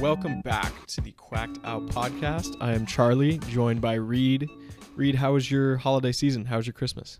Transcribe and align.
welcome 0.00 0.40
back 0.42 0.72
to 0.86 1.00
the 1.00 1.10
Quacked 1.12 1.58
Out 1.64 1.84
podcast. 1.86 2.56
I 2.60 2.72
am 2.72 2.86
Charlie, 2.86 3.38
joined 3.48 3.80
by 3.80 3.94
Reed. 3.94 4.48
Reed, 4.94 5.16
how 5.16 5.32
was 5.32 5.50
your 5.50 5.76
holiday 5.76 6.12
season? 6.12 6.44
How 6.44 6.58
was 6.58 6.66
your 6.66 6.72
Christmas? 6.74 7.18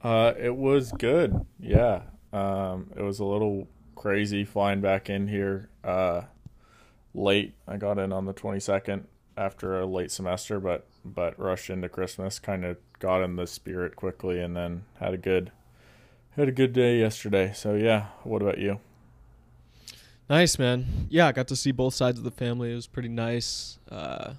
Uh, 0.00 0.32
it 0.38 0.54
was 0.54 0.92
good. 0.92 1.44
Yeah. 1.58 2.02
Um, 2.32 2.90
it 2.96 3.02
was 3.02 3.18
a 3.18 3.24
little 3.24 3.66
crazy 3.96 4.44
flying 4.44 4.80
back 4.80 5.10
in 5.10 5.26
here 5.26 5.70
uh, 5.82 6.22
late. 7.14 7.54
I 7.66 7.78
got 7.78 7.98
in 7.98 8.12
on 8.12 8.26
the 8.26 8.34
22nd 8.34 9.02
after 9.36 9.80
a 9.80 9.86
late 9.86 10.12
semester, 10.12 10.60
but 10.60 10.86
but 11.04 11.36
rushed 11.36 11.68
into 11.68 11.88
Christmas. 11.88 12.38
Kind 12.38 12.64
of 12.64 12.76
got 13.00 13.22
in 13.22 13.34
the 13.34 13.46
spirit 13.46 13.96
quickly, 13.96 14.40
and 14.40 14.56
then 14.56 14.84
had 15.00 15.14
a 15.14 15.18
good 15.18 15.50
had 16.36 16.46
a 16.48 16.52
good 16.52 16.72
day 16.72 17.00
yesterday. 17.00 17.52
So 17.52 17.74
yeah. 17.74 18.06
What 18.22 18.40
about 18.40 18.58
you? 18.58 18.78
Nice, 20.30 20.58
man. 20.58 21.08
Yeah, 21.10 21.26
I 21.26 21.32
got 21.32 21.48
to 21.48 21.56
see 21.56 21.72
both 21.72 21.94
sides 21.94 22.18
of 22.18 22.24
the 22.24 22.30
family. 22.30 22.72
It 22.72 22.74
was 22.74 22.86
pretty 22.86 23.08
nice. 23.08 23.78
Uh, 23.90 24.34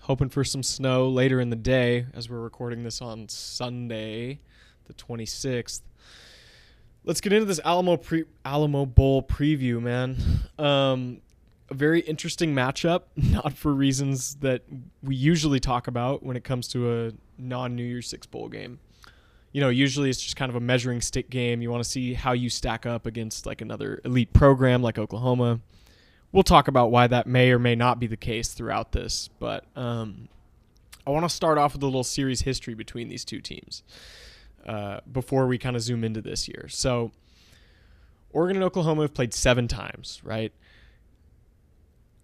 hoping 0.00 0.28
for 0.28 0.42
some 0.42 0.62
snow 0.62 1.08
later 1.08 1.40
in 1.40 1.50
the 1.50 1.56
day 1.56 2.06
as 2.14 2.28
we're 2.28 2.40
recording 2.40 2.82
this 2.82 3.00
on 3.00 3.28
Sunday, 3.28 4.40
the 4.86 4.94
26th. 4.94 5.82
Let's 7.04 7.20
get 7.20 7.32
into 7.32 7.44
this 7.44 7.60
Alamo 7.64 7.96
pre- 7.96 8.24
Alamo 8.44 8.84
Bowl 8.84 9.22
preview, 9.22 9.80
man. 9.80 10.16
Um, 10.58 11.20
a 11.70 11.74
very 11.74 12.00
interesting 12.00 12.54
matchup, 12.54 13.02
not 13.16 13.52
for 13.52 13.72
reasons 13.72 14.36
that 14.36 14.62
we 15.02 15.14
usually 15.14 15.60
talk 15.60 15.86
about 15.86 16.22
when 16.22 16.36
it 16.36 16.44
comes 16.44 16.68
to 16.68 17.06
a 17.06 17.12
non 17.38 17.76
New 17.76 17.84
Year's 17.84 18.08
Six 18.08 18.26
bowl 18.26 18.48
game 18.48 18.80
you 19.52 19.60
know, 19.60 19.68
usually 19.68 20.10
it's 20.10 20.20
just 20.20 20.36
kind 20.36 20.50
of 20.50 20.56
a 20.56 20.60
measuring 20.60 21.00
stick 21.00 21.30
game. 21.30 21.62
You 21.62 21.70
want 21.70 21.82
to 21.82 21.88
see 21.88 22.14
how 22.14 22.32
you 22.32 22.50
stack 22.50 22.86
up 22.86 23.06
against 23.06 23.46
like 23.46 23.60
another 23.60 24.00
elite 24.04 24.32
program 24.32 24.82
like 24.82 24.98
Oklahoma. 24.98 25.60
We'll 26.32 26.42
talk 26.42 26.68
about 26.68 26.90
why 26.90 27.06
that 27.06 27.26
may 27.26 27.50
or 27.50 27.58
may 27.58 27.74
not 27.74 27.98
be 27.98 28.06
the 28.06 28.16
case 28.16 28.52
throughout 28.52 28.92
this, 28.92 29.30
but 29.38 29.64
um, 29.76 30.28
I 31.06 31.10
want 31.10 31.24
to 31.24 31.34
start 31.34 31.56
off 31.56 31.72
with 31.72 31.82
a 31.82 31.86
little 31.86 32.04
series 32.04 32.42
history 32.42 32.74
between 32.74 33.08
these 33.08 33.24
two 33.24 33.40
teams 33.40 33.82
uh, 34.66 35.00
before 35.10 35.46
we 35.46 35.56
kind 35.56 35.74
of 35.74 35.80
zoom 35.80 36.04
into 36.04 36.20
this 36.20 36.46
year. 36.48 36.66
So, 36.68 37.12
Oregon 38.30 38.56
and 38.58 38.64
Oklahoma 38.64 39.02
have 39.02 39.14
played 39.14 39.32
seven 39.32 39.68
times, 39.68 40.20
right? 40.22 40.52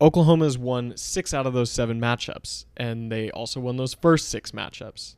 Oklahoma 0.02 0.44
has 0.44 0.58
won 0.58 0.94
six 0.98 1.32
out 1.32 1.46
of 1.46 1.54
those 1.54 1.70
seven 1.70 1.98
matchups, 1.98 2.66
and 2.76 3.10
they 3.10 3.30
also 3.30 3.58
won 3.58 3.78
those 3.78 3.94
first 3.94 4.28
six 4.28 4.50
matchups. 4.50 5.14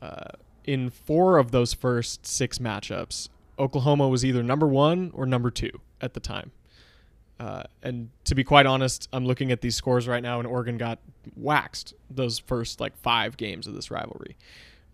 Uh, 0.00 0.28
in 0.70 0.88
four 0.88 1.38
of 1.38 1.50
those 1.50 1.74
first 1.74 2.24
six 2.24 2.60
matchups, 2.60 3.28
Oklahoma 3.58 4.06
was 4.06 4.24
either 4.24 4.40
number 4.40 4.68
one 4.68 5.10
or 5.12 5.26
number 5.26 5.50
two 5.50 5.80
at 6.00 6.14
the 6.14 6.20
time. 6.20 6.52
Uh, 7.40 7.64
and 7.82 8.10
to 8.22 8.36
be 8.36 8.44
quite 8.44 8.66
honest, 8.66 9.08
I'm 9.12 9.26
looking 9.26 9.50
at 9.50 9.62
these 9.62 9.74
scores 9.74 10.06
right 10.06 10.22
now, 10.22 10.38
and 10.38 10.46
Oregon 10.46 10.78
got 10.78 11.00
waxed 11.34 11.94
those 12.08 12.38
first 12.38 12.80
like 12.80 12.96
five 12.98 13.36
games 13.36 13.66
of 13.66 13.74
this 13.74 13.90
rivalry. 13.90 14.36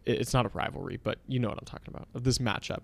It's 0.06 0.32
not 0.32 0.46
a 0.46 0.48
rivalry, 0.54 0.98
but 1.02 1.18
you 1.28 1.40
know 1.40 1.48
what 1.50 1.58
I'm 1.58 1.66
talking 1.66 1.92
about 1.94 2.08
of 2.14 2.24
this 2.24 2.38
matchup. 2.38 2.80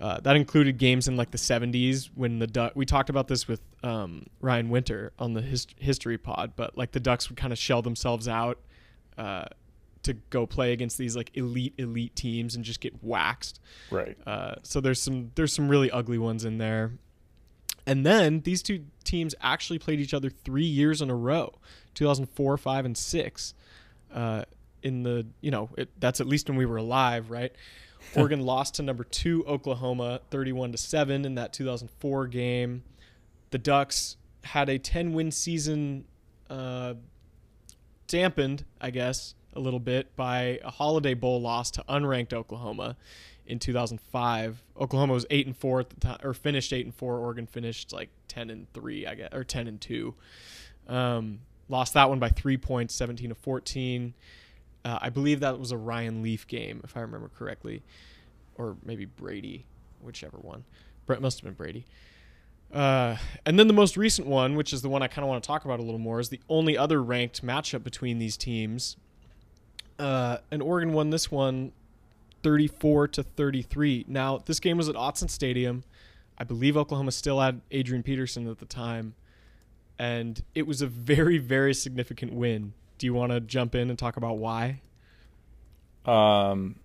Uh, 0.00 0.18
that 0.20 0.34
included 0.34 0.78
games 0.78 1.08
in 1.08 1.18
like 1.18 1.32
the 1.32 1.38
70s 1.38 2.08
when 2.14 2.38
the 2.38 2.46
Duck. 2.46 2.72
We 2.74 2.86
talked 2.86 3.10
about 3.10 3.28
this 3.28 3.46
with 3.46 3.60
um, 3.82 4.24
Ryan 4.40 4.70
Winter 4.70 5.12
on 5.18 5.34
the 5.34 5.42
hist- 5.42 5.74
history 5.78 6.16
pod, 6.16 6.52
but 6.56 6.78
like 6.78 6.92
the 6.92 7.00
Ducks 7.00 7.28
would 7.28 7.36
kind 7.36 7.52
of 7.52 7.58
shell 7.58 7.82
themselves 7.82 8.26
out 8.26 8.58
uh, 9.18 9.44
to 10.02 10.14
go 10.30 10.46
play 10.46 10.72
against 10.72 10.98
these 10.98 11.16
like 11.16 11.30
elite 11.34 11.74
elite 11.78 12.14
teams 12.16 12.54
and 12.54 12.64
just 12.64 12.80
get 12.80 13.02
waxed. 13.02 13.60
Right. 13.90 14.16
Uh, 14.26 14.56
so 14.62 14.80
there's 14.80 15.00
some 15.00 15.30
there's 15.34 15.52
some 15.52 15.68
really 15.68 15.90
ugly 15.90 16.18
ones 16.18 16.44
in 16.44 16.58
there. 16.58 16.92
And 17.86 18.06
then 18.06 18.40
these 18.40 18.62
two 18.62 18.84
teams 19.04 19.34
actually 19.40 19.78
played 19.78 19.98
each 19.98 20.14
other 20.14 20.30
three 20.30 20.64
years 20.64 21.02
in 21.02 21.10
a 21.10 21.16
row, 21.16 21.52
2004, 21.94 22.56
five, 22.56 22.84
and 22.84 22.96
six. 22.96 23.54
Uh, 24.12 24.44
in 24.82 25.02
the 25.02 25.26
you 25.40 25.50
know 25.50 25.70
it, 25.76 25.88
that's 26.00 26.20
at 26.20 26.26
least 26.26 26.48
when 26.48 26.58
we 26.58 26.66
were 26.66 26.76
alive, 26.76 27.30
right? 27.30 27.52
Oregon 28.16 28.40
lost 28.40 28.74
to 28.74 28.82
number 28.82 29.04
two 29.04 29.44
Oklahoma, 29.46 30.20
31 30.30 30.72
to 30.72 30.78
seven 30.78 31.24
in 31.24 31.36
that 31.36 31.52
2004 31.52 32.26
game. 32.26 32.82
The 33.50 33.58
Ducks 33.58 34.16
had 34.44 34.68
a 34.68 34.78
10 34.78 35.12
win 35.12 35.30
season, 35.30 36.04
uh, 36.50 36.94
dampened, 38.08 38.64
I 38.80 38.90
guess, 38.90 39.34
a 39.54 39.60
little 39.60 39.80
bit 39.80 40.14
by 40.16 40.60
a 40.64 40.70
Holiday 40.70 41.14
Bowl 41.14 41.40
loss 41.40 41.70
to 41.72 41.84
unranked 41.88 42.32
Oklahoma 42.32 42.96
in 43.46 43.58
2005. 43.58 44.62
Oklahoma 44.80 45.12
was 45.12 45.26
eight 45.30 45.46
and 45.46 45.56
four 45.56 45.80
at 45.80 45.90
the 45.90 45.96
time, 45.96 46.18
or 46.22 46.34
finished 46.34 46.72
eight 46.72 46.84
and 46.84 46.94
four. 46.94 47.18
Oregon 47.18 47.46
finished 47.46 47.92
like 47.92 48.10
10 48.28 48.50
and 48.50 48.72
three, 48.72 49.06
I 49.06 49.14
guess, 49.14 49.28
or 49.32 49.44
10 49.44 49.66
and 49.66 49.80
two. 49.80 50.14
Um, 50.88 51.40
lost 51.68 51.94
that 51.94 52.08
one 52.08 52.18
by 52.18 52.28
three 52.28 52.56
points, 52.56 52.94
17 52.94 53.30
to 53.30 53.34
14. 53.34 54.14
Uh, 54.84 54.98
I 55.00 55.10
believe 55.10 55.40
that 55.40 55.58
was 55.58 55.70
a 55.70 55.76
Ryan 55.76 56.22
Leaf 56.22 56.46
game, 56.46 56.80
if 56.84 56.96
I 56.96 57.00
remember 57.00 57.28
correctly, 57.28 57.82
or 58.56 58.76
maybe 58.84 59.04
Brady, 59.04 59.64
whichever 60.00 60.38
one. 60.38 60.64
Brett 61.06 61.20
must 61.20 61.38
have 61.38 61.44
been 61.44 61.54
Brady. 61.54 61.86
Uh, 62.72 63.16
and 63.44 63.58
then 63.58 63.66
the 63.66 63.74
most 63.74 63.96
recent 63.96 64.26
one, 64.26 64.56
which 64.56 64.72
is 64.72 64.82
the 64.82 64.88
one 64.88 65.02
I 65.02 65.08
kind 65.08 65.24
of 65.24 65.28
want 65.28 65.42
to 65.42 65.46
talk 65.46 65.64
about 65.64 65.78
a 65.78 65.82
little 65.82 65.98
more, 65.98 66.20
is 66.20 66.30
the 66.30 66.40
only 66.48 66.76
other 66.76 67.02
ranked 67.02 67.44
matchup 67.44 67.84
between 67.84 68.18
these 68.18 68.36
teams 68.36 68.96
uh, 70.02 70.38
and 70.50 70.60
Oregon 70.60 70.92
won 70.92 71.10
this 71.10 71.30
one 71.30 71.70
34 72.42 73.06
to 73.08 73.22
33. 73.22 74.06
Now, 74.08 74.38
this 74.38 74.58
game 74.58 74.76
was 74.76 74.88
at 74.88 74.96
Autzen 74.96 75.30
Stadium. 75.30 75.84
I 76.36 76.42
believe 76.42 76.76
Oklahoma 76.76 77.12
still 77.12 77.38
had 77.38 77.60
Adrian 77.70 78.02
Peterson 78.02 78.50
at 78.50 78.58
the 78.58 78.66
time. 78.66 79.14
And 80.00 80.42
it 80.56 80.66
was 80.66 80.82
a 80.82 80.88
very, 80.88 81.38
very 81.38 81.72
significant 81.72 82.32
win. 82.32 82.72
Do 82.98 83.06
you 83.06 83.14
want 83.14 83.30
to 83.30 83.38
jump 83.38 83.76
in 83.76 83.90
and 83.90 83.98
talk 83.98 84.16
about 84.16 84.38
why? 84.38 84.80
Um, 86.04 86.80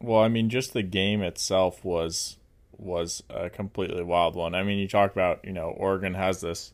well, 0.00 0.20
I 0.20 0.28
mean, 0.28 0.48
just 0.48 0.72
the 0.72 0.84
game 0.84 1.22
itself 1.22 1.84
was 1.84 2.36
was 2.78 3.22
a 3.28 3.50
completely 3.50 4.02
wild 4.04 4.36
one. 4.36 4.54
I 4.54 4.62
mean, 4.62 4.78
you 4.78 4.86
talk 4.86 5.10
about 5.10 5.44
you 5.44 5.52
know 5.52 5.74
Oregon 5.76 6.14
has 6.14 6.40
this 6.40 6.72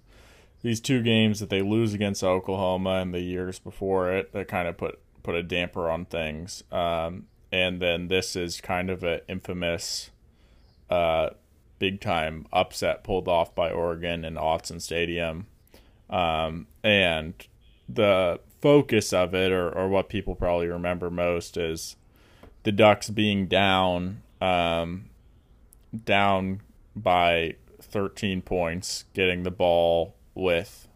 these 0.60 0.80
two 0.80 1.02
games 1.02 1.40
that 1.40 1.48
they 1.48 1.62
lose 1.62 1.94
against 1.94 2.22
Oklahoma 2.22 2.96
and 3.00 3.14
the 3.14 3.20
years 3.20 3.58
before 3.58 4.12
it 4.12 4.32
that 4.32 4.46
kind 4.48 4.68
of 4.68 4.76
put 4.76 5.00
put 5.26 5.34
a 5.34 5.42
damper 5.42 5.90
on 5.90 6.04
things. 6.04 6.62
Um, 6.70 7.26
and 7.50 7.82
then 7.82 8.06
this 8.06 8.36
is 8.36 8.60
kind 8.60 8.88
of 8.88 9.02
an 9.02 9.20
infamous, 9.28 10.10
uh, 10.88 11.30
big 11.80 12.00
time 12.00 12.46
upset 12.52 13.02
pulled 13.02 13.26
off 13.26 13.52
by 13.52 13.70
Oregon 13.70 14.24
in 14.24 14.34
Autzen 14.34 14.80
Stadium. 14.80 15.46
Um, 16.08 16.68
and 16.84 17.34
the 17.88 18.38
focus 18.62 19.12
of 19.12 19.34
it, 19.34 19.50
or, 19.50 19.68
or 19.68 19.88
what 19.88 20.08
people 20.08 20.36
probably 20.36 20.68
remember 20.68 21.10
most, 21.10 21.56
is 21.56 21.96
the 22.62 22.70
Ducks 22.70 23.10
being 23.10 23.48
down, 23.48 24.22
um, 24.40 25.06
down 26.04 26.60
by 26.94 27.56
13 27.82 28.42
points, 28.42 29.06
getting 29.12 29.42
the 29.42 29.50
ball 29.50 30.14
with 30.36 30.86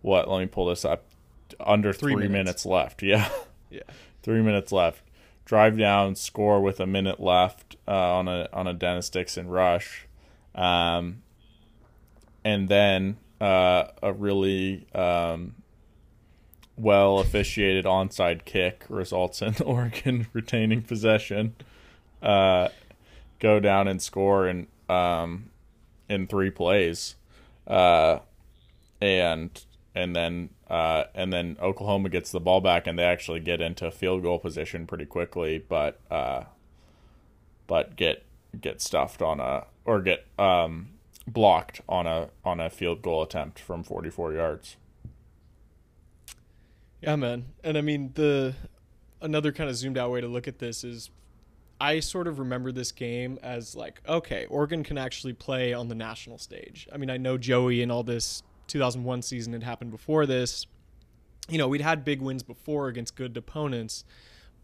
what? 0.00 0.26
Let 0.26 0.40
me 0.40 0.46
pull 0.46 0.66
this 0.66 0.86
up. 0.86 1.04
Under 1.60 1.92
three, 1.92 2.14
three 2.14 2.28
minutes. 2.28 2.64
minutes 2.64 2.66
left. 2.66 3.02
Yeah. 3.02 3.28
Yeah. 3.70 3.82
Three 4.22 4.42
minutes 4.42 4.72
left. 4.72 5.02
Drive 5.44 5.78
down, 5.78 6.14
score 6.14 6.60
with 6.60 6.78
a 6.80 6.86
minute 6.86 7.20
left 7.20 7.76
uh, 7.86 8.16
on 8.16 8.28
a 8.28 8.48
on 8.52 8.66
a 8.66 8.74
Dennis 8.74 9.08
Dixon 9.08 9.48
rush, 9.48 10.06
um, 10.54 11.22
and 12.44 12.68
then 12.68 13.16
uh, 13.40 13.84
a 14.02 14.12
really 14.12 14.86
um, 14.94 15.54
well 16.76 17.18
officiated 17.18 17.86
onside 17.86 18.44
kick 18.44 18.84
results 18.90 19.40
in 19.40 19.54
Oregon 19.64 20.26
retaining 20.34 20.82
possession. 20.82 21.56
Uh, 22.22 22.68
go 23.38 23.58
down 23.58 23.88
and 23.88 24.02
score 24.02 24.46
in 24.46 24.66
um, 24.88 25.50
in 26.08 26.26
three 26.26 26.50
plays, 26.50 27.16
uh, 27.66 28.18
and 29.00 29.64
and 29.94 30.14
then 30.14 30.50
uh, 30.68 31.04
and 31.14 31.32
then 31.32 31.56
Oklahoma 31.62 32.08
gets 32.08 32.30
the 32.30 32.40
ball 32.40 32.60
back 32.60 32.86
and 32.86 32.98
they 32.98 33.04
actually 33.04 33.40
get 33.40 33.60
into 33.60 33.90
field 33.90 34.22
goal 34.22 34.38
position 34.38 34.86
pretty 34.86 35.06
quickly, 35.06 35.58
but 35.58 35.98
uh, 36.10 36.44
but 37.66 37.96
get 37.96 38.24
get 38.60 38.80
stuffed 38.80 39.22
on 39.22 39.40
a 39.40 39.64
or 39.84 40.00
get 40.02 40.26
um, 40.38 40.88
blocked 41.26 41.80
on 41.88 42.06
a 42.06 42.28
on 42.44 42.60
a 42.60 42.68
field 42.68 43.00
goal 43.00 43.22
attempt 43.22 43.58
from 43.58 43.82
44 43.82 44.34
yards. 44.34 44.76
Yeah, 47.00 47.16
man. 47.16 47.46
And 47.64 47.78
I 47.78 47.80
mean 47.80 48.12
the 48.14 48.54
another 49.22 49.52
kind 49.52 49.70
of 49.70 49.76
zoomed 49.76 49.96
out 49.96 50.10
way 50.10 50.20
to 50.20 50.28
look 50.28 50.46
at 50.46 50.58
this 50.58 50.84
is 50.84 51.10
I 51.80 52.00
sort 52.00 52.26
of 52.26 52.38
remember 52.38 52.72
this 52.72 52.90
game 52.92 53.38
as 53.42 53.76
like, 53.76 54.02
okay, 54.08 54.46
Oregon 54.46 54.82
can 54.82 54.98
actually 54.98 55.32
play 55.32 55.72
on 55.72 55.88
the 55.88 55.94
national 55.94 56.38
stage. 56.38 56.88
I 56.92 56.96
mean, 56.96 57.08
I 57.08 57.16
know 57.16 57.38
Joey 57.38 57.82
and 57.82 57.92
all 57.92 58.02
this 58.02 58.42
2001 58.68 59.22
season 59.22 59.52
had 59.52 59.62
happened 59.62 59.90
before 59.90 60.26
this. 60.26 60.66
You 61.48 61.58
know, 61.58 61.68
we'd 61.68 61.80
had 61.80 62.04
big 62.04 62.20
wins 62.20 62.42
before 62.42 62.88
against 62.88 63.16
good 63.16 63.36
opponents, 63.36 64.04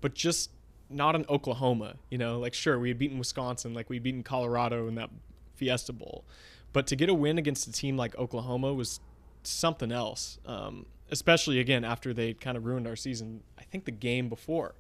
but 0.01 0.15
just 0.15 0.51
not 0.91 1.15
in 1.15 1.25
Oklahoma. 1.29 1.97
You 2.11 2.19
know, 2.19 2.39
like 2.39 2.55
sure 2.55 2.79
we 2.79 2.89
had 2.89 2.99
beaten 2.99 3.19
Wisconsin, 3.19 3.75
like 3.75 3.89
we'd 3.91 4.03
beaten 4.03 4.23
Colorado 4.23 4.87
in 4.87 4.95
that 4.97 5.11
Fiesta 5.55 5.93
Bowl, 5.93 6.25
but 6.73 6.87
to 6.89 6.97
get 6.97 7.09
a 7.09 7.15
win 7.15 7.39
against 7.39 7.67
a 7.67 7.73
team 7.73 7.97
like 7.97 8.17
Oklahoma 8.17 8.75
was 8.75 9.01
something 9.43 9.91
else. 9.91 10.39
Um, 10.47 10.87
especially 11.11 11.61
again 11.61 11.85
after 11.85 12.12
they 12.12 12.35
kind 12.35 12.57
of 12.57 12.65
ruined 12.65 12.87
our 12.87 12.97
season. 12.97 13.43
I 13.59 13.62
think 13.62 13.85
the 13.85 13.91
game 13.91 14.29
before, 14.29 14.75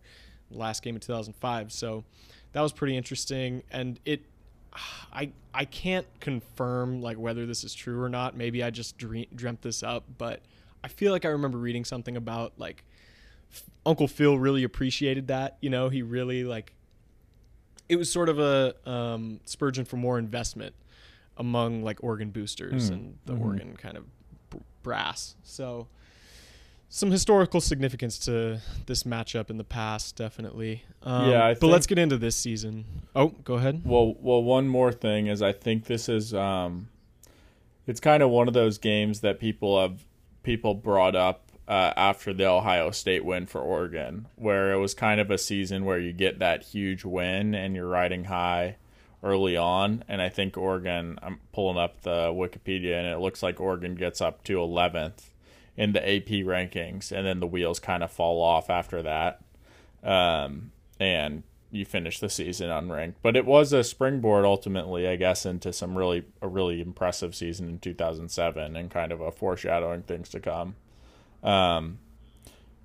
last 0.50 0.82
game 0.82 0.96
of 0.96 1.02
2005. 1.02 1.72
So 1.72 2.04
that 2.52 2.60
was 2.60 2.72
pretty 2.72 2.96
interesting, 2.96 3.62
and 3.70 4.00
it. 4.04 4.22
I 5.12 5.30
I 5.52 5.64
can't 5.64 6.06
confirm 6.20 7.00
like 7.00 7.16
whether 7.18 7.46
this 7.46 7.62
is 7.64 7.74
true 7.74 8.02
or 8.02 8.08
not. 8.08 8.36
Maybe 8.36 8.62
I 8.62 8.70
just 8.70 8.98
dream, 8.98 9.26
dreamt 9.34 9.62
this 9.62 9.82
up, 9.82 10.04
but 10.18 10.40
I 10.82 10.88
feel 10.88 11.12
like 11.12 11.24
I 11.24 11.28
remember 11.28 11.58
reading 11.58 11.84
something 11.84 12.16
about 12.16 12.52
like 12.58 12.84
Uncle 13.86 14.08
Phil 14.08 14.38
really 14.38 14.64
appreciated 14.64 15.28
that. 15.28 15.56
You 15.60 15.70
know, 15.70 15.88
he 15.88 16.02
really 16.02 16.42
like 16.44 16.72
it 17.88 17.96
was 17.96 18.10
sort 18.10 18.28
of 18.28 18.38
a 18.38 18.74
um, 18.88 19.40
Spurgeon 19.44 19.84
for 19.84 19.96
more 19.96 20.18
investment 20.18 20.74
among 21.36 21.82
like 21.82 22.02
Oregon 22.02 22.30
boosters 22.30 22.90
Mm. 22.90 22.94
and 22.94 23.18
the 23.26 23.34
Mhm. 23.34 23.40
Oregon 23.40 23.76
kind 23.76 23.96
of 23.96 24.04
b- 24.50 24.58
brass. 24.82 25.36
So 25.44 25.86
some 26.88 27.10
historical 27.10 27.60
significance 27.60 28.18
to 28.20 28.60
this 28.86 29.02
matchup 29.02 29.50
in 29.50 29.56
the 29.56 29.64
past, 29.64 30.16
definitely. 30.16 30.84
Um, 31.02 31.30
Yeah, 31.30 31.54
but 31.60 31.66
let's 31.66 31.86
get 31.86 31.98
into 31.98 32.16
this 32.16 32.36
season. 32.36 32.84
Oh, 33.14 33.28
go 33.28 33.54
ahead. 33.54 33.82
Well, 33.84 34.14
well, 34.20 34.42
one 34.42 34.68
more 34.68 34.92
thing 34.92 35.26
is 35.26 35.42
I 35.42 35.52
think 35.52 35.86
this 35.86 36.08
is 36.08 36.32
um, 36.34 36.88
it's 37.86 38.00
kind 38.00 38.22
of 38.22 38.30
one 38.30 38.48
of 38.48 38.54
those 38.54 38.78
games 38.78 39.20
that 39.20 39.40
people 39.40 39.80
have 39.80 40.04
people 40.42 40.74
brought 40.74 41.16
up 41.16 41.50
uh, 41.66 41.92
after 41.96 42.32
the 42.32 42.46
Ohio 42.46 42.90
State 42.90 43.24
win 43.24 43.46
for 43.46 43.60
Oregon, 43.60 44.26
where 44.36 44.72
it 44.72 44.78
was 44.78 44.94
kind 44.94 45.20
of 45.20 45.30
a 45.30 45.38
season 45.38 45.84
where 45.84 45.98
you 45.98 46.12
get 46.12 46.38
that 46.38 46.62
huge 46.62 47.04
win 47.04 47.54
and 47.54 47.74
you're 47.74 47.88
riding 47.88 48.24
high 48.24 48.76
early 49.22 49.56
on, 49.56 50.04
and 50.06 50.20
I 50.20 50.28
think 50.28 50.56
Oregon. 50.56 51.18
I'm 51.22 51.40
pulling 51.52 51.78
up 51.78 52.02
the 52.02 52.28
Wikipedia, 52.28 52.98
and 52.98 53.06
it 53.06 53.18
looks 53.18 53.42
like 53.42 53.58
Oregon 53.58 53.94
gets 53.94 54.20
up 54.20 54.44
to 54.44 54.58
11th 54.58 55.30
in 55.76 55.92
the 55.92 56.00
AP 56.00 56.28
rankings, 56.44 57.10
and 57.10 57.26
then 57.26 57.40
the 57.40 57.46
wheels 57.46 57.80
kind 57.80 58.02
of 58.02 58.10
fall 58.10 58.40
off 58.40 58.70
after 58.70 59.02
that 59.02 59.40
um, 60.04 60.70
and 61.00 61.42
you 61.70 61.84
finish 61.84 62.20
the 62.20 62.28
season 62.28 62.68
unranked. 62.68 63.14
But 63.22 63.36
it 63.36 63.46
was 63.46 63.72
a 63.72 63.82
springboard 63.82 64.44
ultimately, 64.44 65.08
I 65.08 65.16
guess, 65.16 65.44
into 65.44 65.72
some 65.72 65.96
really 65.98 66.24
a 66.40 66.46
really 66.46 66.80
impressive 66.80 67.34
season 67.34 67.68
in 67.68 67.78
2007 67.80 68.76
and 68.76 68.90
kind 68.90 69.10
of 69.10 69.20
a 69.20 69.32
foreshadowing 69.32 70.02
things 70.02 70.28
to 70.30 70.40
come. 70.40 70.76
Um, 71.42 71.98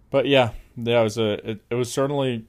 but 0.09 0.25
yeah, 0.25 0.51
that 0.77 1.01
was 1.01 1.17
a 1.17 1.51
it, 1.51 1.61
it 1.69 1.75
was 1.75 1.91
certainly 1.91 2.45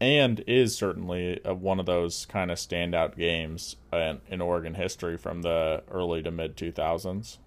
and 0.00 0.42
is 0.46 0.76
certainly 0.76 1.40
a, 1.44 1.54
one 1.54 1.80
of 1.80 1.86
those 1.86 2.26
kind 2.26 2.50
of 2.50 2.58
standout 2.58 3.16
games 3.16 3.76
in, 3.92 4.20
in 4.28 4.40
Oregon 4.40 4.74
history 4.74 5.16
from 5.16 5.42
the 5.42 5.82
early 5.90 6.22
to 6.22 6.30
mid 6.30 6.56
2000s. 6.56 7.38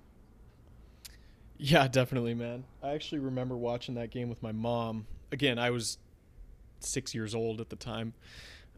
Yeah, 1.57 1.87
definitely, 1.91 2.33
man. 2.33 2.63
I 2.83 2.91
actually 2.91 3.19
remember 3.19 3.57
watching 3.57 3.95
that 3.95 4.11
game 4.11 4.29
with 4.29 4.41
my 4.43 4.51
mom. 4.51 5.07
Again, 5.31 5.59
I 5.59 5.69
was 5.71 5.97
six 6.79 7.13
years 7.13 7.33
old 7.35 7.59
at 7.59 7.69
the 7.69 7.75
time, 7.75 8.13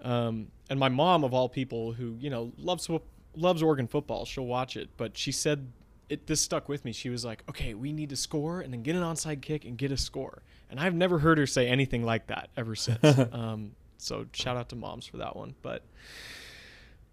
um, 0.01 0.47
and 0.69 0.79
my 0.79 0.89
mom, 0.89 1.23
of 1.23 1.33
all 1.33 1.49
people, 1.49 1.93
who 1.93 2.15
you 2.19 2.29
know 2.29 2.51
loves 2.57 2.89
loves 3.35 3.61
Oregon 3.61 3.87
football, 3.87 4.25
she'll 4.25 4.45
watch 4.45 4.75
it. 4.75 4.89
But 4.97 5.17
she 5.17 5.31
said 5.31 5.71
it. 6.09 6.27
This 6.27 6.41
stuck 6.41 6.69
with 6.69 6.85
me. 6.85 6.91
She 6.91 7.09
was 7.09 7.23
like, 7.23 7.43
"Okay, 7.49 7.73
we 7.73 7.91
need 7.91 8.09
to 8.09 8.15
score, 8.15 8.61
and 8.61 8.73
then 8.73 8.81
get 8.83 8.95
an 8.95 9.03
onside 9.03 9.41
kick 9.41 9.65
and 9.65 9.77
get 9.77 9.91
a 9.91 9.97
score." 9.97 10.41
And 10.69 10.79
I've 10.79 10.95
never 10.95 11.19
heard 11.19 11.37
her 11.37 11.47
say 11.47 11.67
anything 11.67 12.03
like 12.03 12.27
that 12.27 12.49
ever 12.55 12.75
since. 12.75 12.99
um, 13.31 13.71
so 13.97 14.25
shout 14.33 14.57
out 14.57 14.69
to 14.69 14.75
moms 14.75 15.05
for 15.05 15.17
that 15.17 15.35
one. 15.35 15.55
But 15.61 15.83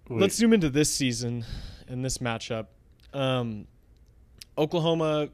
let's 0.09 0.37
zoom 0.37 0.53
into 0.53 0.71
this 0.71 0.91
season 0.91 1.45
and 1.89 2.05
this 2.05 2.19
matchup. 2.19 2.67
Um, 3.13 3.67
Oklahoma, 4.59 5.29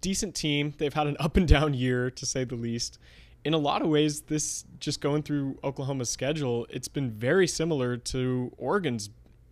decent 0.00 0.34
team. 0.34 0.74
They've 0.78 0.92
had 0.92 1.06
an 1.06 1.16
up 1.20 1.36
and 1.36 1.46
down 1.46 1.74
year 1.74 2.10
to 2.10 2.26
say 2.26 2.44
the 2.44 2.56
least. 2.56 2.98
In 3.44 3.54
a 3.54 3.58
lot 3.58 3.82
of 3.82 3.88
ways, 3.88 4.22
this 4.22 4.64
just 4.80 5.00
going 5.00 5.22
through 5.22 5.58
Oklahoma's 5.62 6.10
schedule, 6.10 6.66
it's 6.70 6.88
been 6.88 7.10
very 7.10 7.46
similar 7.46 7.96
to 7.96 8.52
Oregon's 8.58 9.10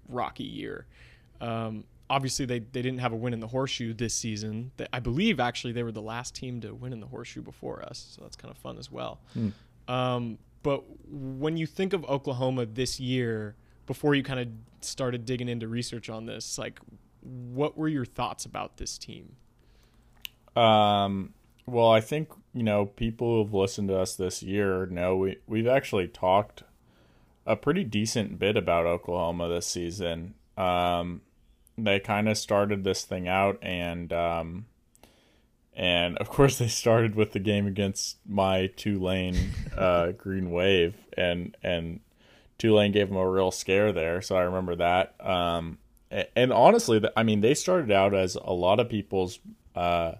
rocky 0.08 0.44
year. 0.44 0.86
Um, 1.40 1.84
obviously, 2.10 2.46
they, 2.46 2.58
they 2.58 2.82
didn't 2.82 2.98
have 2.98 3.12
a 3.12 3.16
win 3.16 3.32
in 3.32 3.40
the 3.40 3.46
horseshoe 3.46 3.94
this 3.94 4.14
season. 4.14 4.72
They, 4.76 4.86
I 4.92 5.00
believe 5.00 5.38
actually 5.38 5.72
they 5.72 5.82
were 5.82 5.92
the 5.92 6.02
last 6.02 6.34
team 6.34 6.60
to 6.62 6.74
win 6.74 6.92
in 6.92 7.00
the 7.00 7.06
horseshoe 7.06 7.42
before 7.42 7.82
us, 7.82 8.14
so 8.16 8.22
that's 8.22 8.36
kind 8.36 8.50
of 8.50 8.58
fun 8.58 8.76
as 8.76 8.90
well. 8.90 9.20
Hmm. 9.32 9.48
Um, 9.88 10.38
but 10.62 10.82
when 11.08 11.56
you 11.56 11.66
think 11.66 11.92
of 11.92 12.04
Oklahoma 12.06 12.66
this 12.66 12.98
year, 12.98 13.54
before 13.86 14.16
you 14.16 14.24
kind 14.24 14.40
of 14.40 14.48
started 14.84 15.24
digging 15.24 15.48
into 15.48 15.68
research 15.68 16.10
on 16.10 16.26
this, 16.26 16.58
like 16.58 16.80
what 17.22 17.76
were 17.76 17.88
your 17.88 18.04
thoughts 18.04 18.44
about 18.44 18.76
this 18.76 18.98
team? 18.98 19.36
Um, 20.56 21.34
well, 21.66 21.90
I 21.90 22.00
think 22.00 22.30
you 22.54 22.62
know 22.62 22.86
people 22.86 23.42
who've 23.42 23.54
listened 23.54 23.88
to 23.88 23.98
us 23.98 24.16
this 24.16 24.42
year 24.42 24.86
know 24.86 25.16
we 25.16 25.36
we've 25.46 25.66
actually 25.66 26.08
talked 26.08 26.62
a 27.44 27.54
pretty 27.56 27.84
decent 27.84 28.38
bit 28.38 28.56
about 28.56 28.86
Oklahoma 28.86 29.48
this 29.48 29.66
season. 29.66 30.34
Um, 30.56 31.20
they 31.78 32.00
kind 32.00 32.28
of 32.28 32.38
started 32.38 32.84
this 32.84 33.04
thing 33.04 33.28
out, 33.28 33.58
and 33.62 34.12
um, 34.12 34.66
and 35.74 36.16
of 36.18 36.28
course 36.28 36.58
they 36.58 36.68
started 36.68 37.14
with 37.14 37.32
the 37.32 37.38
game 37.38 37.66
against 37.66 38.16
my 38.26 38.68
Tulane 38.76 39.36
uh, 39.76 40.12
Green 40.16 40.50
Wave, 40.50 40.94
and 41.16 41.56
and 41.62 42.00
Tulane 42.58 42.92
gave 42.92 43.08
them 43.08 43.18
a 43.18 43.28
real 43.28 43.50
scare 43.50 43.92
there. 43.92 44.22
So 44.22 44.36
I 44.36 44.42
remember 44.42 44.76
that. 44.76 45.14
Um, 45.20 45.78
and 46.34 46.52
honestly, 46.52 47.04
I 47.16 47.24
mean, 47.24 47.40
they 47.40 47.52
started 47.54 47.90
out 47.90 48.14
as 48.14 48.36
a 48.36 48.52
lot 48.52 48.80
of 48.80 48.88
people's 48.88 49.40
uh, 49.74 50.12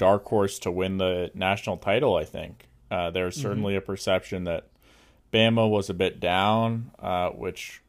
dark 0.00 0.24
horse 0.24 0.58
to 0.58 0.70
win 0.70 0.96
the 0.96 1.30
national 1.34 1.76
title. 1.76 2.16
I 2.16 2.24
think 2.24 2.70
uh, 2.90 3.10
there's 3.10 3.36
certainly 3.36 3.76
a 3.76 3.82
perception 3.82 4.44
that 4.44 4.66
Bama 5.30 5.68
was 5.68 5.90
a 5.90 5.94
bit 5.94 6.20
down, 6.20 6.90
uh, 6.98 7.28
which 7.28 7.82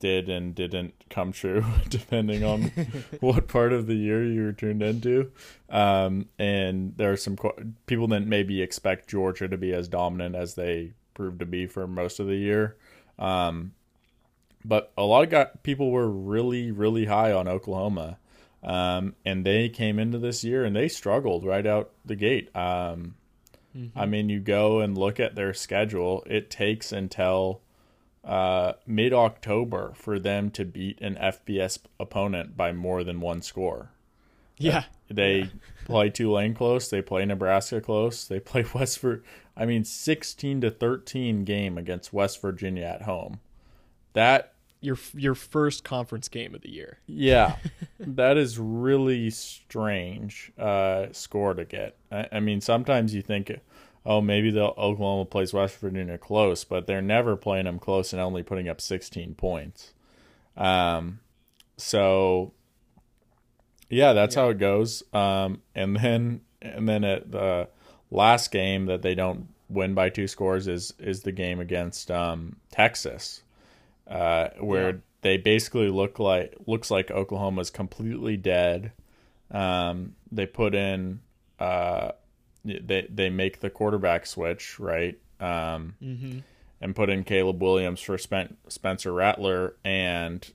did 0.00 0.28
and 0.28 0.52
didn't 0.52 0.94
come 1.08 1.30
true, 1.30 1.64
depending 1.88 2.42
on 2.42 2.72
what 3.20 3.46
part 3.46 3.72
of 3.72 3.86
the 3.86 3.94
year 3.94 4.24
you 4.24 4.42
were 4.42 4.52
tuned 4.52 4.82
into. 4.82 5.30
Um, 5.70 6.28
and 6.40 6.94
there 6.96 7.12
are 7.12 7.16
some 7.16 7.36
qu- 7.36 7.72
people 7.86 8.08
that 8.08 8.26
maybe 8.26 8.60
expect 8.60 9.08
Georgia 9.08 9.46
to 9.46 9.56
be 9.56 9.72
as 9.72 9.86
dominant 9.86 10.34
as 10.34 10.56
they 10.56 10.94
proved 11.14 11.38
to 11.38 11.46
be 11.46 11.66
for 11.66 11.86
most 11.86 12.18
of 12.18 12.26
the 12.26 12.36
year. 12.36 12.76
Um, 13.16 13.74
but 14.64 14.92
a 14.98 15.04
lot 15.04 15.22
of 15.22 15.30
got, 15.30 15.62
people 15.62 15.92
were 15.92 16.10
really, 16.10 16.72
really 16.72 17.04
high 17.04 17.32
on 17.32 17.46
Oklahoma. 17.46 18.18
Um, 18.68 19.14
and 19.24 19.46
they 19.46 19.70
came 19.70 19.98
into 19.98 20.18
this 20.18 20.44
year 20.44 20.62
and 20.62 20.76
they 20.76 20.88
struggled 20.88 21.42
right 21.44 21.66
out 21.66 21.90
the 22.04 22.16
gate. 22.16 22.54
Um, 22.54 23.14
I 23.96 24.06
mean, 24.06 24.28
you 24.28 24.40
go 24.40 24.80
and 24.80 24.96
look 24.98 25.18
at 25.18 25.34
their 25.36 25.54
schedule, 25.54 26.22
it 26.26 26.50
takes 26.50 26.92
until 26.92 27.62
uh, 28.24 28.74
mid 28.86 29.12
October 29.14 29.92
for 29.94 30.18
them 30.18 30.50
to 30.50 30.64
beat 30.66 31.00
an 31.00 31.14
FBS 31.14 31.78
opponent 31.98 32.56
by 32.56 32.72
more 32.72 33.04
than 33.04 33.20
one 33.20 33.40
score. 33.40 33.92
Yeah, 34.58 34.84
They 35.08 35.48
play 35.86 36.10
Tulane 36.10 36.52
close. 36.54 36.90
They 36.90 37.00
play 37.00 37.24
Nebraska 37.24 37.80
close. 37.80 38.26
They 38.26 38.40
play 38.40 38.64
West 38.74 38.98
Vir- 39.00 39.22
I 39.56 39.64
mean, 39.64 39.84
sixteen 39.84 40.60
to 40.60 40.70
thirteen 40.70 41.44
game 41.44 41.78
against 41.78 42.12
West 42.12 42.42
Virginia 42.42 42.84
at 42.84 43.02
home. 43.02 43.40
That 44.12 44.52
your 44.80 44.98
your 45.14 45.34
first 45.34 45.84
conference 45.84 46.28
game 46.28 46.54
of 46.54 46.62
the 46.62 46.70
year. 46.70 46.98
yeah, 47.06 47.56
that 48.00 48.36
is 48.36 48.58
really 48.58 49.30
strange 49.30 50.52
uh, 50.58 51.06
score 51.12 51.54
to 51.54 51.64
get. 51.64 51.96
I, 52.10 52.28
I 52.32 52.40
mean, 52.40 52.60
sometimes 52.60 53.14
you 53.14 53.22
think, 53.22 53.52
oh, 54.06 54.20
maybe 54.20 54.50
the 54.50 54.64
Oklahoma 54.64 55.24
plays 55.24 55.52
West 55.52 55.78
Virginia 55.78 56.18
close, 56.18 56.64
but 56.64 56.86
they're 56.86 57.02
never 57.02 57.36
playing 57.36 57.64
them 57.64 57.78
close 57.78 58.12
and 58.12 58.20
only 58.22 58.42
putting 58.42 58.68
up 58.68 58.80
sixteen 58.80 59.34
points. 59.34 59.94
Um, 60.56 61.20
so 61.76 62.52
yeah, 63.90 64.12
that's 64.12 64.34
how 64.34 64.50
it 64.50 64.58
goes. 64.58 65.02
Um, 65.12 65.62
and 65.74 65.96
then 65.96 66.42
and 66.60 66.88
then 66.88 67.04
at 67.04 67.30
the 67.30 67.68
last 68.10 68.50
game 68.50 68.86
that 68.86 69.02
they 69.02 69.14
don't 69.14 69.48
win 69.68 69.94
by 69.94 70.08
two 70.08 70.26
scores 70.26 70.66
is 70.66 70.94
is 70.98 71.22
the 71.22 71.32
game 71.32 71.60
against 71.60 72.10
um, 72.10 72.56
Texas, 72.70 73.42
uh, 74.08 74.48
where 74.60 74.90
Yeah. 74.90 74.96
they 75.22 75.36
basically 75.36 75.88
look 75.90 76.18
like 76.18 76.54
looks 76.66 76.90
like 76.90 77.10
Oklahoma's 77.10 77.70
completely 77.70 78.36
dead. 78.36 78.92
Um, 79.50 80.14
they 80.30 80.46
put 80.46 80.74
in 80.74 81.20
uh, 81.58 82.12
they 82.64 83.06
they 83.12 83.30
make 83.30 83.60
the 83.60 83.70
quarterback 83.70 84.26
switch 84.26 84.78
right. 84.78 85.18
Um, 85.40 85.94
Mm-hmm. 86.02 86.38
and 86.80 86.94
put 86.96 87.10
in 87.10 87.22
Caleb 87.24 87.62
Williams 87.62 88.00
for 88.00 88.18
Spen- 88.18 88.56
Spencer 88.68 89.12
Rattler 89.12 89.74
and 89.84 90.48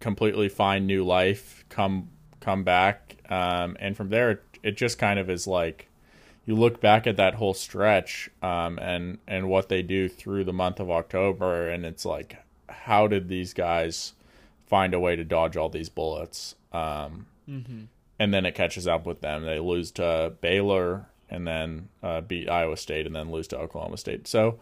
completely 0.00 0.48
find 0.48 0.86
new 0.86 1.04
life, 1.04 1.64
come 1.68 2.08
come 2.40 2.64
back, 2.64 3.16
um, 3.30 3.76
and 3.80 3.96
from 3.96 4.08
there 4.10 4.30
it, 4.32 4.42
it 4.62 4.76
just 4.76 4.98
kind 4.98 5.18
of 5.18 5.30
is 5.30 5.46
like 5.46 5.88
you 6.44 6.54
look 6.56 6.80
back 6.80 7.06
at 7.06 7.16
that 7.16 7.34
whole 7.34 7.54
stretch 7.54 8.28
um, 8.42 8.78
and 8.78 9.18
and 9.28 9.48
what 9.48 9.68
they 9.68 9.80
do 9.82 10.08
through 10.08 10.44
the 10.44 10.52
month 10.52 10.80
of 10.80 10.90
October, 10.90 11.68
and 11.68 11.84
it's 11.86 12.04
like 12.04 12.36
how 12.84 13.06
did 13.06 13.28
these 13.28 13.52
guys 13.54 14.12
find 14.66 14.94
a 14.94 15.00
way 15.00 15.16
to 15.16 15.24
dodge 15.24 15.56
all 15.56 15.68
these 15.68 15.88
bullets? 15.88 16.54
Um, 16.72 17.26
Mm-hmm. 17.48 17.82
and 18.20 18.32
then 18.32 18.46
it 18.46 18.54
catches 18.54 18.86
up 18.86 19.04
with 19.04 19.20
them. 19.20 19.42
They 19.44 19.58
lose 19.58 19.90
to 19.92 20.32
Baylor 20.40 21.06
and 21.28 21.46
then 21.46 21.88
uh, 22.02 22.20
beat 22.20 22.48
Iowa 22.48 22.76
State 22.76 23.04
and 23.04 23.16
then 23.16 23.32
lose 23.32 23.48
to 23.48 23.58
Oklahoma 23.58 23.96
State. 23.96 24.28
So, 24.28 24.58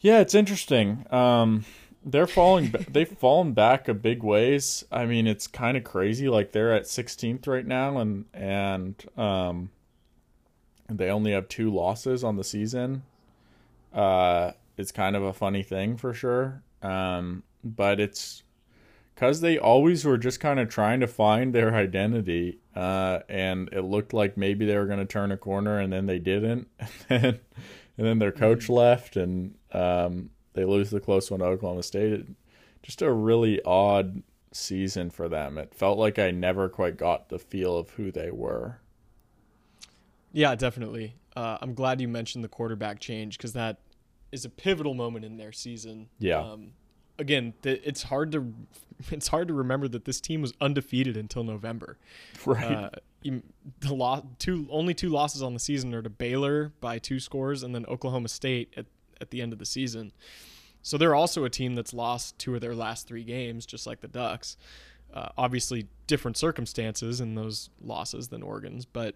yeah, 0.00 0.20
it's 0.20 0.34
interesting. 0.34 1.06
Um, 1.10 1.64
they're 2.04 2.26
falling. 2.26 2.74
they've 2.90 3.08
fallen 3.08 3.52
back 3.52 3.88
a 3.88 3.94
big 3.94 4.22
ways. 4.22 4.84
I 4.92 5.06
mean, 5.06 5.26
it's 5.26 5.46
kind 5.46 5.76
of 5.78 5.84
crazy. 5.84 6.28
Like 6.28 6.52
they're 6.52 6.74
at 6.74 6.82
16th 6.84 7.46
right 7.46 7.66
now, 7.66 7.96
and 7.98 8.26
and 8.34 8.94
um, 9.16 9.70
they 10.88 11.08
only 11.08 11.32
have 11.32 11.48
two 11.48 11.72
losses 11.72 12.22
on 12.22 12.36
the 12.36 12.44
season. 12.44 13.02
Uh, 13.94 14.52
it's 14.76 14.92
kind 14.92 15.16
of 15.16 15.22
a 15.22 15.32
funny 15.32 15.62
thing 15.62 15.96
for 15.96 16.12
sure. 16.12 16.62
Um, 16.82 17.42
but 17.64 18.00
it's 18.00 18.42
because 19.14 19.40
they 19.40 19.58
always 19.58 20.04
were 20.04 20.18
just 20.18 20.40
kind 20.40 20.58
of 20.58 20.68
trying 20.68 21.00
to 21.00 21.06
find 21.06 21.54
their 21.54 21.74
identity, 21.74 22.58
uh, 22.74 23.20
and 23.28 23.68
it 23.72 23.82
looked 23.82 24.12
like 24.12 24.36
maybe 24.36 24.66
they 24.66 24.76
were 24.76 24.86
going 24.86 24.98
to 24.98 25.04
turn 25.04 25.30
a 25.32 25.36
corner, 25.36 25.78
and 25.78 25.92
then 25.92 26.06
they 26.06 26.18
didn't, 26.18 26.68
and 27.08 27.22
then, 27.22 27.40
and 27.98 28.06
then 28.06 28.18
their 28.18 28.32
coach 28.32 28.64
mm-hmm. 28.64 28.72
left, 28.72 29.16
and 29.16 29.54
um, 29.72 30.30
they 30.54 30.64
lose 30.64 30.90
the 30.90 31.00
close 31.00 31.30
one 31.30 31.40
to 31.40 31.46
Oklahoma 31.46 31.82
State. 31.82 32.12
It, 32.12 32.26
just 32.82 33.00
a 33.00 33.12
really 33.12 33.62
odd 33.64 34.22
season 34.50 35.10
for 35.10 35.28
them. 35.28 35.56
It 35.56 35.74
felt 35.74 35.98
like 35.98 36.18
I 36.18 36.30
never 36.30 36.68
quite 36.68 36.96
got 36.96 37.28
the 37.28 37.38
feel 37.38 37.76
of 37.76 37.90
who 37.90 38.10
they 38.10 38.30
were. 38.30 38.78
Yeah, 40.32 40.54
definitely. 40.54 41.14
Uh, 41.36 41.58
I'm 41.60 41.74
glad 41.74 42.00
you 42.00 42.08
mentioned 42.08 42.42
the 42.42 42.48
quarterback 42.48 42.98
change 42.98 43.38
because 43.38 43.52
that 43.52 43.78
is 44.32 44.44
a 44.44 44.48
pivotal 44.48 44.94
moment 44.94 45.24
in 45.24 45.36
their 45.36 45.52
season. 45.52 46.08
Yeah. 46.18 46.40
Um, 46.40 46.72
again, 47.18 47.54
th- 47.62 47.82
it's 47.84 48.04
hard 48.04 48.32
to 48.32 48.52
it's 49.10 49.28
hard 49.28 49.48
to 49.48 49.54
remember 49.54 49.88
that 49.88 50.04
this 50.04 50.20
team 50.20 50.42
was 50.42 50.52
undefeated 50.60 51.16
until 51.16 51.44
November. 51.44 51.98
Right. 52.46 52.64
Uh, 52.64 52.90
the 53.78 53.94
lo- 53.94 54.26
two 54.40 54.66
only 54.68 54.94
two 54.94 55.08
losses 55.08 55.42
on 55.42 55.54
the 55.54 55.60
season 55.60 55.94
are 55.94 56.02
to 56.02 56.10
Baylor 56.10 56.72
by 56.80 56.98
two 56.98 57.20
scores, 57.20 57.62
and 57.62 57.72
then 57.72 57.86
Oklahoma 57.86 58.28
State 58.28 58.74
at 58.76 58.86
at 59.20 59.30
the 59.30 59.40
end 59.40 59.52
of 59.52 59.60
the 59.60 59.66
season. 59.66 60.12
So 60.82 60.98
they're 60.98 61.14
also 61.14 61.44
a 61.44 61.50
team 61.50 61.76
that's 61.76 61.94
lost 61.94 62.36
two 62.40 62.56
of 62.56 62.60
their 62.60 62.74
last 62.74 63.06
three 63.06 63.22
games, 63.22 63.64
just 63.64 63.86
like 63.86 64.00
the 64.00 64.08
Ducks. 64.08 64.56
Uh, 65.14 65.28
obviously, 65.38 65.86
different 66.08 66.36
circumstances 66.36 67.20
in 67.20 67.36
those 67.36 67.70
losses 67.80 68.28
than 68.28 68.42
Oregon's, 68.42 68.84
but 68.84 69.14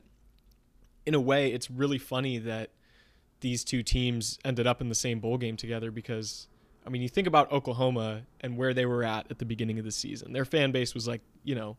in 1.05 1.15
a 1.15 1.21
way, 1.21 1.53
it's 1.53 1.69
really 1.71 1.99
funny 1.99 2.39
that 2.39 2.71
these 3.41 3.65
two 3.65 3.83
teams 3.83 4.39
ended 4.45 4.67
up 4.67 4.81
in 4.81 4.89
the 4.89 4.95
same 4.95 5.21
bowl 5.21 5.39
game 5.39 5.57
together 5.57 5.91
because 5.91 6.49
I 6.87 6.91
mean, 6.91 7.03
you 7.03 7.09
think 7.09 7.27
about 7.27 7.51
Oklahoma 7.51 8.23
and 8.41 8.57
where 8.57 8.73
they 8.73 8.87
were 8.87 9.03
at 9.03 9.27
at 9.31 9.39
the 9.39 9.45
beginning 9.45 9.79
of 9.79 9.85
the 9.85 9.91
season. 9.91 10.33
Their 10.33 10.45
fan 10.45 10.71
base 10.71 10.95
was 10.95 11.09
like, 11.09 11.21
you 11.43 11.57
know, 11.57 11.77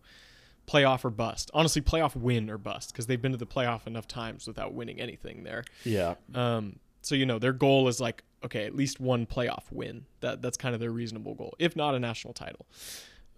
playoff 0.67 1.05
or 1.05 1.09
bust. 1.09 1.49
Honestly, 1.53 1.81
playoff 1.81 2.15
win 2.15 2.49
or 2.49 2.57
bust 2.57 2.91
because 2.91 3.07
they've 3.07 3.21
been 3.21 3.31
to 3.31 3.37
the 3.37 3.47
playoff 3.47 3.87
enough 3.87 4.07
times 4.07 4.47
without 4.47 4.73
winning 4.73 4.99
anything 4.99 5.43
there. 5.43 5.63
Yeah. 5.85 6.15
Um, 6.35 6.79
so 7.01 7.15
you 7.15 7.25
know, 7.25 7.39
their 7.39 7.53
goal 7.53 7.87
is 7.87 8.01
like, 8.01 8.23
okay, 8.43 8.65
at 8.65 8.75
least 8.75 8.99
one 8.99 9.25
playoff 9.25 9.63
win. 9.71 10.05
That 10.19 10.41
that's 10.41 10.57
kind 10.57 10.75
of 10.75 10.81
their 10.81 10.91
reasonable 10.91 11.35
goal, 11.35 11.55
if 11.57 11.75
not 11.75 11.95
a 11.95 11.99
national 11.99 12.33
title. 12.33 12.65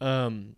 Um, 0.02 0.56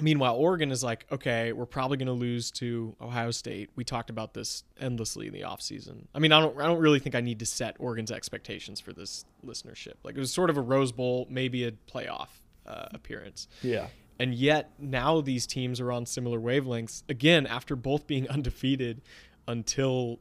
Meanwhile, 0.00 0.34
Oregon 0.34 0.72
is 0.72 0.82
like, 0.82 1.06
okay, 1.12 1.52
we're 1.52 1.66
probably 1.66 1.96
going 1.96 2.06
to 2.06 2.12
lose 2.12 2.50
to 2.52 2.96
Ohio 3.00 3.30
State. 3.30 3.70
We 3.76 3.84
talked 3.84 4.10
about 4.10 4.34
this 4.34 4.64
endlessly 4.80 5.28
in 5.28 5.32
the 5.32 5.42
offseason. 5.42 6.06
I 6.14 6.18
mean, 6.18 6.32
I 6.32 6.40
don't 6.40 6.60
I 6.60 6.66
don't 6.66 6.80
really 6.80 6.98
think 6.98 7.14
I 7.14 7.20
need 7.20 7.38
to 7.38 7.46
set 7.46 7.76
Oregon's 7.78 8.10
expectations 8.10 8.80
for 8.80 8.92
this 8.92 9.24
listenership. 9.46 9.94
Like 10.02 10.16
it 10.16 10.20
was 10.20 10.32
sort 10.32 10.50
of 10.50 10.56
a 10.56 10.60
Rose 10.60 10.90
Bowl, 10.90 11.28
maybe 11.30 11.64
a 11.64 11.72
playoff 11.72 12.28
uh, 12.66 12.86
appearance. 12.92 13.46
Yeah. 13.62 13.86
And 14.18 14.34
yet 14.34 14.70
now 14.78 15.20
these 15.20 15.46
teams 15.46 15.80
are 15.80 15.92
on 15.92 16.06
similar 16.06 16.40
wavelengths 16.40 17.04
again 17.08 17.46
after 17.46 17.76
both 17.76 18.06
being 18.08 18.28
undefeated 18.28 19.00
until 19.46 20.18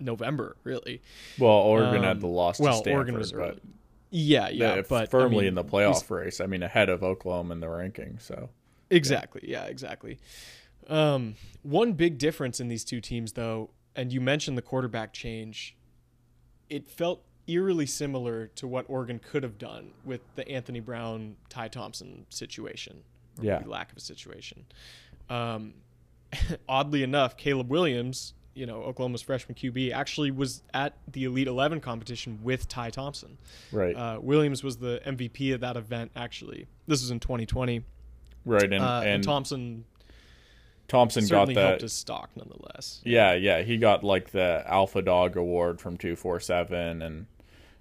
November, 0.00 0.56
really. 0.64 1.00
Well, 1.38 1.52
Oregon 1.52 1.98
um, 1.98 2.04
had 2.04 2.20
the 2.20 2.26
loss 2.26 2.58
well, 2.58 2.72
to 2.72 2.78
Stanford, 2.78 2.96
Oregon 2.96 3.18
was 3.18 3.32
early. 3.32 3.60
Yeah, 4.10 4.48
yeah, 4.48 4.82
but 4.88 5.10
firmly 5.10 5.38
I 5.38 5.40
mean, 5.40 5.48
in 5.48 5.54
the 5.54 5.64
playoff 5.64 6.08
race. 6.10 6.40
I 6.40 6.46
mean, 6.46 6.62
ahead 6.62 6.88
of 6.88 7.02
Oklahoma 7.02 7.54
in 7.54 7.60
the 7.60 7.68
ranking. 7.68 8.18
So 8.20 8.48
Exactly. 8.90 9.42
Yeah, 9.44 9.64
yeah 9.64 9.70
exactly. 9.70 10.18
Um, 10.88 11.34
one 11.62 11.92
big 11.94 12.18
difference 12.18 12.60
in 12.60 12.68
these 12.68 12.84
two 12.84 13.00
teams, 13.00 13.32
though, 13.32 13.70
and 13.94 14.12
you 14.12 14.20
mentioned 14.20 14.56
the 14.56 14.62
quarterback 14.62 15.12
change, 15.12 15.76
it 16.68 16.88
felt 16.88 17.22
eerily 17.46 17.86
similar 17.86 18.48
to 18.48 18.66
what 18.66 18.84
Oregon 18.88 19.18
could 19.18 19.42
have 19.42 19.58
done 19.58 19.92
with 20.04 20.20
the 20.34 20.48
Anthony 20.48 20.80
Brown, 20.80 21.36
Ty 21.48 21.68
Thompson 21.68 22.26
situation. 22.28 23.02
yeah. 23.40 23.62
Lack 23.66 23.92
of 23.92 23.98
a 23.98 24.00
situation. 24.00 24.64
Um, 25.28 25.74
oddly 26.68 27.02
enough, 27.02 27.36
Caleb 27.36 27.70
Williams, 27.70 28.34
you 28.54 28.66
know, 28.66 28.82
Oklahoma's 28.82 29.22
freshman 29.22 29.54
QB, 29.54 29.92
actually 29.92 30.30
was 30.30 30.62
at 30.72 30.96
the 31.10 31.24
Elite 31.24 31.46
11 31.46 31.80
competition 31.80 32.40
with 32.42 32.68
Ty 32.68 32.90
Thompson. 32.90 33.38
Right. 33.70 33.94
Uh, 33.94 34.18
Williams 34.20 34.64
was 34.64 34.78
the 34.78 35.00
MVP 35.06 35.54
of 35.54 35.60
that 35.60 35.76
event, 35.76 36.10
actually. 36.16 36.66
This 36.86 37.02
was 37.02 37.10
in 37.10 37.20
2020. 37.20 37.84
Right, 38.46 38.72
and, 38.72 38.82
uh, 38.82 39.00
and, 39.02 39.08
and, 39.08 39.24
Thompson 39.24 39.84
Thompson 40.88 41.26
got 41.26 41.48
that 41.48 41.56
helped 41.56 41.80
his 41.82 41.92
stock 41.92 42.30
nonetheless. 42.36 43.02
Yeah, 43.04 43.34
yeah, 43.34 43.62
he 43.62 43.76
got 43.76 44.04
like 44.04 44.30
the 44.30 44.62
Alpha 44.66 45.02
Dog 45.02 45.36
Award 45.36 45.80
from 45.80 45.96
two 45.96 46.16
four 46.16 46.38
seven, 46.38 47.02
and 47.02 47.26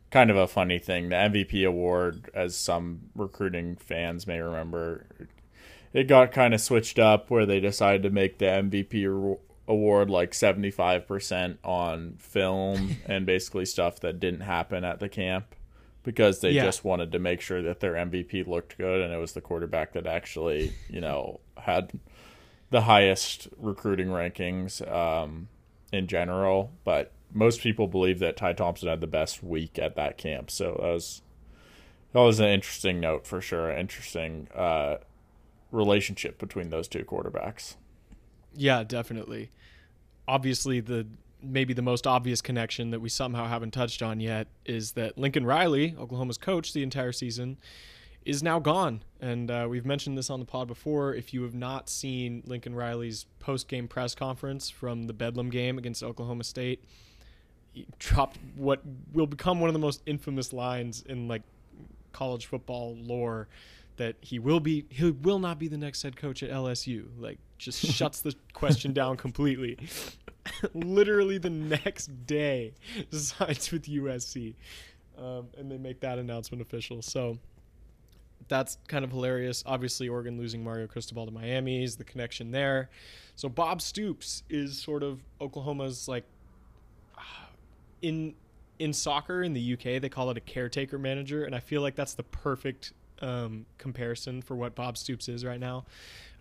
kind 0.09 0.31
of 0.31 0.37
a 0.37 0.47
funny 0.47 0.79
thing. 0.79 1.09
The 1.09 1.15
MVP 1.15 1.67
award, 1.67 2.29
as 2.33 2.57
some 2.57 3.09
recruiting 3.15 3.75
fans 3.75 4.25
may 4.25 4.39
remember, 4.39 5.05
it 5.93 6.05
got 6.05 6.31
kind 6.31 6.53
of 6.53 6.61
switched 6.61 6.97
up 6.97 7.29
where 7.29 7.45
they 7.45 7.59
decided 7.59 8.03
to 8.03 8.09
make 8.09 8.39
the 8.39 8.45
MVP 8.45 9.37
award 9.67 10.09
like 10.09 10.31
75% 10.31 11.57
on 11.63 12.15
film 12.19 12.97
and 13.05 13.25
basically 13.25 13.65
stuff 13.65 13.99
that 14.01 14.19
didn't 14.19 14.41
happen 14.41 14.83
at 14.83 14.99
the 14.99 15.09
camp 15.09 15.55
because 16.05 16.39
they 16.39 16.51
yeah. 16.51 16.63
just 16.63 16.85
wanted 16.85 17.11
to 17.11 17.19
make 17.19 17.41
sure 17.41 17.61
that 17.63 17.79
their 17.79 17.93
MVP 17.93 18.47
looked 18.47 18.77
good 18.77 19.01
and 19.01 19.11
it 19.11 19.17
was 19.17 19.33
the 19.33 19.41
quarterback 19.41 19.93
that 19.93 20.05
actually, 20.05 20.71
you 20.87 21.01
know, 21.01 21.41
had 21.57 21.99
the 22.69 22.81
highest 22.81 23.49
recruiting 23.57 24.07
rankings 24.07 24.87
um, 24.89 25.47
in 25.91 26.07
general. 26.07 26.71
But 26.83 27.11
most 27.33 27.59
people 27.59 27.87
believe 27.87 28.19
that 28.19 28.37
Ty 28.37 28.53
Thompson 28.53 28.87
had 28.87 29.01
the 29.01 29.07
best 29.07 29.43
week 29.43 29.79
at 29.79 29.95
that 29.95 30.17
camp. 30.17 30.51
So 30.51 30.77
that 30.79 30.93
was 30.93 31.21
that 32.13 32.21
was 32.21 32.39
an 32.39 32.47
interesting 32.47 32.99
note 32.99 33.25
for 33.25 33.41
sure. 33.41 33.71
Interesting 33.71 34.47
uh, 34.55 34.97
relationship 35.71 36.37
between 36.37 36.69
those 36.69 36.87
two 36.87 37.03
quarterbacks. 37.03 37.75
Yeah, 38.53 38.83
definitely. 38.83 39.49
Obviously, 40.27 40.79
the 40.79 41.07
maybe 41.45 41.73
the 41.73 41.81
most 41.81 42.07
obvious 42.07 42.41
connection 42.41 42.91
that 42.91 42.99
we 42.99 43.09
somehow 43.09 43.47
haven't 43.47 43.71
touched 43.71 44.01
on 44.01 44.19
yet 44.19 44.47
is 44.65 44.93
that 44.93 45.17
Lincoln 45.17 45.45
Riley, 45.45 45.95
Oklahoma's 45.99 46.37
coach 46.37 46.73
the 46.73 46.83
entire 46.83 47.11
season, 47.11 47.57
is 48.25 48.41
now 48.41 48.59
gone. 48.59 49.03
And 49.21 49.51
uh, 49.51 49.67
we've 49.69 49.85
mentioned 49.85 50.17
this 50.17 50.29
on 50.29 50.39
the 50.39 50.45
pod 50.45 50.67
before. 50.67 51.13
If 51.13 51.33
you 51.33 51.43
have 51.43 51.53
not 51.53 51.89
seen 51.89 52.43
Lincoln 52.45 52.75
Riley's 52.75 53.25
post 53.39 53.67
game 53.67 53.87
press 53.87 54.15
conference 54.15 54.69
from 54.69 55.03
the 55.03 55.13
Bedlam 55.13 55.49
game 55.49 55.77
against 55.77 56.03
Oklahoma 56.03 56.43
State, 56.43 56.83
he 57.71 57.87
dropped 57.99 58.39
what 58.55 58.81
will 59.13 59.27
become 59.27 59.59
one 59.59 59.69
of 59.69 59.73
the 59.73 59.79
most 59.79 60.01
infamous 60.05 60.53
lines 60.53 61.03
in 61.07 61.27
like 61.27 61.43
college 62.13 62.45
football 62.45 62.95
lore 62.99 63.47
that 63.97 64.15
he 64.21 64.39
will 64.39 64.59
be 64.59 64.85
he 64.89 65.11
will 65.11 65.39
not 65.39 65.59
be 65.59 65.67
the 65.67 65.77
next 65.77 66.01
head 66.01 66.15
coach 66.15 66.41
at 66.41 66.49
LSU. 66.49 67.07
Like 67.17 67.37
just 67.57 67.85
shuts 67.85 68.21
the 68.21 68.33
question 68.53 68.93
down 68.93 69.17
completely. 69.17 69.77
Literally 70.73 71.37
the 71.37 71.49
next 71.49 72.07
day 72.25 72.73
signs 73.11 73.71
with 73.71 73.85
USC. 73.85 74.55
Um, 75.17 75.47
and 75.57 75.71
they 75.71 75.77
make 75.77 76.01
that 76.01 76.19
announcement 76.19 76.61
official. 76.61 77.01
So 77.01 77.37
that's 78.47 78.77
kind 78.87 79.03
of 79.03 79.11
hilarious. 79.11 79.63
Obviously, 79.65 80.09
Oregon 80.09 80.37
losing 80.37 80.63
Mario 80.63 80.87
Cristobal 80.87 81.25
to 81.25 81.31
Miami 81.31 81.83
is 81.83 81.95
the 81.95 82.03
connection 82.03 82.51
there. 82.51 82.89
So 83.35 83.49
Bob 83.49 83.81
Stoops 83.81 84.43
is 84.49 84.79
sort 84.79 85.03
of 85.03 85.23
Oklahoma's 85.41 86.07
like 86.07 86.25
in 88.01 88.35
in 88.77 88.91
soccer 88.91 89.41
in 89.41 89.53
the 89.53 89.73
UK 89.73 90.01
they 90.01 90.09
call 90.09 90.29
it 90.31 90.37
a 90.37 90.41
caretaker 90.41 90.99
manager, 90.99 91.45
and 91.45 91.55
I 91.55 91.59
feel 91.59 91.81
like 91.81 91.95
that's 91.95 92.13
the 92.13 92.23
perfect 92.23 92.93
um, 93.21 93.65
comparison 93.77 94.41
for 94.41 94.55
what 94.55 94.75
Bob 94.75 94.97
Stoops 94.97 95.29
is 95.29 95.45
right 95.45 95.59
now. 95.59 95.85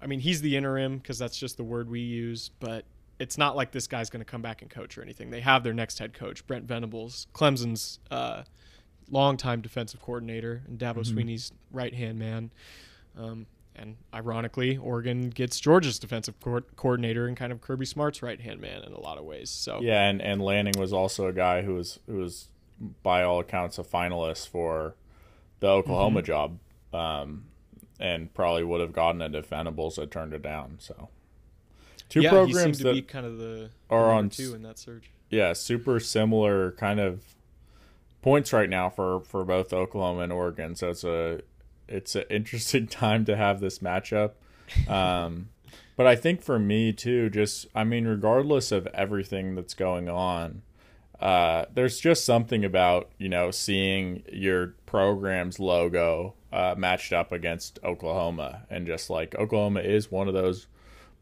I 0.02 0.06
mean, 0.06 0.20
he's 0.20 0.40
the 0.40 0.56
interim 0.56 0.98
because 0.98 1.18
that's 1.18 1.38
just 1.38 1.56
the 1.56 1.64
word 1.64 1.88
we 1.88 2.00
use, 2.00 2.50
but 2.60 2.84
it's 3.18 3.38
not 3.38 3.56
like 3.56 3.70
this 3.70 3.86
guy's 3.86 4.10
going 4.10 4.20
to 4.20 4.30
come 4.30 4.42
back 4.42 4.62
and 4.62 4.70
coach 4.70 4.98
or 4.98 5.02
anything. 5.02 5.30
They 5.30 5.40
have 5.40 5.62
their 5.62 5.72
next 5.72 5.98
head 5.98 6.12
coach, 6.14 6.46
Brent 6.46 6.64
Venables, 6.64 7.26
Clemson's 7.32 7.98
uh, 8.10 8.42
longtime 9.10 9.60
defensive 9.60 10.00
coordinator, 10.00 10.62
and 10.66 10.78
Dabo 10.78 10.96
mm-hmm. 10.96 11.18
Swinney's 11.18 11.52
right 11.70 11.94
hand 11.94 12.18
man. 12.18 12.50
Um, 13.16 13.46
and 13.76 13.96
ironically, 14.12 14.76
Oregon 14.76 15.30
gets 15.30 15.58
Georgia's 15.58 15.98
defensive 15.98 16.38
co- 16.40 16.62
coordinator 16.76 17.26
and 17.26 17.36
kind 17.36 17.52
of 17.52 17.60
Kirby 17.60 17.86
Smart's 17.86 18.22
right 18.22 18.40
hand 18.40 18.60
man 18.60 18.82
in 18.82 18.92
a 18.92 19.00
lot 19.00 19.18
of 19.18 19.24
ways. 19.24 19.50
So 19.50 19.80
yeah, 19.82 20.08
and, 20.08 20.22
and 20.22 20.42
Lanning 20.42 20.74
was 20.78 20.92
also 20.92 21.26
a 21.26 21.32
guy 21.32 21.62
who 21.62 21.74
was 21.74 21.98
who 22.06 22.18
was 22.18 22.48
by 23.02 23.22
all 23.22 23.40
accounts 23.40 23.78
a 23.78 23.84
finalist 23.84 24.48
for 24.48 24.94
the 25.60 25.68
Oklahoma 25.68 26.20
mm-hmm. 26.20 26.26
job, 26.26 26.58
um, 26.92 27.46
and 27.98 28.32
probably 28.34 28.64
would 28.64 28.80
have 28.80 28.92
gotten 28.92 29.22
it 29.22 29.34
if 29.34 29.46
Venables 29.46 29.96
had 29.96 30.10
turned 30.10 30.34
it 30.34 30.42
down. 30.42 30.76
So 30.78 31.08
two 32.14 32.22
yeah, 32.22 32.30
programs 32.30 32.78
to 32.78 32.84
that 32.84 32.92
be 32.94 33.02
kind 33.02 33.26
of 33.26 33.38
the 33.38 33.70
are 33.90 34.12
on 34.12 34.28
two 34.30 34.54
in 34.54 34.62
that 34.62 34.78
surge. 34.78 35.10
yeah, 35.30 35.52
super 35.52 35.98
similar 35.98 36.70
kind 36.72 37.00
of 37.00 37.34
points 38.22 38.52
right 38.52 38.70
now 38.70 38.88
for 38.88 39.20
for 39.22 39.44
both 39.44 39.72
Oklahoma 39.72 40.20
and 40.20 40.32
Oregon. 40.32 40.76
So 40.76 40.90
it's 40.90 41.02
a 41.02 41.40
it's 41.88 42.14
an 42.14 42.24
interesting 42.30 42.86
time 43.02 43.24
to 43.24 43.36
have 43.36 43.58
this 43.58 43.80
matchup. 43.80 44.32
Um, 44.88 45.48
but 45.96 46.06
I 46.06 46.14
think 46.14 46.40
for 46.40 46.58
me 46.58 46.92
too, 46.92 47.30
just 47.30 47.66
I 47.74 47.82
mean, 47.82 48.06
regardless 48.06 48.70
of 48.70 48.86
everything 48.94 49.56
that's 49.56 49.74
going 49.74 50.08
on, 50.08 50.62
uh, 51.18 51.64
there's 51.74 51.98
just 51.98 52.24
something 52.24 52.64
about 52.64 53.10
you 53.18 53.28
know 53.28 53.50
seeing 53.50 54.22
your 54.32 54.74
program's 54.86 55.58
logo 55.58 56.34
uh, 56.52 56.76
matched 56.78 57.12
up 57.12 57.32
against 57.32 57.80
Oklahoma, 57.82 58.66
and 58.70 58.86
just 58.86 59.10
like 59.10 59.34
Oklahoma 59.34 59.80
is 59.80 60.12
one 60.12 60.28
of 60.28 60.34
those 60.34 60.68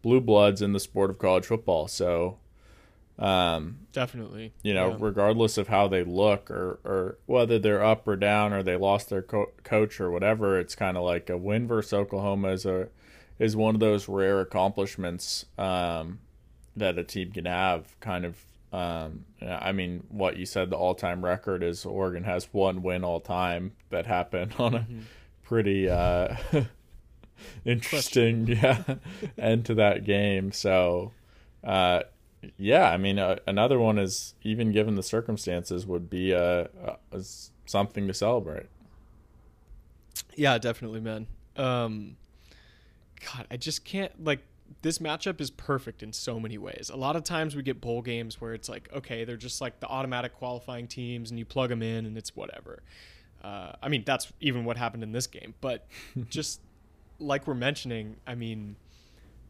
blue 0.03 0.21
bloods 0.21 0.61
in 0.61 0.73
the 0.73 0.81
sport 0.81 1.11
of 1.11 1.19
college 1.19 1.47
football, 1.47 1.89
so. 1.89 2.39
Um, 3.19 3.81
Definitely. 3.93 4.53
you 4.63 4.75
know, 4.75 4.91
Yeah. 4.91 4.97
regardless 4.99 5.59
of 5.59 5.69
how 5.69 5.87
they 5.87 6.03
look 6.03 6.51
or, 6.51 6.81
or 6.83 7.19
whether 7.27 7.59
they're 7.59 7.85
up 7.85 8.09
or 8.09 8.17
down 8.17 8.53
or 8.53 8.63
they 8.63 8.77
lost 8.77 9.11
their 9.11 9.23
co- 9.23 9.53
coach 9.63 10.01
or 10.01 10.11
whatever, 10.11 10.59
it's 10.59 10.75
kind 10.75 10.97
of 10.97 11.05
like 11.05 11.29
a 11.31 11.37
win 11.37 11.69
versus 11.69 11.93
Oklahoma 11.93 12.49
is 12.49 12.67
a 12.67 12.89
is 13.39 13.55
one 13.55 13.75
of 13.75 13.81
those 13.81 14.09
rare 14.09 14.41
accomplishments 14.41 15.45
um, 15.59 16.21
that 16.75 16.99
a 16.99 17.05
team 17.05 17.31
can 17.33 17.45
have. 17.45 17.99
Kind 18.01 18.25
of, 18.25 18.45
um, 18.73 19.25
I 19.43 19.73
mean, 19.73 20.05
what 20.09 20.37
you 20.37 20.47
said, 20.47 20.71
the 20.71 20.77
all 20.77 20.95
time 20.95 21.25
record 21.25 21.63
is 21.63 21.85
Oregon 21.85 22.25
has 22.25 22.49
one 22.53 22.83
win 22.83 23.05
all 23.05 23.21
time 23.21 23.73
that 23.91 24.07
happened 24.07 24.55
on 24.59 24.75
a 24.75 24.79
Mm-hmm. 24.81 25.01
pretty 25.45 25.89
uh, 25.89 26.35
interesting 27.65 28.47
yeah 28.47 28.83
end 29.39 29.67
to 29.67 29.75
that 29.75 30.05
game. 30.05 30.53
So. 30.53 31.13
Uh, 31.65 32.03
yeah, 32.57 32.91
I 32.91 32.97
mean, 32.97 33.19
uh, 33.19 33.37
another 33.47 33.79
one 33.79 33.99
is 33.99 34.35
even 34.43 34.73
given 34.73 34.97
the 34.97 35.03
circumstances 35.03 35.87
would 35.87 36.11
be 36.11 36.35
uh, 36.35 36.65
uh, 36.85 37.23
something 37.67 38.09
to 38.09 38.15
celebrate. 38.15 38.67
Yeah, 40.35 40.59
definitely, 40.59 41.01
man. 41.01 41.27
Um, 41.57 42.17
God, 43.33 43.47
I 43.51 43.57
just 43.57 43.85
can't 43.85 44.25
like 44.25 44.41
this 44.81 44.99
matchup 44.99 45.41
is 45.41 45.51
perfect 45.51 46.03
in 46.03 46.13
so 46.13 46.41
many 46.41 46.59
ways. 46.59 46.91
A 46.93 46.97
lot 46.97 47.15
of 47.15 47.25
times 47.25 47.55
we 47.55 47.63
get 47.63 47.81
bowl 47.81 48.03
games 48.03 48.41
where 48.41 48.55
it's 48.55 48.69
like, 48.69 48.89
okay, 48.93 49.25
they're 49.25 49.37
just 49.37 49.61
like 49.61 49.81
the 49.81 49.87
automatic 49.87 50.35
qualifying 50.35 50.89
teams, 50.89 51.31
and 51.31 51.39
you 51.39 51.45
plug 51.45 51.71
them 51.71 51.83
in, 51.83 52.07
and 52.07 52.17
it's 52.17 52.35
whatever. 52.35 52.83
Uh, 53.45 53.73
I 53.83 53.89
mean, 53.89 54.03
that's 54.07 54.33
even 54.41 54.65
what 54.65 54.77
happened 54.77 55.03
in 55.03 55.13
this 55.13 55.27
game. 55.27 55.55
But 55.61 55.87
just 56.29 56.61
like 57.23 57.47
we're 57.47 57.55
mentioning, 57.55 58.17
I 58.27 58.35
mean, 58.35 58.77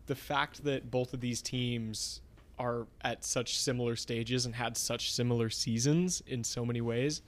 the 0.07 0.15
fact 0.15 0.65
that 0.65 0.91
both 0.91 1.15
of 1.15 1.21
these 1.21 1.43
teams 1.43 2.21
are 2.59 2.87
at 3.03 3.25
such 3.25 3.59
similar 3.59 3.97
stages 3.97 4.47
and 4.47 4.55
had 4.55 4.77
such 4.77 5.13
similar 5.13 5.51
seasons 5.51 6.23
in 6.27 6.45
so 6.45 6.65
many 6.65 6.81
ways. 6.81 7.23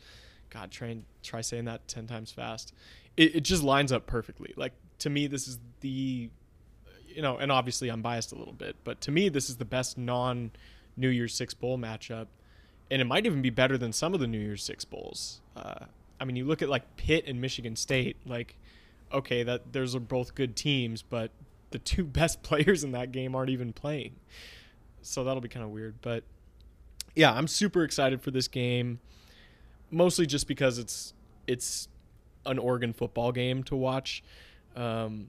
God, 0.51 0.71
try 0.71 0.89
and 0.89 1.05
try 1.23 1.41
saying 1.41 1.65
that 1.65 1.89
ten 1.89 2.07
times 2.07 2.31
fast. 2.31 2.73
It, 3.17 3.37
it 3.37 3.41
just 3.41 3.63
lines 3.63 3.93
up 3.93 4.07
perfectly. 4.07 4.53
Like 4.57 4.73
to 5.01 5.11
me, 5.11 5.27
this 5.27 5.49
is 5.49 5.59
the, 5.81 6.31
you 7.09 7.23
know, 7.23 7.37
and 7.39 7.51
obviously 7.51 7.89
I'm 7.89 8.03
biased 8.03 8.33
a 8.33 8.37
little 8.37 8.53
bit, 8.53 8.77
but 8.85 9.01
to 9.03 9.11
me, 9.11 9.29
this 9.29 9.49
is 9.49 9.57
the 9.57 9.65
best 9.65 9.99
non 9.99 10.53
New 10.97 11.09
Year's 11.09 11.35
Six 11.35 11.55
bowl 11.55 11.79
matchup, 11.79 12.27
and 12.91 13.01
it 13.03 13.07
might 13.07 13.27
even 13.27 13.43
be 13.43 13.51
better 13.51 13.77
than 13.77 13.93
some 13.93 14.15
of 14.15 14.21
the 14.21 14.27
New 14.27 14.39
Year's 14.39 14.63
Six 14.63 14.85
bowls. 14.85 15.41
Uh, 15.57 15.87
I 16.21 16.25
mean, 16.25 16.37
you 16.37 16.45
look 16.45 16.63
at 16.63 16.69
like 16.69 16.97
Pitt 16.97 17.25
and 17.27 17.41
Michigan 17.41 17.77
State. 17.77 18.17
Like, 18.25 18.57
okay, 19.15 19.43
that 19.45 19.73
those 19.73 19.95
are 19.95 20.01
both 20.01 20.35
good 20.35 20.57
teams, 20.57 21.03
but 21.03 21.31
the 21.71 21.79
two 21.79 22.05
best 22.21 22.43
players 22.43 22.85
in 22.85 22.93
that 22.93 23.13
game 23.13 23.35
aren't 23.35 23.51
even 23.51 23.73
playing. 23.73 24.17
So 25.03 25.25
that'll 25.25 25.43
be 25.43 25.49
kind 25.49 25.65
of 25.65 25.71
weird, 25.71 25.97
but 26.01 26.25
yeah, 27.15 27.33
I'm 27.33 27.47
super 27.47 27.85
excited 27.85 28.21
for 28.21 28.31
this 28.31 28.49
game. 28.49 29.01
Mostly 29.91 30.27
just 30.27 30.49
because 30.49 30.79
it's 30.79 31.15
it's 31.47 31.89
an 32.47 32.59
Oregon 32.59 32.93
football 32.93 33.33
game 33.33 33.63
to 33.65 33.77
watch. 33.77 34.23
Um, 34.75 35.29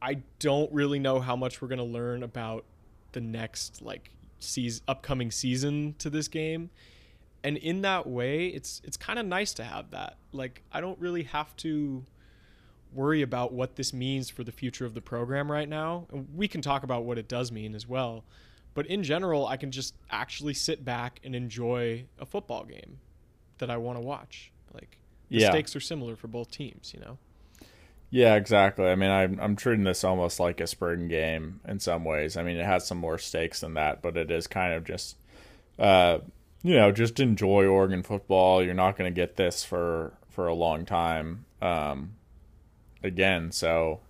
I 0.00 0.18
don't 0.38 0.72
really 0.72 0.98
know 0.98 1.20
how 1.20 1.36
much 1.36 1.60
we're 1.60 1.68
gonna 1.68 1.84
learn 1.84 2.22
about 2.22 2.64
the 3.12 3.20
next 3.20 3.82
like 3.82 4.10
season, 4.38 4.84
upcoming 4.86 5.30
season 5.30 5.94
to 5.98 6.10
this 6.10 6.28
game, 6.28 6.70
and 7.42 7.56
in 7.56 7.82
that 7.82 8.06
way, 8.06 8.48
it's 8.48 8.80
it's 8.84 8.96
kind 8.96 9.18
of 9.18 9.26
nice 9.26 9.54
to 9.54 9.64
have 9.64 9.90
that. 9.90 10.16
Like 10.32 10.62
I 10.70 10.80
don't 10.80 10.98
really 11.00 11.24
have 11.24 11.56
to 11.58 12.04
worry 12.94 13.22
about 13.22 13.52
what 13.52 13.76
this 13.76 13.92
means 13.92 14.30
for 14.30 14.44
the 14.44 14.52
future 14.52 14.84
of 14.84 14.94
the 14.94 15.00
program 15.00 15.50
right 15.50 15.68
now. 15.68 16.06
We 16.34 16.48
can 16.48 16.60
talk 16.62 16.82
about 16.82 17.04
what 17.04 17.18
it 17.18 17.28
does 17.28 17.50
mean 17.52 17.74
as 17.74 17.88
well. 17.88 18.24
But 18.74 18.86
in 18.86 19.02
general, 19.02 19.46
I 19.46 19.56
can 19.56 19.70
just 19.70 19.94
actually 20.10 20.54
sit 20.54 20.84
back 20.84 21.20
and 21.24 21.34
enjoy 21.36 22.04
a 22.18 22.24
football 22.26 22.64
game 22.64 22.98
that 23.58 23.70
I 23.70 23.76
want 23.76 23.98
to 23.98 24.00
watch. 24.04 24.50
Like 24.72 24.98
the 25.28 25.38
Yeah. 25.38 25.50
stakes 25.50 25.76
are 25.76 25.80
similar 25.80 26.16
for 26.16 26.28
both 26.28 26.50
teams, 26.50 26.92
you 26.94 27.00
know. 27.00 27.18
Yeah, 28.10 28.34
exactly. 28.34 28.86
I 28.86 28.94
mean, 28.94 29.10
I'm 29.10 29.38
I'm 29.40 29.56
treating 29.56 29.84
this 29.84 30.04
almost 30.04 30.38
like 30.38 30.60
a 30.60 30.66
spring 30.66 31.08
game 31.08 31.60
in 31.66 31.80
some 31.80 32.04
ways. 32.04 32.36
I 32.36 32.42
mean, 32.42 32.56
it 32.58 32.64
has 32.66 32.86
some 32.86 32.98
more 32.98 33.16
stakes 33.18 33.60
than 33.60 33.74
that, 33.74 34.02
but 34.02 34.16
it 34.18 34.30
is 34.30 34.46
kind 34.46 34.74
of 34.74 34.84
just, 34.84 35.16
uh, 35.78 36.18
you 36.62 36.74
know, 36.74 36.92
just 36.92 37.20
enjoy 37.20 37.66
Oregon 37.66 38.02
football. 38.02 38.62
You're 38.62 38.74
not 38.74 38.96
going 38.98 39.10
to 39.12 39.14
get 39.14 39.36
this 39.36 39.64
for 39.64 40.12
for 40.28 40.46
a 40.46 40.54
long 40.54 40.84
time, 40.86 41.44
um, 41.62 42.14
again. 43.02 43.52
So, 43.52 44.00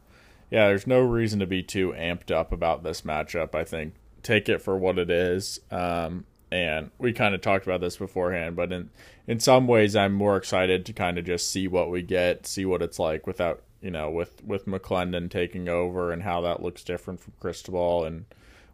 yeah, 0.51 0.67
there's 0.67 0.87
no 0.87 1.01
reason 1.01 1.41
to 1.41 1.47
be 1.47 1.63
too 1.63 1.95
amped 1.97 2.31
up 2.31 2.53
about 2.53 2.83
this 2.83 3.03
matchup. 3.03 3.55
I 3.55 3.65
think 3.65 3.95
take 4.23 4.49
it 4.49 4.63
for 4.63 4.77
what 4.77 4.99
it 4.99 5.11
is. 5.11 5.61
Um, 5.71 6.25
and 6.51 6.91
we 6.99 7.13
kind 7.13 7.35
of 7.35 7.41
talked 7.41 7.67
about 7.67 7.81
this 7.81 7.97
beforehand, 7.97 8.57
but 8.57 8.73
in 8.73 8.91
in 9.27 9.41
some 9.41 9.67
ways, 9.67 9.97
I'm 9.97 10.13
more 10.13 10.37
excited 10.37 10.85
to 10.87 10.93
kind 10.93 11.17
of 11.19 11.25
just 11.25 11.51
see 11.51 11.67
what 11.67 11.91
we 11.91 12.03
get, 12.03 12.47
see 12.47 12.67
what 12.67 12.83
it's 12.83 12.99
like 12.99 13.27
without 13.27 13.63
you 13.81 13.91
know 13.91 14.11
with 14.11 14.45
with 14.45 14.67
McClendon 14.67 15.31
taking 15.31 15.69
over 15.69 16.13
and 16.13 16.23
how 16.23 16.43
that 16.43 16.63
looks 16.63 16.85
different 16.85 17.21
from 17.21 17.33
Cristobal 17.41 18.05
and 18.05 18.27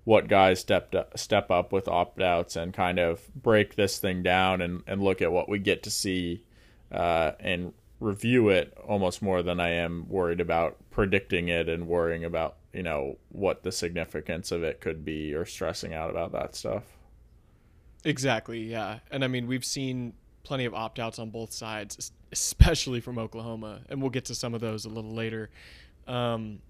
what 0.04 0.26
guys 0.26 0.58
stepped 0.58 0.94
up, 0.94 1.16
step 1.18 1.50
up 1.50 1.70
with 1.70 1.86
opt 1.86 2.20
outs 2.20 2.56
and 2.56 2.72
kind 2.74 2.98
of 2.98 3.28
break 3.34 3.76
this 3.76 3.98
thing 3.98 4.24
down 4.24 4.60
and 4.60 4.82
and 4.88 5.00
look 5.02 5.22
at 5.22 5.30
what 5.30 5.48
we 5.48 5.60
get 5.60 5.84
to 5.84 5.90
see 5.90 6.42
uh, 6.90 7.32
and 7.38 7.72
review 8.00 8.48
it 8.48 8.76
almost 8.86 9.22
more 9.22 9.42
than 9.42 9.58
I 9.60 9.70
am 9.70 10.08
worried 10.08 10.40
about 10.40 10.76
predicting 10.90 11.48
it 11.48 11.68
and 11.68 11.88
worrying 11.88 12.24
about 12.24 12.56
you 12.72 12.82
know 12.82 13.18
what 13.30 13.62
the 13.62 13.72
significance 13.72 14.52
of 14.52 14.62
it 14.62 14.80
could 14.80 15.04
be 15.04 15.34
or 15.34 15.44
stressing 15.44 15.94
out 15.94 16.10
about 16.10 16.32
that 16.32 16.54
stuff. 16.54 16.84
Exactly, 18.04 18.60
yeah. 18.60 19.00
And 19.10 19.24
I 19.24 19.28
mean, 19.28 19.46
we've 19.46 19.64
seen 19.64 20.12
plenty 20.44 20.64
of 20.64 20.74
opt 20.74 20.98
outs 20.98 21.18
on 21.18 21.30
both 21.30 21.52
sides, 21.52 22.12
especially 22.30 23.00
from 23.00 23.18
Oklahoma, 23.18 23.80
and 23.88 24.00
we'll 24.00 24.10
get 24.10 24.26
to 24.26 24.34
some 24.34 24.54
of 24.54 24.60
those 24.60 24.84
a 24.84 24.88
little 24.88 25.12
later. 25.12 25.50
Um, 26.06 26.60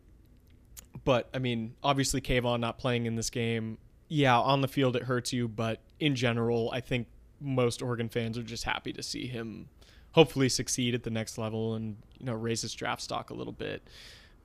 but 1.05 1.29
I 1.35 1.39
mean, 1.39 1.75
obviously, 1.83 2.21
Kayvon 2.21 2.61
not 2.61 2.79
playing 2.79 3.07
in 3.07 3.15
this 3.15 3.31
game, 3.31 3.79
yeah, 4.09 4.39
on 4.39 4.63
the 4.63 4.69
field 4.69 4.97
it 4.97 5.05
hurts 5.05 5.33
you, 5.33 5.47
but 5.49 5.81
in 6.01 6.15
general, 6.15 6.71
I 6.73 6.81
think 6.81 7.07
most 7.41 7.83
Oregon 7.83 8.09
fans 8.09 8.39
are 8.39 8.43
just 8.43 8.65
happy 8.65 8.93
to 8.93 9.03
see 9.03 9.27
him 9.27 9.69
hopefully 10.13 10.49
succeed 10.49 10.95
at 10.95 11.03
the 11.03 11.11
next 11.11 11.39
level 11.39 11.75
and 11.75 11.97
you 12.19 12.27
know 12.27 12.35
raise 12.35 12.63
his 12.63 12.75
draft 12.75 13.03
stock 13.03 13.31
a 13.31 13.35
little 13.35 13.53
bit 13.53 13.83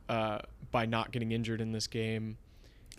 uh, 0.09 0.39
by 0.71 0.85
not 0.85 1.11
getting 1.11 1.31
injured 1.31 1.61
in 1.61 1.71
this 1.71 1.87
game 1.87 2.37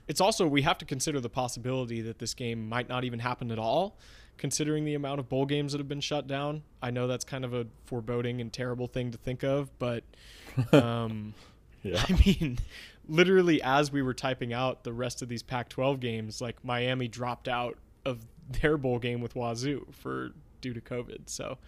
it's 0.09 0.21
also 0.21 0.47
we 0.47 0.63
have 0.63 0.79
to 0.79 0.85
consider 0.85 1.21
the 1.21 1.29
possibility 1.29 2.01
that 2.03 2.19
this 2.19 2.35
game 2.35 2.69
might 2.69 2.89
not 2.89 3.05
even 3.05 3.19
happen 3.19 3.51
at 3.51 3.59
all 3.59 3.97
considering 4.37 4.85
the 4.85 4.95
amount 4.95 5.21
of 5.21 5.29
bowl 5.29 5.47
games 5.47 5.73
that 5.73 5.79
have 5.79 5.89
been 5.89 6.01
shut 6.01 6.27
down 6.27 6.63
i 6.83 6.91
know 6.91 7.07
that's 7.07 7.25
kind 7.25 7.45
of 7.45 7.55
a 7.55 7.67
foreboding 7.85 8.41
and 8.41 8.53
terrible 8.53 8.87
thing 8.87 9.11
to 9.11 9.19
think 9.19 9.43
of 9.45 9.71
but 9.79 10.03
um, 10.73 11.35
Yeah. 11.83 12.03
i 12.09 12.13
mean 12.25 12.59
literally 13.07 13.63
as 13.63 13.93
we 13.93 14.01
were 14.03 14.15
typing 14.15 14.53
out 14.55 14.83
the 14.85 14.93
rest 14.93 15.21
of 15.23 15.29
these 15.29 15.43
pac 15.43 15.69
12 15.69 16.01
games 16.01 16.41
like 16.41 16.65
miami 16.65 17.07
dropped 17.09 17.47
out 17.49 17.77
of 18.07 18.25
their 18.61 18.77
bowl 18.77 18.99
game 18.99 19.21
with 19.21 19.35
Wazzu 19.35 19.85
for 19.95 20.33
due 20.61 20.73
to 20.75 20.81
covid 20.81 21.29
so 21.29 21.59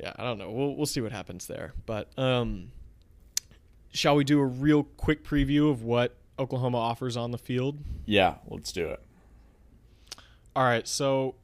yeah 0.00 0.12
i 0.16 0.22
don't 0.22 0.38
know 0.38 0.50
we'll, 0.50 0.74
we'll 0.74 0.86
see 0.86 1.00
what 1.00 1.12
happens 1.12 1.46
there 1.46 1.72
but 1.86 2.08
um, 2.18 2.70
shall 3.94 4.16
we 4.16 4.24
do 4.24 4.40
a 4.40 4.44
real 4.44 4.82
quick 4.82 5.24
preview 5.24 5.70
of 5.70 5.82
what 5.82 6.16
Oklahoma 6.38 6.78
offers 6.78 7.16
on 7.16 7.30
the 7.30 7.38
field? 7.38 7.78
Yeah, 8.04 8.36
let's 8.48 8.72
do 8.72 8.88
it. 8.88 9.00
All 10.56 10.64
right, 10.64 10.86
so 10.86 11.36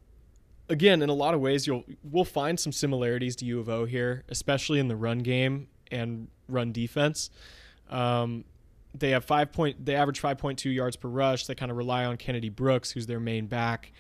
again, 0.69 1.03
in 1.03 1.09
a 1.09 1.15
lot 1.15 1.35
of 1.35 1.41
ways, 1.41 1.67
you'll 1.67 1.85
we'll 2.05 2.25
find 2.25 2.59
some 2.59 2.73
similarities 2.73 3.37
to 3.37 3.45
U 3.45 3.61
of 3.61 3.69
O 3.69 3.85
here, 3.85 4.25
especially 4.29 4.79
in 4.79 4.89
the 4.89 4.97
run 4.97 5.19
game 5.19 5.69
and 5.91 6.29
run 6.49 6.73
defense. 6.73 7.31
Um, 7.89 8.45
they 8.95 9.11
have 9.11 9.25
five 9.25 9.53
point. 9.53 9.85
They 9.85 9.95
average 9.95 10.21
five 10.21 10.39
point 10.39 10.59
two 10.59 10.71
yards 10.71 10.97
per 10.97 11.09
rush. 11.09 11.47
They 11.47 11.55
kind 11.55 11.71
of 11.71 11.77
rely 11.77 12.05
on 12.05 12.17
Kennedy 12.17 12.49
Brooks, 12.51 12.93
who's 12.93 13.07
their 13.07 13.21
main 13.21 13.47
back, 13.47 13.93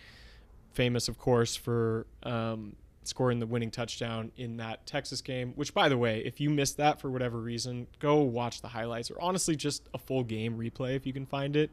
famous 0.73 1.09
of 1.09 1.19
course 1.19 1.57
for 1.57 2.07
um, 2.23 2.77
scoring 3.11 3.41
the 3.41 3.47
winning 3.47 3.71
touchdown 3.71 4.33
in 4.37 4.57
that 4.57 4.87
Texas 4.87 5.21
game. 5.21 5.53
Which, 5.57 5.75
by 5.75 5.91
the 5.91 5.99
way, 5.99 6.23
if 6.25 6.41
you 6.41 6.49
missed 6.49 6.79
that 6.79 7.01
for 7.01 7.11
whatever 7.11 7.39
reason, 7.39 7.87
go 7.99 8.23
watch 8.23 8.63
the 8.63 8.69
highlights 8.69 9.11
or 9.11 9.21
honestly 9.21 9.55
just 9.55 9.89
a 9.93 9.99
full 9.99 10.25
game 10.25 10.57
replay 10.57 10.97
if 10.97 11.07
you 11.07 11.13
can 11.13 11.27
find 11.27 11.57
it. 11.57 11.71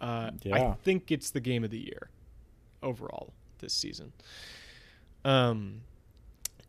Uh, 0.00 0.30
I 0.52 0.74
think 0.82 1.12
it's 1.12 1.30
the 1.30 1.40
game 1.40 1.62
of 1.62 1.70
the 1.70 1.78
year 1.78 2.10
overall 2.82 3.32
this 3.60 3.72
season. 3.72 4.12
Um. 5.24 5.82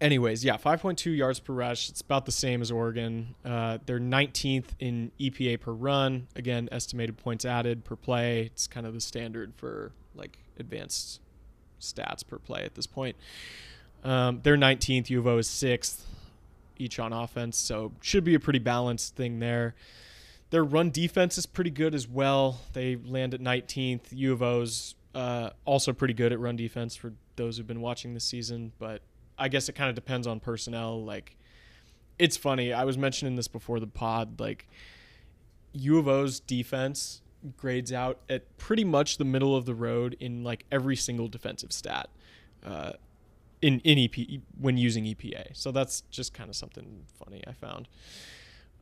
Anyways, 0.02 0.44
yeah, 0.44 0.58
5.2 0.58 1.16
yards 1.16 1.39
per 1.39 1.54
rush. 1.54 1.89
It's 1.89 2.02
about 2.02 2.26
the 2.26 2.32
same 2.32 2.62
as 2.62 2.72
Oregon. 2.72 3.36
Uh, 3.46 3.78
they're 3.86 4.02
19th 4.02 4.72
in 4.80 5.13
EPA 5.18 5.62
per 5.62 5.72
run. 5.72 6.28
Again, 6.36 6.68
estimated 6.74 7.16
points 7.16 7.46
added 7.46 7.86
per 7.86 7.96
play. 7.96 8.42
It's 8.42 8.68
kind 8.68 8.86
of 8.86 8.94
the 8.94 9.00
standard 9.00 9.54
for 9.56 9.94
like 10.13 10.39
advanced 10.60 11.22
stats 11.80 12.26
per 12.26 12.38
play 12.38 12.63
at 12.63 12.76
this 12.76 12.88
point. 12.88 13.16
Um, 14.04 14.42
they're 14.44 14.58
19th. 14.58 15.10
U 15.10 15.20
of 15.20 15.28
O 15.28 15.38
is 15.38 15.50
sixth, 15.50 16.06
each 16.78 17.00
on 17.00 17.13
offense. 17.13 17.58
So 17.58 17.94
should 18.02 18.24
be 18.24 18.36
a 18.36 18.39
pretty 18.39 18.60
balanced 18.60 19.16
thing 19.16 19.39
there. 19.39 19.76
Their 20.50 20.63
run 20.63 20.92
defense 20.92 21.38
is 21.38 21.46
pretty 21.46 21.72
good 21.72 21.96
as 21.96 22.08
well. 22.08 22.60
They 22.74 22.96
land 22.96 23.34
at 23.34 23.42
19th. 23.42 24.02
U 24.12 24.34
of 24.34 24.42
O's 24.42 24.96
uh, 25.16 25.52
also 25.66 25.94
pretty 25.94 26.13
good 26.13 26.32
at 26.32 26.39
run 26.39 26.56
defense 26.56 26.96
for 26.96 27.13
those 27.36 27.58
who've 27.58 27.68
been 27.68 27.82
watching 27.82 28.13
this 28.13 28.24
season, 28.24 28.72
but 28.78 29.02
I 29.38 29.48
guess 29.48 29.70
it 29.70 29.74
kind 29.74 29.89
of 29.89 29.96
depends 29.96 30.28
on 30.28 30.39
personnel. 30.39 31.04
Like, 31.04 31.38
it's 32.20 32.38
funny. 32.38 32.72
I 32.72 32.84
was 32.84 32.98
mentioning 32.98 33.36
this 33.36 33.48
before 33.48 33.80
the 33.80 33.88
pod. 33.88 34.39
Like, 34.39 34.68
U 35.74 35.98
of 35.98 36.08
O's 36.08 36.39
defense 36.39 37.22
grades 37.58 37.92
out 37.92 38.20
at 38.30 38.58
pretty 38.58 38.84
much 38.84 39.18
the 39.18 39.26
middle 39.26 39.56
of 39.56 39.66
the 39.66 39.76
road 39.76 40.16
in 40.20 40.44
like 40.44 40.66
every 40.72 40.96
single 40.96 41.28
defensive 41.28 41.74
stat. 41.74 42.10
Uh, 42.63 42.94
in 43.63 43.80
in 43.80 43.97
EP 43.97 44.41
when 44.60 44.78
using 44.78 45.06
EPA. 45.06 45.56
So 45.56 45.71
that's 45.71 46.02
just 46.12 46.34
kind 46.34 46.49
of 46.49 46.56
something 46.56 47.06
funny 47.17 47.43
I 47.47 47.54
found. 47.54 47.88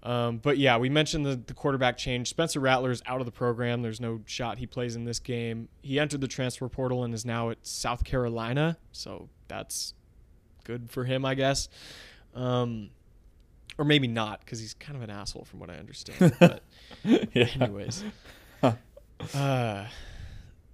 Um, 0.03 0.37
but 0.39 0.57
yeah, 0.57 0.77
we 0.77 0.89
mentioned 0.89 1.25
the, 1.27 1.35
the 1.35 1.53
quarterback 1.53 1.95
change. 1.95 2.29
Spencer 2.29 2.59
Rattler 2.59 2.89
is 2.89 3.03
out 3.05 3.19
of 3.19 3.27
the 3.27 3.31
program. 3.31 3.83
There's 3.83 4.01
no 4.01 4.21
shot 4.25 4.57
he 4.57 4.65
plays 4.65 4.95
in 4.95 5.05
this 5.05 5.19
game. 5.19 5.69
He 5.83 5.99
entered 5.99 6.21
the 6.21 6.27
transfer 6.27 6.67
portal 6.67 7.03
and 7.03 7.13
is 7.13 7.23
now 7.23 7.51
at 7.51 7.59
South 7.61 8.03
Carolina. 8.03 8.77
So 8.91 9.29
that's 9.47 9.93
good 10.63 10.89
for 10.89 11.03
him, 11.03 11.23
I 11.23 11.35
guess. 11.35 11.69
Um, 12.33 12.89
or 13.77 13.85
maybe 13.85 14.07
not, 14.07 14.39
because 14.39 14.59
he's 14.59 14.73
kind 14.73 14.95
of 14.95 15.03
an 15.03 15.11
asshole 15.11 15.45
from 15.45 15.59
what 15.59 15.69
I 15.69 15.75
understand. 15.75 16.35
But 16.39 16.63
yeah. 17.03 17.47
anyways, 17.59 18.03
uh, 18.63 19.85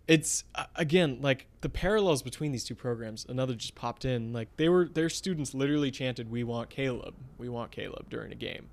it's 0.08 0.46
again 0.76 1.20
like 1.22 1.48
the 1.62 1.70
parallels 1.70 2.22
between 2.22 2.52
these 2.52 2.64
two 2.64 2.76
programs. 2.76 3.26
Another 3.28 3.54
just 3.54 3.76
popped 3.76 4.06
in. 4.06 4.32
Like 4.32 4.48
they 4.58 4.70
were, 4.70 4.88
their 4.88 5.10
students 5.10 5.54
literally 5.54 5.92
chanted, 5.92 6.32
"We 6.32 6.44
want 6.44 6.70
Caleb. 6.70 7.14
We 7.38 7.50
want 7.50 7.72
Caleb" 7.72 8.10
during 8.10 8.32
a 8.32 8.36
game. 8.36 8.70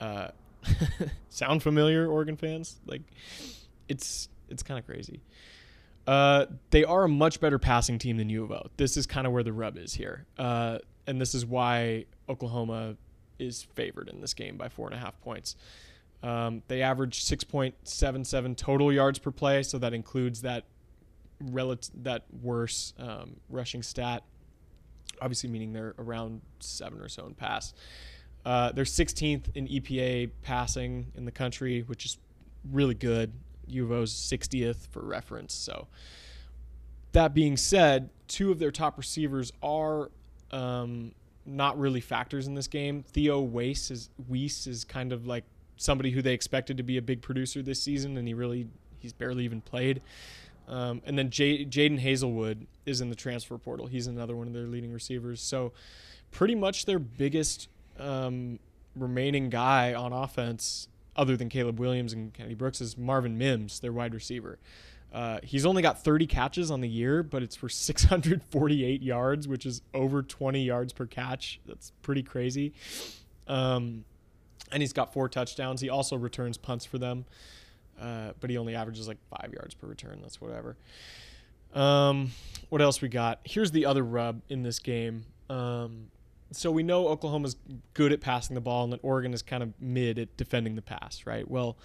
Uh, 0.00 0.28
sound 1.28 1.62
familiar, 1.62 2.06
Oregon 2.08 2.36
fans? 2.36 2.80
Like, 2.86 3.02
it's 3.88 4.28
it's 4.48 4.62
kind 4.62 4.78
of 4.78 4.86
crazy. 4.86 5.20
Uh, 6.06 6.46
they 6.70 6.84
are 6.84 7.04
a 7.04 7.08
much 7.08 7.40
better 7.40 7.58
passing 7.58 7.98
team 7.98 8.16
than 8.16 8.28
U 8.28 8.44
of 8.44 8.50
O. 8.50 8.66
This 8.76 8.96
is 8.96 9.06
kind 9.06 9.26
of 9.26 9.32
where 9.32 9.42
the 9.42 9.52
rub 9.52 9.78
is 9.78 9.94
here, 9.94 10.26
uh, 10.38 10.78
and 11.06 11.20
this 11.20 11.34
is 11.34 11.46
why 11.46 12.06
Oklahoma 12.28 12.96
is 13.38 13.62
favored 13.74 14.08
in 14.08 14.20
this 14.20 14.34
game 14.34 14.56
by 14.56 14.68
four 14.68 14.86
and 14.86 14.94
a 14.94 14.98
half 14.98 15.18
points. 15.20 15.56
Um, 16.24 16.62
they 16.68 16.80
average 16.80 17.22
6.77 17.22 18.56
total 18.56 18.90
yards 18.90 19.18
per 19.18 19.30
play, 19.30 19.62
so 19.62 19.76
that 19.78 19.92
includes 19.92 20.40
that 20.40 20.64
relative 21.38 21.90
that 22.02 22.24
worse 22.42 22.94
um, 22.98 23.36
rushing 23.50 23.82
stat. 23.82 24.22
Obviously, 25.20 25.50
meaning 25.50 25.74
they're 25.74 25.94
around 25.98 26.40
seven 26.60 26.98
or 27.00 27.10
so 27.10 27.26
in 27.26 27.34
pass. 27.34 27.74
Uh, 28.46 28.72
they're 28.72 28.84
16th 28.84 29.54
in 29.54 29.68
EPA 29.68 30.30
passing 30.40 31.12
in 31.14 31.26
the 31.26 31.30
country, 31.30 31.82
which 31.82 32.06
is 32.06 32.18
really 32.72 32.94
good. 32.94 33.30
U 33.66 33.84
of 33.84 33.92
O's 33.92 34.12
60th 34.12 34.88
for 34.88 35.02
reference. 35.02 35.52
So, 35.52 35.88
that 37.12 37.34
being 37.34 37.58
said, 37.58 38.08
two 38.28 38.50
of 38.50 38.58
their 38.58 38.70
top 38.70 38.96
receivers 38.96 39.52
are 39.62 40.10
um, 40.50 41.12
not 41.44 41.78
really 41.78 42.00
factors 42.00 42.46
in 42.46 42.54
this 42.54 42.66
game. 42.66 43.02
Theo 43.02 43.42
Wease 43.42 43.90
is 43.90 44.08
Wease 44.26 44.66
is 44.66 44.84
kind 44.84 45.12
of 45.12 45.26
like 45.26 45.44
somebody 45.76 46.10
who 46.10 46.22
they 46.22 46.34
expected 46.34 46.76
to 46.76 46.82
be 46.82 46.96
a 46.96 47.02
big 47.02 47.22
producer 47.22 47.62
this 47.62 47.82
season, 47.82 48.16
and 48.16 48.26
he 48.26 48.34
really 48.34 48.68
he's 48.98 49.12
barely 49.12 49.44
even 49.44 49.60
played. 49.60 50.00
Um, 50.66 51.02
and 51.04 51.18
then 51.18 51.30
J- 51.30 51.64
Jadon 51.64 52.02
Haselwood 52.02 52.66
is 52.86 53.00
in 53.00 53.10
the 53.10 53.14
transfer 53.14 53.58
portal. 53.58 53.86
He's 53.86 54.06
another 54.06 54.34
one 54.34 54.46
of 54.46 54.54
their 54.54 54.66
leading 54.66 54.92
receivers. 54.92 55.40
So, 55.40 55.72
pretty 56.30 56.54
much 56.54 56.86
their 56.86 56.98
biggest 56.98 57.68
um, 57.98 58.58
remaining 58.96 59.50
guy 59.50 59.94
on 59.94 60.12
offense, 60.12 60.88
other 61.16 61.36
than 61.36 61.48
Caleb 61.48 61.78
Williams 61.78 62.12
and 62.12 62.32
Kennedy 62.32 62.54
Brooks, 62.54 62.80
is 62.80 62.96
Marvin 62.96 63.36
Mims, 63.36 63.80
their 63.80 63.92
wide 63.92 64.14
receiver. 64.14 64.58
Uh, 65.12 65.38
he's 65.44 65.64
only 65.64 65.80
got 65.80 66.02
30 66.02 66.26
catches 66.26 66.70
on 66.72 66.80
the 66.80 66.88
year, 66.88 67.22
but 67.22 67.42
it's 67.42 67.54
for 67.54 67.68
648 67.70 69.02
yards, 69.02 69.46
which 69.46 69.66
is 69.66 69.82
over 69.92 70.22
20 70.22 70.64
yards 70.64 70.92
per 70.92 71.06
catch. 71.06 71.60
That's 71.66 71.92
pretty 72.02 72.22
crazy. 72.22 72.72
Um, 73.46 74.04
and 74.74 74.82
he's 74.82 74.92
got 74.92 75.12
four 75.12 75.28
touchdowns. 75.28 75.80
He 75.80 75.88
also 75.88 76.16
returns 76.16 76.58
punts 76.58 76.84
for 76.84 76.98
them, 76.98 77.24
uh, 77.98 78.32
but 78.40 78.50
he 78.50 78.58
only 78.58 78.74
averages 78.74 79.06
like 79.06 79.18
five 79.30 79.52
yards 79.54 79.72
per 79.72 79.86
return. 79.86 80.18
That's 80.20 80.40
whatever. 80.40 80.76
Um, 81.74 82.32
what 82.68 82.82
else 82.82 83.00
we 83.00 83.08
got? 83.08 83.40
Here's 83.44 83.70
the 83.70 83.86
other 83.86 84.02
rub 84.02 84.42
in 84.48 84.64
this 84.64 84.80
game. 84.80 85.26
Um, 85.48 86.08
so 86.50 86.70
we 86.70 86.82
know 86.82 87.08
Oklahoma's 87.08 87.56
good 87.94 88.12
at 88.12 88.20
passing 88.20 88.54
the 88.54 88.60
ball 88.60 88.84
and 88.84 88.92
that 88.92 89.00
Oregon 89.02 89.32
is 89.32 89.42
kind 89.42 89.62
of 89.62 89.72
mid 89.80 90.18
at 90.18 90.36
defending 90.36 90.74
the 90.74 90.82
pass, 90.82 91.22
right? 91.24 91.48
Well, 91.48 91.76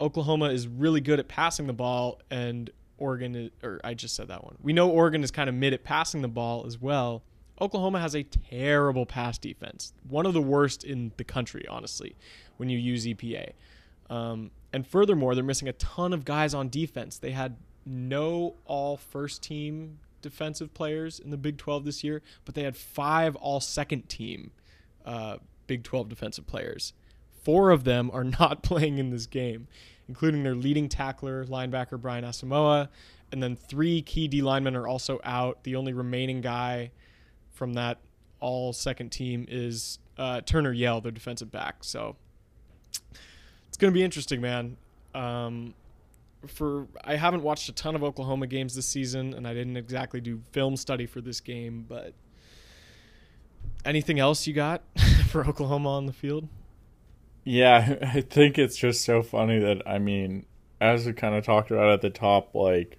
Oklahoma 0.00 0.50
is 0.50 0.68
really 0.68 1.00
good 1.00 1.18
at 1.18 1.28
passing 1.28 1.66
the 1.66 1.72
ball 1.72 2.20
and 2.30 2.70
Oregon 2.98 3.34
is, 3.34 3.50
or 3.62 3.80
I 3.82 3.94
just 3.94 4.14
said 4.14 4.28
that 4.28 4.44
one. 4.44 4.56
We 4.62 4.72
know 4.72 4.90
Oregon 4.90 5.24
is 5.24 5.30
kind 5.30 5.48
of 5.48 5.54
mid 5.54 5.72
at 5.72 5.82
passing 5.82 6.20
the 6.22 6.28
ball 6.28 6.64
as 6.66 6.78
well. 6.78 7.22
Oklahoma 7.60 8.00
has 8.00 8.14
a 8.14 8.24
terrible 8.24 9.06
pass 9.06 9.38
defense, 9.38 9.92
one 10.08 10.26
of 10.26 10.34
the 10.34 10.42
worst 10.42 10.84
in 10.84 11.12
the 11.16 11.24
country, 11.24 11.64
honestly, 11.68 12.16
when 12.56 12.68
you 12.68 12.78
use 12.78 13.06
EPA. 13.06 13.52
Um, 14.10 14.50
and 14.72 14.86
furthermore, 14.86 15.34
they're 15.34 15.44
missing 15.44 15.68
a 15.68 15.72
ton 15.74 16.12
of 16.12 16.24
guys 16.24 16.52
on 16.52 16.68
defense. 16.68 17.18
They 17.18 17.30
had 17.30 17.56
no 17.86 18.56
all 18.64 18.96
first 18.96 19.42
team 19.42 19.98
defensive 20.20 20.74
players 20.74 21.20
in 21.20 21.30
the 21.30 21.36
Big 21.36 21.58
12 21.58 21.84
this 21.84 22.02
year, 22.02 22.22
but 22.44 22.54
they 22.54 22.62
had 22.62 22.76
five 22.76 23.36
all 23.36 23.60
second 23.60 24.08
team 24.08 24.50
uh, 25.04 25.36
Big 25.66 25.84
12 25.84 26.08
defensive 26.08 26.46
players. 26.46 26.92
Four 27.44 27.70
of 27.70 27.84
them 27.84 28.10
are 28.12 28.24
not 28.40 28.62
playing 28.62 28.98
in 28.98 29.10
this 29.10 29.26
game, 29.26 29.68
including 30.08 30.42
their 30.42 30.54
leading 30.54 30.88
tackler, 30.88 31.44
linebacker 31.44 32.00
Brian 32.00 32.24
Asamoah, 32.24 32.88
and 33.30 33.42
then 33.42 33.54
three 33.54 34.02
key 34.02 34.28
D 34.28 34.42
linemen 34.42 34.76
are 34.76 34.86
also 34.86 35.20
out. 35.24 35.62
The 35.64 35.76
only 35.76 35.92
remaining 35.92 36.40
guy 36.40 36.90
from 37.54 37.74
that 37.74 37.98
all 38.40 38.72
second 38.72 39.10
team 39.10 39.46
is 39.48 39.98
uh, 40.18 40.42
Turner 40.42 40.72
Yell, 40.72 41.00
their 41.00 41.12
defensive 41.12 41.50
back. 41.50 41.82
So 41.82 42.16
it's 43.68 43.76
going 43.78 43.92
to 43.92 43.98
be 43.98 44.04
interesting, 44.04 44.40
man. 44.40 44.76
Um, 45.14 45.74
for 46.46 46.86
I 47.02 47.16
haven't 47.16 47.42
watched 47.42 47.68
a 47.68 47.72
ton 47.72 47.94
of 47.94 48.04
Oklahoma 48.04 48.46
games 48.46 48.74
this 48.74 48.86
season, 48.86 49.32
and 49.32 49.48
I 49.48 49.54
didn't 49.54 49.76
exactly 49.76 50.20
do 50.20 50.42
film 50.52 50.76
study 50.76 51.06
for 51.06 51.20
this 51.20 51.40
game. 51.40 51.86
But 51.88 52.12
anything 53.84 54.18
else 54.18 54.46
you 54.46 54.52
got 54.52 54.82
for 55.28 55.46
Oklahoma 55.46 55.90
on 55.90 56.06
the 56.06 56.12
field? 56.12 56.48
Yeah, 57.44 57.96
I 58.02 58.20
think 58.20 58.58
it's 58.58 58.76
just 58.76 59.04
so 59.04 59.22
funny 59.22 59.58
that 59.58 59.82
I 59.86 59.98
mean, 59.98 60.46
as 60.80 61.06
we 61.06 61.12
kind 61.12 61.34
of 61.34 61.44
talked 61.44 61.70
about 61.70 61.90
at 61.90 62.00
the 62.02 62.10
top, 62.10 62.54
like 62.54 62.98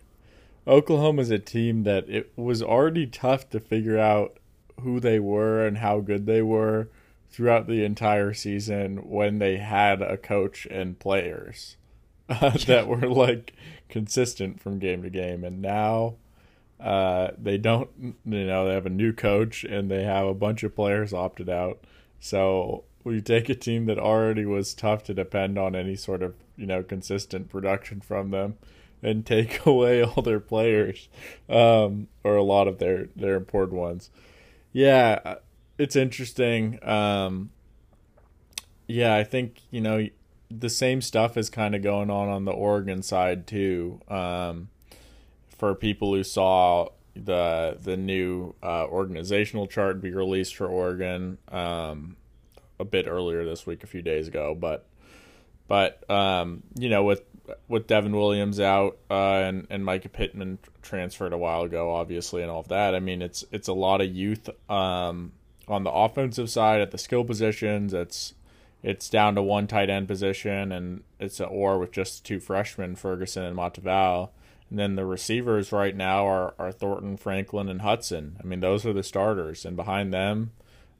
Oklahoma's 0.67 1.29
a 1.29 1.39
team 1.39 1.83
that 1.83 2.09
it 2.09 2.31
was 2.35 2.63
already 2.63 3.05
tough 3.05 3.49
to 3.51 3.59
figure 3.59 3.99
out 3.99 4.39
who 4.81 4.99
they 4.99 5.19
were 5.19 5.65
and 5.65 5.77
how 5.77 5.99
good 5.99 6.25
they 6.25 6.41
were 6.41 6.89
throughout 7.29 7.67
the 7.67 7.83
entire 7.83 8.33
season 8.33 8.97
when 9.09 9.39
they 9.39 9.57
had 9.57 10.01
a 10.01 10.17
coach 10.17 10.65
and 10.71 10.99
players 10.99 11.77
uh, 12.29 12.51
that 12.65 12.87
were 12.87 13.07
like 13.09 13.53
consistent 13.89 14.59
from 14.59 14.79
game 14.79 15.03
to 15.03 15.09
game. 15.09 15.43
And 15.43 15.61
now 15.61 16.15
uh, 16.79 17.31
they 17.37 17.57
don't 17.57 17.89
you 18.01 18.45
know 18.45 18.67
they 18.67 18.73
have 18.73 18.85
a 18.85 18.89
new 18.89 19.13
coach 19.13 19.63
and 19.63 19.89
they 19.89 20.03
have 20.03 20.27
a 20.27 20.33
bunch 20.33 20.63
of 20.63 20.75
players 20.75 21.13
opted 21.13 21.49
out. 21.49 21.83
So 22.19 22.83
we 23.03 23.21
take 23.21 23.49
a 23.49 23.55
team 23.55 23.85
that 23.85 23.99
already 23.99 24.45
was 24.45 24.73
tough 24.73 25.03
to 25.03 25.13
depend 25.13 25.57
on 25.57 25.75
any 25.75 25.95
sort 25.95 26.21
of 26.21 26.35
you 26.57 26.65
know 26.65 26.83
consistent 26.83 27.49
production 27.49 28.01
from 28.01 28.31
them 28.31 28.57
and 29.01 29.25
take 29.25 29.65
away 29.65 30.03
all 30.03 30.21
their 30.23 30.39
players 30.39 31.07
um, 31.49 32.07
or 32.23 32.35
a 32.35 32.43
lot 32.43 32.67
of 32.67 32.79
their 32.79 33.07
their 33.15 33.35
important 33.35 33.79
ones 33.79 34.09
yeah 34.75 35.35
it's 35.77 35.95
interesting 35.95 36.77
um, 36.87 37.49
yeah 38.87 39.15
i 39.15 39.23
think 39.23 39.61
you 39.71 39.81
know 39.81 40.07
the 40.51 40.69
same 40.69 41.01
stuff 41.01 41.37
is 41.37 41.49
kind 41.49 41.73
of 41.73 41.81
going 41.81 42.09
on 42.09 42.29
on 42.29 42.45
the 42.45 42.51
oregon 42.51 43.01
side 43.01 43.47
too 43.47 43.99
um, 44.09 44.69
for 45.47 45.73
people 45.73 46.13
who 46.13 46.23
saw 46.23 46.87
the 47.15 47.77
the 47.81 47.95
new 47.95 48.53
uh, 48.61 48.85
organizational 48.87 49.67
chart 49.67 50.01
be 50.01 50.11
released 50.11 50.55
for 50.55 50.67
oregon 50.67 51.37
um, 51.49 52.17
a 52.79 52.85
bit 52.85 53.07
earlier 53.07 53.45
this 53.45 53.65
week, 53.65 53.83
a 53.83 53.87
few 53.87 54.01
days 54.01 54.27
ago. 54.27 54.55
But 54.55 54.85
but 55.67 56.07
um, 56.09 56.63
you 56.77 56.89
know, 56.89 57.03
with 57.03 57.23
with 57.67 57.87
Devin 57.87 58.15
Williams 58.15 58.59
out 58.59 58.97
uh, 59.09 59.13
and 59.13 59.67
and 59.69 59.83
Mycah 59.83 60.11
Pittman 60.11 60.59
transferred 60.81 61.33
a 61.33 61.37
while 61.37 61.63
ago, 61.63 61.93
obviously, 61.93 62.41
and 62.41 62.51
all 62.51 62.61
of 62.61 62.67
that. 62.69 62.95
I 62.95 62.99
mean, 62.99 63.21
it's 63.21 63.43
it's 63.51 63.67
a 63.67 63.73
lot 63.73 64.01
of 64.01 64.13
youth 64.13 64.49
um, 64.69 65.33
on 65.67 65.83
the 65.83 65.91
offensive 65.91 66.49
side 66.49 66.81
at 66.81 66.91
the 66.91 66.97
skill 66.97 67.23
positions. 67.23 67.93
It's 67.93 68.33
it's 68.83 69.09
down 69.09 69.35
to 69.35 69.41
one 69.41 69.67
tight 69.67 69.89
end 69.89 70.07
position, 70.07 70.71
and 70.71 71.03
it's 71.19 71.39
an 71.39 71.47
or 71.49 71.79
with 71.79 71.91
just 71.91 72.25
two 72.25 72.39
freshmen, 72.39 72.95
Ferguson 72.95 73.43
and 73.43 73.57
Matavao. 73.57 74.29
And 74.69 74.79
then 74.79 74.95
the 74.95 75.05
receivers 75.05 75.71
right 75.71 75.95
now 75.95 76.25
are, 76.27 76.55
are 76.57 76.71
Thornton, 76.71 77.17
Franklin, 77.17 77.69
and 77.69 77.81
Hutson. 77.81 78.33
I 78.43 78.47
mean, 78.47 78.61
those 78.61 78.83
are 78.83 78.93
the 78.93 79.03
starters, 79.03 79.63
and 79.63 79.75
behind 79.75 80.11
them, 80.11 80.51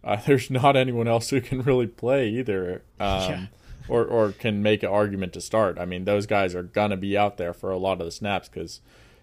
uh, 0.04 0.18
there's 0.26 0.52
not 0.52 0.76
anyone 0.76 1.08
else 1.08 1.30
who 1.30 1.42
can 1.42 1.62
really 1.62 1.88
play 1.88 2.30
either. 2.30 2.84
Um, 3.00 3.32
yeah 3.32 3.46
or 3.88 4.06
or 4.06 4.32
can 4.32 4.62
make 4.62 4.84
an 4.84 4.90
argument 4.90 5.34
to 5.34 5.42
start. 5.42 5.78
I 5.80 5.86
mean, 5.86 6.06
those 6.06 6.26
guys 6.26 6.56
are 6.56 6.64
gonna 6.64 6.98
be 6.98 7.18
out 7.18 7.38
there 7.38 7.54
for 7.54 7.72
a 7.72 7.78
lot 7.78 8.00
of 8.00 8.06
the 8.06 8.12
snaps 8.12 8.50
because 8.50 8.82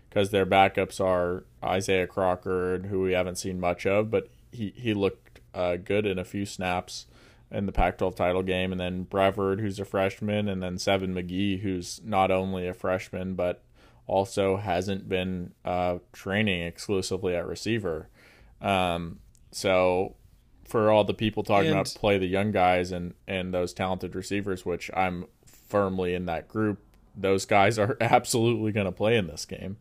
because 0.09 0.31
their 0.31 0.47
backups 0.47 1.01
are 1.01 1.45
Isaah 1.63 2.07
Crocker, 2.07 2.79
who 2.79 3.01
we 3.01 3.13
haven't 3.13 3.39
seen 3.39 3.59
much 3.61 3.87
of, 3.87 4.11
but 4.11 4.29
he 4.51 4.73
he 4.77 4.95
looked 4.95 5.41
uh, 5.55 5.77
good 5.77 6.07
in 6.07 6.19
a 6.19 6.25
few 6.25 6.47
snaps 6.47 7.07
in 7.51 7.67
the 7.67 7.73
Pac-12 7.73 8.17
title 8.17 8.43
game, 8.43 8.73
and 8.73 8.81
then 8.81 9.03
Brevard, 9.03 9.61
who's 9.61 9.79
a 9.79 9.85
freshman, 9.85 10.49
and 10.49 10.63
then 10.63 10.79
Seven 10.79 11.15
McGee, 11.15 11.61
who's 11.61 12.01
not 12.03 12.31
only 12.31 12.67
a 12.67 12.73
freshman 12.75 13.35
but 13.35 13.63
also 14.07 14.57
hasn't 14.57 15.09
been 15.09 15.53
uh, 15.65 15.99
training 16.13 16.63
exclusively 16.63 17.35
at 17.35 17.47
receiver. 17.47 18.09
Um, 18.61 19.21
so 19.51 20.17
for 20.73 20.91
all 20.91 21.05
the 21.05 21.13
people 21.13 21.43
talking 21.43 21.69
and, 21.69 21.81
about 21.81 21.95
play 21.95 22.17
the 22.17 22.27
young 22.27 22.51
guys 22.51 22.93
and 22.93 23.13
and 23.29 23.53
those 23.53 23.75
talented 23.75 24.15
receivers, 24.17 24.65
which 24.65 24.91
I'm 24.97 25.27
firmly 25.45 26.15
in 26.15 26.25
that 26.27 26.49
group. 26.49 26.79
Those 27.15 27.45
guys 27.45 27.79
are 27.79 27.99
absolutely 28.01 28.73
going 28.73 28.87
to 28.87 28.93
play 28.93 29.19
in 29.19 29.27
this 29.27 29.45
game. 29.45 29.77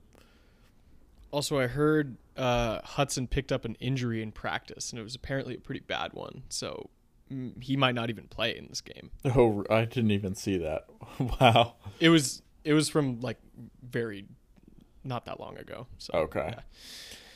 Also, 1.31 1.57
I 1.57 1.67
heard 1.67 2.17
uh, 2.35 2.81
Hutson 2.81 3.29
picked 3.29 3.53
up 3.53 3.63
an 3.63 3.77
injury 3.79 4.21
in 4.21 4.33
practice, 4.33 4.91
and 4.91 4.99
it 4.99 5.03
was 5.03 5.15
apparently 5.15 5.55
a 5.55 5.59
pretty 5.59 5.79
bad 5.79 6.11
one. 6.11 6.43
So 6.49 6.89
mm, 7.31 7.63
he 7.63 7.77
might 7.77 7.95
not 7.95 8.09
even 8.09 8.25
play 8.25 8.57
in 8.57 8.67
this 8.67 8.81
game. 8.81 9.11
Oh, 9.33 9.63
I 9.69 9.85
didn't 9.85 10.11
even 10.11 10.35
see 10.35 10.57
that. 10.57 10.87
wow. 11.39 11.75
It 12.01 12.09
was 12.09 12.41
it 12.65 12.73
was 12.73 12.89
from 12.89 13.21
like 13.21 13.37
very 13.81 14.25
not 15.05 15.23
that 15.23 15.39
long 15.39 15.57
ago. 15.57 15.87
So 15.99 16.11
okay. 16.15 16.55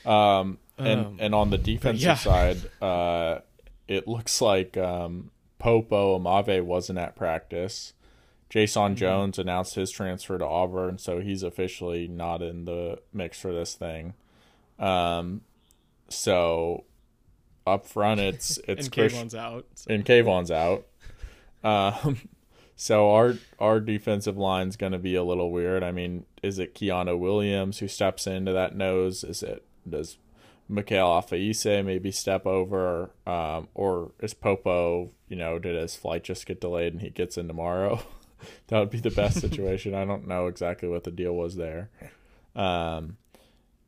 Yeah. 0.04 0.40
Um, 0.40 0.58
and 0.78 1.06
um, 1.06 1.16
and 1.20 1.34
on 1.34 1.50
the 1.50 1.58
defensive 1.58 2.02
yeah. 2.02 2.14
side, 2.14 2.58
uh, 2.82 3.40
it 3.88 4.06
looks 4.06 4.40
like 4.40 4.76
um, 4.76 5.30
Popo 5.58 6.18
Aumavae 6.18 6.62
wasn't 6.62 6.98
at 6.98 7.16
practice. 7.16 7.92
Jayson 8.50 8.92
mm-hmm. 8.92 8.94
Jones 8.94 9.38
announced 9.38 9.74
his 9.74 9.90
transfer 9.90 10.38
to 10.38 10.46
Auburn, 10.46 10.98
so 10.98 11.20
he's 11.20 11.42
officially 11.42 12.06
not 12.06 12.42
in 12.42 12.64
the 12.64 13.00
mix 13.12 13.40
for 13.40 13.52
this 13.52 13.74
thing. 13.74 14.14
Um, 14.78 15.42
so 16.08 16.84
up 17.66 17.86
front, 17.86 18.20
it's 18.20 18.58
it's 18.68 18.86
and 18.86 18.94
Kayvon's 18.94 19.34
out. 19.34 19.66
So. 19.74 19.92
And 19.92 20.04
Kayvon's 20.04 20.50
out. 20.50 20.86
Um, 21.64 22.28
so 22.76 23.10
our 23.10 23.34
our 23.58 23.80
defensive 23.80 24.36
line's 24.36 24.76
going 24.76 24.92
to 24.92 24.98
be 24.98 25.14
a 25.14 25.24
little 25.24 25.50
weird. 25.50 25.82
I 25.82 25.90
mean, 25.90 26.26
is 26.42 26.58
it 26.58 26.74
Keanu 26.74 27.18
Williams 27.18 27.78
who 27.78 27.88
steps 27.88 28.26
into 28.26 28.52
that 28.52 28.76
nose? 28.76 29.24
Is 29.24 29.42
it 29.42 29.64
does 29.88 30.18
Maceal 30.70 31.22
Afaese 31.22 31.84
maybe 31.84 32.10
step 32.10 32.46
over, 32.46 33.10
um, 33.26 33.68
or 33.74 34.12
is 34.20 34.34
Popo, 34.34 35.10
you 35.28 35.36
know, 35.36 35.58
did 35.58 35.76
his 35.76 35.94
flight 35.96 36.24
just 36.24 36.46
get 36.46 36.60
delayed 36.60 36.92
and 36.92 37.02
he 37.02 37.10
gets 37.10 37.38
in 37.38 37.46
tomorrow? 37.46 38.00
that 38.68 38.78
would 38.78 38.90
be 38.90 39.00
the 39.00 39.10
best 39.10 39.40
situation. 39.40 39.94
I 39.94 40.04
don't 40.04 40.26
know 40.26 40.46
exactly 40.46 40.88
what 40.88 41.04
the 41.04 41.10
deal 41.10 41.34
was 41.34 41.56
there. 41.56 41.90
Um, 42.54 43.16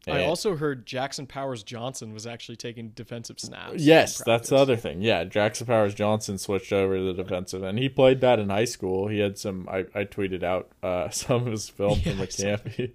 I 0.07 0.25
also 0.25 0.57
heard 0.57 0.87
Jackson 0.87 1.27
Powers 1.27 1.63
Johnson 1.63 2.13
was 2.13 2.27
actually 2.27 2.57
taking 2.57 2.91
defensive 2.91 3.39
snaps. 3.39 3.83
Yes, 3.83 4.23
that's 4.25 4.51
the 4.51 4.57
other 4.57 4.77
thing. 4.77 5.03
Yeah, 5.03 5.25
Jackson 5.25 5.67
Powers 5.67 5.95
Johnson 5.95 6.39
switched 6.39 6.73
over 6.73 6.97
to 6.97 7.05
the 7.05 7.13
defensive, 7.13 7.63
and 7.63 7.79
he 7.79 7.89
played 7.89 8.21
that 8.21 8.39
in 8.39 8.49
high 8.49 8.65
school. 8.65 9.09
He 9.09 9.19
had 9.19 9.39
some. 9.39 9.69
I, 9.69 9.87
I 9.95 10.05
tweeted 10.05 10.43
out 10.43 10.71
uh, 10.83 11.09
some 11.11 11.47
of 11.47 11.53
his 11.53 11.69
film 11.69 12.01
yeah, 12.03 12.11
from 12.11 12.19
the 12.19 12.27
camp. 12.27 12.69
He, 12.69 12.93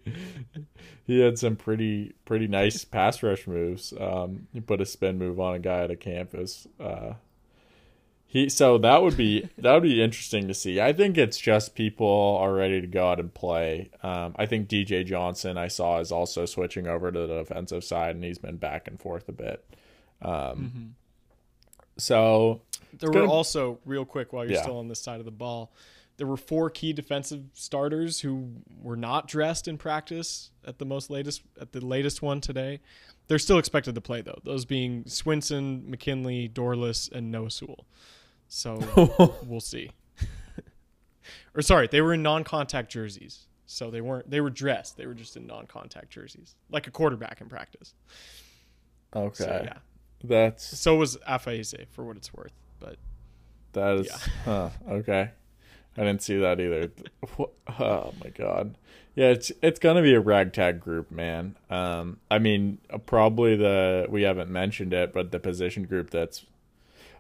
he 1.06 1.20
had 1.20 1.38
some 1.38 1.56
pretty 1.56 2.14
pretty 2.26 2.48
nice 2.48 2.86
pass 2.86 3.22
rush 3.22 3.48
moves. 3.48 3.94
Um, 4.00 4.48
he 4.54 4.62
put 4.62 4.82
a 4.82 4.86
spin 4.86 5.18
move 5.18 5.40
on 5.40 5.56
a 5.56 5.60
guy 5.60 5.84
at 5.84 5.92
a 5.92 5.96
campus. 5.96 6.68
Uh, 6.80 7.14
he 8.34 8.50
so 8.50 8.80
that 8.80 9.04
would 9.04 9.16
be 9.16 9.48
that 9.60 9.74
would 9.74 9.84
be 9.84 10.02
interesting 10.02 10.48
to 10.48 10.56
see. 10.56 10.82
I 10.82 10.92
think 10.92 11.20
it's 11.20 11.38
just 11.38 11.76
people 11.76 12.38
are 12.42 12.52
ready 12.52 12.82
to 12.82 12.88
go 12.88 13.08
out 13.12 13.20
and 13.20 13.32
play. 13.32 13.92
Um, 14.02 14.36
I 14.38 14.48
think 14.48 14.68
DJ 14.68 15.06
Johnson 15.06 15.56
I 15.56 15.68
saw 15.68 16.00
is 16.00 16.12
also 16.12 16.48
switching 16.48 16.88
over 16.88 17.12
to 17.12 17.28
the 17.28 17.38
defensive 17.38 17.84
side, 17.84 18.16
and 18.16 18.24
he's 18.24 18.40
been 18.40 18.58
back 18.58 18.88
and 18.88 19.00
forth 19.00 19.30
a 19.30 19.34
bit. 19.34 19.64
Um, 20.24 20.32
mm-hmm. 20.34 20.84
So 21.98 22.62
there 22.98 23.12
were 23.12 23.14
gonna, 23.14 23.32
also 23.32 23.78
real 23.86 24.04
quick 24.04 24.34
while 24.34 24.46
you're 24.46 24.56
yeah. 24.56 24.64
still 24.64 24.80
on 24.80 24.88
this 24.88 25.00
side 25.00 25.20
of 25.20 25.26
the 25.26 25.32
ball. 25.32 25.72
There 26.18 26.26
were 26.26 26.38
four 26.38 26.72
key 26.72 26.92
defensive 26.92 27.44
starters 27.54 28.22
who 28.22 28.50
were 28.82 28.98
not 28.98 29.28
dressed 29.28 29.68
in 29.68 29.78
practice 29.78 30.50
at 30.66 30.80
the 30.80 30.86
most 30.86 31.12
latest 31.12 31.44
at 31.62 31.72
the 31.72 31.86
latest 31.86 32.24
one 32.24 32.42
today. 32.42 32.80
They're 33.28 33.38
still 33.38 33.60
expected 33.60 33.94
to 33.94 34.02
play 34.02 34.22
though. 34.22 34.40
Those 34.44 34.66
being 34.66 35.04
Swinson, 35.04 35.86
McKinley, 35.88 36.50
Dorlus, 36.50 37.12
and 37.12 37.32
Noah 37.32 37.52
Sewell. 37.52 37.86
So 38.54 39.36
we'll 39.48 39.60
see. 39.60 39.90
or 41.56 41.64
sorry, 41.64 41.88
they 41.88 42.02
were 42.02 42.14
in 42.14 42.22
non-contact 42.22 42.92
jerseys. 42.92 43.48
So 43.66 43.90
they 43.90 44.00
weren't 44.00 44.30
they 44.30 44.42
were 44.42 44.52
dressed. 44.52 44.96
They 44.96 45.08
were 45.08 45.16
just 45.16 45.36
in 45.36 45.48
non-contact 45.48 46.12
jerseys. 46.12 46.56
Like 46.70 46.86
a 46.86 46.92
quarterback 46.92 47.42
in 47.42 47.50
practice. 47.50 47.96
Okay. 49.16 49.44
So, 49.44 49.62
yeah. 49.66 49.78
That's 50.24 50.80
so 50.80 50.96
was 50.96 51.18
Afaese 51.28 51.88
for 51.90 52.04
what 52.06 52.16
it's 52.16 52.32
worth, 52.32 52.54
but 52.80 52.98
that 53.74 53.96
is 53.98 54.08
yeah. 54.08 54.30
huh, 54.46 54.70
okay. 54.88 55.32
I 55.98 56.02
didn't 56.02 56.22
see 56.22 56.38
that 56.38 56.60
either. 56.60 56.92
Oh 57.80 58.14
my 58.24 58.30
god. 58.30 58.78
Yeah, 59.16 59.30
it's 59.30 59.52
it's 59.64 59.80
gonna 59.80 60.04
be 60.04 60.14
a 60.14 60.20
ragtag 60.20 60.80
group, 60.80 61.10
man. 61.10 61.56
Um, 61.72 62.20
I 62.30 62.38
mean, 62.38 62.78
probably 63.08 63.56
the 63.56 64.06
we 64.10 64.22
haven't 64.22 64.52
mentioned 64.52 64.94
it, 64.94 65.12
but 65.12 65.32
the 65.32 65.40
position 65.40 65.86
group 65.86 66.12
that's 66.12 66.46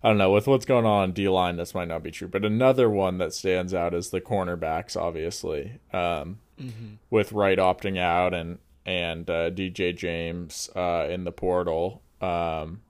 I 0.03 0.09
don't 0.09 0.17
know 0.17 0.31
with 0.31 0.47
what's 0.47 0.65
going 0.65 0.85
on 0.85 1.13
D 1.13 1.29
line. 1.29 1.55
This 1.55 1.73
might 1.73 1.87
not 1.87 2.03
be 2.03 2.11
true, 2.11 2.27
but 2.27 2.43
another 2.43 2.89
one 2.89 3.19
that 3.19 3.33
stands 3.33 3.73
out 3.73 3.93
is 3.93 4.09
the 4.09 4.19
cornerbacks. 4.19 4.97
Obviously, 4.97 5.79
um, 5.93 6.39
mm-hmm. 6.59 6.95
with 7.09 7.31
Wright 7.31 7.57
opting 7.57 7.97
out 7.97 8.33
and 8.33 8.59
and 8.85 9.29
uh, 9.29 9.49
DJ 9.49 9.95
James 9.95 10.69
uh, 10.75 11.07
in 11.09 11.23
the 11.23 11.31
portal. 11.31 12.01
Um, 12.19 12.81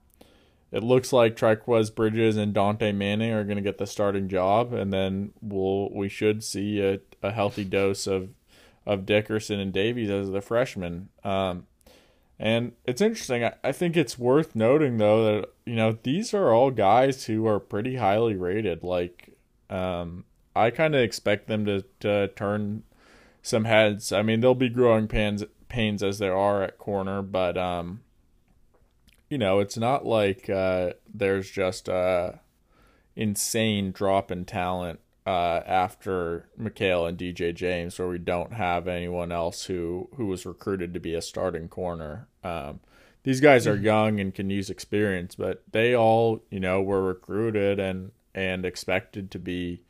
it 0.72 0.82
looks 0.82 1.12
like 1.12 1.36
Trikweze 1.36 1.94
Bridges 1.94 2.36
and 2.36 2.52
Dante 2.52 2.90
Manning 2.90 3.30
are 3.30 3.44
going 3.44 3.56
to 3.58 3.62
get 3.62 3.78
the 3.78 3.86
starting 3.86 4.28
job, 4.28 4.72
and 4.72 4.92
then 4.92 5.32
we'll 5.40 5.90
we 5.92 6.08
should 6.08 6.42
see 6.42 6.80
a, 6.80 6.98
a 7.22 7.30
healthy 7.30 7.64
dose 7.64 8.08
of 8.08 8.30
of 8.84 9.06
Dickerson 9.06 9.60
and 9.60 9.72
Davies 9.72 10.10
as 10.10 10.30
the 10.30 10.40
freshmen. 10.40 11.10
Um, 11.22 11.68
and 12.44 12.72
it's 12.84 13.00
interesting. 13.00 13.48
I, 13.64 13.72
think 13.72 13.96
it's 13.96 14.18
worth 14.18 14.54
noting 14.54 14.98
though 14.98 15.24
that 15.24 15.54
you 15.64 15.74
know 15.76 15.96
these 16.02 16.34
are 16.34 16.52
all 16.52 16.70
guys 16.70 17.24
who 17.24 17.46
are 17.46 17.58
pretty 17.58 17.96
highly 17.96 18.36
rated. 18.36 18.84
Like, 18.84 19.30
um, 19.70 20.26
I 20.54 20.68
kind 20.68 20.94
of 20.94 21.00
expect 21.00 21.48
them 21.48 21.64
to 21.64 21.84
to 22.00 22.28
turn 22.28 22.82
some 23.40 23.64
heads. 23.64 24.12
I 24.12 24.20
mean, 24.20 24.40
they'll 24.40 24.54
be 24.54 24.68
growing 24.68 25.08
pains 25.08 25.42
pains 25.70 26.02
as 26.02 26.18
there 26.18 26.36
are 26.36 26.62
at 26.62 26.76
corner, 26.76 27.22
but 27.22 27.56
um, 27.56 28.02
you 29.30 29.38
know, 29.38 29.60
it's 29.60 29.78
not 29.78 30.04
like 30.04 30.50
uh, 30.50 30.92
there's 31.12 31.50
just 31.50 31.88
a 31.88 32.40
insane 33.16 33.90
drop 33.90 34.30
in 34.30 34.44
talent 34.44 35.00
uh, 35.26 35.60
after 35.66 36.48
Mykael 36.60 37.08
and 37.08 37.18
DJ 37.18 37.54
James, 37.54 37.98
where 37.98 38.08
we 38.08 38.18
don't 38.18 38.52
have 38.52 38.86
anyone 38.86 39.32
else 39.32 39.64
who 39.64 40.08
who 40.16 40.26
was 40.26 40.44
recruited 40.46 40.94
to 40.94 41.00
be 41.00 41.14
a 41.14 41.22
starting 41.22 41.68
corner. 41.68 42.28
Um, 42.42 42.80
these 43.22 43.40
guys 43.40 43.66
are 43.66 43.74
mm-hmm. 43.74 43.84
young 43.84 44.20
and 44.20 44.34
can 44.34 44.50
use 44.50 44.68
experience, 44.68 45.34
but 45.34 45.62
they 45.72 45.96
all, 45.96 46.42
you 46.50 46.60
know, 46.60 46.82
were 46.82 47.02
recruited 47.02 47.80
and 47.80 48.12
and 48.34 48.66
expected 48.66 49.30
to 49.30 49.38
be 49.38 49.80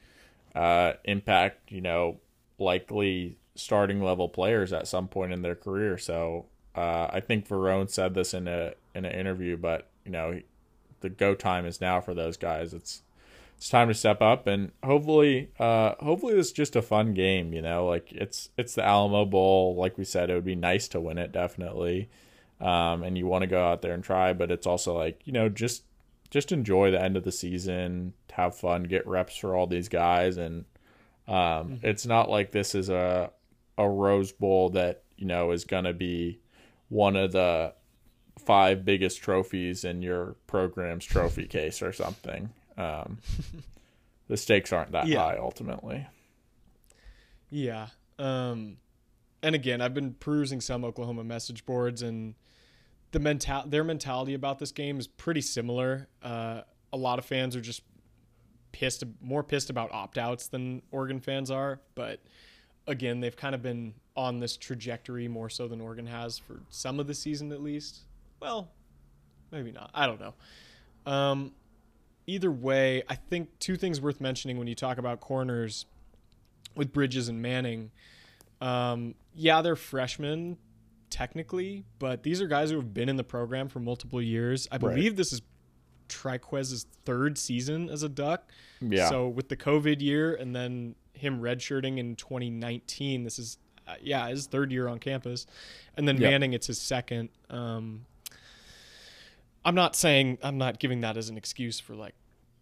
uh, 0.54 0.92
impact, 1.04 1.72
you 1.72 1.80
know, 1.80 2.20
likely 2.58 3.38
starting 3.56 4.02
level 4.02 4.28
players 4.28 4.72
at 4.72 4.86
some 4.86 5.08
point 5.08 5.32
in 5.32 5.42
their 5.42 5.54
career. 5.54 5.98
So 5.98 6.46
uh, 6.74 7.08
I 7.10 7.20
think 7.20 7.48
Verone 7.48 7.90
said 7.90 8.14
this 8.14 8.34
in 8.34 8.46
a 8.48 8.74
in 8.94 9.04
an 9.04 9.12
interview, 9.12 9.56
but 9.56 9.88
you 10.04 10.12
know, 10.12 10.40
the 11.00 11.08
go 11.08 11.34
time 11.34 11.66
is 11.66 11.80
now 11.80 12.00
for 12.00 12.14
those 12.14 12.36
guys. 12.36 12.72
It's 12.72 13.02
it's 13.64 13.70
time 13.70 13.88
to 13.88 13.94
step 13.94 14.20
up 14.20 14.46
and 14.46 14.72
hopefully 14.84 15.48
uh 15.58 15.94
hopefully 16.00 16.34
it's 16.34 16.52
just 16.52 16.76
a 16.76 16.82
fun 16.82 17.14
game 17.14 17.54
you 17.54 17.62
know 17.62 17.86
like 17.86 18.12
it's 18.12 18.50
it's 18.58 18.74
the 18.74 18.84
alamo 18.84 19.24
bowl 19.24 19.74
like 19.74 19.96
we 19.96 20.04
said 20.04 20.28
it 20.28 20.34
would 20.34 20.44
be 20.44 20.54
nice 20.54 20.86
to 20.86 21.00
win 21.00 21.16
it 21.16 21.32
definitely 21.32 22.10
um 22.60 23.02
and 23.02 23.16
you 23.16 23.26
want 23.26 23.40
to 23.40 23.46
go 23.46 23.64
out 23.64 23.80
there 23.80 23.94
and 23.94 24.04
try 24.04 24.34
but 24.34 24.50
it's 24.50 24.66
also 24.66 24.94
like 24.94 25.22
you 25.24 25.32
know 25.32 25.48
just 25.48 25.84
just 26.28 26.52
enjoy 26.52 26.90
the 26.90 27.00
end 27.00 27.16
of 27.16 27.24
the 27.24 27.32
season 27.32 28.12
have 28.32 28.54
fun 28.54 28.82
get 28.82 29.06
reps 29.06 29.34
for 29.38 29.56
all 29.56 29.66
these 29.66 29.88
guys 29.88 30.36
and 30.36 30.66
Um, 31.26 31.34
Mm-hmm. 31.34 31.86
It's 31.86 32.04
not 32.04 32.28
like 32.28 32.52
this 32.52 32.74
is 32.74 32.90
a 32.90 33.30
a 33.78 33.88
Rose 33.88 34.30
Bowl 34.30 34.68
that 34.70 35.04
you 35.16 35.24
know 35.26 35.52
is 35.52 35.64
going 35.64 35.84
to 35.84 35.94
be 35.94 36.38
one 36.90 37.16
of 37.16 37.32
the 37.32 37.72
five 38.38 38.84
biggest 38.84 39.22
trophies 39.22 39.84
in 39.84 40.02
your 40.02 40.36
program's 40.46 41.06
trophy 41.06 41.46
case 41.46 41.80
or 41.80 41.92
something. 41.94 42.50
Um, 42.76 43.18
the 44.28 44.36
stakes 44.36 44.72
aren't 44.72 44.92
that 44.92 45.06
Yeah. 45.06 45.18
high 45.20 45.36
ultimately. 45.38 46.06
Yeah. 47.50 47.88
Um, 48.18 48.78
and 49.42 49.54
again, 49.54 49.80
I've 49.80 49.94
been 49.94 50.14
perusing 50.14 50.60
some 50.60 50.84
Oklahoma 50.84 51.24
message 51.24 51.66
boards, 51.66 52.02
and 52.02 52.34
the 53.12 53.20
mental 53.20 53.62
their 53.66 53.84
mentality 53.84 54.34
about 54.34 54.58
this 54.58 54.72
game 54.72 54.98
is 54.98 55.06
pretty 55.06 55.40
similar. 55.40 56.08
Uh, 56.22 56.62
a 56.92 56.96
lot 56.96 57.18
of 57.18 57.24
fans 57.24 57.54
are 57.54 57.60
just 57.60 57.82
pissed, 58.72 59.04
more 59.20 59.42
pissed 59.44 59.70
about 59.70 59.92
opt 59.92 60.18
outs 60.18 60.46
than 60.48 60.82
Oregon 60.90 61.20
fans 61.20 61.50
are. 61.50 61.80
But 61.94 62.20
again, 62.86 63.20
they've 63.20 63.36
kind 63.36 63.54
of 63.54 63.62
been 63.62 63.94
on 64.16 64.38
this 64.40 64.56
trajectory 64.56 65.28
more 65.28 65.50
so 65.50 65.68
than 65.68 65.80
Oregon 65.80 66.06
has 66.06 66.38
for 66.38 66.60
some 66.70 66.98
of 66.98 67.06
the 67.06 67.14
season 67.14 67.52
at 67.52 67.60
least. 67.62 68.00
Well, 68.40 68.70
maybe 69.50 69.72
not. 69.72 69.90
I 69.94 70.06
don't 70.06 70.20
know. 70.20 70.34
Um, 71.10 71.52
either 72.26 72.50
way, 72.50 73.02
I 73.08 73.14
think 73.14 73.58
two 73.58 73.76
things 73.76 74.00
worth 74.00 74.20
mentioning 74.20 74.58
when 74.58 74.66
you 74.66 74.74
talk 74.74 74.98
about 74.98 75.20
corners 75.20 75.86
with 76.74 76.92
Bridges 76.92 77.28
and 77.28 77.40
Manning. 77.42 77.90
Um, 78.60 79.14
yeah, 79.34 79.62
they're 79.62 79.76
freshmen 79.76 80.56
technically, 81.10 81.84
but 81.98 82.22
these 82.22 82.40
are 82.40 82.46
guys 82.46 82.70
who 82.70 82.76
have 82.76 82.92
been 82.94 83.08
in 83.08 83.16
the 83.16 83.24
program 83.24 83.68
for 83.68 83.78
multiple 83.80 84.20
years. 84.22 84.66
I 84.72 84.76
Right. 84.76 84.94
believe 84.94 85.16
this 85.16 85.32
is 85.32 85.42
Trikweze's 86.08 86.86
third 87.04 87.38
season 87.38 87.88
as 87.88 88.02
a 88.02 88.08
Duck. 88.08 88.50
Yeah. 88.80 89.08
So 89.08 89.28
with 89.28 89.48
the 89.48 89.56
COVID 89.56 90.00
year 90.00 90.34
and 90.34 90.54
then 90.54 90.94
him 91.14 91.40
redshirting 91.40 91.98
in 91.98 92.16
2019, 92.16 93.24
this 93.24 93.38
is 93.38 93.58
uh, 93.86 93.94
yeah 94.00 94.28
his 94.28 94.46
third 94.46 94.72
year 94.72 94.88
on 94.88 94.98
campus, 94.98 95.46
and 95.96 96.08
then 96.08 96.16
Yep. 96.20 96.30
Manning 96.30 96.52
it's 96.54 96.66
his 96.68 96.80
second. 96.80 97.28
Um, 97.50 98.06
I'm 99.64 99.74
not 99.74 99.96
saying 99.96 100.38
I'm 100.42 100.58
not 100.58 100.78
giving 100.78 101.00
that 101.02 101.16
as 101.16 101.28
an 101.28 101.36
excuse 101.36 101.80
for 101.80 101.94
like, 101.94 102.14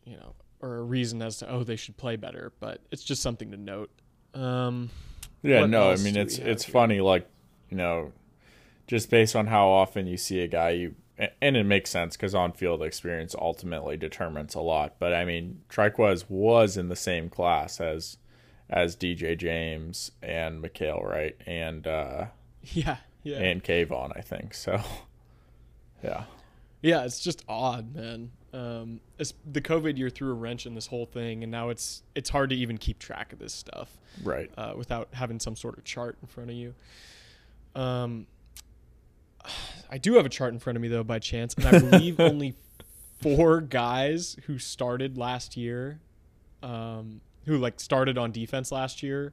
you 0.04 0.16
know, 0.16 0.34
or 0.60 0.76
a 0.76 0.82
reason 0.82 1.20
as 1.22 1.38
to 1.38 1.50
oh 1.50 1.64
they 1.64 1.76
should 1.76 1.96
play 1.96 2.16
better, 2.16 2.52
but 2.60 2.80
it's 2.90 3.02
just 3.02 3.22
something 3.22 3.50
to 3.50 3.56
note. 3.56 3.90
Um, 4.34 4.90
Yeah, 5.42 5.66
no, 5.66 5.90
I 5.90 5.96
mean 5.96 6.16
it's 6.16 6.38
it's 6.38 6.64
here? 6.64 6.72
funny, 6.72 7.00
like 7.00 7.28
you 7.68 7.76
know, 7.76 8.12
just 8.86 9.10
based 9.10 9.34
on 9.34 9.46
how 9.48 9.68
often 9.68 10.06
you 10.06 10.16
see 10.16 10.40
a 10.40 10.48
guy, 10.48 10.70
you 10.70 10.94
and 11.40 11.56
it 11.56 11.64
makes 11.64 11.90
sense 11.90 12.16
because 12.16 12.34
on 12.34 12.52
field 12.52 12.82
experience 12.82 13.34
ultimately 13.38 13.96
determines 13.96 14.54
a 14.54 14.60
lot. 14.60 14.94
But 14.98 15.12
I 15.12 15.24
mean, 15.24 15.60
Trikweze 15.68 16.24
was 16.28 16.76
in 16.76 16.88
the 16.88 16.96
same 16.96 17.28
class 17.28 17.80
as 17.80 18.16
as 18.70 18.96
DJ 18.96 19.36
James 19.36 20.12
and 20.22 20.62
McHale, 20.62 21.04
right? 21.04 21.36
And 21.46 21.86
uh, 21.86 22.26
yeah, 22.64 22.98
yeah, 23.22 23.38
and 23.38 23.62
Kayvon, 23.62 24.12
I 24.16 24.20
think. 24.20 24.54
So, 24.54 24.80
yeah, 26.04 26.24
Yeah, 26.82 27.04
it's 27.04 27.20
just 27.20 27.44
odd, 27.48 27.94
man. 27.94 28.30
Um, 28.52 29.00
it's, 29.18 29.32
the 29.50 29.60
COVID 29.60 29.96
year 29.96 30.10
threw 30.10 30.30
a 30.30 30.34
wrench 30.34 30.66
in 30.66 30.74
this 30.74 30.88
whole 30.88 31.06
thing, 31.06 31.42
and 31.42 31.50
now 31.50 31.70
it's 31.70 32.02
it's 32.14 32.28
hard 32.28 32.50
to 32.50 32.56
even 32.56 32.76
keep 32.76 32.98
track 32.98 33.32
of 33.32 33.38
this 33.38 33.54
stuff 33.54 33.96
right. 34.22 34.50
uh, 34.58 34.74
without 34.76 35.08
having 35.12 35.40
some 35.40 35.56
sort 35.56 35.78
of 35.78 35.84
chart 35.84 36.18
in 36.20 36.28
front 36.28 36.50
of 36.50 36.56
you. 36.56 36.74
Um, 37.74 38.26
I 39.90 39.98
do 39.98 40.14
have 40.14 40.26
a 40.26 40.28
chart 40.28 40.52
in 40.52 40.58
front 40.58 40.76
of 40.76 40.82
me 40.82 40.88
though, 40.88 41.04
by 41.04 41.18
chance, 41.18 41.54
and 41.54 41.66
I 41.66 41.78
believe 41.78 42.20
only 42.20 42.54
four 43.20 43.60
guys 43.60 44.36
who 44.46 44.58
started 44.58 45.16
last 45.16 45.56
year, 45.56 46.00
um, 46.62 47.20
who 47.46 47.58
like 47.58 47.78
started 47.80 48.18
on 48.18 48.32
defense 48.32 48.72
last 48.72 49.02
year, 49.02 49.32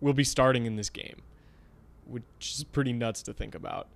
will 0.00 0.12
be 0.12 0.24
starting 0.24 0.66
in 0.66 0.76
this 0.76 0.90
game, 0.90 1.22
which 2.04 2.24
is 2.40 2.64
pretty 2.64 2.92
nuts 2.92 3.22
to 3.22 3.32
think 3.32 3.54
about. 3.54 3.88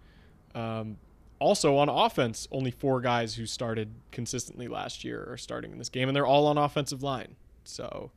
Um, 0.54 0.96
also 1.38 1.76
on 1.76 1.88
offense, 1.88 2.48
only 2.50 2.70
four 2.70 3.00
guys 3.00 3.34
who 3.34 3.46
started 3.46 3.94
consistently 4.10 4.68
last 4.68 5.04
year 5.04 5.26
are 5.30 5.36
starting 5.36 5.72
in 5.72 5.78
this 5.78 5.88
game, 5.88 6.08
and 6.08 6.16
they're 6.16 6.26
all 6.26 6.46
on 6.46 6.56
offensive 6.58 7.02
line. 7.02 7.36
So, 7.64 8.10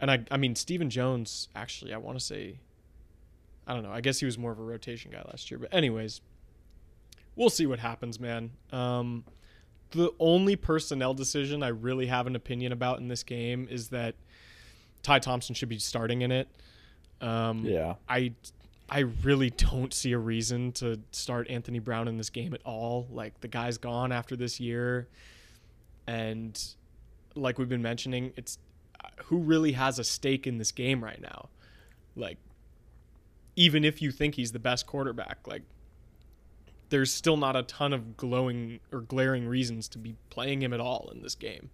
and 0.00 0.10
I, 0.10 0.24
I 0.30 0.36
mean, 0.36 0.56
Stephen 0.56 0.90
Jones. 0.90 1.48
Actually, 1.54 1.92
I 1.94 1.98
want 1.98 2.18
to 2.18 2.24
say, 2.24 2.58
I 3.66 3.74
don't 3.74 3.82
know. 3.82 3.92
I 3.92 4.00
guess 4.00 4.18
he 4.18 4.26
was 4.26 4.38
more 4.38 4.52
of 4.52 4.58
a 4.58 4.62
rotation 4.62 5.10
guy 5.10 5.22
last 5.28 5.50
year. 5.50 5.58
But 5.58 5.72
anyways, 5.72 6.20
we'll 7.36 7.50
see 7.50 7.66
what 7.66 7.78
happens, 7.78 8.18
man. 8.18 8.50
Um, 8.72 9.24
the 9.92 10.12
only 10.18 10.56
personnel 10.56 11.14
decision 11.14 11.62
I 11.62 11.68
really 11.68 12.06
have 12.06 12.26
an 12.26 12.36
opinion 12.36 12.72
about 12.72 12.98
in 13.00 13.08
this 13.08 13.22
game 13.22 13.66
is 13.70 13.88
that 13.88 14.14
Ty 15.02 15.20
Thompson 15.20 15.54
should 15.54 15.68
be 15.68 15.78
starting 15.78 16.22
in 16.22 16.32
it. 16.32 16.48
Um, 17.20 17.64
Yeah. 17.64 17.94
I 18.08 18.32
I 18.90 19.00
really 19.22 19.50
don't 19.50 19.94
see 19.94 20.12
a 20.12 20.18
reason 20.18 20.72
to 20.72 21.00
start 21.12 21.48
Anthony 21.48 21.78
Brown 21.78 22.08
in 22.08 22.16
this 22.16 22.28
game 22.28 22.52
at 22.52 22.60
all. 22.64 23.06
Like 23.10 23.40
the 23.40 23.48
guy's 23.48 23.78
gone 23.78 24.10
after 24.10 24.34
this 24.34 24.58
year, 24.58 25.08
and 26.08 26.60
like 27.36 27.58
we've 27.58 27.68
been 27.68 27.82
mentioning, 27.82 28.32
it's 28.36 28.58
uh, 29.02 29.08
who 29.26 29.38
really 29.38 29.72
has 29.72 30.00
a 30.00 30.04
stake 30.04 30.46
in 30.46 30.58
this 30.58 30.72
game 30.72 31.02
right 31.04 31.20
now. 31.20 31.48
Like 32.16 32.38
even 33.54 33.84
if 33.84 34.02
you 34.02 34.10
think 34.10 34.34
he's 34.34 34.50
the 34.50 34.58
best 34.58 34.86
quarterback, 34.86 35.38
like 35.46 35.62
there's 36.88 37.12
still 37.12 37.36
not 37.36 37.54
a 37.54 37.62
ton 37.62 37.92
of 37.92 38.16
glowing 38.16 38.80
or 38.92 39.02
glaring 39.02 39.46
reasons 39.46 39.88
to 39.88 39.98
be 39.98 40.16
playing 40.28 40.62
him 40.62 40.72
at 40.72 40.80
all 40.80 41.10
in 41.14 41.22
this 41.22 41.36
game. 41.36 41.70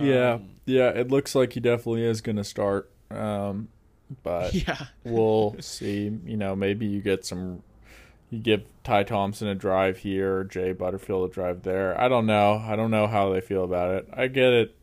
yeah, 0.00 0.34
Um, 0.34 0.50
yeah. 0.64 0.88
It 0.88 1.10
looks 1.10 1.34
like 1.34 1.52
he 1.52 1.60
definitely 1.60 2.04
is 2.04 2.22
going 2.22 2.36
to 2.36 2.44
start. 2.44 2.90
Um, 3.10 3.68
but 4.22 4.54
yeah. 4.68 4.86
we'll 5.04 5.56
see. 5.60 6.04
You 6.24 6.36
know, 6.36 6.54
maybe 6.56 6.86
you 6.86 7.00
get 7.00 7.24
some. 7.24 7.62
You 8.30 8.38
give 8.38 8.62
Ty 8.82 9.02
Thompson 9.04 9.48
a 9.48 9.54
drive 9.54 9.98
here, 9.98 10.44
Jay 10.44 10.72
Butterfield 10.72 11.30
a 11.30 11.32
drive 11.32 11.62
there. 11.62 12.00
I 12.00 12.08
don't 12.08 12.24
know. 12.24 12.62
I 12.66 12.76
don't 12.76 12.90
know 12.90 13.06
how 13.06 13.30
they 13.30 13.42
feel 13.42 13.64
about 13.64 13.94
it. 13.94 14.08
I 14.12 14.28
get 14.28 14.52
it. 14.52 14.74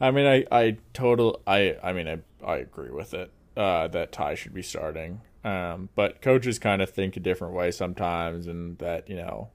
I 0.00 0.10
mean, 0.10 0.26
I 0.26 0.44
I 0.50 0.76
total. 0.92 1.40
I 1.46 1.76
I 1.82 1.92
mean, 1.92 2.08
I 2.08 2.18
I 2.44 2.56
agree 2.58 2.90
with 2.90 3.14
it. 3.14 3.30
Uh, 3.56 3.88
that 3.88 4.12
Ty 4.12 4.34
should 4.34 4.54
be 4.54 4.62
starting. 4.62 5.20
Um, 5.44 5.88
but 5.94 6.20
coaches 6.20 6.58
kind 6.58 6.82
of 6.82 6.90
think 6.90 7.16
a 7.16 7.20
different 7.20 7.54
way 7.54 7.70
sometimes, 7.70 8.46
and 8.46 8.78
that 8.78 9.08
you 9.08 9.16
know, 9.16 9.50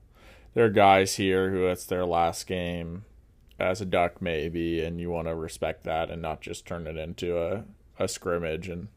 there 0.53 0.65
are 0.65 0.69
guys 0.69 1.15
here 1.15 1.51
who 1.51 1.67
it's 1.67 1.86
their 1.86 2.05
last 2.05 2.47
game 2.47 3.05
as 3.59 3.81
a 3.81 3.86
duck 3.86 4.21
maybe, 4.21 4.83
and 4.83 4.99
you 4.99 5.09
want 5.09 5.27
to 5.27 5.36
respect 5.36 5.83
that 5.83 6.09
and 6.09 6.21
not 6.21 6.41
just 6.41 6.65
turn 6.65 6.88
it 6.88 6.97
into 6.97 7.38
a 7.38 7.65
a 7.99 8.07
scrimmage 8.07 8.69
and 8.69 8.88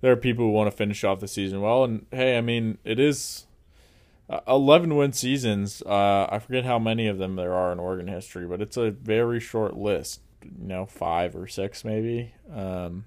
there 0.00 0.12
are 0.12 0.16
people 0.16 0.44
who 0.44 0.50
want 0.50 0.70
to 0.70 0.76
finish 0.76 1.04
off 1.04 1.20
the 1.20 1.28
season 1.28 1.60
well. 1.60 1.84
And 1.84 2.06
hey, 2.10 2.38
I 2.38 2.40
mean, 2.40 2.78
it 2.84 2.98
is 2.98 3.46
uh, 4.30 4.40
11 4.46 4.94
win 4.94 5.12
seasons. 5.12 5.82
Uh, 5.82 6.26
I 6.30 6.38
forget 6.38 6.64
how 6.64 6.78
many 6.78 7.06
of 7.06 7.18
them 7.18 7.36
there 7.36 7.54
are 7.54 7.72
in 7.72 7.78
Oregon 7.78 8.08
history, 8.08 8.46
but 8.46 8.60
it's 8.60 8.76
a 8.76 8.90
very 8.90 9.40
short 9.40 9.76
list. 9.76 10.20
You 10.42 10.68
know, 10.68 10.86
five 10.86 11.34
or 11.34 11.48
six 11.48 11.84
maybe. 11.84 12.32
Um, 12.54 13.06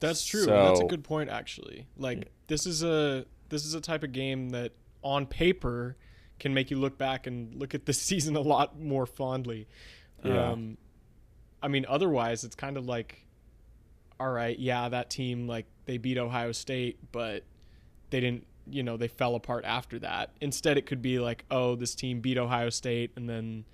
That's 0.00 0.24
true. 0.24 0.46
That's 0.46 0.80
a 0.80 0.84
good 0.84 1.04
point 1.04 1.28
actually. 1.28 1.86
Like 1.96 2.30
this 2.46 2.66
is 2.66 2.82
a 2.82 3.26
this 3.50 3.66
is 3.66 3.74
a 3.74 3.80
type 3.80 4.02
of 4.02 4.12
game 4.12 4.50
that 4.50 4.72
on 5.02 5.26
paper 5.26 5.96
can 6.38 6.54
make 6.54 6.70
you 6.70 6.78
look 6.78 6.96
back 6.96 7.26
and 7.26 7.54
look 7.54 7.74
at 7.74 7.84
the 7.84 7.92
season 7.92 8.34
a 8.34 8.40
lot 8.40 8.80
more 8.80 9.04
fondly. 9.06 9.68
Yeah. 10.24 10.52
Um 10.52 10.78
I 11.62 11.68
mean 11.68 11.84
otherwise 11.86 12.44
it's 12.44 12.56
kind 12.56 12.76
of 12.78 12.86
like 12.86 13.26
all 14.24 14.30
right, 14.30 14.58
yeah, 14.58 14.88
that 14.88 15.10
team 15.10 15.46
like 15.46 15.66
they 15.84 15.98
beat 15.98 16.16
Ohio 16.16 16.50
State, 16.52 16.98
but 17.12 17.44
they 18.08 18.20
didn't, 18.20 18.46
you 18.70 18.82
know, 18.82 18.96
they 18.96 19.06
fell 19.06 19.34
apart 19.34 19.66
after 19.66 19.98
that. 19.98 20.30
Instead 20.40 20.78
it 20.78 20.86
could 20.86 21.02
be 21.02 21.18
like, 21.18 21.44
oh, 21.50 21.74
this 21.74 21.94
team 21.94 22.20
beat 22.20 22.38
Ohio 22.38 22.70
State 22.70 23.10
and 23.16 23.28
then 23.28 23.66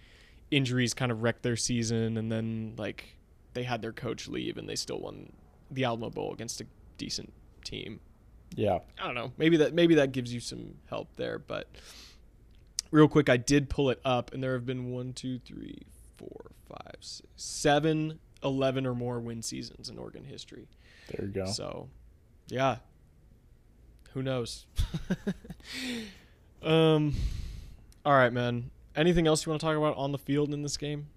injuries 0.50 0.92
kind 0.92 1.12
of 1.12 1.22
wrecked 1.22 1.44
their 1.44 1.54
season 1.54 2.16
and 2.16 2.32
then 2.32 2.74
like 2.76 3.16
they 3.54 3.62
had 3.62 3.80
their 3.80 3.92
coach 3.92 4.26
leave 4.26 4.58
and 4.58 4.68
they 4.68 4.74
still 4.74 4.98
won 4.98 5.32
the 5.70 5.84
Alamo 5.84 6.10
Bowl 6.10 6.32
against 6.32 6.60
a 6.60 6.66
decent 6.98 7.32
team. 7.62 8.00
yeah, 8.56 8.80
I 9.00 9.06
don't 9.06 9.14
know. 9.14 9.30
Maybe 9.38 9.56
that 9.58 9.72
maybe 9.72 9.94
that 9.94 10.10
gives 10.10 10.34
you 10.34 10.40
some 10.40 10.74
help 10.88 11.14
there. 11.14 11.38
But 11.38 11.68
real 12.90 13.06
quick, 13.06 13.28
I 13.28 13.36
did 13.36 13.70
pull 13.70 13.88
it 13.90 14.00
up, 14.04 14.34
and 14.34 14.42
there 14.42 14.54
have 14.54 14.66
been 14.66 14.90
one, 14.90 15.12
two, 15.12 15.38
three, 15.38 15.82
four, 16.16 16.50
five, 16.68 16.96
six, 16.98 17.28
seven, 17.36 18.18
eleven 18.42 18.86
or 18.86 18.94
more 18.94 19.20
win 19.20 19.42
seasons 19.42 19.88
in 19.88 19.98
Oregon 19.98 20.24
history. 20.24 20.68
there 21.08 21.26
you 21.26 21.32
go. 21.32 21.46
So, 21.46 21.88
yeah. 22.48 22.76
Who 24.14 24.22
knows? 24.22 24.66
um. 26.62 27.14
All 28.04 28.14
right, 28.14 28.32
man. 28.32 28.70
Anything 28.96 29.26
else 29.26 29.46
you 29.46 29.50
want 29.50 29.60
to 29.60 29.66
talk 29.66 29.76
about 29.76 29.96
on 29.96 30.12
the 30.12 30.18
field 30.18 30.52
in 30.52 30.62
this 30.62 30.76
game? 30.76 31.08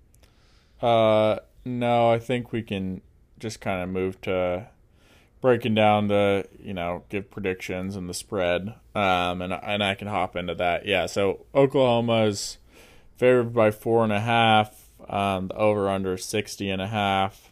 Uh, 0.81 1.39
no, 1.65 2.11
I 2.11 2.19
think 2.19 2.51
we 2.51 2.61
can 2.61 3.01
just 3.39 3.61
kind 3.61 3.81
of 3.81 3.89
move 3.89 4.19
to 4.21 4.67
breaking 5.41 5.75
down 5.75 6.07
the, 6.07 6.45
you 6.61 6.73
know, 6.73 7.03
give 7.09 7.31
predictions 7.31 7.95
and 7.95 8.09
the 8.09 8.13
spread. 8.13 8.75
Um, 8.93 9.41
and 9.41 9.53
and 9.53 9.83
I 9.83 9.95
can 9.95 10.07
hop 10.07 10.35
into 10.35 10.55
that. 10.55 10.85
Yeah. 10.85 11.05
So 11.05 11.45
Oklahoma 11.55 12.25
is 12.25 12.57
favored 13.17 13.53
by 13.53 13.71
four 13.71 14.03
and 14.03 14.13
a 14.13 14.19
half. 14.19 14.82
Um, 15.09 15.47
the 15.47 15.55
over 15.55 15.89
under 15.89 16.17
sixty 16.17 16.69
and 16.69 16.81
a 16.81 16.87
half. 16.87 17.51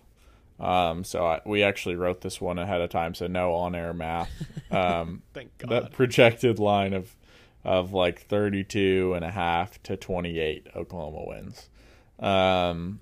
Um, 0.60 1.04
so 1.04 1.26
I, 1.26 1.42
we 1.44 1.64
actually 1.64 1.96
wrote 1.96 2.22
this 2.22 2.40
one 2.40 2.60
ahead 2.60 2.82
of 2.82 2.92
time, 2.92 3.16
so 3.16 3.26
no 3.26 3.54
on-air 3.56 3.94
math. 3.94 4.30
Um, 4.72 5.24
Thank 5.34 5.58
God. 5.58 5.70
that 5.70 5.92
projected 5.92 6.58
line 6.58 6.94
of 6.94 7.18
of 7.66 7.92
like 7.92 8.22
32 8.22 9.14
and 9.14 9.26
a 9.26 9.32
half 9.32 9.84
to 9.84 9.98
28 9.98 10.68
Oklahoma 10.76 11.26
wins. 11.28 11.70
Um, 12.20 13.02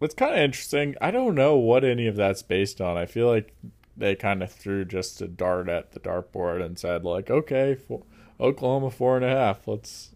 it's 0.00 0.14
kind 0.14 0.34
of 0.34 0.40
interesting. 0.40 0.94
I 1.00 1.10
don't 1.10 1.34
know 1.34 1.56
what 1.56 1.82
any 1.82 2.06
of 2.06 2.16
that's 2.16 2.42
based 2.42 2.80
on. 2.82 2.98
I 2.98 3.06
feel 3.06 3.26
like 3.26 3.54
they 3.96 4.14
kind 4.14 4.42
of 4.42 4.52
threw 4.52 4.84
just 4.84 5.22
a 5.22 5.28
dart 5.28 5.68
at 5.68 5.92
the 5.92 6.00
dartboard 6.00 6.62
and 6.62 6.78
said 6.78 7.04
like, 7.04 7.30
okay, 7.30 7.78
Oklahoma 8.38 8.90
four 8.90 9.16
and 9.16 9.24
a 9.24 9.30
half. 9.30 9.66
Let's 9.66 10.10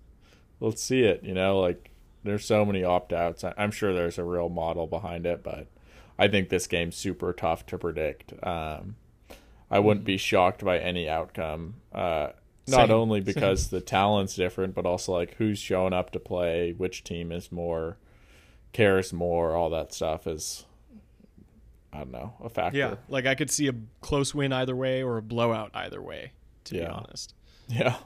let's 0.61 0.83
see 0.83 1.03
it. 1.05 1.25
You 1.25 1.33
know, 1.35 1.59
like 1.59 1.90
there's 2.23 2.45
so 2.45 2.65
many 2.65 2.85
opt 2.85 3.13
outs. 3.13 3.45
I'm 3.45 3.71
sure 3.71 3.93
there's 3.93 4.19
a 4.19 4.25
real 4.25 4.49
model 4.49 4.87
behind 4.87 5.27
it, 5.27 5.43
but 5.43 5.67
I 6.19 6.29
think 6.29 6.49
this 6.49 6.67
game's 6.67 6.97
super 6.97 7.33
tough 7.33 7.67
to 7.67 7.79
predict. 7.79 8.33
Um, 8.43 8.97
I 9.71 9.79
wouldn't 9.79 10.05
be 10.05 10.17
shocked 10.17 10.65
by 10.65 10.79
any 10.79 11.09
outcome. 11.09 11.77
Uh, 11.93 12.31
not 12.69 12.89
Same, 12.89 12.91
only 12.91 13.21
because 13.21 13.69
the 13.69 13.81
talent's 13.81 14.35
different, 14.35 14.75
but 14.75 14.87
also 14.87 15.13
like 15.13 15.35
who's 15.35 15.59
showing 15.59 15.93
up 15.93 16.11
to 16.11 16.21
play, 16.21 16.73
which 16.73 17.05
team 17.05 17.33
is 17.33 17.51
more 17.51 17.97
cares 18.73 19.13
more, 19.13 19.57
all 19.57 19.71
that 19.71 19.93
stuff 19.93 20.27
is 20.27 20.65
I 21.93 21.99
don't 21.99 22.13
know, 22.13 22.35
a 22.43 22.49
factor. 22.49 22.79
yeah, 22.79 22.95
like 23.09 23.27
I 23.27 23.35
could 23.35 23.51
see 23.51 23.67
a 23.69 23.75
close 24.01 24.33
win 24.35 24.53
either 24.53 24.77
way 24.77 25.03
or 25.03 25.17
a 25.17 25.23
blowout 25.23 25.71
either 25.75 26.01
way. 26.01 26.33
To 26.65 26.75
be 26.75 26.85
honest. 26.85 27.35
Yeah. 27.69 27.97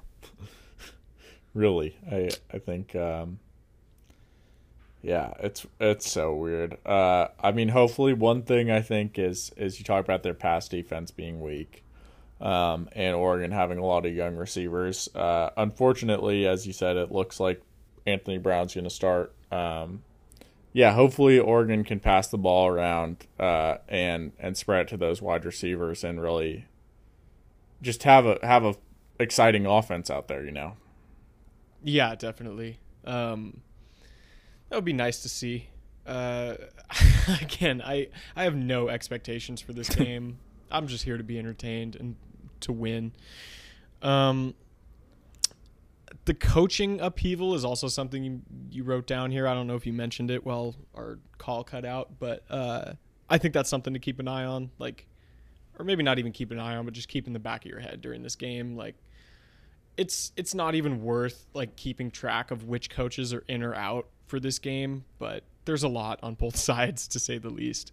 really. 1.54 1.96
I 2.10 2.30
I 2.52 2.58
think 2.58 2.94
um 2.94 3.40
yeah, 5.04 5.34
it's 5.40 5.66
it's 5.78 6.10
so 6.10 6.34
weird. 6.34 6.78
Uh 6.86 7.28
I 7.38 7.52
mean 7.52 7.68
hopefully 7.68 8.14
one 8.14 8.42
thing 8.42 8.70
I 8.70 8.80
think 8.80 9.18
is 9.18 9.52
is 9.58 9.78
you 9.78 9.84
talk 9.84 10.02
about 10.02 10.22
their 10.22 10.32
pass 10.32 10.66
defense 10.66 11.10
being 11.10 11.42
weak. 11.42 11.84
Um 12.40 12.88
and 12.92 13.14
Oregon 13.14 13.50
having 13.50 13.76
a 13.78 13.84
lot 13.84 14.06
of 14.06 14.14
young 14.14 14.34
receivers. 14.34 15.14
Uh 15.14 15.50
unfortunately, 15.58 16.46
as 16.46 16.66
you 16.66 16.72
said, 16.72 16.96
it 16.96 17.12
looks 17.12 17.38
like 17.38 17.60
Anthony 18.06 18.38
Brown's 18.38 18.74
gonna 18.74 18.88
start. 18.88 19.34
Um 19.52 20.02
yeah, 20.72 20.94
hopefully 20.94 21.38
Oregon 21.38 21.84
can 21.84 22.00
pass 22.00 22.28
the 22.28 22.38
ball 22.38 22.66
around 22.66 23.26
uh 23.38 23.76
and 23.88 24.32
and 24.38 24.56
spread 24.56 24.86
it 24.86 24.88
to 24.88 24.96
those 24.96 25.20
wide 25.20 25.44
receivers 25.44 26.02
and 26.02 26.18
really 26.18 26.64
just 27.82 28.04
have 28.04 28.24
a 28.24 28.38
have 28.42 28.64
a 28.64 28.74
exciting 29.20 29.66
offense 29.66 30.08
out 30.08 30.28
there, 30.28 30.42
you 30.42 30.50
know. 30.50 30.78
Yeah, 31.82 32.14
definitely. 32.14 32.78
Um, 33.04 33.60
that 34.68 34.76
would 34.76 34.84
be 34.84 34.92
nice 34.92 35.22
to 35.22 35.28
see. 35.28 35.68
Uh, 36.06 36.54
again, 37.40 37.82
I 37.84 38.08
I 38.36 38.44
have 38.44 38.54
no 38.54 38.88
expectations 38.88 39.60
for 39.60 39.72
this 39.72 39.88
game. 39.94 40.38
I'm 40.70 40.86
just 40.86 41.04
here 41.04 41.16
to 41.16 41.24
be 41.24 41.38
entertained 41.38 41.96
and 41.96 42.16
to 42.60 42.72
win. 42.72 43.12
Um, 44.02 44.54
the 46.24 46.34
coaching 46.34 47.00
upheaval 47.00 47.54
is 47.54 47.64
also 47.64 47.88
something 47.88 48.24
you, 48.24 48.42
you 48.70 48.84
wrote 48.84 49.06
down 49.06 49.30
here. 49.30 49.46
I 49.46 49.54
don't 49.54 49.66
know 49.66 49.76
if 49.76 49.86
you 49.86 49.92
mentioned 49.92 50.30
it 50.30 50.44
while 50.44 50.74
our 50.94 51.18
call 51.38 51.64
cut 51.64 51.84
out, 51.84 52.18
but 52.18 52.44
uh, 52.50 52.94
I 53.28 53.38
think 53.38 53.54
that's 53.54 53.68
something 53.68 53.92
to 53.92 53.98
keep 53.98 54.20
an 54.20 54.28
eye 54.28 54.44
on. 54.44 54.70
Like, 54.78 55.06
or 55.78 55.84
maybe 55.84 56.02
not 56.02 56.18
even 56.18 56.32
keep 56.32 56.50
an 56.50 56.58
eye 56.58 56.76
on, 56.76 56.84
but 56.84 56.94
just 56.94 57.08
keep 57.08 57.26
in 57.26 57.32
the 57.32 57.38
back 57.38 57.64
of 57.64 57.70
your 57.70 57.80
head 57.80 58.00
during 58.00 58.22
this 58.22 58.36
game. 58.36 58.76
Like, 58.76 58.96
it's 59.96 60.32
it's 60.36 60.54
not 60.54 60.74
even 60.74 61.02
worth 61.02 61.46
like 61.54 61.76
keeping 61.76 62.10
track 62.10 62.50
of 62.50 62.64
which 62.64 62.90
coaches 62.90 63.32
are 63.32 63.44
in 63.46 63.62
or 63.62 63.74
out 63.74 64.08
for 64.26 64.40
this 64.40 64.58
game, 64.58 65.04
but 65.18 65.44
there's 65.64 65.82
a 65.82 65.88
lot 65.88 66.18
on 66.22 66.34
both 66.34 66.56
sides 66.70 67.08
to 67.08 67.18
say 67.18 67.38
the 67.38 67.50
least. 67.50 67.92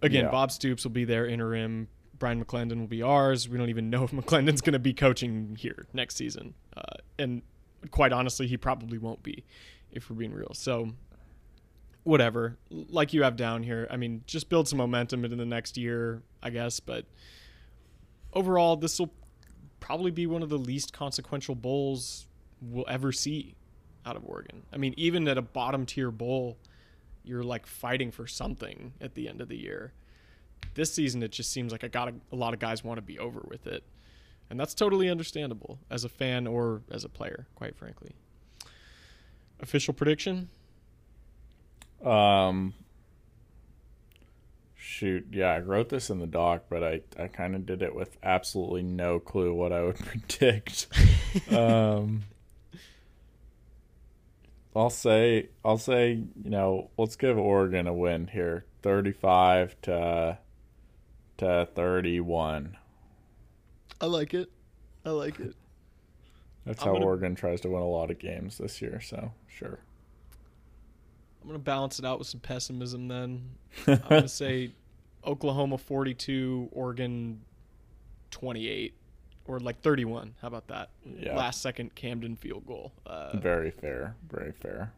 Again, 0.00 0.24
Yeah. 0.24 0.30
Bob 0.30 0.50
Stoops 0.50 0.84
will 0.84 0.90
be 0.90 1.04
their 1.04 1.26
interim. 1.26 1.88
Bryan 2.18 2.44
McClendon 2.44 2.78
will 2.78 2.86
be 2.86 3.02
ours. 3.02 3.48
We 3.48 3.58
don't 3.58 3.70
even 3.70 3.90
know 3.90 4.04
if 4.04 4.12
McClendon's 4.12 4.60
going 4.60 4.74
to 4.74 4.78
be 4.78 4.92
coaching 4.92 5.56
here 5.58 5.86
next 5.92 6.16
season, 6.16 6.54
uh, 6.76 6.96
and 7.18 7.42
quite 7.90 8.12
honestly, 8.12 8.46
he 8.46 8.56
probably 8.56 8.98
won't 8.98 9.22
be, 9.22 9.44
if 9.90 10.08
we're 10.08 10.16
being 10.16 10.32
real. 10.32 10.52
So, 10.54 10.90
whatever. 12.04 12.56
Like 12.70 13.12
you 13.12 13.22
have 13.22 13.36
down 13.36 13.62
here, 13.62 13.86
I 13.90 13.96
mean, 13.96 14.22
just 14.26 14.48
build 14.48 14.68
some 14.68 14.78
momentum 14.78 15.24
into 15.24 15.36
the 15.36 15.46
next 15.46 15.76
year, 15.76 16.22
I 16.42 16.50
guess. 16.50 16.80
But 16.80 17.06
overall, 18.32 18.76
this 18.76 18.98
will 18.98 19.12
probably 19.80 20.10
be 20.10 20.26
one 20.26 20.42
of 20.42 20.48
the 20.48 20.58
least 20.58 20.92
consequential 20.92 21.54
bowls 21.54 22.26
we'll 22.60 22.86
ever 22.88 23.10
see 23.10 23.54
out 24.04 24.16
of 24.16 24.24
Oregon. 24.24 24.62
I 24.72 24.76
mean, 24.76 24.94
even 24.96 25.26
at 25.28 25.38
a 25.38 25.42
bottom 25.42 25.86
tier 25.86 26.10
bowl, 26.10 26.56
you're 27.24 27.42
like 27.42 27.66
fighting 27.66 28.10
for 28.10 28.26
something 28.26 28.92
at 29.00 29.14
the 29.14 29.28
end 29.28 29.40
of 29.40 29.48
the 29.48 29.56
year. 29.56 29.92
This 30.74 30.92
season, 30.92 31.22
it 31.22 31.32
just 31.32 31.52
seems 31.52 31.72
like 31.72 31.84
I 31.84 31.88
got 31.88 32.08
a, 32.08 32.14
a 32.32 32.36
lot 32.36 32.54
of 32.54 32.60
guys 32.60 32.82
want 32.82 32.98
to 32.98 33.02
be 33.02 33.18
over 33.18 33.42
with 33.48 33.66
it, 33.66 33.84
and 34.50 34.58
that's 34.58 34.74
totally 34.74 35.08
understandable 35.08 35.78
as 35.90 36.04
a 36.04 36.08
fan 36.08 36.46
or 36.46 36.82
as 36.90 37.04
a 37.04 37.08
player, 37.08 37.46
quite 37.54 37.76
frankly. 37.76 38.12
Official 39.60 39.94
prediction? 39.94 40.48
Um 42.04 42.74
shoot, 44.74 45.26
yeah, 45.30 45.52
I 45.52 45.60
wrote 45.60 45.88
this 45.88 46.10
in 46.10 46.18
the 46.18 46.26
doc, 46.26 46.64
but 46.68 46.82
I 46.82 47.02
I 47.18 47.28
kind 47.28 47.54
of 47.54 47.64
did 47.64 47.82
it 47.82 47.94
with 47.94 48.16
absolutely 48.22 48.82
no 48.82 49.20
clue 49.20 49.54
what 49.54 49.72
I 49.72 49.82
would 49.82 49.96
predict. 50.04 50.88
um 51.52 52.24
I'll 54.74 54.90
say 54.90 55.48
I'll 55.64 55.78
say, 55.78 56.12
you 56.12 56.50
know, 56.50 56.90
let's 56.96 57.16
give 57.16 57.36
Oregon 57.38 57.86
a 57.86 57.92
win 57.94 58.28
here. 58.28 58.64
35 58.82 59.76
to 59.82 60.38
to 61.38 61.68
31. 61.74 62.76
I 64.00 64.06
like 64.06 64.34
it. 64.34 64.50
I 65.04 65.10
like 65.10 65.38
it. 65.40 65.54
That's 66.64 66.82
I'm 66.82 66.88
how 66.88 66.92
gonna- 66.94 67.04
Oregon 67.06 67.34
tries 67.34 67.60
to 67.62 67.68
win 67.68 67.82
a 67.82 67.86
lot 67.88 68.10
of 68.10 68.18
games 68.18 68.58
this 68.58 68.80
year, 68.80 69.00
so 69.00 69.32
sure. 69.48 69.78
I'm 71.42 71.48
gonna 71.48 71.58
balance 71.58 71.98
it 71.98 72.04
out 72.04 72.18
with 72.18 72.28
some 72.28 72.40
pessimism. 72.40 73.08
Then 73.08 73.50
I'm 73.86 73.98
gonna 74.08 74.28
say 74.28 74.70
Oklahoma 75.24 75.76
42, 75.78 76.68
Oregon 76.72 77.40
28, 78.30 78.94
or 79.52 79.60
like 79.60 79.80
31. 79.80 80.34
How 80.40 80.48
about 80.48 80.68
that? 80.68 80.90
Yeah. 81.18 81.36
Last 81.36 81.60
second 81.62 81.94
Camden 81.94 82.36
field 82.36 82.66
goal. 82.66 82.92
Uh, 83.06 83.36
Very 83.36 83.70
fair, 83.70 84.16
very 84.30 84.52
fair. 84.52 84.92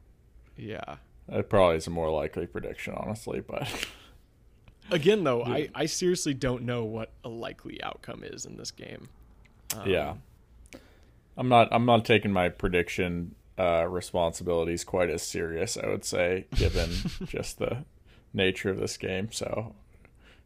yeah. 0.57 0.96
That 1.28 1.48
probably 1.48 1.76
is 1.78 1.86
a 1.86 1.90
more 1.90 2.11
likely 2.11 2.46
prediction, 2.46 2.92
honestly, 2.94 3.40
but 3.40 3.66
Again, 4.90 5.24
though, 5.24 5.42
I, 5.42 5.70
I 5.74 5.86
seriously 5.86 6.34
don't 6.34 6.64
know 6.64 6.84
what 6.84 7.11
a 7.24 7.28
likely 7.30 7.82
outcome 7.82 8.22
is 8.22 8.44
in 8.44 8.57
this 8.59 8.70
game. 8.70 9.09
Um, 9.74 9.88
yeah. 9.88 10.14
I'm 11.36 11.48
not 11.48 11.68
I'm 11.72 11.86
not 11.86 12.05
taking 12.05 12.30
my 12.30 12.48
prediction 12.50 13.34
uh, 13.59 13.86
responsibilities 13.88 14.84
quite 14.84 15.09
as 15.11 15.22
serious, 15.22 15.76
I 15.76 15.88
would 15.88 16.05
say, 16.05 16.46
given 16.55 16.90
just 17.26 17.59
the 17.59 17.84
nature 18.34 18.70
of 18.70 18.78
this 18.78 18.96
game. 18.98 19.32
So 19.32 19.74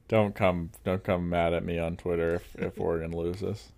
don't 0.06 0.34
come 0.34 0.70
don't 0.84 1.02
come 1.02 1.28
mad 1.28 1.52
at 1.52 1.64
me 1.64 1.78
on 1.78 1.96
Twitter 1.96 2.36
if, 2.36 2.56
if 2.56 2.80
Oregon 2.80 3.11
loses. 3.11 3.72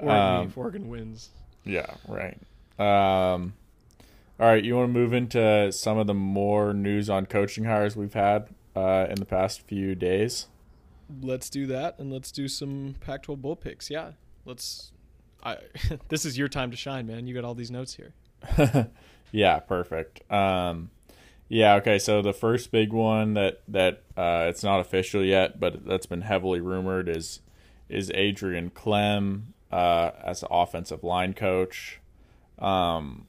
Or 0.00 0.10
Um, 0.10 0.46
if 0.48 0.58
Oregon 0.58 0.88
wins. 0.88 1.30
Yeah, 1.64 1.86
right. 2.08 2.38
Um, 2.78 3.54
all 4.38 4.46
right, 4.46 4.64
you 4.64 4.76
want 4.76 4.88
to 4.88 4.98
move 4.98 5.12
into 5.12 5.70
some 5.70 5.98
of 5.98 6.06
the 6.06 6.14
more 6.14 6.72
news 6.72 7.10
on 7.10 7.26
coaching 7.26 7.64
hires 7.64 7.94
we've 7.94 8.14
had 8.14 8.48
uh, 8.74 9.06
in 9.10 9.16
the 9.16 9.26
past 9.26 9.62
few 9.62 9.94
days. 9.94 10.46
Let's 11.20 11.50
do 11.50 11.66
that, 11.66 11.98
and 11.98 12.10
let's 12.12 12.30
do 12.32 12.48
some 12.48 12.94
Pac-12 13.00 13.42
bowl 13.42 13.56
picks. 13.56 13.90
Yeah, 13.90 14.12
let's. 14.44 14.92
I 15.42 15.58
this 16.08 16.24
is 16.24 16.38
your 16.38 16.48
time 16.48 16.70
to 16.70 16.76
shine, 16.76 17.06
man. 17.06 17.26
You 17.26 17.34
got 17.34 17.44
all 17.44 17.54
these 17.54 17.70
notes 17.70 17.94
here. 17.94 18.12
yeah, 19.32 19.58
perfect. 19.58 20.30
Um, 20.32 20.90
yeah, 21.48 21.74
okay. 21.74 21.98
So 21.98 22.22
the 22.22 22.32
first 22.32 22.70
big 22.70 22.92
one 22.92 23.34
that 23.34 23.60
that 23.68 24.02
uh, 24.16 24.46
it's 24.48 24.62
not 24.62 24.80
official 24.80 25.24
yet, 25.24 25.58
but 25.58 25.84
that's 25.84 26.06
been 26.06 26.22
heavily 26.22 26.60
rumored 26.60 27.08
is 27.08 27.40
is 27.88 28.10
Adrian 28.14 28.70
Klemm 28.70 29.42
uh, 29.70 30.10
as 30.22 30.40
the 30.40 30.48
offensive 30.48 31.04
line 31.04 31.34
coach. 31.34 32.00
Um, 32.58 33.26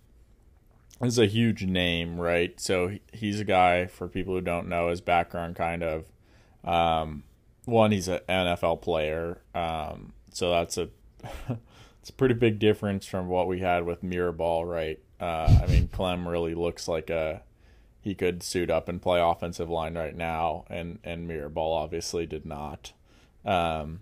is 1.02 1.18
a 1.18 1.26
huge 1.26 1.64
name, 1.64 2.20
right? 2.20 2.60
So 2.60 2.98
he's 3.12 3.40
a 3.40 3.46
guy 3.46 3.88
for 3.88 4.08
people 4.08 4.36
who 4.36 4.42
don't 4.42 4.68
know 4.68 4.90
his 4.90 5.02
background, 5.02 5.56
kind 5.56 5.84
of. 5.84 6.12
Um, 6.64 7.24
one, 7.66 7.92
he's 7.92 8.08
an 8.08 8.20
NFL 8.30 8.82
player, 8.82 9.42
um, 9.56 10.14
so 10.32 10.52
that's 10.52 10.78
a 10.78 10.90
it's 12.00 12.10
a 12.10 12.14
pretty 12.14 12.36
big 12.36 12.60
difference 12.60 13.06
from 13.06 13.28
what 13.28 13.48
we 13.48 13.60
had 13.60 13.86
with 13.86 14.04
Mirabal, 14.04 14.70
right? 14.70 15.00
Uh, 15.20 15.60
I 15.64 15.68
mean, 15.68 15.88
Klemm 15.88 16.28
really 16.28 16.56
looks 16.56 16.88
like 16.88 17.10
a 17.10 17.42
he 18.00 18.16
could 18.16 18.42
suit 18.42 18.72
up 18.72 18.90
and 18.90 19.02
play 19.02 19.22
offensive 19.22 19.70
line 19.70 19.96
right 19.96 20.16
now, 20.16 20.66
and 20.70 21.00
and 21.04 21.30
Mirabal 21.30 21.76
obviously 21.76 22.26
did 22.26 22.46
not. 22.46 22.94
Um, 23.46 24.02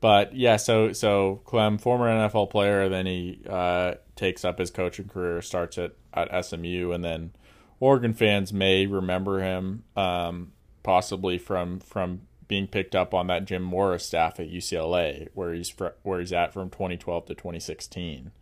but 0.00 0.34
yeah, 0.34 0.56
so 0.56 0.92
so 0.92 1.42
Klemm, 1.44 1.80
former 1.80 2.06
NFL 2.06 2.50
player, 2.50 2.88
then 2.88 3.06
he 3.06 3.42
uh, 3.48 3.94
takes 4.16 4.44
up 4.44 4.58
his 4.58 4.70
coaching 4.70 5.08
career, 5.08 5.42
starts 5.42 5.78
at 5.78 5.92
at 6.14 6.44
SMU, 6.44 6.92
and 6.92 7.04
then 7.04 7.32
Oregon 7.80 8.14
fans 8.14 8.52
may 8.52 8.86
remember 8.86 9.40
him 9.40 9.84
um, 9.96 10.52
possibly 10.82 11.38
from 11.38 11.80
from 11.80 12.22
being 12.48 12.66
picked 12.66 12.96
up 12.96 13.14
on 13.14 13.28
that 13.28 13.44
Jim 13.44 13.62
Mora 13.62 13.98
staff 13.98 14.40
at 14.40 14.50
UCLA, 14.50 15.28
where 15.34 15.54
he's 15.54 15.68
fr- 15.68 15.96
where 16.02 16.18
he's 16.18 16.32
at 16.32 16.52
from 16.52 16.68
2012 16.68 17.26
to 17.26 17.34
2016, 17.34 18.32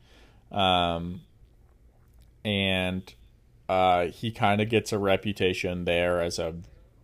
um, 0.50 1.20
and 2.44 3.14
uh, 3.68 4.06
he 4.06 4.30
kind 4.30 4.60
of 4.60 4.68
gets 4.68 4.92
a 4.92 4.98
reputation 4.98 5.84
there 5.84 6.22
as 6.22 6.38
a 6.38 6.54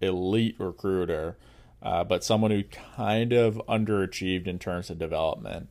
elite 0.00 0.56
recruiter, 0.58 1.36
uh, 1.84 2.02
but 2.02 2.24
someone 2.24 2.50
who 2.50 2.64
kind 2.96 3.32
of 3.32 3.60
underachieved 3.68 4.46
in 4.46 4.58
terms 4.58 4.88
of 4.88 4.98
development. 4.98 5.68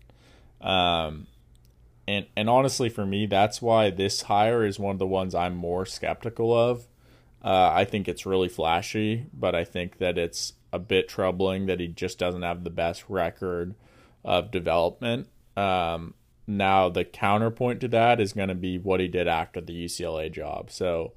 Um, 0.62 1.28
and 2.08 2.28
and 2.38 2.50
honestly, 2.50 2.90
for 2.90 3.06
me, 3.06 3.26
that's 3.26 3.62
why 3.62 3.90
this 3.90 4.24
hire 4.24 4.66
is 4.66 4.78
one 4.78 4.94
of 4.94 5.00
the 5.00 5.08
ones 5.08 5.34
I'm 5.34 5.56
more 5.56 5.86
skeptical 5.86 6.54
of. 6.54 6.88
Uh, 7.44 7.72
I 7.74 7.84
think 7.86 8.08
it's 8.08 8.26
really 8.26 8.48
flashy, 8.48 9.26
but 9.34 9.56
I 9.56 9.64
think 9.64 9.98
that 9.98 10.18
it's 10.18 10.54
a 10.72 10.80
bit 10.80 11.10
troubling 11.10 11.66
that 11.66 11.80
he 11.80 11.88
just 11.88 12.20
doesn't 12.20 12.42
have 12.42 12.64
the 12.64 12.70
best 12.70 13.04
record 13.10 13.76
of 14.24 14.52
development. 14.52 15.28
Um, 15.58 16.14
now, 16.48 16.90
the 16.90 17.04
counterpoint 17.04 17.82
to 17.82 17.88
that 17.90 18.20
is 18.20 18.34
going 18.34 18.50
to 18.50 18.56
be 18.56 18.78
what 18.78 19.00
he 19.00 19.08
did 19.08 19.28
after 19.28 19.62
the 19.62 19.86
UCLA 19.86 20.32
job. 20.32 20.72
So 20.72 21.14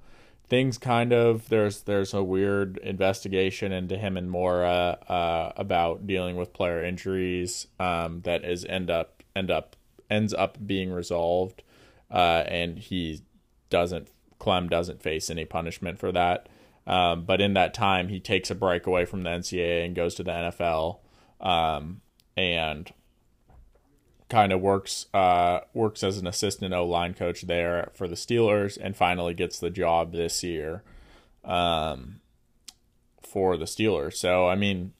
things 0.48 0.78
kind 0.78 1.12
of 1.12 1.48
there's 1.48 1.82
there's 1.82 2.14
a 2.14 2.22
weird 2.22 2.78
investigation 2.78 3.72
into 3.72 3.96
him 3.96 4.16
and 4.16 4.30
Mora 4.30 4.98
uh, 5.08 5.52
about 5.56 6.06
dealing 6.06 6.36
with 6.36 6.52
player 6.52 6.84
injuries 6.84 7.66
um, 7.80 8.20
that 8.22 8.44
is 8.44 8.64
end 8.64 8.90
up 8.90 9.22
end 9.34 9.50
up 9.50 9.76
ends 10.08 10.32
up 10.32 10.56
being 10.64 10.92
resolved, 10.92 11.62
uh, 12.10 12.44
and 12.46 12.78
he 12.78 13.22
doesn't 13.70 14.08
Klemm 14.40 14.70
doesn't 14.70 15.02
face 15.02 15.30
any 15.30 15.44
punishment 15.44 15.98
for 15.98 16.12
that. 16.12 16.48
Um, 16.86 17.24
but 17.24 17.40
in 17.40 17.54
that 17.54 17.74
time, 17.74 18.08
he 18.08 18.20
takes 18.20 18.50
a 18.50 18.54
break 18.54 18.86
away 18.86 19.04
from 19.04 19.24
the 19.24 19.30
NCAA 19.30 19.84
and 19.84 19.96
goes 19.96 20.14
to 20.16 20.22
the 20.22 20.30
NFL, 20.30 20.98
um, 21.40 22.00
and 22.36 22.92
kind 24.28 24.52
of 24.52 24.60
works 24.60 25.06
uh, 25.14 25.60
works 25.72 26.02
as 26.02 26.18
an 26.18 26.26
assistant 26.26 26.74
O 26.74 26.84
line 26.84 27.14
coach 27.14 27.42
there 27.42 27.90
for 27.94 28.08
the 28.08 28.14
Steelers, 28.14 28.78
and 28.80 28.96
finally 28.96 29.34
gets 29.34 29.58
the 29.58 29.70
job 29.70 30.12
this 30.12 30.42
year 30.42 30.82
um, 31.44 32.20
for 33.22 33.56
the 33.56 33.64
Steelers. 33.64 34.14
So 34.14 34.48
I 34.48 34.54
mean, 34.54 34.92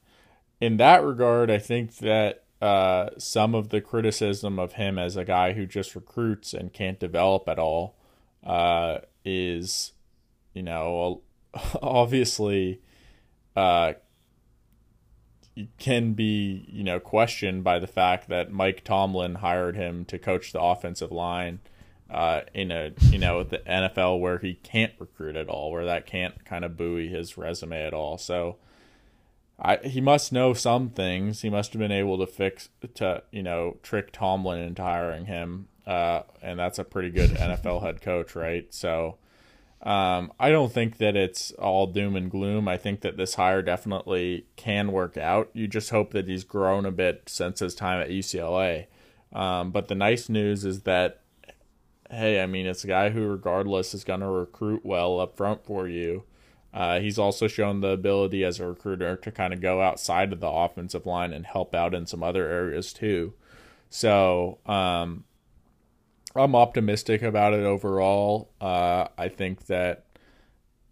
in 0.59 0.77
that 0.77 1.03
regard, 1.03 1.51
I 1.51 1.59
think 1.59 1.97
that 1.97 2.43
uh, 2.61 3.09
some 3.17 3.53
of 3.53 3.69
the 3.69 3.81
criticism 3.81 4.57
of 4.57 4.73
him 4.73 4.97
as 4.97 5.15
a 5.15 5.25
guy 5.25 5.53
who 5.53 5.65
just 5.65 5.95
recruits 5.95 6.53
and 6.53 6.73
can't 6.73 6.99
develop 6.99 7.47
at 7.47 7.59
all 7.59 7.95
uh, 8.43 8.99
is, 9.23 9.93
you 10.53 10.63
know, 10.63 11.21
obviously 11.81 12.81
uh, 13.55 13.93
can 15.77 16.13
be, 16.13 16.65
you 16.67 16.83
know, 16.83 16.99
questioned 16.99 17.63
by 17.63 17.79
the 17.79 17.87
fact 17.87 18.29
that 18.29 18.51
Mike 18.51 18.83
Tomlin 18.83 19.35
hired 19.35 19.75
him 19.75 20.05
to 20.05 20.19
coach 20.19 20.51
the 20.51 20.61
offensive 20.61 21.11
line 21.11 21.59
uh, 22.09 22.41
in 22.53 22.71
a, 22.71 22.93
you 23.09 23.17
know, 23.17 23.43
the 23.43 23.59
NFL 23.59 24.19
where 24.19 24.37
he 24.37 24.55
can't 24.55 24.93
recruit 24.99 25.35
at 25.35 25.49
all, 25.49 25.71
where 25.71 25.85
that 25.85 26.05
can't 26.05 26.45
kind 26.45 26.63
of 26.63 26.77
buoy 26.77 27.07
his 27.07 27.37
resume 27.37 27.81
at 27.85 27.93
all. 27.93 28.17
So, 28.17 28.57
I, 29.59 29.77
he 29.77 30.01
must 30.01 30.31
know 30.31 30.53
some 30.53 30.89
things. 30.89 31.41
He 31.41 31.49
must 31.49 31.73
have 31.73 31.79
been 31.79 31.91
able 31.91 32.17
to 32.19 32.27
fix 32.27 32.69
to 32.95 33.23
you 33.31 33.41
know 33.41 33.77
trick 33.81 34.11
Tomlin 34.11 34.59
into 34.59 34.83
hiring 34.83 35.25
him, 35.25 35.67
uh, 35.85 36.21
and 36.41 36.59
that's 36.59 36.77
a 36.77 36.83
pretty 36.83 37.09
good 37.09 37.31
NFL 37.31 37.81
head 37.81 38.01
coach, 38.01 38.35
right? 38.35 38.71
So 38.73 39.17
um, 39.87 40.33
I 40.37 40.49
don't 40.49 40.73
think 40.73 40.97
that 40.97 41.15
it's 41.15 41.51
all 41.53 41.87
doom 41.87 42.17
and 42.17 42.29
gloom. 42.29 42.67
I 42.67 42.75
think 42.75 42.99
that 43.01 43.15
this 43.15 43.35
hire 43.35 43.61
definitely 43.61 44.45
can 44.57 44.91
work 44.91 45.15
out. 45.15 45.49
You 45.53 45.65
just 45.69 45.91
hope 45.91 46.11
that 46.11 46.27
he's 46.27 46.43
grown 46.43 46.85
a 46.85 46.91
bit 46.91 47.23
since 47.27 47.61
his 47.61 47.73
time 47.73 48.01
at 48.01 48.09
UCLA. 48.09 48.87
Um, 49.31 49.71
but 49.71 49.87
the 49.87 49.95
nice 49.95 50.27
news 50.27 50.65
is 50.65 50.81
that, 50.81 51.21
hey, 52.11 52.43
I 52.43 52.47
mean, 52.47 52.65
it's 52.65 52.83
a 52.83 52.87
guy 52.87 53.11
who, 53.11 53.29
regardless, 53.29 53.93
is 53.93 54.03
going 54.03 54.19
to 54.19 54.27
recruit 54.27 54.85
well 54.85 55.21
up 55.21 55.37
front 55.37 55.63
for 55.63 55.87
you. 55.87 56.25
Uh, 56.73 56.99
he's 56.99 57.17
also 57.17 57.47
shown 57.47 57.79
the 57.79 57.87
ability 57.87 58.43
as 58.43 58.59
a 58.59 58.67
recruiter 58.67 59.15
to 59.15 59.31
kind 59.31 59.53
of 59.53 59.61
go 59.61 59.81
outside 59.81 60.33
of 60.33 60.41
the 60.41 60.49
offensive 60.49 61.05
line 61.05 61.31
and 61.31 61.45
help 61.45 61.73
out 61.73 61.95
in 61.95 62.05
some 62.05 62.21
other 62.21 62.45
areas 62.49 62.91
too. 62.91 63.33
So 63.89 64.59
um, 64.65 65.23
I'm 66.37 66.55
optimistic 66.55 67.21
about 67.21 67.53
it 67.53 67.63
overall. 67.63 68.51
Uh, 68.59 69.07
I 69.17 69.29
think 69.29 69.67
that 69.67 70.05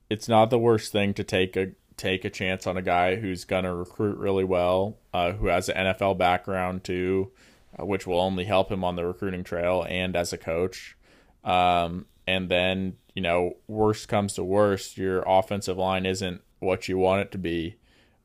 it's 0.09 0.27
not 0.27 0.49
the 0.49 0.59
worst 0.59 0.91
thing 0.91 1.13
to 1.15 1.23
take 1.23 1.55
a 1.55 1.71
take 1.97 2.25
a 2.25 2.29
chance 2.29 2.67
on 2.67 2.75
a 2.75 2.81
guy 2.81 3.15
who's 3.15 3.45
gonna 3.45 3.73
recruit 3.73 4.17
really 4.17 4.43
well, 4.43 4.97
uh, 5.13 5.31
who 5.31 5.47
has 5.47 5.69
an 5.69 5.77
NFL 5.77 6.17
background 6.17 6.83
too, 6.83 7.31
uh, 7.79 7.85
which 7.85 8.05
will 8.05 8.19
only 8.19 8.43
help 8.45 8.71
him 8.71 8.83
on 8.83 8.95
the 8.95 9.05
recruiting 9.05 9.43
trail 9.43 9.85
and 9.87 10.15
as 10.15 10.33
a 10.33 10.37
coach. 10.37 10.97
Um, 11.43 12.05
and 12.27 12.49
then 12.49 12.97
you 13.13 13.21
know, 13.21 13.55
worst 13.67 14.09
comes 14.09 14.33
to 14.33 14.43
worst, 14.43 14.97
your 14.97 15.23
offensive 15.25 15.77
line 15.77 16.05
isn't 16.05 16.41
what 16.59 16.89
you 16.89 16.97
want 16.97 17.21
it 17.21 17.31
to 17.31 17.37
be. 17.37 17.77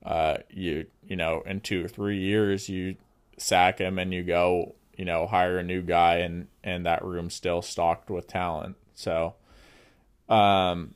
Uh, 0.05 0.39
you 0.51 0.87
you 1.07 1.17
know, 1.17 1.43
in 1.47 1.61
two 1.61 1.85
or 1.85 1.89
three 1.89 2.19
years, 2.19 2.69
you 2.69 2.97
sack 3.39 3.79
him 3.79 3.99
and 3.99 4.13
you 4.13 4.23
go, 4.23 4.75
you 5.01 5.07
know, 5.07 5.27
hire 5.27 5.57
a 5.57 5.63
new 5.63 5.81
guy, 5.81 6.17
and 6.17 6.47
and 6.63 6.85
that 6.85 7.03
room's 7.03 7.33
still 7.33 7.63
stocked 7.63 8.11
with 8.11 8.27
talent. 8.27 8.77
So, 8.93 9.35
um, 10.29 10.95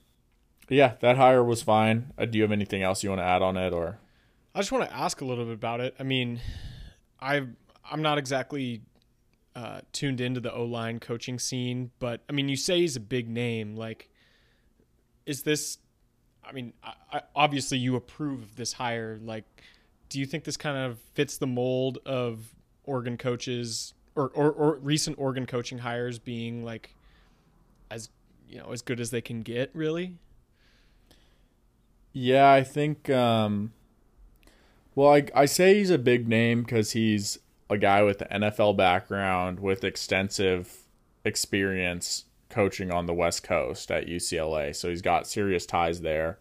yeah, 0.68 0.96
that 1.00 1.16
hire 1.16 1.42
was 1.42 1.62
fine. 1.62 2.12
Uh, 2.18 2.26
do 2.26 2.36
you 2.36 2.42
have 2.42 2.52
anything 2.52 2.82
else 2.82 3.02
you 3.02 3.08
want 3.08 3.22
to 3.22 3.24
add 3.24 3.40
on 3.40 3.56
it, 3.56 3.72
or? 3.72 3.98
I 4.54 4.58
just 4.58 4.70
want 4.72 4.86
to 4.86 4.94
ask 4.94 5.22
a 5.22 5.24
little 5.24 5.46
bit 5.46 5.54
about 5.54 5.80
it. 5.80 5.94
I 5.98 6.02
mean, 6.02 6.42
I 7.18 7.46
I'm 7.90 8.02
not 8.02 8.18
exactly 8.18 8.82
uh, 9.56 9.80
tuned 9.92 10.20
into 10.20 10.38
the 10.38 10.52
O 10.52 10.64
line 10.66 11.00
coaching 11.00 11.38
scene, 11.38 11.90
but 11.98 12.20
I 12.28 12.32
mean, 12.32 12.50
you 12.50 12.56
say 12.56 12.80
he's 12.80 12.96
a 12.96 13.00
big 13.00 13.26
name. 13.26 13.74
Like, 13.74 14.10
is 15.24 15.44
this? 15.44 15.78
I 16.46 16.52
mean, 16.52 16.74
I, 16.82 16.92
I, 17.10 17.20
obviously 17.34 17.78
you 17.78 17.96
approve 17.96 18.42
of 18.42 18.56
this 18.56 18.74
hire. 18.74 19.18
Like, 19.22 19.46
do 20.10 20.20
you 20.20 20.26
think 20.26 20.44
this 20.44 20.58
kind 20.58 20.76
of 20.76 20.98
fits 21.14 21.38
the 21.38 21.46
mold 21.46 22.00
of 22.04 22.54
Oregon 22.84 23.16
coaches 23.16 23.93
or, 24.16 24.28
or, 24.34 24.50
or 24.50 24.74
recent 24.76 25.18
Oregon 25.18 25.46
coaching 25.46 25.78
hires 25.78 26.18
being 26.18 26.64
like 26.64 26.94
as 27.90 28.10
you 28.48 28.58
know 28.58 28.70
as 28.72 28.82
good 28.82 29.00
as 29.00 29.10
they 29.10 29.20
can 29.20 29.42
get? 29.42 29.70
Really? 29.74 30.16
Yeah, 32.12 32.50
I 32.50 32.62
think. 32.62 33.10
Um, 33.10 33.72
well, 34.94 35.12
I 35.12 35.26
I 35.34 35.44
say 35.46 35.78
he's 35.78 35.90
a 35.90 35.98
big 35.98 36.28
name 36.28 36.62
because 36.62 36.92
he's 36.92 37.38
a 37.68 37.78
guy 37.78 38.02
with 38.02 38.18
the 38.18 38.26
NFL 38.26 38.76
background 38.76 39.60
with 39.60 39.84
extensive 39.84 40.84
experience 41.24 42.24
coaching 42.54 42.92
on 42.92 43.06
the 43.06 43.14
West 43.14 43.42
Coast 43.42 43.90
at 43.90 44.06
UCLA. 44.06 44.74
So 44.74 44.88
he's 44.88 45.02
got 45.02 45.26
serious 45.26 45.66
ties 45.66 46.02
there. 46.02 46.38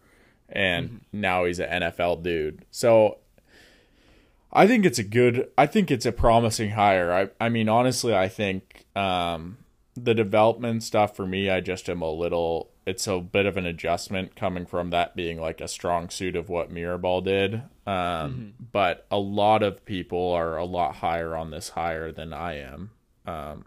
And 0.48 0.86
mm-hmm. 0.88 1.20
now 1.20 1.44
he's 1.44 1.58
an 1.58 1.82
NFL 1.82 2.22
dude. 2.22 2.64
So 2.70 3.18
I 4.54 4.66
think 4.66 4.86
it's 4.86 4.98
a 4.98 5.04
good 5.04 5.50
I 5.58 5.66
think 5.66 5.90
it's 5.90 6.06
a 6.06 6.12
promising 6.12 6.70
hire. 6.70 7.12
I 7.12 7.44
I 7.44 7.48
mean 7.48 7.68
honestly 7.68 8.14
I 8.14 8.28
think 8.28 8.86
um, 8.94 9.58
the 9.94 10.14
development 10.14 10.82
stuff 10.82 11.16
for 11.16 11.26
me 11.26 11.50
I 11.50 11.60
just 11.60 11.88
am 11.88 12.02
a 12.02 12.10
little 12.10 12.70
it's 12.86 13.06
a 13.06 13.18
bit 13.18 13.46
of 13.46 13.56
an 13.56 13.66
adjustment 13.66 14.36
coming 14.36 14.66
from 14.66 14.90
that 14.90 15.16
being 15.16 15.40
like 15.40 15.60
a 15.60 15.68
strong 15.68 16.10
suit 16.10 16.36
of 16.36 16.48
what 16.48 16.72
Mirabal 16.72 17.24
did. 17.24 17.54
Um, 17.54 17.62
mm-hmm. 17.86 18.48
But 18.72 19.06
a 19.10 19.18
lot 19.18 19.62
of 19.62 19.84
people 19.84 20.32
are 20.32 20.56
a 20.56 20.64
lot 20.64 20.96
higher 20.96 21.34
on 21.34 21.50
this 21.50 21.70
hire 21.70 22.12
than 22.12 22.32
I 22.32 22.58
am. 22.58 22.90
Um, 23.26 23.64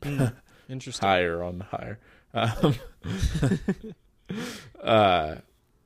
mm, 0.00 0.34
interesting. 0.68 1.06
higher 1.06 1.42
on 1.42 1.58
the 1.58 1.64
higher. 1.64 1.98
Um, 2.32 2.74
uh, 4.82 5.34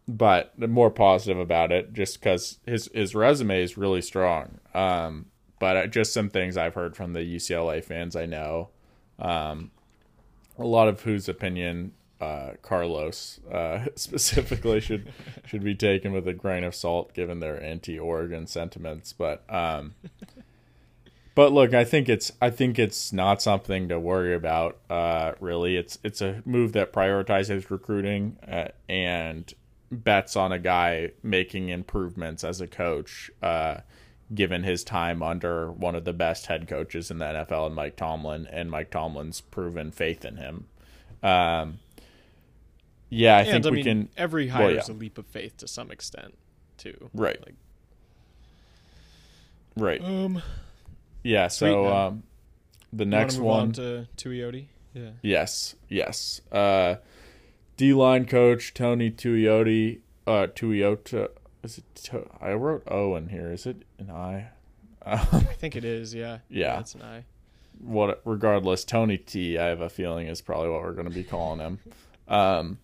but 0.07 0.59
more 0.59 0.91
positive 0.91 1.39
about 1.39 1.73
it 1.73 1.93
just 1.93 2.21
because 2.21 2.59
his, 2.67 2.91
his 2.93 3.15
resume 3.15 3.63
is 3.63 3.79
really 3.79 4.03
strong. 4.03 4.59
Um, 4.75 5.27
but 5.59 5.91
just 5.91 6.13
some 6.13 6.29
things 6.29 6.57
I've 6.57 6.75
heard 6.75 6.97
from 6.97 7.13
the 7.13 7.21
UCLA 7.21 7.83
fans 7.83 8.17
I 8.17 8.27
know. 8.27 8.69
Um, 9.19 9.71
a 10.59 10.65
lot 10.65 10.89
of 10.89 11.03
whose 11.03 11.29
opinion 11.29 11.93
uh, 12.21 12.53
Carlos 12.63 13.41
uh, 13.51 13.87
specifically 13.97 14.81
should 14.81 15.13
should 15.47 15.65
be 15.65 15.75
taken 15.75 16.13
with 16.13 16.27
a 16.29 16.33
grain 16.33 16.65
of 16.65 16.75
salt 16.75 17.13
given 17.15 17.41
their 17.41 17.63
anti-Oregon 17.63 18.47
sentiments. 18.47 19.13
But 19.13 19.45
um, 19.53 19.95
but 21.35 21.53
look, 21.53 21.75
I 21.75 21.85
think 21.85 22.09
it's 22.09 22.33
I 22.41 22.51
think 22.51 22.79
it's 22.79 23.13
not 23.13 23.43
something 23.43 23.89
to 23.89 23.99
worry 23.99 24.35
about. 24.35 24.79
Uh, 24.89 25.33
really, 25.41 25.77
it's 25.77 25.99
it's 26.05 26.21
a 26.21 26.43
move 26.45 26.73
that 26.73 26.93
prioritizes 26.93 27.71
recruiting 27.71 28.39
uh, 28.47 28.69
and 28.89 29.53
bets 29.95 30.37
on 30.37 30.53
a 30.53 30.59
guy 30.59 31.13
making 31.23 31.69
improvements 31.69 32.45
as 32.45 32.61
a 32.61 32.67
coach. 32.67 33.31
Uh, 33.43 33.81
given 34.35 34.63
his 34.65 34.83
time 34.83 35.23
under 35.23 35.71
one 35.71 35.95
of 35.95 36.05
the 36.05 36.13
best 36.13 36.47
head 36.47 36.67
coaches 36.67 37.11
in 37.11 37.19
the 37.19 37.25
NFL 37.27 37.67
and 37.67 37.75
Mike 37.75 37.95
Tomlin 37.95 38.47
and 38.51 38.71
Mike 38.71 38.91
Tomlin's 38.91 39.43
proven 39.43 39.93
faith 39.93 40.25
in 40.25 40.39
him. 40.39 40.67
Um, 41.23 41.79
yeah, 43.11 43.37
I 43.37 43.41
and, 43.43 43.51
think 43.51 43.67
I 43.67 43.71
we 43.71 43.77
mean, 43.77 43.85
can. 43.85 44.09
Every 44.17 44.49
hire 44.49 44.65
well, 44.65 44.75
yeah. 44.75 44.81
is 44.81 44.89
a 44.89 44.95
leap 44.95 45.19
of 45.19 45.27
faith 45.27 45.59
to 45.59 45.69
some 45.69 45.91
extent. 45.91 46.35
too. 46.79 47.11
Right. 47.13 47.39
Like, 47.41 47.55
Right. 49.77 50.03
um, 50.03 50.43
Yeah. 51.23 51.49
So 51.49 51.95
um, 51.95 52.23
the 52.93 53.05
next 53.05 53.37
one. 53.37 53.61
on 53.61 53.73
to 53.73 54.09
Tuioti. 54.17 54.67
Yeah. 54.95 55.11
Yes, 55.23 55.75
yes. 55.89 56.41
Uh, 56.51 56.97
D 57.77 57.93
line 57.93 58.27
coach 58.27 58.75
Tony 58.75 59.11
Tuioti. 59.11 60.01
Uh, 60.27 60.47
Tuiota. 60.47 61.31
Is 61.63 61.79
it? 61.79 61.95
To, 62.05 62.27
I 62.41 62.53
wrote 62.53 62.83
O 62.89 63.17
in 63.17 63.29
here. 63.29 63.51
Is 63.51 63.67
it 63.67 63.83
an 63.99 64.11
I? 64.11 64.49
Um, 65.05 65.19
I 65.33 65.41
think 65.55 65.77
it 65.77 65.85
is. 65.85 66.15
Yeah. 66.15 66.39
Yeah. 66.49 66.77
That's 66.77 66.95
an 66.95 67.03
I. 67.03 67.25
what? 67.81 68.21
Regardless, 68.25 68.85
Tony 68.85 69.19
T. 69.19 69.59
I 69.59 69.67
have 69.67 69.81
a 69.81 69.89
feeling 69.89 70.27
is 70.29 70.41
probably 70.41 70.71
what 70.71 70.83
we're 70.83 70.93
going 70.93 71.09
to 71.09 71.15
be 71.15 71.25
calling 71.25 71.61
him. 71.61 71.79
Um, 72.29 72.79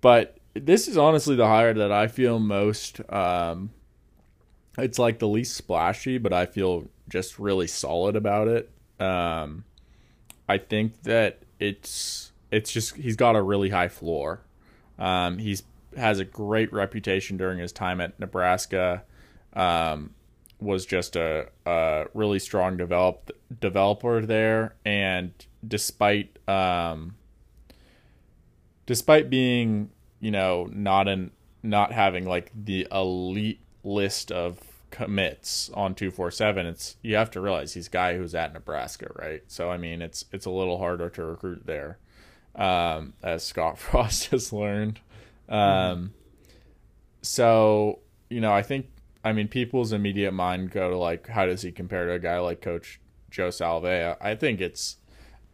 but 0.00 0.38
this 0.54 0.88
is 0.88 0.98
honestly 0.98 1.36
the 1.36 1.46
hire 1.46 1.72
that 1.74 1.92
I 1.92 2.08
feel 2.08 2.38
most. 2.38 3.00
Um, 3.10 3.70
it's 4.78 4.98
like 4.98 5.18
the 5.18 5.28
least 5.28 5.54
splashy, 5.56 6.18
but 6.18 6.32
I 6.32 6.46
feel 6.46 6.88
just 7.08 7.38
really 7.38 7.66
solid 7.66 8.16
about 8.16 8.48
it. 8.48 8.70
Um, 9.00 9.64
I 10.48 10.58
think 10.58 11.02
that 11.02 11.42
it's 11.58 12.31
it's 12.52 12.70
just 12.70 12.94
he's 12.96 13.16
got 13.16 13.34
a 13.34 13.42
really 13.42 13.70
high 13.70 13.88
floor. 13.88 14.42
Um, 14.98 15.38
he's 15.38 15.64
has 15.96 16.20
a 16.20 16.24
great 16.24 16.72
reputation 16.72 17.36
during 17.36 17.58
his 17.58 17.72
time 17.72 18.00
at 18.00 18.20
Nebraska. 18.20 19.02
Um, 19.54 20.14
was 20.60 20.86
just 20.86 21.16
a, 21.16 21.48
a 21.66 22.04
really 22.14 22.38
strong 22.38 22.76
developed 22.76 23.32
developer 23.60 24.24
there, 24.24 24.76
and 24.84 25.32
despite 25.66 26.38
um, 26.48 27.16
despite 28.86 29.30
being 29.30 29.90
you 30.20 30.30
know 30.30 30.68
not 30.72 31.08
in 31.08 31.30
not 31.62 31.90
having 31.92 32.26
like 32.26 32.52
the 32.54 32.86
elite 32.92 33.60
list 33.82 34.30
of 34.30 34.58
commits 34.90 35.70
on 35.72 35.94
247 35.94 36.66
it's 36.66 36.96
you 37.00 37.16
have 37.16 37.30
to 37.30 37.40
realize 37.40 37.72
he's 37.72 37.86
a 37.86 37.90
guy 37.90 38.14
who's 38.14 38.34
at 38.34 38.52
Nebraska 38.52 39.10
right 39.16 39.42
so 39.46 39.70
I 39.70 39.78
mean 39.78 40.02
it's 40.02 40.26
it's 40.32 40.44
a 40.44 40.50
little 40.50 40.76
harder 40.76 41.08
to 41.08 41.24
recruit 41.24 41.64
there 41.64 41.98
um, 42.54 43.14
as 43.22 43.42
Scott 43.44 43.78
Frost 43.78 44.30
has 44.30 44.52
learned. 44.52 45.00
Um, 45.48 46.14
so 47.20 48.00
you 48.30 48.40
know 48.40 48.52
I 48.52 48.62
think 48.62 48.86
I 49.24 49.32
mean 49.32 49.48
people's 49.48 49.92
immediate 49.92 50.32
mind 50.32 50.70
go 50.70 50.90
to 50.90 50.96
like 50.96 51.28
how 51.28 51.46
does 51.46 51.62
he 51.62 51.70
compare 51.72 52.06
to 52.06 52.12
a 52.12 52.18
guy 52.18 52.38
like 52.38 52.60
coach 52.60 53.00
Joe 53.30 53.48
Salave'a 53.48 54.16
I 54.20 54.34
think 54.34 54.60
it's 54.60 54.96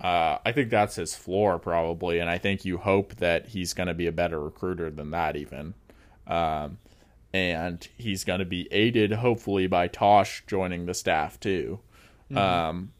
uh, 0.01 0.39
I 0.47 0.53
think 0.53 0.71
that's 0.71 0.95
his 0.95 1.17
floor 1.17 1.59
probably, 1.59 2.21
and 2.21 2.31
I 2.31 2.39
think 2.39 2.65
you 2.65 2.79
hope 2.79 3.17
that 3.17 3.49
he's 3.49 3.75
going 3.75 3.89
to 3.89 3.95
be 3.95 4.07
a 4.07 4.13
better 4.13 4.39
recruiter 4.39 4.91
than 4.91 5.11
that 5.11 5.35
even, 5.35 5.75
um, 6.29 6.79
and 7.33 7.87
he's 7.97 8.23
going 8.23 8.39
to 8.39 8.45
be 8.45 8.69
aided 8.71 9.13
hopefully 9.13 9.67
by 9.67 9.89
Tosh 9.89 10.45
joining 10.47 10.87
the 10.87 10.95
staff 10.95 11.41
too. 11.41 11.81
Um, 12.37 12.93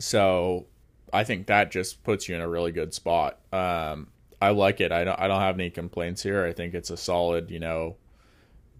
so 0.00 0.66
I 1.12 1.24
think 1.24 1.46
that 1.46 1.70
just 1.70 2.02
puts 2.04 2.28
you 2.28 2.34
in 2.34 2.40
a 2.40 2.48
really 2.48 2.72
good 2.72 2.94
spot. 2.94 3.38
Um, 3.52 4.08
I 4.40 4.50
like 4.50 4.80
it. 4.80 4.90
I 4.90 5.04
don't. 5.04 5.18
I 5.20 5.28
don't 5.28 5.40
have 5.40 5.54
any 5.54 5.70
complaints 5.70 6.22
here. 6.22 6.44
I 6.44 6.52
think 6.52 6.74
it's 6.74 6.90
a 6.90 6.96
solid, 6.96 7.50
you 7.50 7.60
know, 7.60 7.96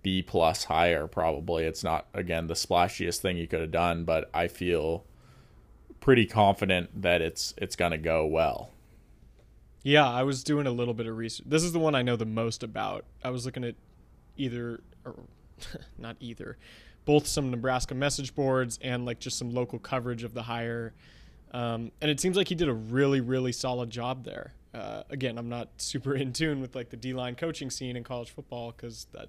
B 0.03 0.23
plus 0.23 0.65
hire. 0.65 1.07
Probably 1.07 1.65
it's 1.65 1.85
not 1.85 2.07
again 2.15 2.47
the 2.47 2.55
splashiest 2.55 3.19
thing 3.19 3.37
you 3.37 3.47
could 3.47 3.61
have 3.61 3.71
done, 3.71 4.05
but 4.05 4.31
I 4.35 4.49
feel 4.49 5.05
pretty 6.01 6.27
confident 6.27 7.03
that 7.03 7.23
it's 7.23 7.55
it's 7.59 7.77
gonna 7.77 7.99
go 7.99 8.27
well. 8.27 8.73
Yeah, 9.85 10.09
I 10.09 10.23
was 10.23 10.45
doing 10.45 10.67
a 10.67 10.71
little 10.71 10.95
bit 10.95 11.07
of 11.07 11.17
research. 11.17 11.47
This 11.49 11.63
is 11.63 11.73
the 11.73 11.79
one 11.79 11.95
I 11.95 12.03
know 12.03 12.17
the 12.17 12.25
most 12.25 12.63
about. 12.63 13.05
I 13.25 13.31
was 13.31 13.45
looking 13.45 13.65
at 13.65 13.75
either, 14.37 14.81
or 15.05 15.15
not 15.99 16.17
either, 16.21 16.57
both 17.05 17.27
some 17.27 17.51
Nebraska 17.51 17.95
message 17.95 18.35
boards 18.35 18.79
and 18.83 19.05
like 19.05 19.19
just 19.19 19.39
some 19.39 19.51
local 19.51 19.79
coverage 19.79 20.25
of 20.25 20.35
the 20.35 20.43
hire. 20.43 20.95
Um, 21.53 21.93
and 22.01 22.11
it 22.11 22.19
seems 22.19 22.37
like 22.37 22.49
he 22.49 22.55
did 22.55 22.69
a 22.69 22.75
really, 22.75 23.21
really 23.21 23.53
solid 23.53 23.91
job 23.91 24.25
there. 24.25 24.55
Uh, 24.75 25.03
again, 25.11 25.37
I'm 25.37 25.49
not 25.49 25.69
super 25.77 26.15
in 26.17 26.33
tune 26.33 26.61
with 26.61 26.75
like 26.75 26.91
the 26.91 26.97
D 26.97 27.13
line 27.13 27.35
coaching 27.35 27.71
scene 27.71 27.97
in 27.97 28.05
college 28.05 28.31
football 28.31 28.73
because 28.73 29.07
that 29.13 29.29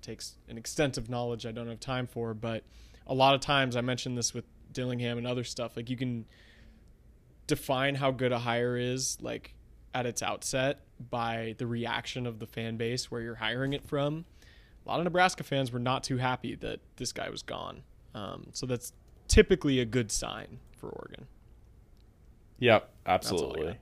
takes 0.00 0.36
an 0.48 0.58
extensive 0.58 1.08
knowledge 1.08 1.46
I 1.46 1.52
don't 1.52 1.68
have 1.68 1.80
time 1.80 2.06
for. 2.06 2.34
But 2.34 2.64
a 3.06 3.14
lot 3.14 3.34
of 3.34 3.40
times, 3.40 3.76
I 3.76 3.80
mentioned 3.80 4.16
this 4.16 4.32
with 4.32 4.44
Dillingham 4.72 5.18
and 5.18 5.26
other 5.26 5.44
stuff. 5.44 5.76
Like 5.76 5.90
you 5.90 5.96
can 5.96 6.26
define 7.46 7.96
how 7.96 8.10
good 8.10 8.32
a 8.32 8.38
hire 8.38 8.76
is 8.76 9.18
like 9.20 9.54
at 9.94 10.06
its 10.06 10.22
outset 10.22 10.80
by 11.10 11.54
the 11.58 11.66
reaction 11.66 12.26
of 12.26 12.38
the 12.38 12.46
fan 12.46 12.76
base 12.76 13.10
where 13.10 13.20
you're 13.20 13.34
hiring 13.34 13.72
it 13.72 13.86
from. 13.86 14.24
A 14.84 14.88
lot 14.88 14.98
of 14.98 15.04
Nebraska 15.04 15.44
fans 15.44 15.70
were 15.70 15.78
not 15.78 16.02
too 16.02 16.16
happy 16.16 16.54
that 16.56 16.80
this 16.96 17.12
guy 17.12 17.28
was 17.28 17.42
gone. 17.42 17.82
Um, 18.14 18.48
so 18.52 18.66
that's 18.66 18.92
typically 19.28 19.80
a 19.80 19.84
good 19.84 20.10
sign 20.10 20.58
for 20.76 20.88
Oregon. 20.88 21.26
Yep, 22.62 22.88
absolutely. 23.06 23.76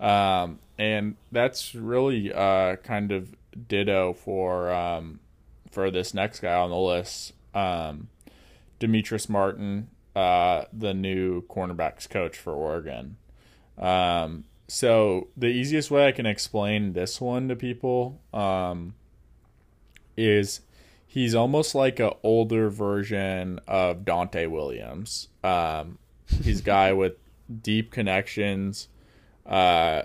Um, 0.00 0.60
and 0.78 1.16
that's 1.30 1.74
really 1.74 2.32
uh, 2.32 2.76
kind 2.76 3.12
of 3.12 3.34
ditto 3.68 4.14
for 4.14 4.72
um, 4.72 5.20
for 5.70 5.90
this 5.90 6.14
next 6.14 6.40
guy 6.40 6.54
on 6.54 6.70
the 6.70 6.76
list, 6.76 7.34
um, 7.54 8.08
Demetrice 8.80 9.28
Martin, 9.28 9.90
uh, 10.16 10.64
the 10.72 10.94
new 10.94 11.42
cornerbacks 11.42 12.08
coach 12.08 12.38
for 12.38 12.54
Oregon. 12.54 13.18
Um, 13.76 14.44
so 14.68 15.28
the 15.36 15.48
easiest 15.48 15.90
way 15.90 16.08
I 16.08 16.12
can 16.12 16.24
explain 16.24 16.94
this 16.94 17.20
one 17.20 17.48
to 17.48 17.56
people 17.56 18.22
um, 18.32 18.94
is 20.16 20.62
he's 21.06 21.34
almost 21.34 21.74
like 21.74 22.00
an 22.00 22.12
older 22.22 22.70
version 22.70 23.60
of 23.68 23.98
Donte 23.98 24.50
Williams. 24.50 25.28
Um, 25.44 25.98
he's 26.42 26.60
a 26.60 26.64
guy 26.64 26.92
with 26.94 27.16
deep 27.60 27.90
connections 27.90 28.88
uh, 29.46 30.02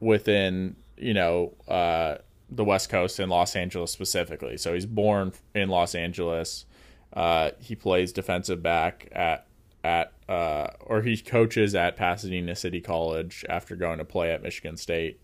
within 0.00 0.76
you 0.96 1.14
know 1.14 1.52
uh, 1.68 2.16
the 2.50 2.64
West 2.64 2.88
Coast 2.88 3.18
and 3.18 3.30
Los 3.30 3.56
Angeles 3.56 3.90
specifically. 3.90 4.56
So 4.56 4.74
he's 4.74 4.86
born 4.86 5.32
in 5.54 5.68
Los 5.68 5.94
Angeles. 5.94 6.66
Uh, 7.12 7.50
he 7.58 7.74
plays 7.74 8.12
defensive 8.12 8.62
back 8.62 9.08
at 9.12 9.46
at 9.84 10.12
uh, 10.28 10.68
or 10.80 11.02
he 11.02 11.16
coaches 11.16 11.74
at 11.74 11.96
Pasadena 11.96 12.54
City 12.54 12.80
College 12.80 13.44
after 13.48 13.76
going 13.76 13.98
to 13.98 14.04
play 14.04 14.32
at 14.32 14.42
Michigan 14.42 14.76
State. 14.76 15.22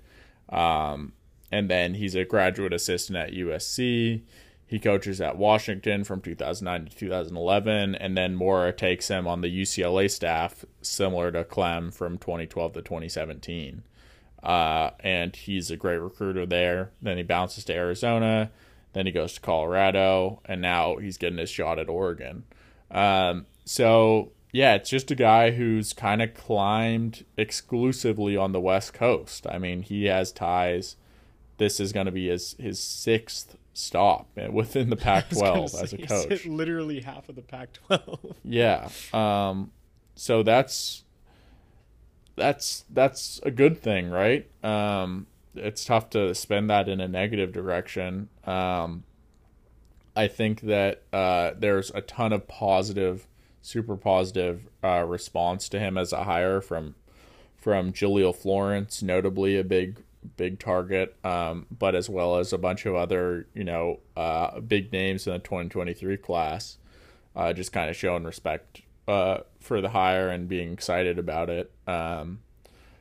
Um, 0.48 1.12
and 1.50 1.70
then 1.70 1.94
he's 1.94 2.14
a 2.14 2.24
graduate 2.24 2.72
assistant 2.72 3.16
at 3.16 3.32
USC. 3.32 4.22
He 4.68 4.78
coaches 4.78 5.18
at 5.18 5.38
Washington 5.38 6.04
from 6.04 6.20
2009 6.20 6.90
to 6.90 6.96
2011, 6.96 7.94
and 7.94 8.16
then 8.18 8.34
Mora 8.34 8.70
takes 8.70 9.08
him 9.08 9.26
on 9.26 9.40
the 9.40 9.62
UCLA 9.62 10.10
staff, 10.10 10.66
similar 10.82 11.32
to 11.32 11.42
Klemm 11.42 11.92
from 11.92 12.18
2012 12.18 12.74
to 12.74 12.82
2017. 12.82 13.82
Uh, 14.42 14.90
and 15.00 15.34
he's 15.34 15.70
a 15.70 15.76
great 15.76 15.96
recruiter 15.96 16.44
there. 16.44 16.90
Then 17.00 17.16
he 17.16 17.22
bounces 17.22 17.64
to 17.64 17.74
Arizona, 17.74 18.50
then 18.92 19.06
he 19.06 19.12
goes 19.12 19.32
to 19.34 19.40
Colorado, 19.40 20.42
and 20.44 20.60
now 20.60 20.96
he's 20.96 21.16
getting 21.16 21.38
his 21.38 21.48
shot 21.48 21.78
at 21.78 21.88
Oregon. 21.88 22.44
Um, 22.90 23.46
so 23.64 24.32
yeah, 24.52 24.74
it's 24.74 24.90
just 24.90 25.10
a 25.10 25.14
guy 25.14 25.52
who's 25.52 25.94
kind 25.94 26.20
of 26.20 26.34
climbed 26.34 27.24
exclusively 27.38 28.36
on 28.36 28.52
the 28.52 28.60
West 28.60 28.92
Coast. 28.92 29.46
I 29.48 29.58
mean, 29.58 29.80
he 29.80 30.04
has 30.06 30.30
ties. 30.30 30.96
This 31.56 31.80
is 31.80 31.92
going 31.92 32.06
to 32.06 32.12
be 32.12 32.28
his 32.28 32.54
his 32.58 32.78
sixth 32.78 33.56
stop 33.78 34.28
within 34.50 34.90
the 34.90 34.96
Pac-12 35.08 35.82
as 35.82 35.92
a 35.92 35.98
coach. 35.98 36.44
literally 36.46 37.00
half 37.00 37.28
of 37.28 37.36
the 37.36 37.42
Pac-12. 37.42 38.34
Yeah. 38.44 38.88
Um, 39.12 39.70
so 40.14 40.42
that's 40.42 41.04
that's 42.36 42.84
that's 42.90 43.40
a 43.44 43.50
good 43.50 43.80
thing, 43.80 44.10
right? 44.10 44.48
Um, 44.64 45.26
it's 45.54 45.84
tough 45.84 46.10
to 46.10 46.34
spend 46.34 46.70
that 46.70 46.88
in 46.88 47.00
a 47.00 47.08
negative 47.08 47.52
direction. 47.52 48.28
Um, 48.44 49.04
I 50.16 50.26
think 50.28 50.62
that 50.62 51.02
uh, 51.12 51.52
there's 51.56 51.90
a 51.94 52.00
ton 52.00 52.32
of 52.32 52.48
positive, 52.48 53.26
super 53.62 53.96
positive 53.96 54.68
uh, 54.82 55.04
response 55.06 55.68
to 55.70 55.78
him 55.78 55.96
as 55.96 56.12
a 56.12 56.24
hire 56.24 56.60
from 56.60 56.94
from 57.56 57.92
Jahlil 57.92 58.34
Florence, 58.34 59.02
notably 59.02 59.56
a 59.56 59.64
big 59.64 60.02
big 60.36 60.58
target, 60.58 61.16
um, 61.24 61.66
but 61.76 61.94
as 61.94 62.08
well 62.08 62.38
as 62.38 62.52
a 62.52 62.58
bunch 62.58 62.86
of 62.86 62.94
other 62.94 63.46
you 63.54 63.64
know 63.64 64.00
uh, 64.16 64.60
big 64.60 64.92
names 64.92 65.26
in 65.26 65.32
the 65.34 65.38
2023 65.38 66.16
class, 66.16 66.78
uh, 67.36 67.52
just 67.52 67.72
kind 67.72 67.90
of 67.90 67.96
showing 67.96 68.24
respect 68.24 68.82
uh, 69.06 69.38
for 69.60 69.80
the 69.80 69.90
hire 69.90 70.28
and 70.28 70.48
being 70.48 70.72
excited 70.72 71.18
about 71.18 71.50
it. 71.50 71.70
Um, 71.86 72.40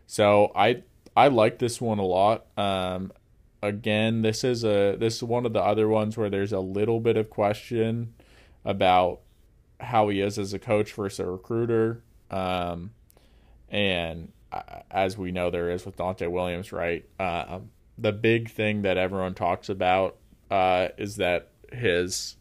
so 0.05 0.51
I 0.55 0.83
I 1.15 1.27
like 1.27 1.59
this 1.59 1.81
one 1.81 1.99
a 1.99 2.05
lot. 2.05 2.45
Um, 2.57 3.11
again, 3.61 4.21
this 4.21 4.43
is 4.43 4.63
a 4.63 4.95
this 4.97 5.17
is 5.17 5.23
one 5.23 5.45
of 5.45 5.53
the 5.53 5.61
other 5.61 5.87
ones 5.87 6.17
where 6.17 6.29
there's 6.29 6.53
a 6.53 6.59
little 6.59 6.99
bit 6.99 7.17
of 7.17 7.29
question 7.29 8.13
about 8.63 9.21
how 9.79 10.09
he 10.09 10.21
is 10.21 10.37
as 10.37 10.53
a 10.53 10.59
coach 10.59 10.93
versus 10.93 11.19
a 11.19 11.25
recruiter. 11.25 12.01
Um, 12.29 12.91
and 13.69 14.31
as 14.91 15.17
we 15.17 15.31
know, 15.31 15.49
there 15.49 15.69
is 15.69 15.85
with 15.85 15.97
Donte 15.97 16.29
Williams, 16.29 16.71
right? 16.71 17.05
Uh, 17.19 17.59
the 17.97 18.11
big 18.11 18.49
thing 18.49 18.83
that 18.83 18.97
everyone 18.97 19.33
talks 19.33 19.69
about 19.69 20.17
uh, 20.49 20.89
is 20.97 21.17
that 21.17 21.49
his 21.71 22.35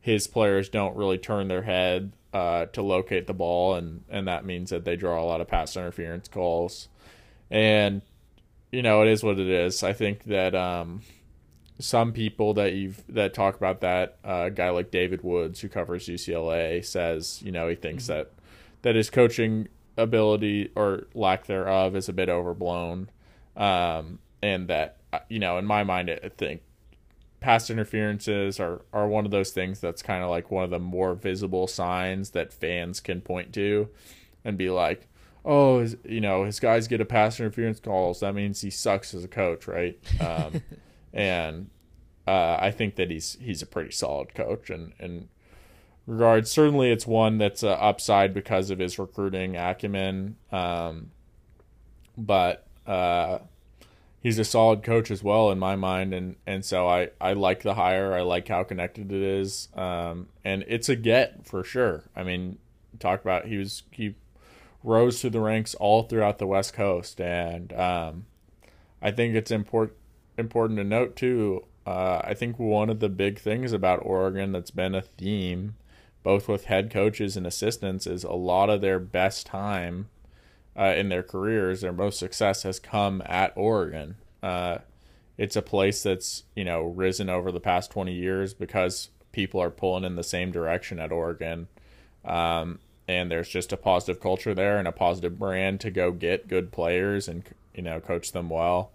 his 0.00 0.26
players 0.26 0.68
don't 0.68 0.96
really 0.96 1.18
turn 1.18 1.48
their 1.48 1.62
head 1.62 2.12
uh, 2.32 2.66
to 2.66 2.82
locate 2.82 3.26
the 3.26 3.34
ball, 3.34 3.74
and 3.74 4.04
and 4.08 4.28
that 4.28 4.44
means 4.44 4.70
that 4.70 4.84
they 4.84 4.96
draw 4.96 5.22
a 5.22 5.24
lot 5.24 5.40
of 5.40 5.48
pass 5.48 5.76
interference 5.76 6.28
calls, 6.28 6.88
and 7.50 8.02
you 8.72 8.82
know 8.82 9.02
it 9.02 9.08
is 9.08 9.22
what 9.22 9.38
it 9.38 9.48
is. 9.48 9.82
I 9.82 9.92
think 9.92 10.24
that 10.24 10.54
um, 10.54 11.02
some 11.78 12.12
people 12.12 12.54
that 12.54 12.72
you've 12.72 13.02
that 13.08 13.34
talk 13.34 13.56
about 13.56 13.80
that 13.80 14.18
uh, 14.24 14.44
a 14.46 14.50
guy 14.50 14.70
like 14.70 14.90
David 14.90 15.22
Woods 15.22 15.60
who 15.60 15.68
covers 15.68 16.06
UCLA 16.06 16.84
says 16.84 17.40
you 17.42 17.52
know 17.52 17.68
he 17.68 17.74
thinks 17.74 18.04
mm-hmm. 18.04 18.14
that 18.14 18.32
that 18.82 18.94
his 18.94 19.10
coaching 19.10 19.68
ability 19.98 20.70
or 20.74 21.06
lack 21.14 21.46
thereof 21.46 21.94
is 21.94 22.08
a 22.08 22.12
bit 22.12 22.28
overblown, 22.28 23.10
um, 23.56 24.20
and 24.42 24.68
that 24.68 24.98
uh, 25.12 25.18
you 25.28 25.38
know 25.38 25.58
in 25.58 25.66
my 25.66 25.84
mind 25.84 26.10
I 26.10 26.30
think 26.30 26.62
past 27.40 27.70
interferences 27.70 28.58
are 28.58 28.82
are 28.92 29.08
one 29.08 29.24
of 29.24 29.30
those 29.30 29.50
things 29.50 29.80
that's 29.80 30.02
kind 30.02 30.24
of 30.24 30.30
like 30.30 30.50
one 30.50 30.64
of 30.64 30.70
the 30.70 30.78
more 30.78 31.14
visible 31.14 31.66
signs 31.66 32.30
that 32.30 32.52
fans 32.52 33.00
can 33.00 33.20
point 33.20 33.52
to 33.52 33.88
and 34.44 34.56
be 34.58 34.70
like 34.70 35.06
oh 35.44 35.86
you 36.04 36.20
know 36.20 36.44
his 36.44 36.58
guys 36.58 36.88
get 36.88 37.00
a 37.00 37.04
pass 37.04 37.38
interference 37.38 37.78
calls 37.78 38.20
that 38.20 38.34
means 38.34 38.60
he 38.60 38.70
sucks 38.70 39.14
as 39.14 39.24
a 39.24 39.28
coach 39.28 39.66
right? 39.68 39.98
Um, 40.20 40.62
and 41.12 41.70
uh, 42.26 42.58
I 42.60 42.70
think 42.70 42.96
that 42.96 43.10
he's 43.10 43.38
he's 43.40 43.62
a 43.62 43.66
pretty 43.66 43.92
solid 43.92 44.34
coach 44.34 44.68
and 44.68 44.92
and 44.98 45.28
regards 46.08 46.50
certainly 46.50 46.90
it's 46.90 47.06
one 47.06 47.36
that's 47.36 47.62
a 47.62 47.80
upside 47.82 48.32
because 48.32 48.70
of 48.70 48.78
his 48.78 48.98
recruiting 48.98 49.56
acumen 49.56 50.36
um, 50.50 51.10
but 52.16 52.66
uh, 52.86 53.38
he's 54.20 54.38
a 54.38 54.44
solid 54.44 54.82
coach 54.82 55.10
as 55.10 55.22
well 55.22 55.50
in 55.50 55.58
my 55.58 55.76
mind 55.76 56.12
and 56.12 56.36
and 56.46 56.64
so 56.64 56.88
I 56.88 57.10
I 57.20 57.34
like 57.34 57.62
the 57.62 57.74
hire. 57.74 58.14
I 58.14 58.22
like 58.22 58.48
how 58.48 58.64
connected 58.64 59.12
it 59.12 59.22
is. 59.22 59.68
Um, 59.74 60.28
and 60.44 60.64
it's 60.66 60.88
a 60.88 60.96
get 60.96 61.46
for 61.46 61.62
sure. 61.62 62.04
I 62.16 62.22
mean 62.24 62.58
talk 62.98 63.20
about 63.20 63.46
he 63.46 63.56
was 63.58 63.82
he 63.90 64.14
rose 64.82 65.20
through 65.20 65.30
the 65.30 65.40
ranks 65.40 65.74
all 65.74 66.02
throughout 66.02 66.38
the 66.38 66.46
west 66.46 66.72
coast 66.72 67.20
and 67.20 67.72
um, 67.74 68.24
I 69.02 69.10
think 69.10 69.34
it's 69.34 69.50
important 69.50 69.96
important 70.36 70.78
to 70.78 70.84
note 70.84 71.16
too 71.16 71.64
uh, 71.86 72.20
I 72.24 72.34
think 72.34 72.58
one 72.58 72.90
of 72.90 73.00
the 73.00 73.08
big 73.08 73.38
things 73.38 73.72
about 73.72 74.00
Oregon 74.02 74.52
that's 74.52 74.70
been 74.70 74.94
a 74.94 75.02
theme 75.02 75.74
both 76.22 76.48
with 76.48 76.64
head 76.64 76.90
coaches 76.90 77.36
and 77.36 77.46
assistants 77.46 78.06
is 78.06 78.24
a 78.24 78.32
lot 78.32 78.70
of 78.70 78.80
their 78.80 78.98
best 78.98 79.46
time 79.46 80.08
uh, 80.78 80.94
in 80.96 81.08
their 81.08 81.22
careers, 81.22 81.80
their 81.80 81.92
most 81.92 82.18
success 82.18 82.62
has 82.62 82.78
come 82.78 83.22
at 83.26 83.52
Oregon. 83.56 84.16
Uh, 84.42 84.78
it's 85.36 85.56
a 85.56 85.62
place 85.62 86.02
that's 86.02 86.44
you 86.54 86.64
know 86.64 86.82
risen 86.82 87.28
over 87.28 87.50
the 87.50 87.60
past 87.60 87.90
20 87.90 88.12
years 88.12 88.54
because 88.54 89.10
people 89.32 89.60
are 89.60 89.70
pulling 89.70 90.04
in 90.04 90.16
the 90.16 90.22
same 90.22 90.50
direction 90.52 90.98
at 90.98 91.12
Oregon. 91.12 91.68
Um, 92.24 92.78
and 93.06 93.30
there's 93.30 93.48
just 93.48 93.72
a 93.72 93.76
positive 93.76 94.20
culture 94.20 94.54
there 94.54 94.78
and 94.78 94.86
a 94.86 94.92
positive 94.92 95.38
brand 95.38 95.80
to 95.80 95.90
go 95.90 96.12
get 96.12 96.48
good 96.48 96.70
players 96.70 97.26
and 97.26 97.42
you 97.74 97.82
know 97.82 98.00
coach 98.00 98.32
them 98.32 98.48
well. 98.48 98.90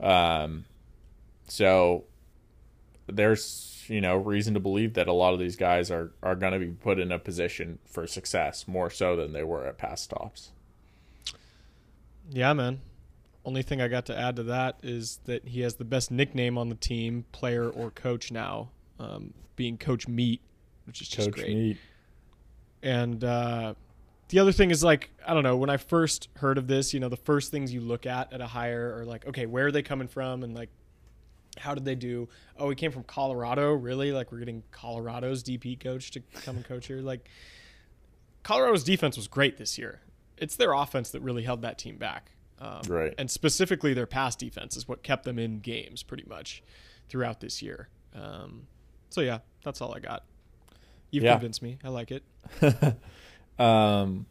Um, 0.00 0.64
so 1.48 2.04
there's 3.06 3.44
you 3.88 4.00
know 4.00 4.16
reason 4.16 4.54
to 4.54 4.60
believe 4.60 4.94
that 4.94 5.08
a 5.08 5.12
lot 5.12 5.32
of 5.34 5.40
these 5.40 5.56
guys 5.56 5.90
are 5.90 6.12
are 6.22 6.34
going 6.34 6.52
to 6.52 6.58
be 6.58 6.72
put 6.72 6.98
in 6.98 7.12
a 7.12 7.18
position 7.18 7.78
for 7.86 8.06
success 8.06 8.66
more 8.66 8.90
so 8.90 9.16
than 9.16 9.32
they 9.32 9.42
were 9.42 9.66
at 9.66 9.78
past 9.78 10.04
stops. 10.04 10.50
Yeah, 12.30 12.52
man. 12.52 12.80
Only 13.44 13.62
thing 13.62 13.80
I 13.80 13.88
got 13.88 14.06
to 14.06 14.18
add 14.18 14.36
to 14.36 14.44
that 14.44 14.78
is 14.82 15.18
that 15.24 15.48
he 15.48 15.62
has 15.62 15.74
the 15.74 15.84
best 15.84 16.10
nickname 16.10 16.56
on 16.56 16.68
the 16.68 16.76
team, 16.76 17.24
player 17.32 17.68
or 17.68 17.90
coach 17.90 18.30
now, 18.30 18.70
um, 19.00 19.34
being 19.56 19.76
Coach 19.76 20.06
Meat, 20.06 20.40
which 20.86 21.02
is 21.02 21.08
just 21.08 21.28
coach 21.28 21.34
great. 21.34 21.56
Meat. 21.56 21.76
And 22.84 23.22
uh, 23.24 23.74
the 24.28 24.38
other 24.38 24.52
thing 24.52 24.70
is 24.70 24.82
like 24.82 25.10
I 25.26 25.34
don't 25.34 25.42
know 25.42 25.56
when 25.56 25.70
I 25.70 25.76
first 25.76 26.28
heard 26.36 26.56
of 26.56 26.66
this, 26.66 26.94
you 26.94 27.00
know, 27.00 27.08
the 27.08 27.16
first 27.16 27.50
things 27.50 27.72
you 27.72 27.80
look 27.80 28.06
at 28.06 28.32
at 28.32 28.40
a 28.40 28.46
hire 28.46 28.96
are 28.98 29.04
like, 29.04 29.26
okay, 29.26 29.46
where 29.46 29.66
are 29.66 29.72
they 29.72 29.82
coming 29.82 30.08
from, 30.08 30.42
and 30.42 30.54
like, 30.54 30.70
how 31.58 31.74
did 31.74 31.84
they 31.84 31.94
do? 31.94 32.28
Oh, 32.58 32.68
he 32.70 32.76
came 32.76 32.92
from 32.92 33.04
Colorado, 33.04 33.72
really? 33.72 34.12
Like 34.12 34.32
we're 34.32 34.38
getting 34.38 34.62
Colorado's 34.70 35.42
DP 35.42 35.78
coach 35.78 36.10
to 36.12 36.20
come 36.44 36.56
and 36.56 36.64
coach 36.64 36.86
here, 36.86 37.00
like. 37.00 37.28
Colorado's 38.42 38.82
defense 38.82 39.16
was 39.16 39.28
great 39.28 39.56
this 39.56 39.78
year 39.78 40.00
it's 40.42 40.56
their 40.56 40.72
offense 40.72 41.10
that 41.10 41.20
really 41.22 41.44
held 41.44 41.62
that 41.62 41.78
team 41.78 41.96
back. 41.96 42.32
Um, 42.58 42.80
right. 42.88 43.14
And 43.16 43.30
specifically 43.30 43.94
their 43.94 44.06
pass 44.06 44.34
defense 44.34 44.76
is 44.76 44.88
what 44.88 45.04
kept 45.04 45.24
them 45.24 45.38
in 45.38 45.60
games 45.60 46.02
pretty 46.02 46.24
much 46.28 46.64
throughout 47.08 47.40
this 47.40 47.62
year. 47.62 47.88
Um, 48.12 48.66
so 49.08 49.20
yeah, 49.20 49.38
that's 49.64 49.80
all 49.80 49.94
I 49.94 50.00
got. 50.00 50.24
You've 51.12 51.24
yeah. 51.24 51.34
convinced 51.34 51.62
me. 51.62 51.78
I 51.84 51.90
like 51.90 52.10
it. 52.10 52.24
um, 53.58 54.26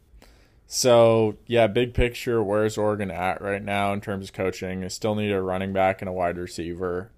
so 0.73 1.35
yeah, 1.47 1.67
big 1.67 1.93
picture. 1.93 2.41
Where's 2.41 2.77
Oregon 2.77 3.11
at 3.11 3.41
right 3.41 3.61
now 3.61 3.91
in 3.91 3.99
terms 3.99 4.29
of 4.29 4.33
coaching? 4.33 4.79
They 4.79 4.87
still 4.87 5.15
need 5.15 5.33
a 5.33 5.41
running 5.41 5.73
back 5.73 6.01
and 6.01 6.07
a 6.07 6.13
wide 6.13 6.37
receiver 6.37 7.11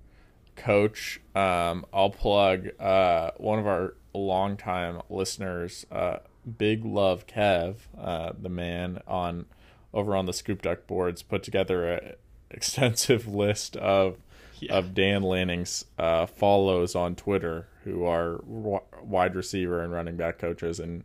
coach. 0.55 1.21
Um, 1.35 1.85
I'll 1.93 2.09
plug 2.09 2.69
uh, 2.79 3.29
one 3.37 3.59
of 3.59 3.67
our 3.67 3.93
longtime 4.11 5.03
listeners, 5.07 5.85
uh, 5.91 6.17
Big 6.57 6.83
Love 6.83 7.27
Kev, 7.27 7.75
uh, 7.95 8.31
the 8.41 8.49
man 8.49 9.03
on 9.07 9.45
over 9.93 10.15
on 10.15 10.25
the 10.25 10.33
Scoop 10.33 10.63
Duck 10.63 10.87
boards, 10.87 11.21
put 11.21 11.43
together 11.43 11.93
an 11.93 12.13
extensive 12.49 13.27
list 13.35 13.77
of 13.77 14.17
yeah. 14.61 14.73
of 14.73 14.95
Dan 14.95 15.21
Lanning's 15.21 15.85
uh, 15.99 16.25
follows 16.25 16.95
on 16.95 17.15
Twitter, 17.15 17.67
who 17.83 18.03
are 18.03 18.37
w- 18.37 18.79
wide 19.03 19.35
receiver 19.35 19.83
and 19.83 19.93
running 19.93 20.17
back 20.17 20.39
coaches 20.39 20.79
in 20.79 21.03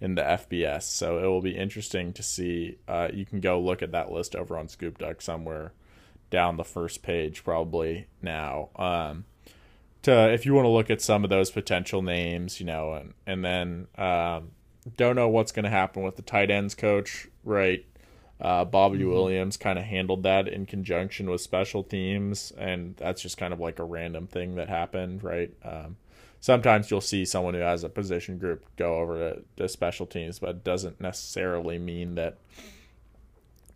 in 0.00 0.14
the 0.14 0.22
FBS. 0.22 0.84
So 0.84 1.18
it 1.18 1.26
will 1.26 1.42
be 1.42 1.56
interesting 1.56 2.12
to 2.14 2.22
see. 2.22 2.78
Uh, 2.88 3.08
you 3.12 3.26
can 3.26 3.40
go 3.40 3.60
look 3.60 3.82
at 3.82 3.92
that 3.92 4.10
list 4.10 4.34
over 4.34 4.56
on 4.56 4.68
Scoop 4.68 4.98
Duck 4.98 5.20
somewhere 5.20 5.72
down 6.30 6.56
the 6.56 6.64
first 6.64 7.02
page, 7.02 7.44
probably 7.44 8.06
now. 8.22 8.70
Um, 8.76 9.24
to 10.02 10.32
if 10.32 10.46
you 10.46 10.54
want 10.54 10.64
to 10.64 10.70
look 10.70 10.90
at 10.90 11.02
some 11.02 11.24
of 11.24 11.30
those 11.30 11.50
potential 11.50 12.02
names, 12.02 12.60
you 12.60 12.66
know, 12.66 12.94
and 12.94 13.14
and 13.26 13.44
then 13.44 13.86
um, 13.98 14.52
don't 14.96 15.16
know 15.16 15.28
what's 15.28 15.52
going 15.52 15.64
to 15.64 15.70
happen 15.70 16.02
with 16.02 16.16
the 16.16 16.22
tight 16.22 16.50
ends 16.50 16.74
coach, 16.74 17.28
right? 17.44 17.84
Uh, 18.40 18.64
Bobby 18.64 19.00
mm-hmm. 19.00 19.10
Williams 19.10 19.58
kind 19.58 19.78
of 19.78 19.84
handled 19.84 20.22
that 20.22 20.48
in 20.48 20.64
conjunction 20.64 21.28
with 21.28 21.42
special 21.42 21.82
teams, 21.82 22.52
and 22.56 22.96
that's 22.96 23.20
just 23.20 23.36
kind 23.36 23.52
of 23.52 23.60
like 23.60 23.78
a 23.78 23.84
random 23.84 24.26
thing 24.26 24.54
that 24.54 24.68
happened, 24.68 25.22
right? 25.22 25.52
Um, 25.62 25.96
sometimes 26.40 26.90
you'll 26.90 27.00
see 27.00 27.24
someone 27.24 27.54
who 27.54 27.60
has 27.60 27.84
a 27.84 27.88
position 27.88 28.38
group 28.38 28.64
go 28.76 28.96
over 28.96 29.18
to, 29.18 29.42
to 29.56 29.68
special 29.68 30.06
teams, 30.06 30.38
but 30.38 30.50
it 30.50 30.64
doesn't 30.64 31.00
necessarily 31.00 31.78
mean 31.78 32.14
that 32.16 32.38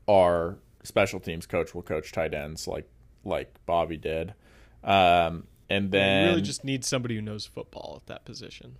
our 0.09 0.57
special 0.83 1.21
teams 1.21 1.47
coach 1.47 1.75
will 1.75 1.83
coach 1.83 2.13
tight 2.13 2.35
ends 2.35 2.67
like 2.67 2.89
like 3.25 3.55
Bobby 3.67 3.97
did. 3.97 4.35
Um, 4.83 5.45
and 5.71 5.91
then 5.91 6.25
you 6.25 6.29
really 6.31 6.43
just 6.43 6.65
need 6.65 6.85
somebody 6.85 7.15
who 7.15 7.23
knows 7.23 7.47
football 7.47 7.95
at 7.97 8.07
that 8.07 8.25
position. 8.25 8.77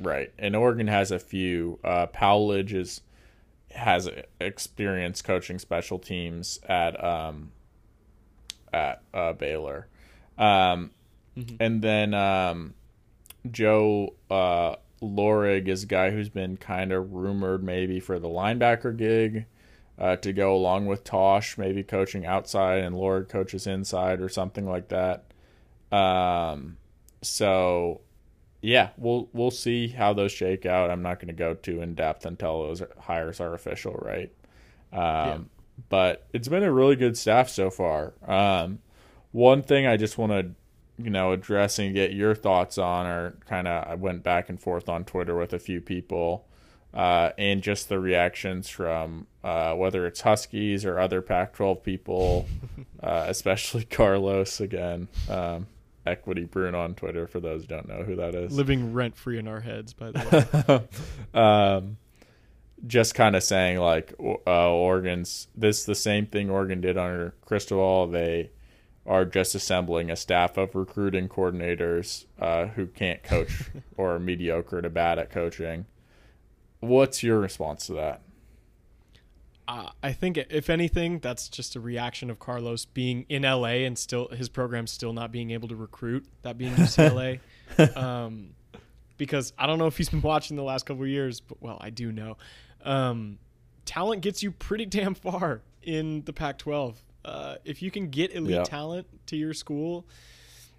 Right, 0.00 0.32
and 0.38 0.56
Oregon 0.56 0.88
has 0.88 1.12
a 1.12 1.18
few. 1.18 1.78
Uh, 1.84 2.06
Powledge 2.06 2.72
is 2.72 3.00
has 3.70 4.08
experience 4.40 5.22
coaching 5.22 5.58
special 5.58 5.98
teams 5.98 6.58
at 6.68 7.02
um, 7.02 7.52
at 8.72 9.02
uh, 9.12 9.32
Baylor, 9.32 9.86
um, 10.36 10.90
mm-hmm. 11.36 11.56
and 11.60 11.80
then 11.80 12.14
um, 12.14 12.74
Joe 13.50 14.14
uh, 14.30 14.76
Lorig 15.02 15.68
is 15.68 15.84
a 15.84 15.86
guy 15.86 16.10
who's 16.10 16.28
been 16.28 16.56
kind 16.56 16.92
of 16.92 17.12
rumored 17.12 17.62
maybe 17.62 18.00
for 18.00 18.18
the 18.18 18.28
linebacker 18.28 18.96
gig. 18.96 19.46
Uh, 19.96 20.16
to 20.16 20.32
go 20.32 20.52
along 20.56 20.86
with 20.86 21.04
Tosh, 21.04 21.56
maybe 21.56 21.84
coaching 21.84 22.26
outside 22.26 22.80
and 22.80 22.96
Lorig 22.96 23.28
coaches 23.28 23.68
inside 23.68 24.20
or 24.20 24.28
something 24.28 24.68
like 24.68 24.88
that. 24.88 25.24
Um, 25.96 26.78
so 27.22 28.00
yeah, 28.60 28.90
we'll 28.96 29.28
we'll 29.32 29.50
see 29.50 29.88
how 29.88 30.14
those 30.14 30.32
shake 30.32 30.64
out. 30.64 30.90
I'm 30.90 31.02
not 31.02 31.18
going 31.20 31.28
to 31.28 31.34
go 31.34 31.52
too 31.52 31.82
in 31.82 31.94
depth 31.94 32.24
until 32.24 32.62
those 32.62 32.82
hires 32.98 33.38
are 33.38 33.52
official, 33.52 33.92
right? 33.92 34.32
Um, 34.92 34.98
yeah. 34.98 35.38
But 35.90 36.26
it's 36.32 36.48
been 36.48 36.62
a 36.62 36.72
really 36.72 36.96
good 36.96 37.16
staff 37.16 37.48
so 37.50 37.70
far. 37.70 38.14
Um, 38.26 38.78
one 39.32 39.62
thing 39.62 39.86
I 39.86 39.96
just 39.96 40.16
want 40.16 40.32
to, 40.32 40.50
you 40.98 41.10
know, 41.10 41.32
address 41.32 41.78
and 41.78 41.94
get 41.94 42.12
your 42.12 42.34
thoughts 42.34 42.78
on, 42.78 43.06
or 43.06 43.36
kind 43.46 43.66
of, 43.66 43.88
I 43.88 43.94
went 43.94 44.22
back 44.22 44.48
and 44.48 44.60
forth 44.60 44.88
on 44.88 45.04
Twitter 45.04 45.36
with 45.36 45.52
a 45.52 45.58
few 45.58 45.80
people, 45.80 46.46
uh, 46.92 47.30
and 47.36 47.62
just 47.62 47.88
the 47.88 47.98
reactions 47.98 48.68
from 48.68 49.26
uh, 49.42 49.74
whether 49.74 50.06
it's 50.06 50.20
Huskies 50.20 50.84
or 50.84 50.98
other 50.98 51.20
Pac-12 51.20 51.82
people, 51.82 52.46
uh, 53.02 53.26
especially 53.28 53.84
Carlos 53.90 54.60
again. 54.60 55.08
Um, 55.28 55.66
Equity 56.06 56.44
Bruin 56.44 56.74
on 56.74 56.94
Twitter 56.94 57.26
for 57.26 57.40
those 57.40 57.62
who 57.62 57.68
don't 57.68 57.88
know 57.88 58.02
who 58.02 58.16
that 58.16 58.34
is. 58.34 58.54
Living 58.54 58.92
rent 58.92 59.16
free 59.16 59.38
in 59.38 59.48
our 59.48 59.60
heads, 59.60 59.94
by 59.94 60.10
the 60.10 60.88
way. 61.34 61.40
um, 61.40 61.96
just 62.86 63.14
kind 63.14 63.34
of 63.34 63.42
saying 63.42 63.78
like 63.78 64.12
uh, 64.20 64.70
Oregon's 64.70 65.48
this 65.54 65.84
the 65.84 65.94
same 65.94 66.26
thing 66.26 66.50
Oregon 66.50 66.82
did 66.82 66.98
under 66.98 67.34
Cristobal. 67.46 68.08
They 68.08 68.50
are 69.06 69.24
just 69.24 69.54
assembling 69.54 70.10
a 70.10 70.16
staff 70.16 70.56
of 70.56 70.74
recruiting 70.74 71.28
coordinators 71.28 72.24
uh, 72.40 72.66
who 72.68 72.86
can't 72.86 73.22
coach 73.22 73.70
or 73.96 74.14
are 74.14 74.18
mediocre 74.18 74.80
to 74.80 74.90
bad 74.90 75.18
at 75.18 75.30
coaching. 75.30 75.86
What's 76.80 77.22
your 77.22 77.38
response 77.38 77.86
to 77.86 77.94
that? 77.94 78.22
Uh, 79.66 79.90
I 80.02 80.12
think 80.12 80.36
if 80.36 80.68
anything, 80.68 81.20
that's 81.20 81.48
just 81.48 81.74
a 81.74 81.80
reaction 81.80 82.28
of 82.28 82.38
Carlos 82.38 82.84
being 82.84 83.24
in 83.30 83.42
LA 83.42 83.84
and 83.86 83.98
still 83.98 84.28
his 84.28 84.50
program 84.50 84.86
still 84.86 85.14
not 85.14 85.32
being 85.32 85.52
able 85.52 85.68
to 85.68 85.76
recruit. 85.76 86.26
That 86.42 86.58
being 86.58 86.74
UCLA, 86.74 87.40
um, 87.96 88.50
because 89.16 89.54
I 89.58 89.66
don't 89.66 89.78
know 89.78 89.86
if 89.86 89.96
he's 89.96 90.10
been 90.10 90.20
watching 90.20 90.56
the 90.56 90.62
last 90.62 90.84
couple 90.84 91.06
years, 91.06 91.40
but 91.40 91.62
well, 91.62 91.78
I 91.80 91.88
do 91.88 92.12
know. 92.12 92.36
Um, 92.84 93.38
talent 93.86 94.20
gets 94.20 94.42
you 94.42 94.50
pretty 94.50 94.84
damn 94.84 95.14
far 95.14 95.62
in 95.82 96.22
the 96.24 96.34
Pac-12. 96.34 96.96
Uh, 97.24 97.56
if 97.64 97.82
you 97.82 97.90
can 97.90 98.08
get 98.08 98.34
elite 98.34 98.56
yep. 98.56 98.64
talent 98.64 99.06
to 99.26 99.36
your 99.36 99.54
school, 99.54 100.06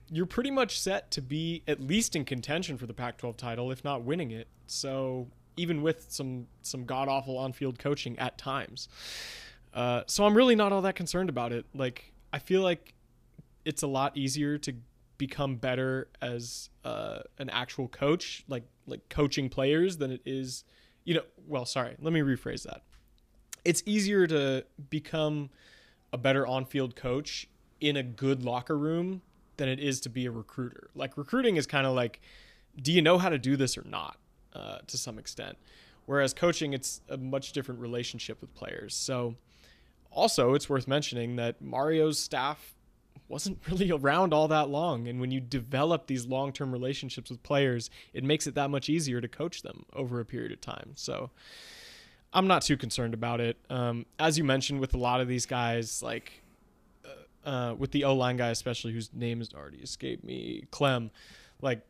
you're 0.10 0.26
pretty 0.26 0.52
much 0.52 0.80
set 0.80 1.10
to 1.12 1.22
be 1.22 1.64
at 1.68 1.80
least 1.80 2.16
in 2.16 2.26
contention 2.26 2.78
for 2.78 2.86
the 2.86 2.94
Pac-12 2.94 3.38
title, 3.38 3.72
if 3.72 3.84
not 3.84 4.04
winning 4.04 4.32
it. 4.32 4.48
So 4.68 5.28
even 5.58 5.82
with 5.82 6.06
some 6.10 6.48
some 6.62 6.86
god 6.86 7.08
awful 7.08 7.38
on 7.38 7.54
field 7.54 7.80
coaching 7.80 8.18
at 8.20 8.38
times. 8.38 8.88
Uh, 9.74 10.04
so 10.08 10.26
I'm 10.26 10.36
really 10.36 10.56
not 10.56 10.72
all 10.72 10.82
that 10.84 10.96
concerned 10.96 11.30
about 11.30 11.52
it. 11.52 11.66
Like 11.74 12.14
I 12.32 12.40
feel 12.40 12.62
like 12.62 12.94
it's 13.66 13.84
a 13.84 13.88
lot 13.88 14.16
easier 14.16 14.58
to 14.60 14.74
become 15.18 15.56
better 15.56 16.10
as 16.22 16.70
uh, 16.84 17.20
an 17.40 17.50
actual 17.50 17.88
coach, 17.88 18.44
like 18.48 18.64
like 18.88 19.08
coaching 19.10 19.50
players, 19.50 19.98
than 19.98 20.12
it 20.12 20.22
is, 20.26 20.64
you 21.04 21.16
know. 21.16 21.24
Well, 21.48 21.66
sorry, 21.66 21.96
let 22.00 22.14
me 22.14 22.22
rephrase 22.22 22.64
that. 22.64 22.84
It's 23.64 23.82
easier 23.86 24.28
to 24.28 24.66
become 24.90 25.50
a 26.16 26.18
better 26.18 26.48
on-field 26.48 26.96
coach 26.96 27.48
in 27.80 27.98
a 27.98 28.04
good 28.04 28.44
locker 28.44 28.78
room 28.78 29.22
than 29.58 29.70
it 29.70 29.80
is 29.80 30.00
to 30.02 30.10
be 30.10 30.26
a 30.26 30.32
recruiter. 30.32 30.90
Like 30.96 31.18
recruiting 31.18 31.58
is 31.58 31.68
kind 31.68 31.86
of 31.86 31.94
like, 31.94 32.22
do 32.82 32.92
you 32.92 33.02
know 33.02 33.18
how 33.18 33.30
to 33.30 33.38
do 33.38 33.56
this 33.56 33.78
or 33.78 33.84
not? 33.88 34.18
uh, 34.56 34.80
to 34.88 34.98
some 34.98 35.20
extent. 35.20 35.58
Whereas 36.06 36.34
coaching, 36.34 36.74
it's 36.74 37.02
a 37.10 37.18
much 37.18 37.52
different 37.52 37.82
relationship 37.82 38.42
with 38.42 38.54
players. 38.56 38.96
So, 38.96 39.36
also, 40.12 40.54
it's 40.54 40.70
worth 40.70 40.88
mentioning 40.88 41.36
that 41.36 41.62
Mario's 41.62 42.18
staff 42.18 42.74
wasn't 43.28 43.60
really 43.70 43.92
around 43.92 44.34
all 44.34 44.48
that 44.48 44.70
long. 44.70 45.08
And 45.08 45.20
when 45.20 45.32
you 45.32 45.42
develop 45.42 46.08
these 46.08 46.26
long 46.26 46.54
term 46.54 46.72
relationships 46.72 47.30
with 47.30 47.44
players, 47.44 47.90
it 48.14 48.24
makes 48.24 48.48
it 48.48 48.56
that 48.56 48.70
much 48.70 48.88
easier 48.88 49.20
to 49.20 49.28
coach 49.28 49.62
them 49.62 49.86
over 49.94 50.20
a 50.20 50.26
period 50.26 50.52
of 50.52 50.62
time. 50.62 50.92
So, 50.96 51.32
I'm 52.36 52.48
not 52.48 52.62
too 52.64 52.76
concerned 52.76 53.14
about 53.14 53.40
it. 53.40 53.58
Um, 53.70 54.06
as 54.20 54.38
you 54.38 54.44
mentioned, 54.44 54.82
with 54.82 54.94
a 54.94 54.98
lot 54.98 55.22
of 55.22 55.28
these 55.28 55.46
guys, 55.46 56.04
like 56.04 56.44
uh, 57.06 57.50
uh 57.50 57.76
with 57.76 57.92
the 57.92 58.04
O 58.04 58.14
line 58.14 58.36
guy, 58.36 58.50
especially 58.50 58.92
whose 58.92 59.10
name 59.14 59.40
has 59.40 59.54
already 59.54 59.78
escaped 59.78 60.24
me, 60.24 60.66
Klemm, 60.72 61.10
like 61.62 61.82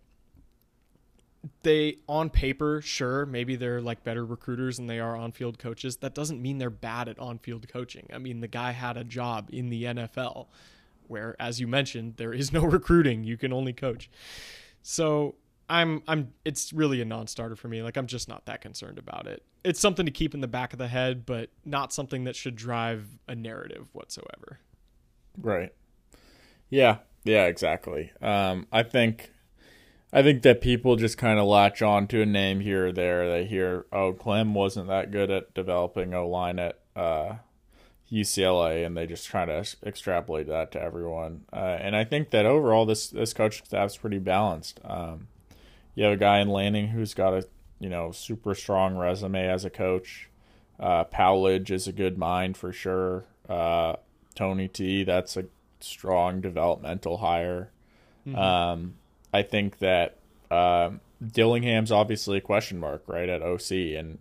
they 1.63 1.97
on 2.07 2.29
paper 2.29 2.81
sure 2.81 3.25
maybe 3.25 3.55
they're 3.55 3.81
like 3.81 4.03
better 4.03 4.25
recruiters 4.25 4.77
than 4.77 4.87
they 4.87 4.99
are 4.99 5.15
on-field 5.15 5.59
coaches. 5.59 5.97
That 5.97 6.13
doesn't 6.15 6.41
mean 6.41 6.57
they're 6.57 6.69
bad 6.69 7.07
at 7.07 7.19
on-field 7.19 7.67
coaching. 7.67 8.07
I 8.13 8.17
mean 8.17 8.39
the 8.39 8.47
guy 8.47 8.71
had 8.71 8.97
a 8.97 9.03
job 9.03 9.49
in 9.51 9.69
the 9.69 9.83
nfl 9.83 10.47
where 11.07 11.35
as 11.39 11.59
you 11.59 11.67
mentioned 11.67 12.15
there 12.17 12.33
is 12.33 12.51
no 12.51 12.63
recruiting. 12.65 13.23
You 13.23 13.37
can 13.37 13.53
only 13.53 13.73
coach. 13.73 14.09
So 14.81 15.35
i'm 15.69 16.01
i'm 16.07 16.31
it's 16.43 16.73
really 16.73 17.01
a 17.01 17.05
non-starter 17.05 17.55
for 17.55 17.67
me 17.67 17.81
like 17.81 17.97
i'm 17.97 18.07
just 18.07 18.27
not 18.27 18.45
that 18.45 18.61
concerned 18.61 18.97
about 18.97 19.27
it 19.27 19.43
it's 19.63 19.79
something 19.79 20.05
to 20.05 20.11
keep 20.11 20.33
in 20.33 20.41
the 20.41 20.47
back 20.47 20.73
of 20.73 20.79
the 20.79 20.87
head 20.87 21.25
but 21.25 21.49
not 21.63 21.91
something 21.93 22.23
that 22.23 22.35
should 22.35 22.55
drive 22.55 23.07
a 23.27 23.35
narrative 23.35 23.87
whatsoever 23.93 24.59
right 25.41 25.73
yeah 26.69 26.97
yeah 27.23 27.45
exactly 27.45 28.11
um 28.21 28.67
i 28.71 28.83
think 28.83 29.31
I 30.15 30.23
think 30.23 30.43
that 30.43 30.61
people 30.61 30.95
just 30.95 31.17
kind 31.17 31.39
of 31.39 31.45
latch 31.45 31.81
on 31.81 32.07
to 32.07 32.21
a 32.21 32.25
name 32.25 32.61
here 32.61 32.87
or 32.87 32.91
there. 32.93 33.29
They 33.29 33.43
hear, 33.43 33.85
oh, 33.91 34.13
Klemm 34.13 34.53
wasn't 34.53 34.87
that 34.87 35.11
good 35.11 35.29
at 35.29 35.53
developing 35.53 36.13
O 36.13 36.25
line 36.29 36.57
at 36.57 36.79
uh, 36.95 37.33
UCLA, 38.09 38.85
and 38.85 38.95
they 38.95 39.07
just 39.07 39.27
try 39.27 39.43
to 39.43 39.65
extrapolate 39.85 40.47
that 40.47 40.71
to 40.71 40.81
everyone. 40.81 41.43
Uh, 41.51 41.77
and 41.81 41.97
I 41.97 42.05
think 42.05 42.29
that 42.29 42.45
overall, 42.45 42.85
this 42.85 43.09
this 43.09 43.33
coaching 43.33 43.65
staff's 43.65 43.97
pretty 43.97 44.19
balanced. 44.19 44.79
Um, 44.85 45.27
you 45.95 46.03
have 46.03 46.13
a 46.13 46.17
guy 46.17 46.39
in 46.39 46.49
Lanning 46.49 46.89
who's 46.89 47.13
got 47.13 47.33
a 47.33 47.47
you 47.79 47.89
know 47.89 48.11
super 48.11 48.53
strong 48.53 48.95
resume 48.95 49.47
as 49.47 49.65
a 49.65 49.69
coach. 49.69 50.29
Uh, 50.79 51.05
Powledge 51.05 51.71
is 51.71 51.87
a 51.87 51.93
good 51.93 52.17
mind 52.17 52.57
for 52.57 52.71
sure. 52.71 53.25
Uh, 53.47 53.95
Tony 54.35 54.67
T, 54.67 55.03
that's 55.03 55.37
a 55.37 55.45
strong 55.79 56.41
developmental 56.41 57.17
hire. 57.17 57.71
Mm-hmm. 58.27 58.37
Um, 58.37 58.95
I 59.33 59.43
think 59.43 59.79
that 59.79 60.17
uh, 60.51 60.91
Dillingham's 61.25 61.91
obviously 61.91 62.37
a 62.37 62.41
question 62.41 62.79
mark, 62.79 63.03
right, 63.07 63.29
at 63.29 63.41
OC, 63.41 63.71
and 63.97 64.19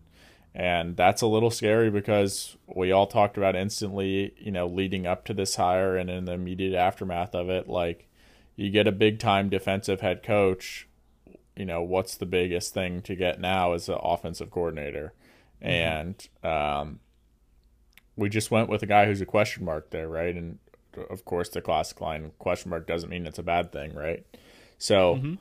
and 0.55 0.97
that's 0.97 1.23
a 1.23 1.27
little 1.27 1.51
scary 1.51 1.91
because 1.91 2.57
we 2.73 2.93
all 2.93 3.09
talked 3.09 3.37
about 3.37 3.57
instantly, 3.57 4.33
you 4.39 4.53
know, 4.53 4.69
leading 4.69 5.05
up 5.05 5.25
to 5.25 5.35
this 5.35 5.57
hire 5.57 5.97
and 5.97 6.09
in 6.09 6.27
the 6.27 6.33
immediate 6.33 6.79
aftermath 6.79 7.35
of 7.35 7.51
it, 7.51 7.69
like 7.69 8.07
you 8.55 8.71
get 8.71 8.87
a 8.87 8.93
big 8.93 9.19
time 9.19 9.49
defensive 9.49 10.01
head 10.01 10.23
coach. 10.23 10.87
You 11.57 11.65
know, 11.65 11.83
what's 11.83 12.17
the 12.17 12.27
biggest 12.27 12.75
thing 12.75 13.03
to 13.03 13.15
get 13.15 13.41
now 13.41 13.73
as 13.75 13.89
an 13.89 13.99
offensive 14.03 14.51
coordinator, 14.51 15.13
mm-hmm. 15.63 15.69
and 15.69 16.29
um, 16.43 17.01
we 18.17 18.29
just 18.29 18.51
went 18.51 18.69
with 18.69 18.83
a 18.83 18.87
guy 18.87 19.07
who's 19.07 19.21
a 19.21 19.27
question 19.27 19.65
mark 19.65 19.91
there, 19.91 20.09
right? 20.09 20.35
And 20.35 20.59
of 21.11 21.25
course, 21.25 21.49
the 21.49 21.61
classic 21.61 22.01
line 22.01 22.33
question 22.39 22.71
mark 22.71 22.87
doesn't 22.87 23.11
mean 23.11 23.27
it's 23.27 23.39
a 23.39 23.45
bad 23.45 23.73
thing, 23.73 23.95
right? 23.95 24.25
So 24.79 25.17
mm-hmm. 25.17 25.35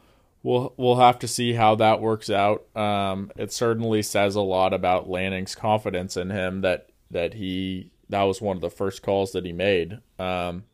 we'll 0.43 0.73
we'll 0.77 0.97
have 0.97 1.19
to 1.19 1.27
see 1.27 1.53
how 1.53 1.75
that 1.75 2.01
works 2.01 2.29
out. 2.29 2.65
Um, 2.75 3.31
it 3.35 3.51
certainly 3.51 4.01
says 4.01 4.35
a 4.35 4.41
lot 4.41 4.73
about 4.73 5.09
Lanning's 5.09 5.55
confidence 5.55 6.17
in 6.17 6.29
him 6.29 6.61
that 6.61 6.89
that 7.11 7.33
he 7.33 7.91
that 8.09 8.23
was 8.23 8.41
one 8.41 8.55
of 8.55 8.61
the 8.61 8.69
first 8.69 9.01
calls 9.01 9.31
that 9.31 9.45
he 9.45 9.53
made. 9.53 9.99
Um, 10.19 10.65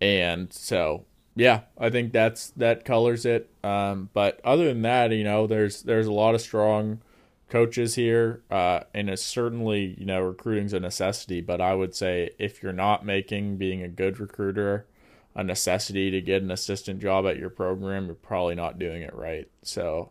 and 0.00 0.52
so 0.52 1.04
yeah, 1.40 1.60
I 1.78 1.88
think 1.88 2.12
that's 2.12 2.50
that 2.50 2.84
colors 2.84 3.24
it. 3.24 3.48
Um, 3.64 4.10
but 4.12 4.42
other 4.44 4.66
than 4.66 4.82
that, 4.82 5.10
you 5.10 5.24
know, 5.24 5.46
there's 5.46 5.82
there's 5.82 6.06
a 6.06 6.12
lot 6.12 6.34
of 6.34 6.42
strong 6.42 7.00
coaches 7.48 7.94
here, 7.94 8.42
uh, 8.50 8.80
and 8.92 9.08
it's 9.08 9.24
certainly 9.24 9.96
you 9.98 10.04
know 10.04 10.20
recruiting's 10.20 10.74
a 10.74 10.80
necessity. 10.80 11.40
But 11.40 11.62
I 11.62 11.74
would 11.74 11.94
say 11.94 12.28
if 12.38 12.62
you're 12.62 12.74
not 12.74 13.06
making 13.06 13.56
being 13.56 13.82
a 13.82 13.88
good 13.88 14.20
recruiter 14.20 14.86
a 15.34 15.42
necessity 15.42 16.10
to 16.10 16.20
get 16.20 16.42
an 16.42 16.50
assistant 16.50 17.00
job 17.00 17.24
at 17.24 17.38
your 17.38 17.48
program, 17.48 18.04
you're 18.06 18.14
probably 18.14 18.54
not 18.54 18.78
doing 18.78 19.00
it 19.00 19.14
right. 19.14 19.48
So 19.62 20.10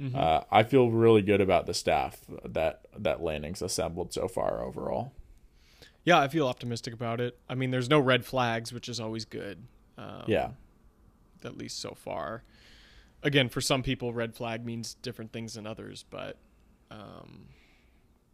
mm-hmm. 0.00 0.16
uh, 0.16 0.40
I 0.50 0.62
feel 0.62 0.90
really 0.90 1.20
good 1.20 1.42
about 1.42 1.66
the 1.66 1.74
staff 1.74 2.18
that 2.46 2.86
that 2.96 3.22
Lanning's 3.22 3.60
assembled 3.60 4.14
so 4.14 4.26
far 4.26 4.62
overall. 4.62 5.12
Yeah, 6.04 6.18
I 6.18 6.28
feel 6.28 6.48
optimistic 6.48 6.94
about 6.94 7.20
it. 7.20 7.38
I 7.46 7.56
mean, 7.56 7.70
there's 7.70 7.90
no 7.90 8.00
red 8.00 8.24
flags, 8.24 8.72
which 8.72 8.88
is 8.88 9.00
always 9.00 9.26
good. 9.26 9.66
Um, 9.98 10.24
yeah, 10.26 10.50
at 11.44 11.56
least 11.56 11.80
so 11.80 11.94
far. 11.94 12.42
Again, 13.22 13.48
for 13.48 13.60
some 13.60 13.82
people, 13.82 14.12
red 14.12 14.34
flag 14.34 14.64
means 14.64 14.94
different 14.94 15.32
things 15.32 15.54
than 15.54 15.66
others, 15.66 16.04
but 16.10 16.38
um, 16.90 17.46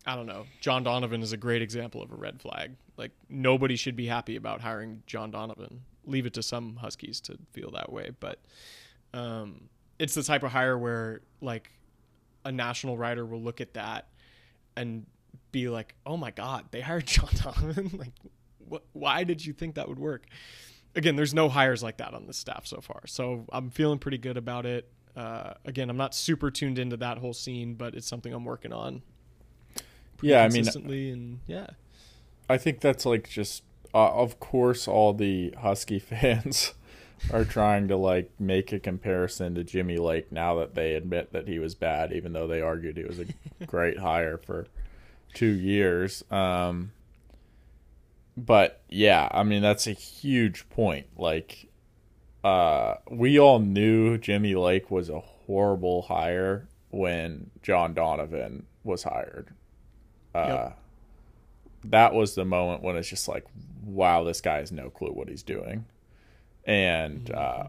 I 0.06 0.14
don't 0.16 0.26
know. 0.26 0.46
John 0.60 0.82
Donovan 0.82 1.22
is 1.22 1.32
a 1.32 1.36
great 1.36 1.60
example 1.60 2.02
of 2.02 2.10
a 2.10 2.16
red 2.16 2.40
flag. 2.40 2.72
Like 2.96 3.12
nobody 3.28 3.76
should 3.76 3.96
be 3.96 4.06
happy 4.06 4.36
about 4.36 4.60
hiring 4.60 5.02
John 5.06 5.30
Donovan 5.30 5.82
leave 6.08 6.26
it 6.26 6.34
to 6.34 6.42
some 6.42 6.76
Huskies 6.76 7.20
to 7.22 7.38
feel 7.52 7.70
that 7.72 7.92
way, 7.92 8.10
but 8.18 8.40
um, 9.14 9.68
it's 9.98 10.14
the 10.14 10.22
type 10.22 10.42
of 10.42 10.50
hire 10.50 10.76
where 10.76 11.20
like 11.40 11.70
a 12.44 12.50
national 12.50 12.96
writer 12.96 13.24
will 13.24 13.42
look 13.42 13.60
at 13.60 13.74
that 13.74 14.08
and 14.76 15.06
be 15.52 15.68
like, 15.68 15.94
"Oh 16.06 16.16
my 16.16 16.30
God, 16.30 16.66
they 16.70 16.80
hired 16.80 17.06
John 17.06 17.30
Donovan! 17.34 17.90
like, 17.98 18.12
wh- 18.70 18.96
why 18.96 19.24
did 19.24 19.44
you 19.44 19.52
think 19.52 19.76
that 19.76 19.88
would 19.88 19.98
work?" 19.98 20.26
Again, 20.96 21.16
there's 21.16 21.34
no 21.34 21.48
hires 21.48 21.82
like 21.82 21.98
that 21.98 22.14
on 22.14 22.26
the 22.26 22.32
staff 22.32 22.66
so 22.66 22.80
far, 22.80 23.02
so 23.06 23.44
I'm 23.52 23.70
feeling 23.70 23.98
pretty 23.98 24.18
good 24.18 24.36
about 24.36 24.66
it. 24.66 24.88
Uh, 25.16 25.54
again, 25.64 25.90
I'm 25.90 25.96
not 25.96 26.14
super 26.14 26.50
tuned 26.50 26.78
into 26.78 26.96
that 26.98 27.18
whole 27.18 27.34
scene, 27.34 27.74
but 27.74 27.94
it's 27.94 28.06
something 28.06 28.32
I'm 28.32 28.44
working 28.44 28.72
on. 28.72 29.02
Yeah, 30.22 30.42
I 30.42 30.48
mean, 30.48 30.66
and 30.66 31.40
yeah, 31.46 31.68
I 32.48 32.56
think 32.56 32.80
that's 32.80 33.06
like 33.06 33.28
just 33.28 33.62
uh, 33.94 34.10
of 34.10 34.38
course, 34.40 34.86
all 34.86 35.12
the 35.12 35.54
Husky 35.60 35.98
fans 35.98 36.74
are 37.32 37.44
trying 37.44 37.88
to 37.88 37.96
like 37.96 38.30
make 38.38 38.72
a 38.72 38.78
comparison 38.78 39.54
to 39.54 39.64
Jimmy 39.64 39.96
Lake 39.96 40.30
now 40.30 40.56
that 40.56 40.74
they 40.74 40.94
admit 40.94 41.32
that 41.32 41.48
he 41.48 41.58
was 41.58 41.74
bad, 41.74 42.12
even 42.12 42.32
though 42.32 42.46
they 42.46 42.60
argued 42.60 42.96
he 42.96 43.04
was 43.04 43.18
a 43.18 43.26
great 43.66 43.98
hire 43.98 44.38
for 44.38 44.66
two 45.34 45.46
years. 45.46 46.24
Um, 46.30 46.92
but 48.38 48.82
yeah, 48.88 49.28
I 49.30 49.42
mean 49.42 49.62
that's 49.62 49.86
a 49.86 49.92
huge 49.92 50.68
point. 50.70 51.06
Like, 51.16 51.68
uh, 52.44 52.94
we 53.10 53.38
all 53.38 53.58
knew 53.58 54.16
Jimmy 54.18 54.54
Lake 54.54 54.90
was 54.90 55.10
a 55.10 55.20
horrible 55.20 56.02
hire 56.02 56.68
when 56.90 57.50
John 57.62 57.94
Donovan 57.94 58.66
was 58.84 59.02
hired. 59.02 59.48
Uh, 60.34 60.46
yep. 60.46 60.78
That 61.84 62.14
was 62.14 62.34
the 62.34 62.44
moment 62.44 62.82
when 62.82 62.96
it's 62.96 63.08
just 63.08 63.28
like, 63.28 63.44
wow, 63.84 64.24
this 64.24 64.40
guy 64.40 64.58
has 64.58 64.72
no 64.72 64.90
clue 64.90 65.10
what 65.10 65.28
he's 65.28 65.42
doing. 65.42 65.84
And 66.64 67.30
uh, 67.30 67.68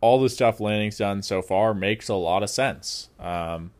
all 0.00 0.20
the 0.20 0.28
stuff 0.28 0.60
Lanning's 0.60 0.98
done 0.98 1.22
so 1.22 1.42
far 1.42 1.74
makes 1.74 2.08
a 2.08 2.14
lot 2.14 2.42
of 2.42 2.50
sense. 2.50 3.10
Um, 3.20 3.72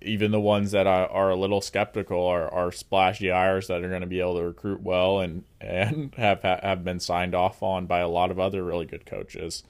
even 0.00 0.30
the 0.30 0.40
ones 0.40 0.72
that 0.72 0.86
are, 0.86 1.08
are 1.08 1.30
a 1.30 1.36
little 1.36 1.60
skeptical 1.60 2.26
are, 2.26 2.52
are 2.52 2.72
splashy 2.72 3.28
hires 3.28 3.68
that 3.68 3.84
are 3.84 3.88
going 3.88 4.00
to 4.00 4.06
be 4.06 4.20
able 4.20 4.36
to 4.36 4.44
recruit 4.44 4.82
well 4.82 5.20
and 5.20 5.44
and 5.60 6.14
have 6.18 6.42
have 6.42 6.84
been 6.84 7.00
signed 7.00 7.34
off 7.34 7.62
on 7.62 7.86
by 7.86 8.00
a 8.00 8.08
lot 8.08 8.30
of 8.30 8.38
other 8.38 8.62
really 8.64 8.86
good 8.86 9.06
coaches. 9.06 9.62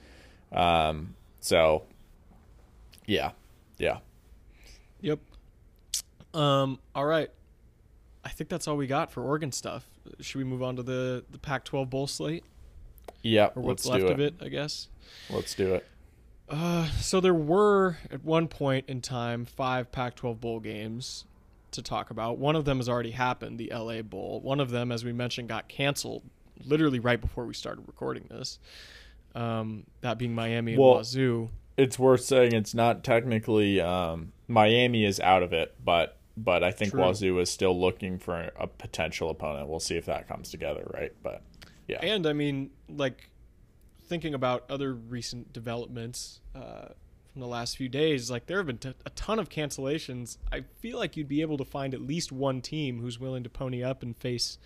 Um, 0.51 1.15
so, 1.39 1.83
yeah, 3.05 3.31
yeah, 3.77 3.99
Yep. 5.01 5.19
Um. 6.33 6.79
All 6.95 7.05
right. 7.05 7.29
I 8.23 8.29
think 8.29 8.49
that's 8.49 8.67
all 8.67 8.77
we 8.77 8.87
got 8.87 9.11
for 9.11 9.23
Oregon 9.23 9.51
stuff. 9.51 9.85
Should 10.19 10.37
we 10.37 10.43
move 10.43 10.63
on 10.63 10.75
to 10.75 10.83
the 10.83 11.25
the 11.31 11.39
Pac-12 11.39 11.89
bowl 11.89 12.07
slate 12.07 12.43
yeah. 13.23 13.49
or 13.55 13.63
what's 13.63 13.85
let's 13.85 14.03
left 14.03 14.07
do 14.07 14.13
of 14.13 14.19
it. 14.19 14.35
it? 14.39 14.45
I 14.45 14.49
guess. 14.49 14.87
Let's 15.29 15.55
do 15.55 15.73
it. 15.73 15.87
Uh, 16.51 16.89
so 16.99 17.21
there 17.21 17.33
were 17.33 17.97
at 18.11 18.25
one 18.25 18.47
point 18.47 18.85
in 18.89 19.01
time 19.01 19.45
five 19.45 19.91
Pac-12 19.91 20.39
bowl 20.39 20.59
games 20.59 21.23
to 21.71 21.81
talk 21.81 22.09
about. 22.11 22.37
One 22.37 22.57
of 22.57 22.65
them 22.65 22.77
has 22.77 22.89
already 22.89 23.11
happened, 23.11 23.57
the 23.57 23.71
LA 23.73 24.01
Bowl. 24.01 24.41
One 24.41 24.59
of 24.59 24.69
them, 24.69 24.91
as 24.91 25.05
we 25.05 25.13
mentioned, 25.13 25.47
got 25.47 25.69
canceled 25.69 26.23
literally 26.65 26.99
right 26.99 27.19
before 27.19 27.45
we 27.45 27.53
started 27.53 27.87
recording 27.87 28.25
this. 28.29 28.59
Um, 29.33 29.85
that 30.01 30.17
being 30.17 30.35
Miami 30.35 30.73
and 30.73 30.81
Well, 30.81 30.95
Wazzu. 30.95 31.49
It's 31.77 31.97
worth 31.97 32.21
saying 32.21 32.53
it's 32.53 32.73
not 32.73 33.03
technically 33.05 33.79
um, 33.79 34.33
Miami 34.49 35.05
is 35.05 35.21
out 35.21 35.41
of 35.41 35.53
it, 35.53 35.73
but 35.83 36.17
but 36.35 36.63
I 36.63 36.71
think 36.71 36.91
True. 36.91 37.01
Wazzu 37.01 37.41
is 37.41 37.49
still 37.49 37.79
looking 37.79 38.19
for 38.19 38.51
a 38.59 38.67
potential 38.67 39.29
opponent. 39.29 39.69
We'll 39.69 39.79
see 39.79 39.95
if 39.95 40.05
that 40.05 40.27
comes 40.27 40.51
together, 40.51 40.89
right? 40.93 41.13
But 41.23 41.41
yeah, 41.87 41.99
And 42.01 42.27
I 42.27 42.33
mean, 42.33 42.71
like 42.89 43.29
thinking 44.11 44.33
about 44.33 44.65
other 44.69 44.93
recent 44.93 45.53
developments 45.53 46.41
uh, 46.53 46.89
from 47.31 47.39
the 47.39 47.47
last 47.47 47.77
few 47.77 47.87
days, 47.87 48.29
like 48.29 48.45
there 48.45 48.57
have 48.57 48.67
been 48.67 48.77
t- 48.77 48.93
a 49.05 49.09
ton 49.11 49.39
of 49.39 49.47
cancellations. 49.47 50.35
I 50.51 50.65
feel 50.81 50.97
like 50.97 51.15
you'd 51.15 51.29
be 51.29 51.39
able 51.39 51.57
to 51.59 51.63
find 51.63 51.93
at 51.93 52.01
least 52.01 52.29
one 52.29 52.59
team 52.59 52.99
who's 52.99 53.21
willing 53.21 53.41
to 53.43 53.49
pony 53.49 53.81
up 53.81 54.03
and 54.03 54.17
face 54.17 54.57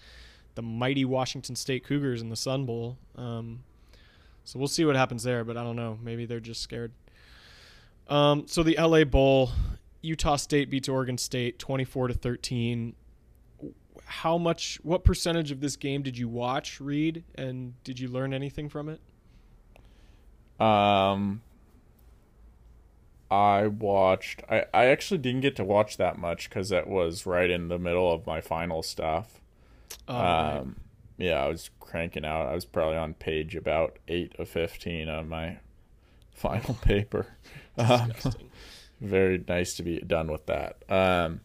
the 0.55 0.63
mighty 0.63 1.05
Washington 1.05 1.55
State 1.55 1.83
Cougars 1.83 2.23
in 2.23 2.29
the 2.29 2.35
Sun 2.35 2.65
Bowl. 2.65 2.97
Um, 3.15 3.59
so 4.45 4.57
we'll 4.57 4.67
see 4.67 4.83
what 4.83 4.95
happens 4.95 5.21
there, 5.21 5.43
but 5.43 5.57
I 5.57 5.63
don't 5.63 5.75
know. 5.75 5.99
Maybe 6.01 6.25
they're 6.25 6.39
just 6.39 6.63
scared. 6.63 6.91
Um, 8.07 8.47
so 8.47 8.63
the 8.63 8.77
LA 8.79 9.03
Bowl, 9.03 9.51
Utah 10.01 10.37
State 10.37 10.71
beats 10.71 10.89
Oregon 10.89 11.19
State 11.19 11.59
24 11.59 12.07
to 12.07 12.13
13 12.15 12.95
how 14.07 14.37
much 14.37 14.79
what 14.83 15.03
percentage 15.03 15.49
of 15.49 15.59
this 15.61 15.75
game 15.75 16.03
did 16.03 16.15
you 16.15 16.27
watch 16.27 16.79
read 16.79 17.23
and 17.35 17.73
did 17.83 17.99
you 17.99 18.07
learn 18.07 18.35
anything 18.35 18.69
from 18.69 18.87
it 18.87 19.01
Um, 20.59 21.41
I 23.29 23.67
watched. 23.67 24.43
I 24.49 24.65
I 24.73 24.85
actually 24.85 25.17
didn't 25.17 25.41
get 25.41 25.55
to 25.57 25.63
watch 25.63 25.97
that 25.97 26.17
much 26.17 26.49
because 26.49 26.69
that 26.69 26.87
was 26.87 27.25
right 27.25 27.49
in 27.49 27.67
the 27.67 27.79
middle 27.79 28.11
of 28.11 28.25
my 28.25 28.41
final 28.41 28.83
stuff. 28.83 29.41
Oh, 30.07 30.13
right. 30.13 30.57
Um, 30.57 30.75
yeah, 31.17 31.43
I 31.43 31.47
was 31.47 31.69
cranking 31.79 32.25
out. 32.25 32.47
I 32.47 32.53
was 32.53 32.65
probably 32.65 32.97
on 32.97 33.13
page 33.13 33.55
about 33.55 33.97
eight 34.07 34.33
of 34.37 34.47
fifteen 34.49 35.09
on 35.09 35.29
my 35.29 35.57
final 36.33 36.75
paper. 36.75 37.27
Um, 37.77 38.13
very 39.01 39.43
nice 39.49 39.73
to 39.75 39.83
be 39.83 39.99
done 39.99 40.31
with 40.31 40.45
that. 40.45 40.77
Um, 40.89 41.41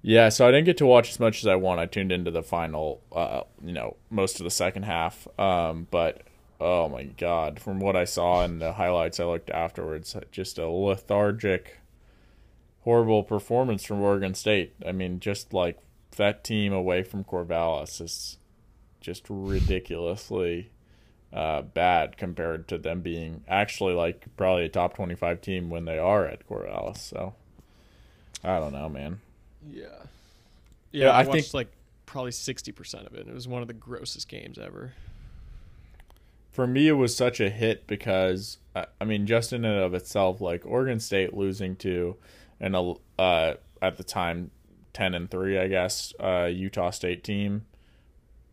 yeah, 0.00 0.28
so 0.28 0.46
I 0.46 0.52
didn't 0.52 0.66
get 0.66 0.78
to 0.78 0.86
watch 0.86 1.10
as 1.10 1.18
much 1.18 1.40
as 1.40 1.46
I 1.48 1.56
want. 1.56 1.80
I 1.80 1.86
tuned 1.86 2.12
into 2.12 2.30
the 2.30 2.44
final, 2.44 3.02
uh, 3.10 3.42
you 3.62 3.72
know, 3.72 3.96
most 4.08 4.38
of 4.38 4.44
the 4.44 4.50
second 4.50 4.84
half. 4.84 5.26
Um, 5.38 5.88
but 5.90 6.22
oh 6.60 6.88
my 6.88 7.04
god, 7.04 7.60
from 7.60 7.80
what 7.80 7.96
I 7.96 8.04
saw 8.04 8.44
in 8.44 8.58
the 8.58 8.74
highlights 8.74 9.18
I 9.20 9.24
looked 9.24 9.50
afterwards, 9.50 10.14
just 10.30 10.58
a 10.58 10.68
lethargic, 10.68 11.78
horrible 12.82 13.22
performance 13.22 13.84
from 13.84 14.00
Oregon 14.00 14.34
State. 14.34 14.74
I 14.86 14.92
mean, 14.92 15.20
just 15.20 15.52
like 15.52 15.78
that 16.16 16.44
team 16.44 16.72
away 16.72 17.02
from 17.02 17.24
Corvallis 17.24 18.00
is 18.00 18.36
just 19.00 19.24
ridiculously 19.28 20.70
uh, 21.32 21.62
bad 21.62 22.16
compared 22.16 22.66
to 22.68 22.76
them 22.76 23.00
being 23.00 23.42
actually 23.48 23.94
like 23.94 24.26
probably 24.36 24.64
a 24.64 24.68
top 24.68 24.94
25 24.94 25.40
team 25.40 25.70
when 25.70 25.84
they 25.84 25.98
are 25.98 26.26
at 26.26 26.46
Corvallis. 26.48 26.98
So 26.98 27.34
I 28.44 28.58
don't 28.58 28.72
know, 28.72 28.88
man. 28.88 29.20
yeah 29.66 29.84
Yeah, 30.92 31.06
yeah 31.06 31.10
i, 31.12 31.20
I 31.20 31.24
watched 31.26 31.32
think- 31.32 31.54
like 31.54 31.72
probably 32.06 32.32
60% 32.32 33.06
of 33.06 33.14
it 33.14 33.28
it 33.28 33.32
was 33.32 33.46
one 33.46 33.62
of 33.62 33.68
the 33.68 33.74
grossest 33.74 34.26
games 34.28 34.58
ever 34.58 34.92
For 36.50 36.66
me, 36.66 36.88
it 36.88 36.92
was 36.92 37.16
such 37.16 37.40
a 37.40 37.48
hit 37.48 37.86
because 37.86 38.58
I 38.74 39.04
mean, 39.04 39.26
just 39.26 39.52
in 39.52 39.64
and 39.64 39.80
of 39.80 39.94
itself, 39.94 40.40
like 40.40 40.64
Oregon 40.64 41.00
State 41.00 41.34
losing 41.34 41.76
to 41.76 42.16
an 42.60 42.74
uh, 43.18 43.54
at 43.82 43.96
the 43.96 44.04
time 44.04 44.50
ten 44.92 45.14
and 45.14 45.30
three, 45.30 45.58
I 45.58 45.68
guess, 45.68 46.12
uh, 46.20 46.48
Utah 46.52 46.90
State 46.90 47.24
team 47.24 47.66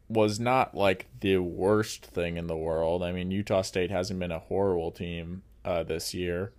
was 0.10 0.40
not 0.40 0.76
like 0.76 1.08
the 1.20 1.38
worst 1.38 2.06
thing 2.06 2.38
in 2.38 2.48
the 2.48 2.58
world. 2.58 3.04
I 3.04 3.12
mean, 3.12 3.32
Utah 3.32 3.62
State 3.62 3.92
hasn't 3.92 4.20
been 4.20 4.32
a 4.32 4.40
horrible 4.40 4.92
team 4.92 5.44
uh, 5.66 5.84
this 5.84 6.14
year, 6.14 6.54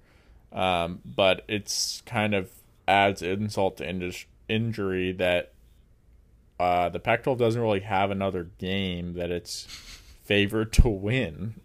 um, 0.53 1.01
but 1.05 1.45
it's 1.49 2.03
kind 2.05 2.35
of 2.35 2.51
adds 2.87 3.23
insult 3.23 3.79
to 3.79 4.15
injury 4.49 5.13
that 5.13 5.53
uh, 6.61 6.89
the 6.89 6.99
Pac-12 6.99 7.39
doesn't 7.39 7.61
really 7.61 7.81
have 7.81 8.11
another 8.11 8.51
game 8.59 9.15
that 9.15 9.31
it's 9.31 9.67
favored 10.29 10.73
to 10.75 10.89
win. 10.89 11.61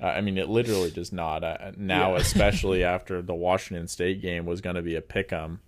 Uh, 0.00 0.06
I 0.06 0.20
mean, 0.20 0.38
it 0.38 0.48
literally 0.48 0.90
does 0.90 1.12
not. 1.12 1.44
Uh, 1.44 1.72
now, 1.76 2.12
Yeah. 2.12 2.16
especially 2.20 2.82
after 2.84 3.20
the 3.20 3.34
Washington 3.34 3.88
State 3.88 4.22
game 4.22 4.46
was 4.46 4.60
going 4.62 4.76
to 4.76 4.82
be 4.82 4.94
a 4.94 5.00
pick 5.02 5.32
'em, 5.32 5.60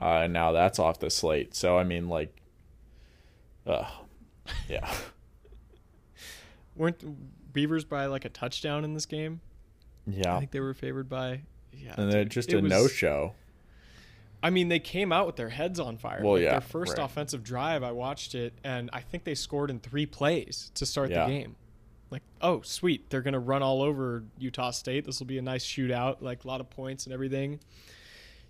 uh, 0.00 0.20
and 0.24 0.32
now 0.32 0.52
that's 0.52 0.78
off 0.78 0.98
the 1.00 1.08
slate. 1.10 1.54
So, 1.54 1.78
I 1.78 1.84
mean, 1.84 2.08
like, 2.08 2.34
uh, 3.66 3.88
yeah. 4.68 4.92
weren't 6.76 7.52
beavers 7.52 7.84
by 7.84 8.06
like 8.06 8.24
a 8.24 8.28
touchdown 8.28 8.84
in 8.84 8.94
this 8.94 9.06
game 9.06 9.40
Yeah, 10.06 10.36
i 10.36 10.38
think 10.38 10.52
they 10.52 10.60
were 10.60 10.74
favored 10.74 11.08
by 11.08 11.42
yeah 11.72 11.94
And 11.96 12.10
then 12.10 12.22
dude, 12.24 12.30
just 12.30 12.52
a 12.52 12.60
was- 12.60 12.70
no 12.70 12.88
show. 12.88 13.34
I 14.40 14.50
mean, 14.50 14.68
they 14.68 14.78
came 14.78 15.10
out 15.12 15.26
with 15.26 15.34
their 15.34 15.48
heads 15.48 15.80
on 15.80 15.98
fire. 15.98 16.20
Well, 16.22 16.34
Like, 16.34 16.42
yeah, 16.44 16.50
Their 16.52 16.60
first 16.60 16.96
right. 16.96 17.04
offensive 17.04 17.42
drive, 17.42 17.82
I 17.82 17.90
watched 17.90 18.36
it, 18.36 18.52
and 18.62 18.88
I 18.92 19.00
think 19.00 19.24
they 19.24 19.34
scored 19.34 19.68
in 19.68 19.80
three 19.80 20.06
plays 20.06 20.70
to 20.76 20.86
start 20.86 21.10
Yeah. 21.10 21.26
the 21.26 21.32
game. 21.32 21.56
Like, 22.10 22.22
oh, 22.40 22.62
sweet. 22.62 23.10
They're 23.10 23.22
going 23.22 23.34
to 23.34 23.38
run 23.38 23.62
all 23.62 23.82
over 23.82 24.24
Utah 24.38 24.70
State. 24.70 25.04
This 25.04 25.18
will 25.18 25.26
be 25.26 25.38
a 25.38 25.42
nice 25.42 25.64
shootout, 25.64 26.22
like 26.22 26.44
a 26.44 26.48
lot 26.48 26.60
of 26.60 26.70
points 26.70 27.04
and 27.04 27.12
everything. 27.12 27.60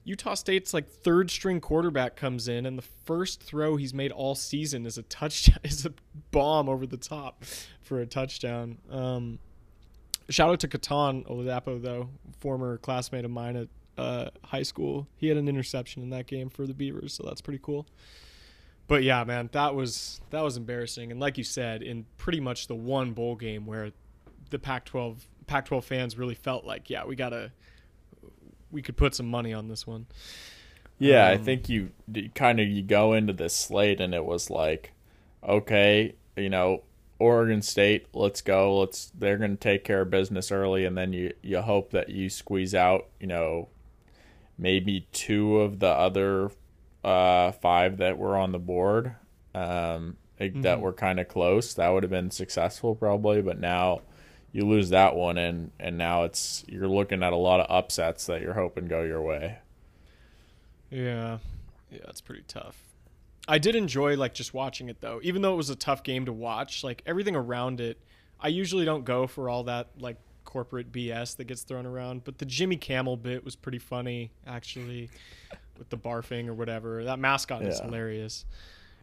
Utah 0.04 0.34
State's 0.34 0.72
like 0.72 0.88
third 0.88 1.30
string 1.30 1.60
quarterback 1.60 2.16
comes 2.16 2.48
in, 2.48 2.64
and 2.64 2.78
the 2.78 2.82
first 3.04 3.42
throw 3.42 3.76
he's 3.76 3.92
made 3.92 4.10
all 4.10 4.34
season 4.34 4.86
is 4.86 4.96
a 4.96 5.02
touchdown, 5.02 5.58
is 5.64 5.84
a 5.84 5.92
bomb 6.30 6.68
over 6.68 6.86
the 6.86 6.96
top 6.96 7.44
for 7.82 8.00
a 8.00 8.06
touchdown. 8.06 8.78
Um, 8.90 9.38
shout 10.30 10.50
out 10.50 10.60
to 10.60 10.68
Kitan 10.68 11.26
Oladapo, 11.26 11.82
though, 11.82 12.08
former 12.40 12.78
classmate 12.78 13.24
of 13.26 13.30
mine 13.30 13.56
at 13.56 13.68
uh, 13.98 14.30
high 14.44 14.62
school. 14.62 15.08
He 15.16 15.28
had 15.28 15.36
an 15.36 15.48
interception 15.48 16.02
in 16.02 16.10
that 16.10 16.26
game 16.26 16.48
for 16.48 16.66
the 16.66 16.74
Beavers, 16.74 17.12
so 17.12 17.24
that's 17.24 17.40
pretty 17.40 17.60
cool. 17.62 17.86
But 18.88 19.02
yeah, 19.04 19.24
man, 19.24 19.50
that 19.52 19.74
was 19.74 20.20
that 20.30 20.42
was 20.42 20.56
embarrassing. 20.56 21.12
And 21.12 21.20
like 21.20 21.38
you 21.38 21.44
said, 21.44 21.82
in 21.82 22.06
pretty 22.16 22.40
much 22.40 22.68
the 22.68 22.74
one 22.76 23.12
bowl 23.12 23.36
game 23.36 23.66
where 23.66 23.92
the 24.50 24.58
Pac-12 24.58 25.26
Pac-12 25.46 25.84
fans 25.84 26.18
really 26.18 26.34
felt 26.34 26.64
like, 26.64 26.90
yeah, 26.90 27.04
we 27.06 27.16
gotta 27.16 27.52
we 28.70 28.82
could 28.82 28.96
put 28.96 29.14
some 29.14 29.28
money 29.28 29.52
on 29.52 29.68
this 29.68 29.86
one. 29.86 30.06
Yeah, 30.98 31.26
I 31.28 31.36
Um, 31.36 31.44
think 31.44 31.68
you 31.68 31.90
kind 32.34 32.60
of 32.60 32.68
you 32.68 32.82
go 32.82 33.12
into 33.14 33.32
this 33.32 33.54
slate 33.54 34.00
and 34.00 34.14
it 34.14 34.24
was 34.24 34.50
like, 34.50 34.94
okay, 35.46 36.16
you 36.36 36.48
know, 36.50 36.84
Oregon 37.18 37.62
State, 37.62 38.06
let's 38.12 38.40
go. 38.40 38.80
Let's 38.80 39.12
they're 39.16 39.38
going 39.38 39.52
to 39.52 39.56
take 39.56 39.84
care 39.84 40.02
of 40.02 40.10
business 40.10 40.50
early 40.52 40.84
and 40.84 40.96
then 40.98 41.12
you 41.12 41.34
you 41.42 41.60
hope 41.62 41.90
that 41.92 42.10
you 42.10 42.28
squeeze 42.30 42.74
out, 42.74 43.08
you 43.20 43.26
know, 43.28 43.68
maybe 44.58 45.06
two 45.12 45.58
of 45.58 45.80
the 45.80 45.88
other 45.88 46.50
uh 47.08 47.52
5 47.52 47.98
that 47.98 48.18
were 48.18 48.36
on 48.36 48.52
the 48.52 48.58
board 48.58 49.14
um 49.54 50.16
like, 50.40 50.62
that 50.62 50.80
were 50.80 50.92
kind 50.92 51.18
of 51.18 51.26
close. 51.28 51.74
That 51.74 51.88
would 51.88 52.04
have 52.04 52.10
been 52.10 52.30
successful 52.30 52.94
probably, 52.94 53.42
but 53.42 53.58
now 53.58 54.02
you 54.52 54.64
lose 54.66 54.90
that 54.90 55.16
one 55.16 55.36
and 55.36 55.72
and 55.80 55.98
now 55.98 56.24
it's 56.24 56.64
you're 56.68 56.88
looking 56.88 57.22
at 57.22 57.32
a 57.32 57.36
lot 57.36 57.60
of 57.60 57.66
upsets 57.70 58.26
that 58.26 58.40
you're 58.40 58.54
hoping 58.54 58.86
go 58.86 59.02
your 59.02 59.22
way. 59.22 59.58
Yeah. 60.90 61.38
Yeah, 61.90 62.00
it's 62.08 62.20
pretty 62.20 62.44
tough. 62.46 62.82
I 63.46 63.58
did 63.58 63.74
enjoy 63.74 64.16
like 64.16 64.34
just 64.34 64.52
watching 64.54 64.88
it 64.88 65.00
though. 65.00 65.20
Even 65.22 65.42
though 65.42 65.54
it 65.54 65.56
was 65.56 65.70
a 65.70 65.76
tough 65.76 66.02
game 66.02 66.26
to 66.26 66.32
watch, 66.32 66.84
like 66.84 67.02
everything 67.06 67.34
around 67.34 67.80
it, 67.80 67.98
I 68.40 68.48
usually 68.48 68.84
don't 68.84 69.04
go 69.04 69.26
for 69.26 69.48
all 69.48 69.64
that 69.64 69.88
like 69.98 70.18
corporate 70.44 70.92
BS 70.92 71.36
that 71.36 71.44
gets 71.44 71.62
thrown 71.62 71.86
around, 71.86 72.24
but 72.24 72.38
the 72.38 72.46
Jimmy 72.46 72.76
Kimmel 72.76 73.16
bit 73.16 73.44
was 73.44 73.56
pretty 73.56 73.78
funny 73.78 74.30
actually 74.46 75.10
with 75.78 75.88
the 75.90 75.96
barfing 75.98 76.48
or 76.48 76.54
whatever. 76.54 77.04
That 77.04 77.18
mascot 77.18 77.62
is 77.62 77.78
Yeah. 77.78 77.86
hilarious. 77.86 78.44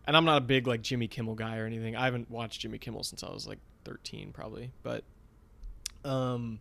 and 0.08 0.16
I'm 0.16 0.26
not 0.26 0.38
a 0.38 0.42
big 0.46 0.68
like 0.68 0.84
Jimmy 0.84 1.08
Kimmel 1.08 1.34
guy 1.36 1.58
or 1.58 1.66
anything. 1.66 1.96
I 1.96 2.06
haven't 2.06 2.30
watched 2.30 2.62
Jimmy 2.62 2.78
Kimmel 2.78 3.04
since 3.04 3.24
I 3.24 3.30
was 3.32 3.48
like 3.48 3.58
13 3.86 4.32
probably, 4.34 4.72
but 4.84 5.04
um 6.04 6.60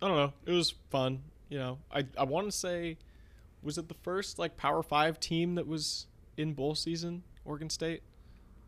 I 0.00 0.06
don't 0.08 0.16
know. 0.16 0.32
It 0.44 0.52
was 0.52 0.74
fun, 0.90 1.22
you 1.48 1.58
know. 1.58 1.78
I 1.90 2.06
I 2.16 2.24
want 2.24 2.46
to 2.46 2.52
say 2.52 2.96
was 3.62 3.78
it 3.78 3.88
the 3.88 3.94
first 4.02 4.38
like 4.38 4.56
Power 4.56 4.82
5 4.82 5.18
team 5.18 5.56
that 5.56 5.66
was 5.66 6.06
in 6.36 6.52
bowl 6.52 6.74
season, 6.76 7.22
Oregon 7.44 7.70
State? 7.70 8.02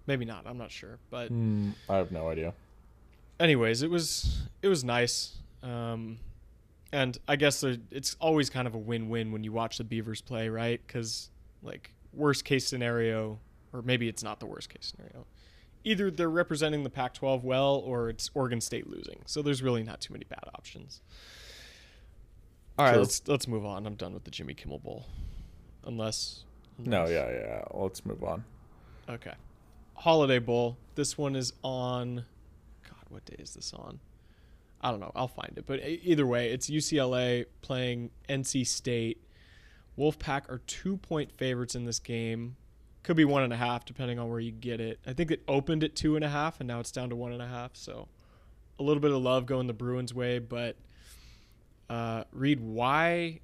Maybe 0.06 0.24
not. 0.24 0.46
I'm 0.46 0.58
not 0.58 0.72
sure, 0.72 0.98
but 1.10 1.30
Mm, 1.32 1.74
I 1.88 1.96
have 1.98 2.10
no 2.10 2.28
idea. 2.28 2.54
anyways, 3.38 3.82
it 3.82 3.90
was 3.90 4.48
it 4.62 4.68
was 4.68 4.82
nice. 4.82 5.36
Um, 5.62 6.18
and 6.92 7.18
I 7.28 7.36
guess 7.36 7.62
it's 7.62 8.16
always 8.20 8.50
kind 8.50 8.66
of 8.66 8.74
a 8.74 8.78
win-win 8.78 9.32
when 9.32 9.44
you 9.44 9.52
watch 9.52 9.78
the 9.78 9.84
Beavers 9.84 10.20
play, 10.20 10.48
right? 10.48 10.80
Because 10.86 11.30
like 11.62 11.92
worst 12.12 12.44
case 12.44 12.66
scenario, 12.66 13.38
or 13.72 13.82
maybe 13.82 14.08
it's 14.08 14.22
not 14.22 14.40
the 14.40 14.46
worst 14.46 14.68
case 14.70 14.92
scenario. 14.94 15.26
Either 15.84 16.10
they're 16.10 16.28
representing 16.28 16.82
the 16.82 16.90
Pac-12 16.90 17.42
well, 17.44 17.76
or 17.76 18.10
it's 18.10 18.30
Oregon 18.34 18.60
State 18.60 18.88
losing. 18.88 19.20
So 19.26 19.42
there's 19.42 19.62
really 19.62 19.82
not 19.82 20.00
too 20.00 20.12
many 20.12 20.24
bad 20.28 20.44
options. 20.54 21.00
All 22.78 22.84
right, 22.86 22.96
let's 22.96 23.22
let's 23.26 23.48
move 23.48 23.64
on. 23.64 23.86
I'm 23.86 23.94
done 23.94 24.14
with 24.14 24.24
the 24.24 24.30
Jimmy 24.30 24.54
Kimmel 24.54 24.78
Bowl, 24.78 25.06
unless 25.84 26.44
No, 26.78 27.06
yeah, 27.06 27.30
yeah. 27.30 27.62
Let's 27.72 28.06
move 28.06 28.22
on. 28.22 28.44
Okay. 29.08 29.34
Holiday 29.94 30.38
Bowl. 30.38 30.76
This 30.94 31.18
one 31.18 31.34
is 31.34 31.52
on. 31.62 32.24
God, 32.84 33.04
what 33.08 33.24
day 33.24 33.36
is 33.38 33.54
this 33.54 33.72
on? 33.74 33.98
I 34.80 34.90
don't 34.90 35.00
know. 35.00 35.12
I'll 35.14 35.28
find 35.28 35.52
it. 35.56 35.66
But 35.66 35.80
either 35.84 36.26
way, 36.26 36.50
it's 36.50 36.70
UCLA 36.70 37.46
playing 37.62 38.10
NC 38.28 38.66
State. 38.66 39.22
Wolfpack 39.98 40.48
are 40.48 40.58
two 40.66 40.96
point 40.96 41.32
favorites 41.32 41.74
in 41.74 41.84
this 41.84 41.98
game. 41.98 42.56
Could 43.02 43.16
be 43.16 43.24
one 43.24 43.42
and 43.42 43.52
a 43.52 43.56
half, 43.56 43.84
depending 43.84 44.18
on 44.18 44.28
where 44.28 44.40
you 44.40 44.52
get 44.52 44.80
it. 44.80 45.00
I 45.06 45.12
think 45.12 45.30
it 45.30 45.42
opened 45.48 45.82
at 45.82 45.96
two 45.96 46.14
and 46.14 46.24
a 46.24 46.28
half, 46.28 46.60
and 46.60 46.68
now 46.68 46.78
it's 46.78 46.92
down 46.92 47.10
to 47.10 47.16
one 47.16 47.32
and 47.32 47.42
a 47.42 47.46
half. 47.46 47.72
So 47.74 48.08
a 48.78 48.82
little 48.82 49.00
bit 49.00 49.10
of 49.10 49.20
love 49.20 49.46
going 49.46 49.66
the 49.66 49.72
Bruins' 49.72 50.14
way. 50.14 50.38
But 50.38 50.76
uh, 51.90 52.24
why? 52.32 53.40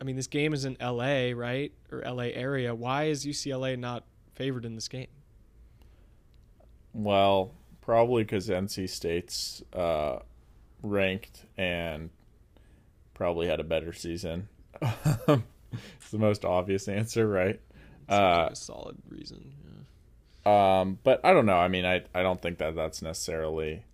I 0.00 0.04
mean, 0.04 0.16
this 0.16 0.26
game 0.26 0.52
is 0.52 0.64
in 0.64 0.76
LA, 0.80 1.30
right? 1.34 1.72
Or 1.92 2.02
LA 2.04 2.30
area. 2.34 2.74
Why 2.74 3.04
is 3.04 3.24
UCLA 3.24 3.78
not 3.78 4.04
favored 4.34 4.64
in 4.64 4.74
this 4.74 4.88
game? 4.88 5.08
Well, 6.92 7.52
probably 7.80 8.24
because 8.24 8.48
NC 8.48 8.88
State's 8.88 9.62
uh, 9.72 10.18
ranked 10.82 11.44
and 11.56 12.10
probably 13.14 13.46
had 13.46 13.60
a 13.60 13.64
better 13.64 13.92
season. 13.92 14.48
it's 14.80 16.10
the 16.10 16.18
most 16.18 16.44
obvious 16.44 16.88
answer, 16.88 17.26
right? 17.28 17.60
Uh, 18.08 18.42
like 18.44 18.52
a 18.52 18.56
solid 18.56 18.96
reason. 19.08 19.52
Yeah. 19.64 20.80
Um, 20.80 20.98
but 21.04 21.20
I 21.24 21.32
don't 21.32 21.46
know. 21.46 21.56
I 21.56 21.68
mean, 21.68 21.84
I, 21.84 22.02
I 22.14 22.22
don't 22.22 22.42
think 22.42 22.58
that 22.58 22.74
that's 22.74 23.02
necessarily. 23.02 23.84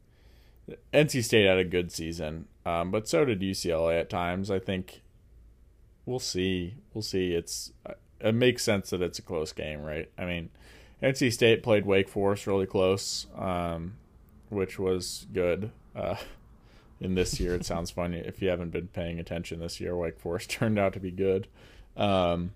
NC 0.93 1.25
State 1.25 1.47
had 1.47 1.59
a 1.59 1.65
good 1.65 1.91
season, 1.93 2.47
um, 2.67 2.91
but 2.91 3.09
so 3.09 3.25
did 3.25 3.41
UCLA 3.41 4.01
at 4.01 4.11
times. 4.11 4.51
I 4.51 4.59
think 4.59 5.03
we'll 6.05 6.19
see. 6.19 6.75
We'll 6.93 7.03
see. 7.03 7.33
It's 7.33 7.73
it 8.21 8.35
makes 8.35 8.65
sense 8.65 8.91
that 8.91 9.01
it's 9.01 9.19
a 9.19 9.23
close 9.23 9.53
game, 9.53 9.83
right? 9.83 10.11
I 10.19 10.25
mean, 10.25 10.51
NC 11.03 11.33
State 11.33 11.63
played 11.63 11.87
Wake 11.87 12.09
Forest 12.09 12.47
really 12.47 12.67
close, 12.67 13.27
um, 13.37 13.95
which 14.51 14.79
was 14.79 15.27
good. 15.33 15.71
Uh, 15.95 16.17
in 17.01 17.15
this 17.15 17.39
year, 17.39 17.55
it 17.55 17.65
sounds 17.65 17.91
funny 17.91 18.19
if 18.19 18.43
you 18.43 18.49
haven't 18.49 18.71
been 18.71 18.89
paying 18.89 19.19
attention 19.19 19.61
this 19.61 19.81
year. 19.81 19.97
Wake 19.97 20.19
Forest 20.19 20.51
turned 20.51 20.79
out 20.79 20.93
to 20.95 21.01
be 21.01 21.11
good. 21.11 21.47
Um, 21.97 22.53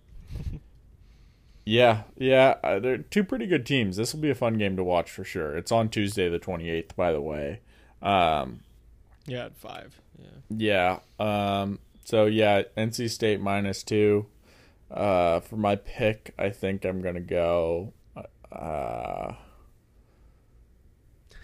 yeah, 1.64 2.02
yeah, 2.18 2.56
uh, 2.64 2.78
they're 2.80 2.98
two 2.98 3.22
pretty 3.22 3.46
good 3.46 3.64
teams. 3.64 3.96
This 3.96 4.12
will 4.12 4.20
be 4.20 4.30
a 4.30 4.34
fun 4.34 4.54
game 4.58 4.76
to 4.76 4.84
watch 4.84 5.10
for 5.10 5.22
sure. 5.24 5.56
It's 5.56 5.70
on 5.70 5.88
Tuesday 5.88 6.28
the 6.28 6.40
28th, 6.40 6.96
by 6.96 7.12
the 7.12 7.20
way. 7.20 7.60
Um, 8.00 8.60
Yeah, 9.26 9.46
at 9.46 9.56
five. 9.56 10.00
Yeah. 10.18 10.98
yeah. 11.20 11.60
Um, 11.60 11.78
so 12.04 12.26
yeah, 12.26 12.62
NC 12.76 13.10
State 13.10 13.40
minus 13.40 13.82
two. 13.84 14.26
Uh, 14.90 15.40
for 15.40 15.56
my 15.56 15.76
pick, 15.76 16.34
I 16.38 16.50
think 16.50 16.84
I'm 16.84 17.00
gonna 17.00 17.20
go. 17.20 17.92
Uh, 18.50 19.34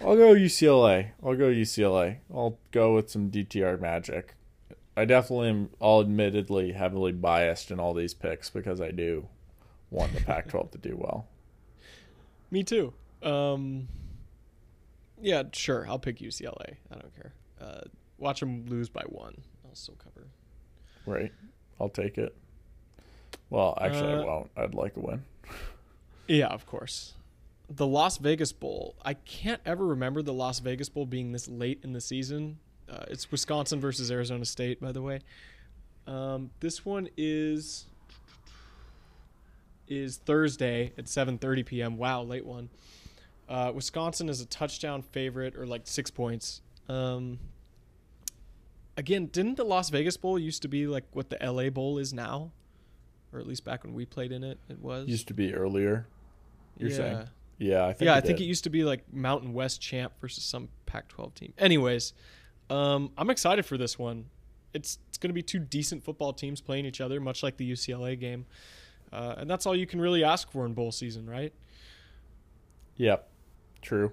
I'll 0.00 0.16
go 0.16 0.34
UCLA. 0.34 1.10
I'll 1.24 1.34
go 1.34 1.48
UCLA. 1.50 2.18
I'll 2.32 2.58
go 2.70 2.94
with 2.94 3.10
some 3.10 3.30
DTR 3.30 3.80
magic. 3.80 4.34
I 4.96 5.04
definitely 5.04 5.48
am. 5.48 5.70
All 5.80 6.00
admittedly 6.00 6.72
heavily 6.72 7.12
biased 7.12 7.70
in 7.70 7.78
all 7.80 7.94
these 7.94 8.14
picks 8.14 8.50
because 8.50 8.80
I 8.80 8.90
do 8.90 9.26
want 9.90 10.12
the 10.14 10.20
Pac-12 10.20 10.72
to 10.72 10.78
do 10.78 10.96
well. 10.96 11.26
Me 12.50 12.62
too. 12.62 12.92
Um, 13.22 13.88
yeah, 15.20 15.42
sure. 15.52 15.86
I'll 15.88 15.98
pick 15.98 16.18
UCLA. 16.18 16.76
I 16.90 16.94
don't 16.94 17.14
care. 17.16 17.32
Uh, 17.60 17.80
watch 18.18 18.40
them 18.40 18.66
lose 18.66 18.88
by 18.88 19.02
one. 19.08 19.40
I'll 19.64 19.74
still 19.74 19.96
cover. 20.02 20.26
Right. 21.06 21.32
I'll 21.80 21.88
take 21.88 22.18
it. 22.18 22.34
Well, 23.50 23.76
actually, 23.80 24.12
I 24.12 24.16
Uh, 24.18 24.24
won't. 24.24 24.50
I'd 24.56 24.74
like 24.74 24.96
a 24.96 25.00
win. 25.00 25.24
Yeah, 26.30 26.48
of 26.48 26.66
course. 26.66 27.14
The 27.70 27.86
Las 27.86 28.18
Vegas 28.18 28.52
Bowl. 28.52 28.96
I 29.04 29.14
can't 29.14 29.60
ever 29.66 29.86
remember 29.86 30.22
the 30.22 30.32
Las 30.32 30.60
Vegas 30.60 30.88
Bowl 30.88 31.06
being 31.06 31.32
this 31.32 31.48
late 31.48 31.80
in 31.82 31.92
the 31.92 32.00
season. 32.00 32.58
Uh, 32.88 33.04
it's 33.08 33.30
Wisconsin 33.30 33.80
versus 33.80 34.10
Arizona 34.10 34.44
State, 34.44 34.80
by 34.80 34.92
the 34.92 35.02
way. 35.02 35.20
Um, 36.06 36.50
this 36.60 36.84
one 36.84 37.08
is 37.18 37.84
is 39.86 40.16
Thursday 40.16 40.92
at 40.96 41.04
7:30 41.04 41.66
p.m. 41.66 41.96
Wow, 41.96 42.22
late 42.22 42.46
one. 42.46 42.70
Uh, 43.48 43.72
Wisconsin 43.74 44.28
is 44.28 44.40
a 44.40 44.46
touchdown 44.46 45.02
favorite, 45.02 45.56
or 45.56 45.66
like 45.66 45.82
six 45.84 46.10
points. 46.10 46.60
Um, 46.88 47.38
again, 48.96 49.26
didn't 49.26 49.56
the 49.56 49.64
Las 49.64 49.90
Vegas 49.90 50.16
Bowl 50.16 50.38
used 50.38 50.62
to 50.62 50.68
be 50.68 50.86
like 50.86 51.04
what 51.12 51.30
the 51.30 51.38
LA 51.40 51.70
Bowl 51.70 51.98
is 51.98 52.12
now, 52.12 52.50
or 53.32 53.40
at 53.40 53.46
least 53.46 53.64
back 53.64 53.84
when 53.84 53.94
we 53.94 54.04
played 54.04 54.32
in 54.32 54.44
it, 54.44 54.58
it 54.68 54.80
was. 54.80 55.08
Used 55.08 55.28
to 55.28 55.34
be 55.34 55.54
earlier. 55.54 56.06
You're 56.78 56.90
yeah. 56.90 56.96
saying? 56.96 57.28
Yeah, 57.58 57.86
I 57.86 57.92
think. 57.92 58.06
yeah, 58.06 58.14
it 58.14 58.18
I 58.18 58.20
think 58.20 58.40
it 58.40 58.44
used 58.44 58.64
to 58.64 58.70
be 58.70 58.84
like 58.84 59.12
Mountain 59.12 59.52
West 59.52 59.80
champ 59.80 60.12
versus 60.20 60.44
some 60.44 60.68
Pac-12 60.86 61.34
team. 61.34 61.52
Anyways, 61.58 62.12
um, 62.70 63.10
I'm 63.18 63.30
excited 63.30 63.66
for 63.66 63.76
this 63.76 63.98
one. 63.98 64.26
It's 64.72 64.98
it's 65.08 65.18
going 65.18 65.30
to 65.30 65.34
be 65.34 65.42
two 65.42 65.58
decent 65.58 66.04
football 66.04 66.32
teams 66.32 66.60
playing 66.60 66.86
each 66.86 67.00
other, 67.00 67.20
much 67.20 67.42
like 67.42 67.56
the 67.56 67.70
UCLA 67.70 68.18
game, 68.18 68.46
uh, 69.12 69.34
and 69.38 69.50
that's 69.50 69.66
all 69.66 69.74
you 69.74 69.86
can 69.86 70.00
really 70.00 70.22
ask 70.22 70.50
for 70.52 70.64
in 70.66 70.74
bowl 70.74 70.92
season, 70.92 71.28
right? 71.28 71.52
Yep, 72.96 73.28
true. 73.82 74.12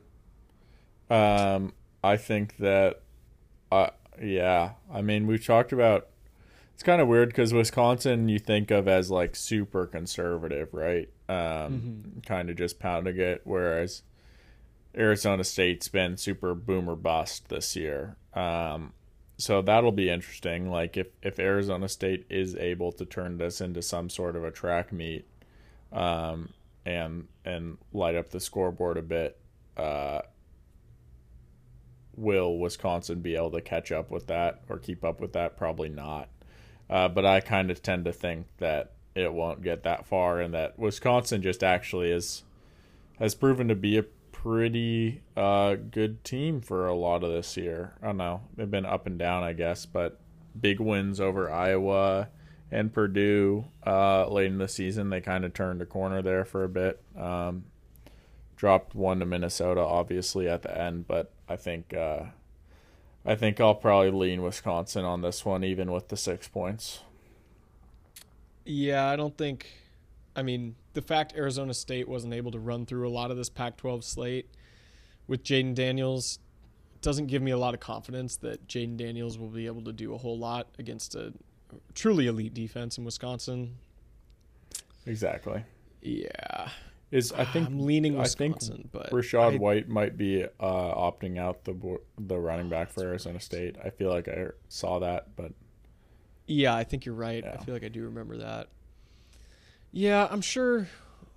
Um, 1.10 1.74
I 2.03 2.18
think 2.18 2.57
that, 2.57 3.02
uh, 3.72 3.90
yeah. 4.22 4.72
I 4.91 5.02
mean, 5.02 5.28
we've 5.28 5.45
talked 5.45 5.72
about. 5.72 6.07
It's 6.74 6.84
kind 6.84 7.02
of 7.02 7.07
weird 7.07 7.30
because 7.30 7.53
Wisconsin, 7.53 8.28
you 8.28 8.38
think 8.38 8.69
of 8.69 8.88
as 8.88 9.10
like 9.10 9.36
super 9.36 9.86
conservative, 9.86 10.74
right? 10.74 11.10
Um, 11.27 12.22
kind 12.26 12.49
of 12.49 12.56
just 12.56 12.80
pounding 12.80 13.19
it, 13.19 13.41
whereas 13.45 14.03
Arizona 14.95 15.43
State's 15.43 15.88
been 15.88 16.18
super 16.18 16.53
boomer 16.53 16.95
bust 16.95 17.49
this 17.49 17.76
year. 17.76 18.15
Um, 18.34 18.93
so 19.38 19.61
that'll 19.61 19.91
be 19.91 20.10
interesting. 20.10 20.69
Like 20.69 20.97
if 20.97 21.07
if 21.22 21.39
Arizona 21.39 21.89
State 21.89 22.26
is 22.30 22.56
able 22.56 22.91
to 22.93 23.06
turn 23.06 23.38
this 23.38 23.60
into 23.60 23.81
some 23.81 24.10
sort 24.10 24.35
of 24.35 24.43
a 24.43 24.52
track 24.52 24.93
meet, 24.93 25.26
um, 25.91 26.49
and 26.85 27.27
and 27.43 27.77
light 27.91 28.15
up 28.15 28.30
the 28.30 28.39
scoreboard 28.39 28.97
a 28.97 29.02
bit, 29.02 29.38
uh, 29.76 30.22
will 32.15 32.57
Wisconsin 32.57 33.19
be 33.19 33.35
able 33.35 33.52
to 33.52 33.61
catch 33.61 33.91
up 33.91 34.11
with 34.11 34.27
that 34.27 34.61
or 34.69 34.77
keep 34.77 35.03
up 35.03 35.19
with 35.19 35.34
that? 35.34 35.57
Probably 35.57 35.89
not. 35.89 36.30
Uh, 36.89 37.07
but 37.07 37.26
I 37.26 37.39
kind 37.39 37.72
of 37.72 37.81
tend 37.81 38.06
to 38.06 38.14
think 38.14 38.45
that 38.60 38.93
it 39.16 39.34
won't 39.34 39.64
get 39.64 39.84
that 39.84 40.06
far, 40.06 40.42
and 40.42 40.54
that 40.54 40.78
Wisconsin 40.78 41.42
just 41.42 41.64
actually 41.64 42.12
is 42.12 42.44
has 43.18 43.34
proven 43.34 43.70
to 43.70 43.76
be 43.76 43.98
a 43.98 44.04
pretty 44.04 45.22
uh, 45.38 45.76
good 45.76 46.24
team 46.24 46.60
for 46.60 46.86
a 46.86 46.94
lot 46.94 47.24
of 47.24 47.32
this 47.32 47.56
year. 47.56 47.94
I 48.04 48.08
don't 48.08 48.18
know; 48.18 48.42
they've 48.56 48.70
been 48.70 48.86
up 48.86 49.08
and 49.08 49.18
down, 49.18 49.44
I 49.44 49.54
guess, 49.54 49.86
but 49.86 50.20
big 50.60 50.80
wins 50.80 51.20
over 51.20 51.52
Iowa 51.52 52.30
and 52.72 52.94
Purdue 52.94 53.66
uh, 53.86 54.28
late 54.28 54.48
in 54.48 54.58
the 54.58 54.68
season. 54.68 55.10
They 55.10 55.22
kind 55.22 55.46
of 55.46 55.54
turned 55.54 55.82
a 55.82 55.86
corner 55.86 56.22
there 56.22 56.46
for 56.46 56.64
a 56.64 56.70
bit. 56.70 57.02
Um, 57.18 57.66
dropped 58.58 58.96
one 58.96 59.20
to 59.20 59.26
Minnesota, 59.26 59.82
obviously 59.82 60.48
at 60.48 60.62
the 60.62 60.78
end, 60.78 61.08
but 61.08 61.32
I 61.48 61.56
think 61.56 61.94
uh, 61.94 62.26
I 63.26 63.36
think 63.36 63.62
I'll 63.62 63.76
probably 63.76 64.12
lean 64.12 64.42
Wisconsin 64.42 65.06
on 65.06 65.22
this 65.22 65.46
one, 65.46 65.64
even 65.64 65.92
with 65.92 66.10
the 66.10 66.18
six 66.18 66.48
points. 66.50 67.00
Yeah, 68.66 69.08
I 69.08 69.16
don't 69.16 69.38
think. 69.38 69.68
I 70.36 70.42
mean, 70.42 70.76
the 70.94 71.02
fact 71.02 71.34
Arizona 71.38 71.74
State 71.74 72.08
wasn't 72.10 72.34
able 72.34 72.52
to 72.52 72.60
run 72.60 72.86
through 72.86 73.08
a 73.08 73.12
lot 73.12 73.32
of 73.32 73.38
this 73.38 73.50
Pac-12 73.50 74.04
slate 74.04 74.50
with 75.28 75.44
Jayden 75.44 75.74
Daniels 75.74 76.40
doesn't 77.02 77.28
give 77.28 77.42
me 77.42 77.52
a 77.52 77.58
lot 77.58 77.74
of 77.74 77.80
confidence 77.80 78.36
that 78.38 78.68
Jayden 78.68 78.98
Daniels 78.98 79.38
will 79.38 79.48
be 79.48 79.68
able 79.68 79.84
to 79.84 79.94
do 79.94 80.14
a 80.14 80.18
whole 80.18 80.38
lot 80.38 80.68
against 80.80 81.16
a 81.16 81.32
truly 81.94 82.28
elite 82.28 82.54
defense 82.54 82.98
in 82.98 83.06
Wisconsin. 83.06 83.76
Exactly. 85.06 85.64
Yeah. 86.02 86.70
Is 87.12 87.32
I 87.32 87.46
think 87.46 87.68
I'm 87.68 87.80
leaning 87.80 88.20
I 88.20 88.26
think 88.26 88.56
Wisconsin, 88.56 88.90
but 88.92 89.12
Rachaad 89.12 89.54
I- 89.54 89.58
White 89.58 89.88
might 89.88 90.18
be 90.18 90.44
uh, 90.44 90.50
opting 90.60 91.38
out 91.38 91.64
the 91.64 92.00
the 92.18 92.38
running 92.38 92.68
back 92.68 92.90
for 92.90 93.04
Arizona 93.04 93.40
State. 93.40 93.76
I 93.84 93.90
feel 93.90 94.10
like 94.10 94.28
I 94.28 94.48
saw 94.68 95.00
that, 95.00 95.36
but 95.36 95.54
Yeah, 96.47 96.76
I 96.76 96.84
think 96.84 97.05
you're 97.05 97.15
right. 97.15 97.43
I 97.43 97.57
feel 97.57 97.73
like 97.73 97.84
I 97.84 97.88
do 97.88 98.03
remember 98.03 98.38
that. 98.38 98.67
Yeah, 99.91 100.27
I'm 100.30 100.41
sure 100.41 100.88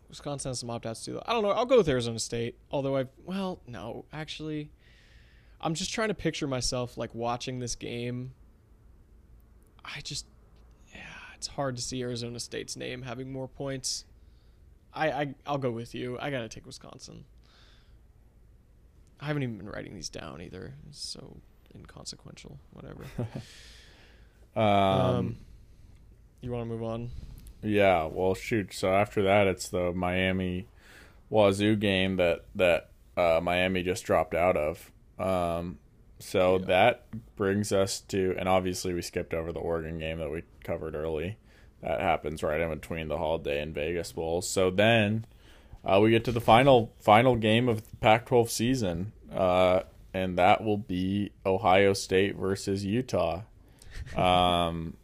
Wisconsin 0.08 0.50
has 0.50 0.60
some 0.60 0.70
opt 0.70 0.84
outs 0.86 1.04
too. 1.04 1.14
though. 1.14 1.22
I 1.26 1.32
don't 1.32 1.42
know. 1.42 1.50
I'll 1.50 1.66
go 1.66 1.78
with 1.78 1.88
Arizona 1.88 2.18
State. 2.18 2.56
Although 2.70 2.96
I've, 2.96 3.08
well, 3.24 3.60
no, 3.66 4.04
actually, 4.12 4.70
I'm 5.60 5.74
just 5.74 5.92
trying 5.92 6.08
to 6.08 6.14
picture 6.14 6.46
myself 6.46 6.96
like 6.98 7.14
watching 7.14 7.58
this 7.58 7.74
game. 7.74 8.32
I 9.84 10.00
just, 10.00 10.26
yeah, 10.92 11.00
it's 11.36 11.46
hard 11.46 11.76
to 11.76 11.82
see 11.82 12.02
Arizona 12.02 12.40
State's 12.40 12.76
name 12.76 13.02
having 13.02 13.32
more 13.32 13.48
points. 13.48 14.04
I, 14.92 15.10
I 15.10 15.34
I'll 15.46 15.58
go 15.58 15.70
with 15.70 15.94
you. 15.94 16.18
I 16.20 16.30
gotta 16.30 16.48
take 16.48 16.66
Wisconsin. 16.66 17.24
I 19.20 19.26
haven't 19.26 19.42
even 19.42 19.58
been 19.58 19.68
writing 19.68 19.94
these 19.94 20.08
down 20.08 20.40
either. 20.42 20.74
It's 20.88 21.00
so 21.00 21.38
inconsequential. 21.74 22.58
Whatever. 22.72 23.04
um, 24.58 24.64
Um, 24.64 25.36
you 26.40 26.50
want 26.50 26.62
to 26.62 26.66
move 26.74 26.82
on? 26.82 27.10
Yeah, 27.62 28.04
well, 28.06 28.34
shoot. 28.34 28.72
So 28.72 28.92
after 28.92 29.22
that, 29.22 29.46
it's 29.46 29.68
the 29.68 29.92
Miami 29.92 30.66
Wazzu 31.30 31.78
game 31.78 32.16
that 32.16 32.44
that 32.54 32.90
uh, 33.16 33.40
Miami 33.42 33.82
just 33.82 34.04
dropped 34.04 34.34
out 34.34 34.56
of. 34.56 34.90
Um, 35.18 35.78
so 36.20 36.58
Yeah. 36.58 36.66
that 36.66 37.06
brings 37.36 37.72
us 37.72 38.00
to, 38.02 38.34
and 38.38 38.48
obviously 38.48 38.94
we 38.94 39.02
skipped 39.02 39.34
over 39.34 39.52
the 39.52 39.58
Oregon 39.60 39.98
game 39.98 40.18
that 40.18 40.30
we 40.30 40.42
covered 40.64 40.94
early. 40.94 41.36
That 41.82 42.00
happens 42.00 42.42
right 42.42 42.60
in 42.60 42.70
between 42.70 43.08
the 43.08 43.18
Holiday 43.18 43.60
and 43.60 43.74
Vegas 43.74 44.12
Bowls. 44.12 44.48
So 44.48 44.70
then 44.70 45.26
uh, 45.84 46.00
we 46.00 46.10
get 46.10 46.24
to 46.24 46.32
the 46.32 46.40
final 46.40 46.92
final 47.00 47.34
game 47.36 47.68
of 47.68 47.88
the 47.90 47.96
Pac-12 47.96 48.48
season, 48.50 49.12
uh, 49.32 49.80
and 50.14 50.38
that 50.38 50.62
will 50.64 50.78
be 50.78 51.30
Ohio 51.44 51.92
State 51.92 52.36
versus 52.36 52.84
Utah. 52.84 53.42
Um, 54.16 54.94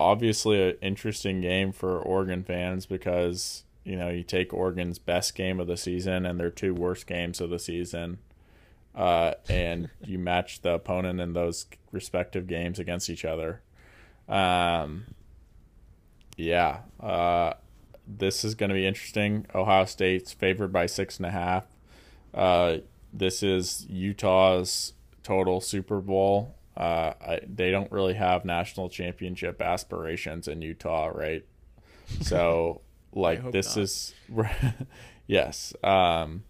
obviously 0.00 0.70
an 0.70 0.76
interesting 0.80 1.42
game 1.42 1.70
for 1.72 2.00
Oregon 2.00 2.42
fans 2.42 2.86
because 2.86 3.64
you 3.84 3.96
know 3.96 4.08
you 4.08 4.22
take 4.24 4.52
Oregon's 4.52 4.98
best 4.98 5.34
game 5.34 5.60
of 5.60 5.66
the 5.66 5.76
season 5.76 6.24
and 6.26 6.40
their 6.40 6.50
two 6.50 6.74
worst 6.74 7.06
games 7.06 7.40
of 7.40 7.50
the 7.50 7.58
season, 7.58 8.18
uh, 8.94 9.34
and 9.48 9.90
you 10.04 10.18
match 10.18 10.62
the 10.62 10.74
opponent 10.74 11.20
in 11.20 11.34
those 11.34 11.66
respective 11.92 12.46
games 12.46 12.78
against 12.78 13.10
each 13.10 13.24
other. 13.24 13.60
Um, 14.28 15.06
yeah, 16.36 16.80
uh, 16.98 17.54
this 18.06 18.44
is 18.44 18.54
going 18.54 18.70
to 18.70 18.74
be 18.74 18.86
interesting. 18.86 19.46
Ohio 19.54 19.84
State's 19.84 20.32
favored 20.32 20.72
by 20.72 20.86
six 20.86 21.18
and 21.18 21.26
a 21.26 21.30
half. 21.30 21.66
Uh, 22.32 22.78
this 23.12 23.42
is 23.42 23.86
Utah's 23.88 24.94
total 25.22 25.60
Super 25.60 26.00
Bowl. 26.00 26.54
Uh, 26.80 27.12
I, 27.20 27.40
they 27.46 27.70
don't 27.70 27.92
really 27.92 28.14
have 28.14 28.46
national 28.46 28.88
championship 28.88 29.60
aspirations 29.60 30.48
in 30.48 30.62
Utah, 30.62 31.08
right? 31.08 31.44
So, 32.22 32.80
like, 33.12 33.52
this 33.52 33.76
not. 33.76 33.82
is 33.82 34.14
yes. 35.26 35.74
Um, 35.84 36.44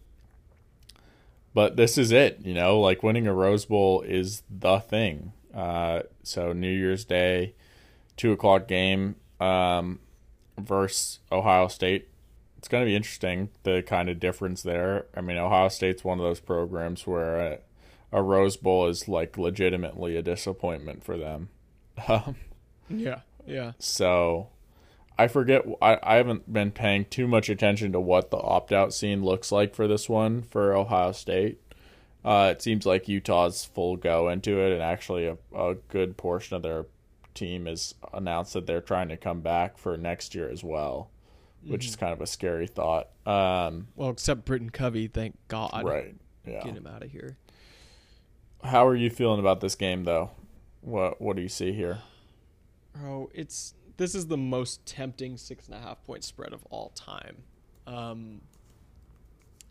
but 1.52 1.74
this 1.74 1.98
is 1.98 2.12
it, 2.12 2.39
you 2.44 2.55
know. 2.55 2.78
Like 2.78 3.02
winning 3.02 3.27
a 3.27 3.35
Rose 3.35 3.65
Bowl 3.65 4.02
is 4.02 4.44
the 4.48 4.78
thing. 4.78 5.32
Uh, 5.52 6.02
so 6.23 6.52
New 6.52 6.70
Year's 6.70 7.05
Day, 7.05 7.55
two 8.16 8.31
o'clock 8.31 8.69
game 8.69 9.16
um, 9.40 9.98
versus 10.57 11.19
Ohio 11.32 11.66
State. 11.66 12.07
It's 12.57 12.69
going 12.69 12.85
to 12.85 12.86
be 12.86 12.94
interesting 12.94 13.48
the 13.65 13.82
kind 13.85 14.09
of 14.09 14.20
difference 14.20 14.62
there. 14.62 15.07
I 15.16 15.23
mean, 15.23 15.39
Ohio 15.39 15.69
State's 15.70 16.05
one 16.05 16.20
of 16.20 16.24
those 16.24 16.39
programs 16.39 17.05
where 17.05 17.36
a, 17.36 17.59
a 18.12 18.23
Rose 18.23 18.57
Bowl 18.57 18.87
is 18.89 19.09
like 19.09 19.39
legitimately 19.39 20.16
a 20.16 20.23
disappointment 20.23 21.05
for 21.05 21.16
them. 21.16 21.49
Um, 22.09 22.37
Yeah, 22.89 23.20
yeah. 23.47 23.73
so 23.78 24.49
I 25.19 25.28
forget. 25.28 25.65
I, 25.82 25.99
I 26.03 26.16
haven't 26.16 26.51
been 26.53 26.70
paying 26.73 27.05
too 27.05 27.28
much 27.28 27.49
attention 27.49 27.93
to 27.93 28.01
what 28.01 28.31
the 28.31 28.39
opt 28.39 28.73
out 28.73 28.93
scene 28.95 29.23
looks 29.23 29.53
like 29.53 29.74
for 29.74 29.87
this 29.87 30.09
one 30.09 30.43
for 30.43 30.74
Ohio 30.74 31.12
State. 31.12 31.61
Uh, 32.24 32.49
it 32.53 32.61
seems 32.62 32.85
like 32.87 33.09
Utah's 33.09 33.65
full 33.65 33.97
go 33.97 34.28
into 34.28 34.59
it, 34.61 34.73
and 34.73 34.82
actually 34.82 35.27
a, 35.27 35.37
a 35.55 35.74
good 35.89 36.16
portion 36.16 36.57
of 36.57 36.62
their 36.62 36.87
team 37.35 37.66
has 37.66 37.95
announced 38.12 38.55
that 38.55 38.66
they're 38.66 38.81
trying 38.81 39.09
to 39.09 39.16
come 39.16 39.41
back 39.41 39.78
for 39.78 39.97
next 39.97 40.35
year 40.35 40.51
as 40.51 40.65
well, 40.65 41.11
which 41.65 41.87
is 41.87 41.97
kind 41.97 42.12
of 42.12 42.20
a 42.20 42.27
scary 42.27 42.66
thought. 42.66 43.09
Um, 43.27 43.89
Well, 43.97 44.11
except 44.11 44.45
Britain 44.45 44.70
Covey, 44.70 45.07
thank 45.07 45.37
God. 45.49 45.82
right. 45.85 46.15
Yeah. 46.47 46.62
Get 46.65 46.74
him 46.74 46.87
out 46.87 47.03
of 47.03 47.11
here. 47.11 47.37
How 48.62 48.87
are 48.87 48.97
you 48.97 49.11
feeling 49.11 49.41
about 49.41 49.61
this 49.61 49.74
game, 49.74 50.05
though? 50.05 50.31
What 50.81 51.20
What 51.20 51.37
do 51.37 51.43
you 51.43 51.49
see 51.49 51.73
here? 51.73 52.01
Oh, 53.03 53.31
it's 53.35 53.74
this 53.97 54.15
is 54.15 54.27
the 54.27 54.37
most 54.37 54.85
tempting 54.87 55.37
six 55.37 55.66
and 55.66 55.74
a 55.74 55.81
half 55.81 56.05
point 56.05 56.24
spread 56.24 56.53
of 56.53 56.65
all 56.70 56.91
time. 56.95 57.43
Um, 57.87 58.41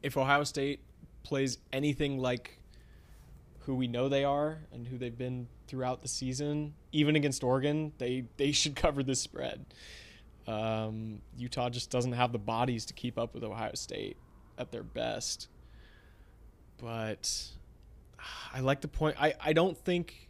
if 0.03 0.17
Ohio 0.17 0.43
State 0.43 0.81
plays 1.23 1.57
anything 1.73 2.19
like 2.19 2.59
who 3.59 3.75
we 3.75 3.87
know 3.87 4.09
they 4.09 4.23
are 4.23 4.59
and 4.71 4.87
who 4.87 4.97
they've 4.97 5.17
been 5.17 5.47
throughout 5.67 6.01
the 6.01 6.07
season, 6.07 6.73
even 6.91 7.15
against 7.15 7.43
Oregon, 7.43 7.93
they 7.97 8.25
they 8.37 8.51
should 8.51 8.75
cover 8.83 9.03
this 9.03 9.21
spread. 9.21 9.65
Um, 10.47 11.21
Utah 11.37 11.69
just 11.69 11.91
doesn't 11.91 12.13
have 12.13 12.31
the 12.31 12.39
bodies 12.39 12.85
to 12.85 12.93
keep 12.93 13.19
up 13.19 13.35
with 13.35 13.43
Ohio 13.43 13.75
State 13.75 14.17
at 14.57 14.71
their 14.71 14.83
best. 14.83 15.47
But 16.77 17.51
I 18.53 18.59
like 18.59 18.81
the 18.81 18.87
point. 18.87 19.15
I, 19.19 19.33
I 19.39 19.53
don't 19.53 19.77
think 19.77 20.29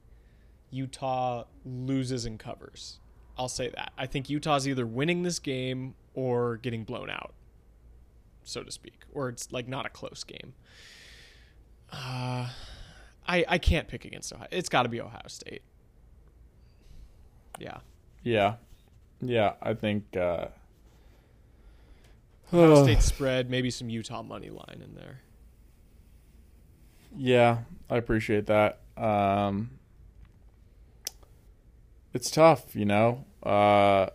Utah 0.71 1.45
loses 1.65 2.25
and 2.25 2.39
covers. 2.39 2.99
I'll 3.37 3.49
say 3.49 3.69
that. 3.69 3.93
I 3.97 4.05
think 4.05 4.29
Utah's 4.29 4.67
either 4.67 4.85
winning 4.85 5.23
this 5.23 5.39
game 5.39 5.95
or 6.13 6.57
getting 6.57 6.83
blown 6.83 7.09
out, 7.09 7.33
so 8.43 8.63
to 8.63 8.71
speak, 8.71 9.01
or 9.13 9.29
it's 9.29 9.51
like 9.51 9.67
not 9.67 9.85
a 9.85 9.89
close 9.89 10.23
game. 10.23 10.53
Uh, 11.91 12.49
I 13.27 13.45
I 13.47 13.57
can't 13.57 13.87
pick 13.87 14.05
against 14.05 14.33
Ohio. 14.33 14.47
It's 14.51 14.69
got 14.69 14.83
to 14.83 14.89
be 14.89 14.99
Ohio 14.99 15.21
State. 15.27 15.61
Yeah. 17.59 17.77
Yeah, 18.23 18.55
yeah. 19.21 19.53
I 19.61 19.73
think. 19.73 20.15
Uh, 20.15 20.47
Ohio 22.53 22.83
State 22.83 23.01
spread, 23.01 23.49
maybe 23.49 23.69
some 23.69 23.89
Utah 23.89 24.21
money 24.23 24.49
line 24.49 24.81
in 24.83 24.95
there. 24.95 25.21
Yeah, 27.15 27.59
I 27.89 27.97
appreciate 27.97 28.45
that. 28.47 28.79
Um, 28.97 29.71
it's 32.13 32.31
tough, 32.31 32.75
you 32.75 32.85
know. 32.85 33.25
Uh, 33.43 34.07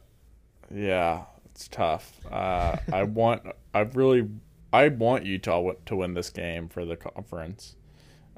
yeah, 0.75 1.25
it's 1.47 1.69
tough. 1.69 2.21
Uh, 2.31 2.77
I 2.93 3.03
want, 3.05 3.43
I 3.73 3.81
really, 3.81 4.29
I 4.73 4.89
want 4.89 5.25
Utah 5.25 5.73
to 5.87 5.97
win 5.97 6.15
this 6.15 6.31
game 6.31 6.69
for 6.69 6.85
the 6.85 6.97
conference. 6.97 7.77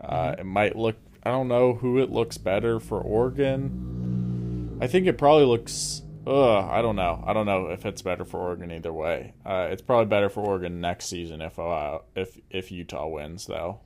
Uh, 0.00 0.34
It 0.38 0.44
might 0.44 0.76
look, 0.76 0.96
I 1.22 1.30
don't 1.30 1.48
know 1.48 1.74
who 1.74 1.98
it 1.98 2.10
looks 2.10 2.38
better 2.38 2.78
for 2.80 3.00
Oregon. 3.00 4.78
I 4.80 4.86
think 4.86 5.06
it 5.06 5.16
probably 5.18 5.46
looks. 5.46 6.02
Ugh, 6.26 6.68
I 6.70 6.82
don't 6.82 6.96
know. 6.96 7.22
I 7.26 7.32
don't 7.32 7.46
know 7.46 7.68
if 7.68 7.86
it's 7.86 8.02
better 8.02 8.24
for 8.24 8.40
Oregon 8.40 8.70
either 8.72 8.92
way. 8.92 9.32
Uh, 9.44 9.68
it's 9.70 9.80
probably 9.80 10.06
better 10.06 10.28
for 10.28 10.40
Oregon 10.44 10.80
next 10.80 11.06
season 11.06 11.40
if 11.40 11.58
Ohio, 11.58 12.04
if 12.14 12.38
if 12.50 12.70
Utah 12.72 13.06
wins 13.08 13.46
though. 13.46 13.80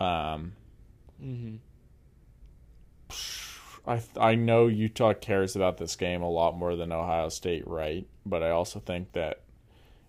Um, 0.00 0.52
Mm-hmm. 1.22 1.56
I 3.86 4.00
I 4.18 4.34
know 4.34 4.66
Utah 4.68 5.14
cares 5.14 5.56
about 5.56 5.78
this 5.78 5.96
game 5.96 6.22
a 6.22 6.30
lot 6.30 6.56
more 6.56 6.76
than 6.76 6.92
Ohio 6.92 7.28
State, 7.28 7.66
right? 7.66 8.06
But 8.24 8.42
I 8.42 8.50
also 8.50 8.78
think 8.80 9.12
that 9.12 9.40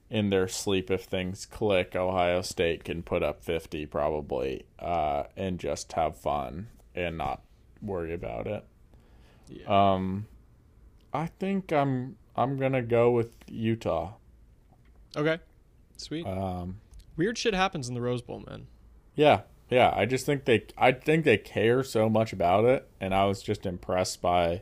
in 0.09 0.29
their 0.29 0.47
sleep, 0.47 0.91
if 0.91 1.03
things 1.03 1.45
click, 1.45 1.95
Ohio 1.95 2.41
State 2.41 2.83
can 2.83 3.01
put 3.03 3.23
up 3.23 3.43
fifty 3.43 3.85
probably, 3.85 4.65
uh, 4.79 5.23
and 5.35 5.59
just 5.59 5.91
have 5.93 6.17
fun 6.17 6.67
and 6.95 7.17
not 7.17 7.41
worry 7.81 8.13
about 8.13 8.47
it. 8.47 8.65
Yeah. 9.47 9.93
Um, 9.93 10.27
I 11.13 11.27
think 11.27 11.71
I'm 11.73 12.17
I'm 12.35 12.57
gonna 12.57 12.81
go 12.81 13.11
with 13.11 13.35
Utah. 13.49 14.13
okay. 15.15 15.39
Sweet. 15.97 16.25
Um, 16.25 16.79
Weird 17.17 17.37
shit 17.37 17.53
happens 17.53 17.87
in 17.89 17.95
the 17.95 18.01
Rose 18.01 18.21
Bowl, 18.21 18.43
man. 18.47 18.67
Yeah, 19.15 19.41
yeah. 19.71 19.91
I 19.95 20.05
just 20.05 20.25
think 20.25 20.45
they, 20.45 20.65
I 20.77 20.91
think 20.91 21.25
they 21.25 21.37
care 21.37 21.83
so 21.83 22.09
much 22.09 22.33
about 22.33 22.65
it, 22.65 22.87
and 22.99 23.13
I 23.13 23.25
was 23.25 23.41
just 23.41 23.65
impressed 23.65 24.21
by 24.21 24.61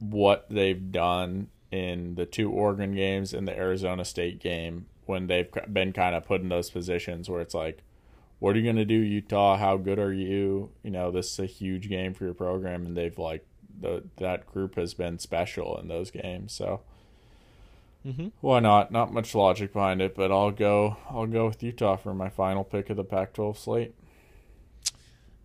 what 0.00 0.46
they've 0.50 0.90
done 0.90 1.48
in 1.70 2.14
the 2.16 2.26
two 2.26 2.50
Oregon 2.50 2.94
games 2.94 3.32
and 3.32 3.46
the 3.46 3.56
Arizona 3.56 4.04
State 4.04 4.40
game 4.40 4.86
when 5.06 5.26
they've 5.26 5.48
been 5.72 5.92
kind 5.92 6.14
of 6.14 6.24
put 6.24 6.40
in 6.40 6.48
those 6.48 6.70
positions 6.70 7.28
where 7.28 7.40
it's 7.40 7.54
like, 7.54 7.82
what 8.38 8.54
are 8.54 8.58
you 8.58 8.64
going 8.64 8.76
to 8.76 8.84
do, 8.84 8.94
Utah? 8.94 9.56
How 9.56 9.76
good 9.76 9.98
are 9.98 10.12
you? 10.12 10.70
You 10.82 10.90
know, 10.90 11.10
this 11.10 11.32
is 11.32 11.38
a 11.38 11.46
huge 11.46 11.88
game 11.88 12.14
for 12.14 12.24
your 12.24 12.34
program, 12.34 12.84
and 12.84 12.96
they've 12.96 13.18
like 13.18 13.46
the 13.80 14.04
that 14.16 14.46
group 14.46 14.76
has 14.76 14.94
been 14.94 15.18
special 15.18 15.78
in 15.78 15.88
those 15.88 16.10
games. 16.10 16.52
So, 16.52 16.80
Mm-hmm. 18.06 18.28
Why 18.40 18.60
not? 18.60 18.92
Not 18.92 19.12
much 19.12 19.34
logic 19.34 19.72
behind 19.72 20.02
it, 20.02 20.14
but 20.14 20.30
I'll 20.30 20.50
go. 20.50 20.98
I'll 21.08 21.26
go 21.26 21.46
with 21.46 21.62
Utah 21.62 21.96
for 21.96 22.12
my 22.12 22.28
final 22.28 22.62
pick 22.62 22.90
of 22.90 22.96
the 22.96 23.04
Pac-12 23.04 23.56
slate. 23.56 23.94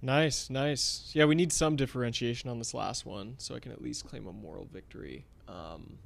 Nice, 0.02 0.50
nice. 0.50 1.12
Yeah, 1.14 1.26
we 1.26 1.36
need 1.36 1.52
some 1.52 1.76
differentiation 1.76 2.50
on 2.50 2.58
this 2.58 2.74
last 2.74 3.06
one, 3.06 3.36
so 3.38 3.56
I 3.56 3.60
can 3.60 3.72
at 3.72 3.82
least 3.82 4.06
claim 4.08 4.28
a 4.28 4.34
moral 4.34 4.66
victory. 4.72 5.26
Um, 5.48 5.98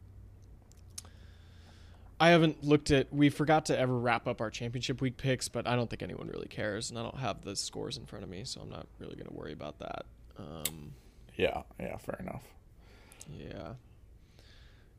I 2.20 2.30
haven't 2.30 2.64
looked 2.64 2.90
at. 2.92 3.14
We 3.14 3.30
forgot 3.30 3.66
to 3.66 3.78
ever 3.78 3.98
wrap 3.98 4.28
up 4.28 4.42
our 4.42 4.50
championship 4.50 5.02
week 5.02 5.18
picks, 5.18 5.48
but 5.48 5.68
I 5.68 5.76
don't 5.76 5.90
think 5.90 6.02
anyone 6.02 6.28
really 6.28 6.48
cares, 6.48 6.90
and 6.90 6.98
I 6.98 7.04
don't 7.04 7.18
have 7.18 7.42
the 7.44 7.56
scores 7.56 7.98
in 7.98 8.06
front 8.06 8.24
of 8.24 8.30
me, 8.30 8.44
so 8.46 8.62
I'm 8.62 8.70
not 8.70 8.88
really 9.00 9.16
going 9.16 9.28
to 9.28 9.34
worry 9.34 9.54
about 9.54 9.78
that. 9.80 10.06
Um, 10.40 10.94
Yeah, 11.36 11.64
yeah, 11.80 11.98
fair 11.98 12.18
enough. 12.20 12.44
yeah. 13.38 13.74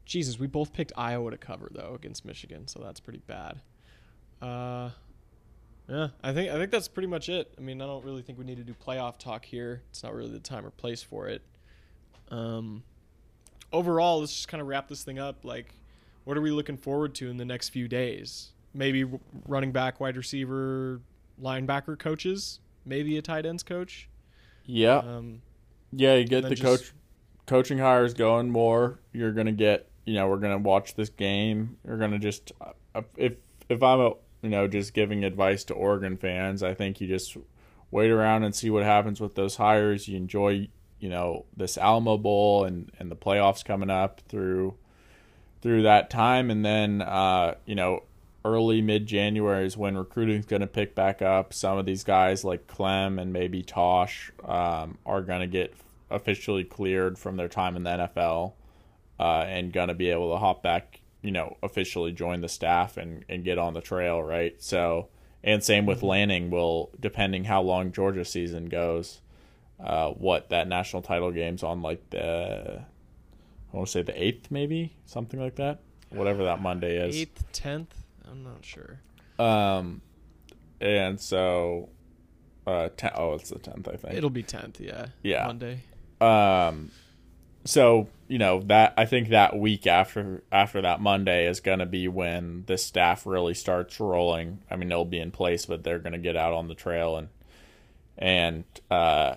Jesus, 0.04 0.38
we 0.38 0.46
both 0.46 0.72
picked 0.72 0.92
Iowa 0.96 1.30
to 1.30 1.38
cover 1.38 1.68
though 1.72 1.94
against 1.94 2.24
Michigan, 2.26 2.68
so 2.68 2.78
that's 2.80 3.00
pretty 3.00 3.22
bad. 3.26 3.60
Uh, 4.42 4.90
yeah, 5.88 6.08
I 6.22 6.32
think 6.32 6.50
I 6.50 6.54
think 6.56 6.70
that's 6.70 6.88
pretty 6.88 7.08
much 7.08 7.28
it. 7.28 7.52
I 7.58 7.60
mean, 7.60 7.80
I 7.82 7.86
don't 7.86 8.04
really 8.04 8.22
think 8.22 8.38
we 8.38 8.44
need 8.44 8.56
to 8.56 8.64
do 8.64 8.74
playoff 8.74 9.18
talk 9.18 9.44
here. 9.44 9.82
It's 9.90 10.02
not 10.02 10.14
really 10.14 10.30
the 10.30 10.40
time 10.40 10.64
or 10.64 10.70
place 10.70 11.02
for 11.02 11.28
it. 11.28 11.42
Um, 12.30 12.82
overall, 13.72 14.20
let's 14.20 14.32
just 14.32 14.48
kind 14.48 14.60
of 14.60 14.66
wrap 14.66 14.88
this 14.88 15.04
thing 15.04 15.18
up. 15.18 15.44
Like, 15.44 15.74
what 16.24 16.36
are 16.36 16.40
we 16.40 16.50
looking 16.50 16.76
forward 16.76 17.14
to 17.16 17.28
in 17.28 17.36
the 17.36 17.44
next 17.44 17.68
few 17.70 17.88
days? 17.88 18.52
Maybe 18.72 19.04
running 19.46 19.72
back, 19.72 20.00
wide 20.00 20.16
receiver, 20.16 21.00
linebacker 21.40 21.98
coaches. 21.98 22.60
Maybe 22.86 23.16
a 23.18 23.22
tight 23.22 23.46
ends 23.46 23.62
coach. 23.62 24.08
Yeah, 24.66 24.98
Um, 24.98 25.42
yeah. 25.92 26.14
You 26.14 26.24
get 26.24 26.48
the 26.48 26.56
coach 26.56 26.92
coaching 27.46 27.78
hires 27.78 28.14
going 28.14 28.50
more. 28.50 29.00
You're 29.12 29.32
gonna 29.32 29.52
get. 29.52 29.88
You 30.06 30.14
know, 30.14 30.28
we're 30.28 30.38
gonna 30.38 30.58
watch 30.58 30.94
this 30.94 31.08
game. 31.08 31.76
You're 31.86 31.98
gonna 31.98 32.18
just 32.18 32.52
uh, 32.94 33.02
if 33.16 33.34
if 33.68 33.82
I'm 33.82 34.00
a 34.00 34.12
you 34.44 34.50
know 34.50 34.68
just 34.68 34.94
giving 34.94 35.24
advice 35.24 35.64
to 35.64 35.74
Oregon 35.74 36.16
fans, 36.16 36.62
I 36.62 36.74
think 36.74 37.00
you 37.00 37.08
just 37.08 37.36
wait 37.90 38.10
around 38.10 38.44
and 38.44 38.54
see 38.54 38.70
what 38.70 38.84
happens 38.84 39.20
with 39.20 39.34
those 39.34 39.56
hires. 39.56 40.06
You 40.08 40.16
enjoy 40.16 40.68
you 41.00 41.08
know 41.08 41.46
this 41.56 41.76
Alamo 41.76 42.16
Bowl 42.16 42.64
and 42.64 42.92
and 42.98 43.10
the 43.10 43.16
playoffs 43.16 43.64
coming 43.64 43.90
up 43.90 44.20
through 44.28 44.74
through 45.62 45.82
that 45.82 46.10
time, 46.10 46.50
and 46.50 46.64
then 46.64 47.02
uh, 47.02 47.54
you 47.66 47.74
know 47.74 48.02
early 48.44 48.82
mid 48.82 49.06
January 49.06 49.66
is 49.66 49.76
when 49.76 49.96
recruiting's 49.96 50.46
going 50.46 50.60
to 50.60 50.66
pick 50.66 50.94
back 50.94 51.22
up. 51.22 51.52
Some 51.52 51.78
of 51.78 51.86
these 51.86 52.04
guys 52.04 52.44
like 52.44 52.66
Klemm 52.66 53.20
and 53.20 53.32
maybe 53.32 53.62
Tosh 53.62 54.30
um, 54.44 54.98
are 55.06 55.22
going 55.22 55.40
to 55.40 55.46
get 55.46 55.74
officially 56.10 56.64
cleared 56.64 57.18
from 57.18 57.36
their 57.36 57.48
time 57.48 57.76
in 57.76 57.82
the 57.82 57.90
NFL 57.90 58.52
uh, 59.18 59.44
and 59.46 59.72
going 59.72 59.88
to 59.88 59.94
be 59.94 60.10
able 60.10 60.32
to 60.32 60.38
hop 60.38 60.62
back, 60.62 61.00
you 61.24 61.30
know, 61.32 61.56
officially 61.62 62.12
join 62.12 62.42
the 62.42 62.48
staff 62.48 62.96
and, 62.98 63.24
and 63.30 63.42
get 63.44 63.58
on 63.58 63.72
the 63.72 63.80
trail, 63.80 64.22
right? 64.22 64.54
So, 64.62 65.08
and 65.42 65.64
same 65.64 65.86
with 65.86 66.02
Lanning 66.02 66.50
will, 66.50 66.90
depending 67.00 67.44
how 67.44 67.62
long 67.62 67.92
Georgia 67.92 68.24
season 68.26 68.66
goes, 68.66 69.20
uh, 69.82 70.10
what 70.10 70.50
that 70.50 70.68
national 70.68 71.00
title 71.02 71.32
game's 71.32 71.62
on, 71.62 71.80
like 71.80 72.10
the, 72.10 72.82
I 73.72 73.76
want 73.76 73.88
to 73.88 73.92
say 73.92 74.02
the 74.02 74.12
8th, 74.12 74.50
maybe, 74.50 74.94
something 75.06 75.40
like 75.40 75.56
that, 75.56 75.80
whatever 76.10 76.44
that 76.44 76.60
Monday 76.60 76.96
is. 76.98 77.16
eighth, 77.16 77.42
tenth. 77.52 77.94
I'm 78.30 78.44
not 78.44 78.62
sure. 78.64 79.00
Um, 79.38 80.02
and 80.80 81.18
so, 81.18 81.88
uh, 82.66 82.88
ten, 82.96 83.12
oh, 83.14 83.34
it's 83.34 83.48
the 83.50 83.58
tenth, 83.58 83.88
I 83.88 83.96
think. 83.96 84.14
It'll 84.14 84.30
be 84.30 84.42
tenth. 84.42 84.78
Yeah. 84.80 85.06
Yeah. 85.22 85.46
Monday. 85.46 85.80
um, 86.20 86.90
so 87.64 88.08
you 88.28 88.38
know 88.38 88.60
that 88.66 88.94
I 88.96 89.06
think 89.06 89.28
that 89.28 89.58
week 89.58 89.86
after 89.86 90.42
after 90.50 90.82
that 90.82 91.00
Monday 91.00 91.46
is 91.46 91.60
going 91.60 91.78
to 91.78 91.86
be 91.86 92.08
when 92.08 92.64
the 92.66 92.78
staff 92.78 93.26
really 93.26 93.54
starts 93.54 94.00
rolling. 94.00 94.60
I 94.70 94.76
mean, 94.76 94.90
it'll 94.90 95.04
be 95.04 95.20
in 95.20 95.30
place, 95.30 95.66
but 95.66 95.84
they're 95.84 95.98
going 95.98 96.12
to 96.12 96.18
get 96.18 96.36
out 96.36 96.52
on 96.52 96.68
the 96.68 96.74
trail 96.74 97.16
and 97.16 97.28
and 98.16 98.64
uh, 98.90 99.36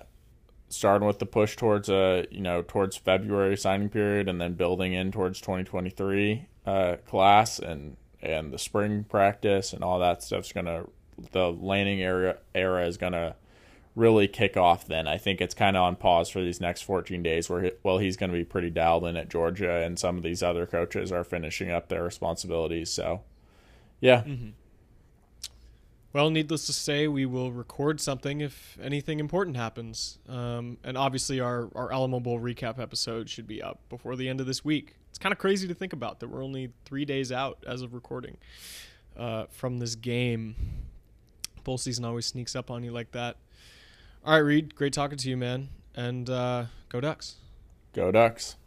starting 0.70 1.08
with 1.08 1.20
the 1.20 1.26
push 1.26 1.56
towards 1.56 1.90
a 1.90 2.26
you 2.32 2.42
know 2.42 2.62
towards 2.62 2.98
February 2.98 3.58
signing 3.58 3.90
period, 3.90 4.30
and 4.30 4.40
then 4.40 4.54
building 4.54 4.94
in 4.94 5.12
towards 5.12 5.40
2023 5.42 6.48
uh, 6.66 6.96
class 7.08 7.60
and 7.60 7.98
and 8.22 8.52
the 8.52 8.60
spring 8.60 9.04
practice 9.04 9.74
and 9.74 9.84
all 9.84 10.00
that 10.00 10.24
stuff's 10.24 10.52
gonna 10.52 10.86
the 11.32 11.52
Lanning 11.52 12.02
area 12.02 12.38
era 12.54 12.86
is 12.86 12.98
gonna 12.98 13.36
really 13.98 14.28
kick 14.28 14.56
off 14.56 14.86
then. 14.86 15.08
I 15.08 15.18
think 15.18 15.42
it's 15.42 15.56
kind 15.56 15.76
of 15.76 15.82
on 15.82 15.96
pause 15.96 16.30
for 16.30 16.40
these 16.40 16.62
next 16.62 16.84
14 16.84 17.24
days 17.24 17.50
where, 17.50 17.64
he, 17.64 17.72
well, 17.82 17.98
he's 17.98 18.16
going 18.16 18.32
to 18.32 18.38
be 18.38 18.46
pretty 18.46 18.70
dialed 18.70 19.06
in 19.06 19.18
at 19.18 19.28
Georgia 19.28 19.82
and 19.82 19.98
some 19.98 20.18
of 20.18 20.24
these 20.24 20.44
other 20.44 20.68
coaches 20.68 21.12
are 21.12 21.24
finishing 21.24 21.72
up 21.72 21.90
their 21.90 22.04
responsibilities. 22.04 22.92
So, 22.92 23.22
yeah. 24.00 24.24
Well, 26.14 26.30
needless 26.30 26.68
to 26.68 26.74
say, 26.74 27.08
we 27.08 27.26
will 27.26 27.52
record 27.52 28.00
something 28.00 28.40
if 28.42 28.78
anything 28.82 29.20
important 29.20 29.58
happens. 29.58 30.20
Um, 30.30 30.78
and 30.84 30.96
obviously, 30.96 31.40
our, 31.40 31.70
our 31.76 31.92
Alamo 31.92 32.20
Bowl 32.20 32.40
recap 32.40 32.80
episode 32.80 33.30
should 33.30 33.48
be 33.48 33.62
up 33.62 33.80
before 33.90 34.16
the 34.16 34.30
end 34.30 34.40
of 34.40 34.46
this 34.46 34.64
week. 34.64 34.96
It's 35.10 35.20
kind 35.20 35.34
of 35.34 35.40
crazy 35.40 35.68
to 35.68 35.74
think 35.74 35.94
about 35.94 36.20
that 36.20 36.30
we're 36.30 36.44
only 36.44 36.72
three 36.86 37.06
days 37.06 37.32
out 37.32 37.64
as 37.68 37.82
of 37.82 37.96
recording 37.96 38.38
uh, 39.18 39.46
from 39.50 39.80
this 39.80 39.96
game. 39.96 40.56
Bowl 41.64 41.78
season 41.78 42.06
always 42.06 42.28
sneaks 42.28 42.56
up 42.56 42.72
on 42.72 42.84
you 42.84 42.92
like 42.92 43.12
that. 43.12 43.38
All 44.28 44.34
right, 44.34 44.40
Reed, 44.40 44.76
great 44.76 44.92
talking 44.92 45.18
to 45.20 45.30
you, 45.30 45.38
man. 45.38 45.70
And 45.96 46.30
uh, 46.30 46.66
go 46.90 47.00
Ducks. 47.00 47.36
Go 47.94 48.12
Ducks. 48.12 48.58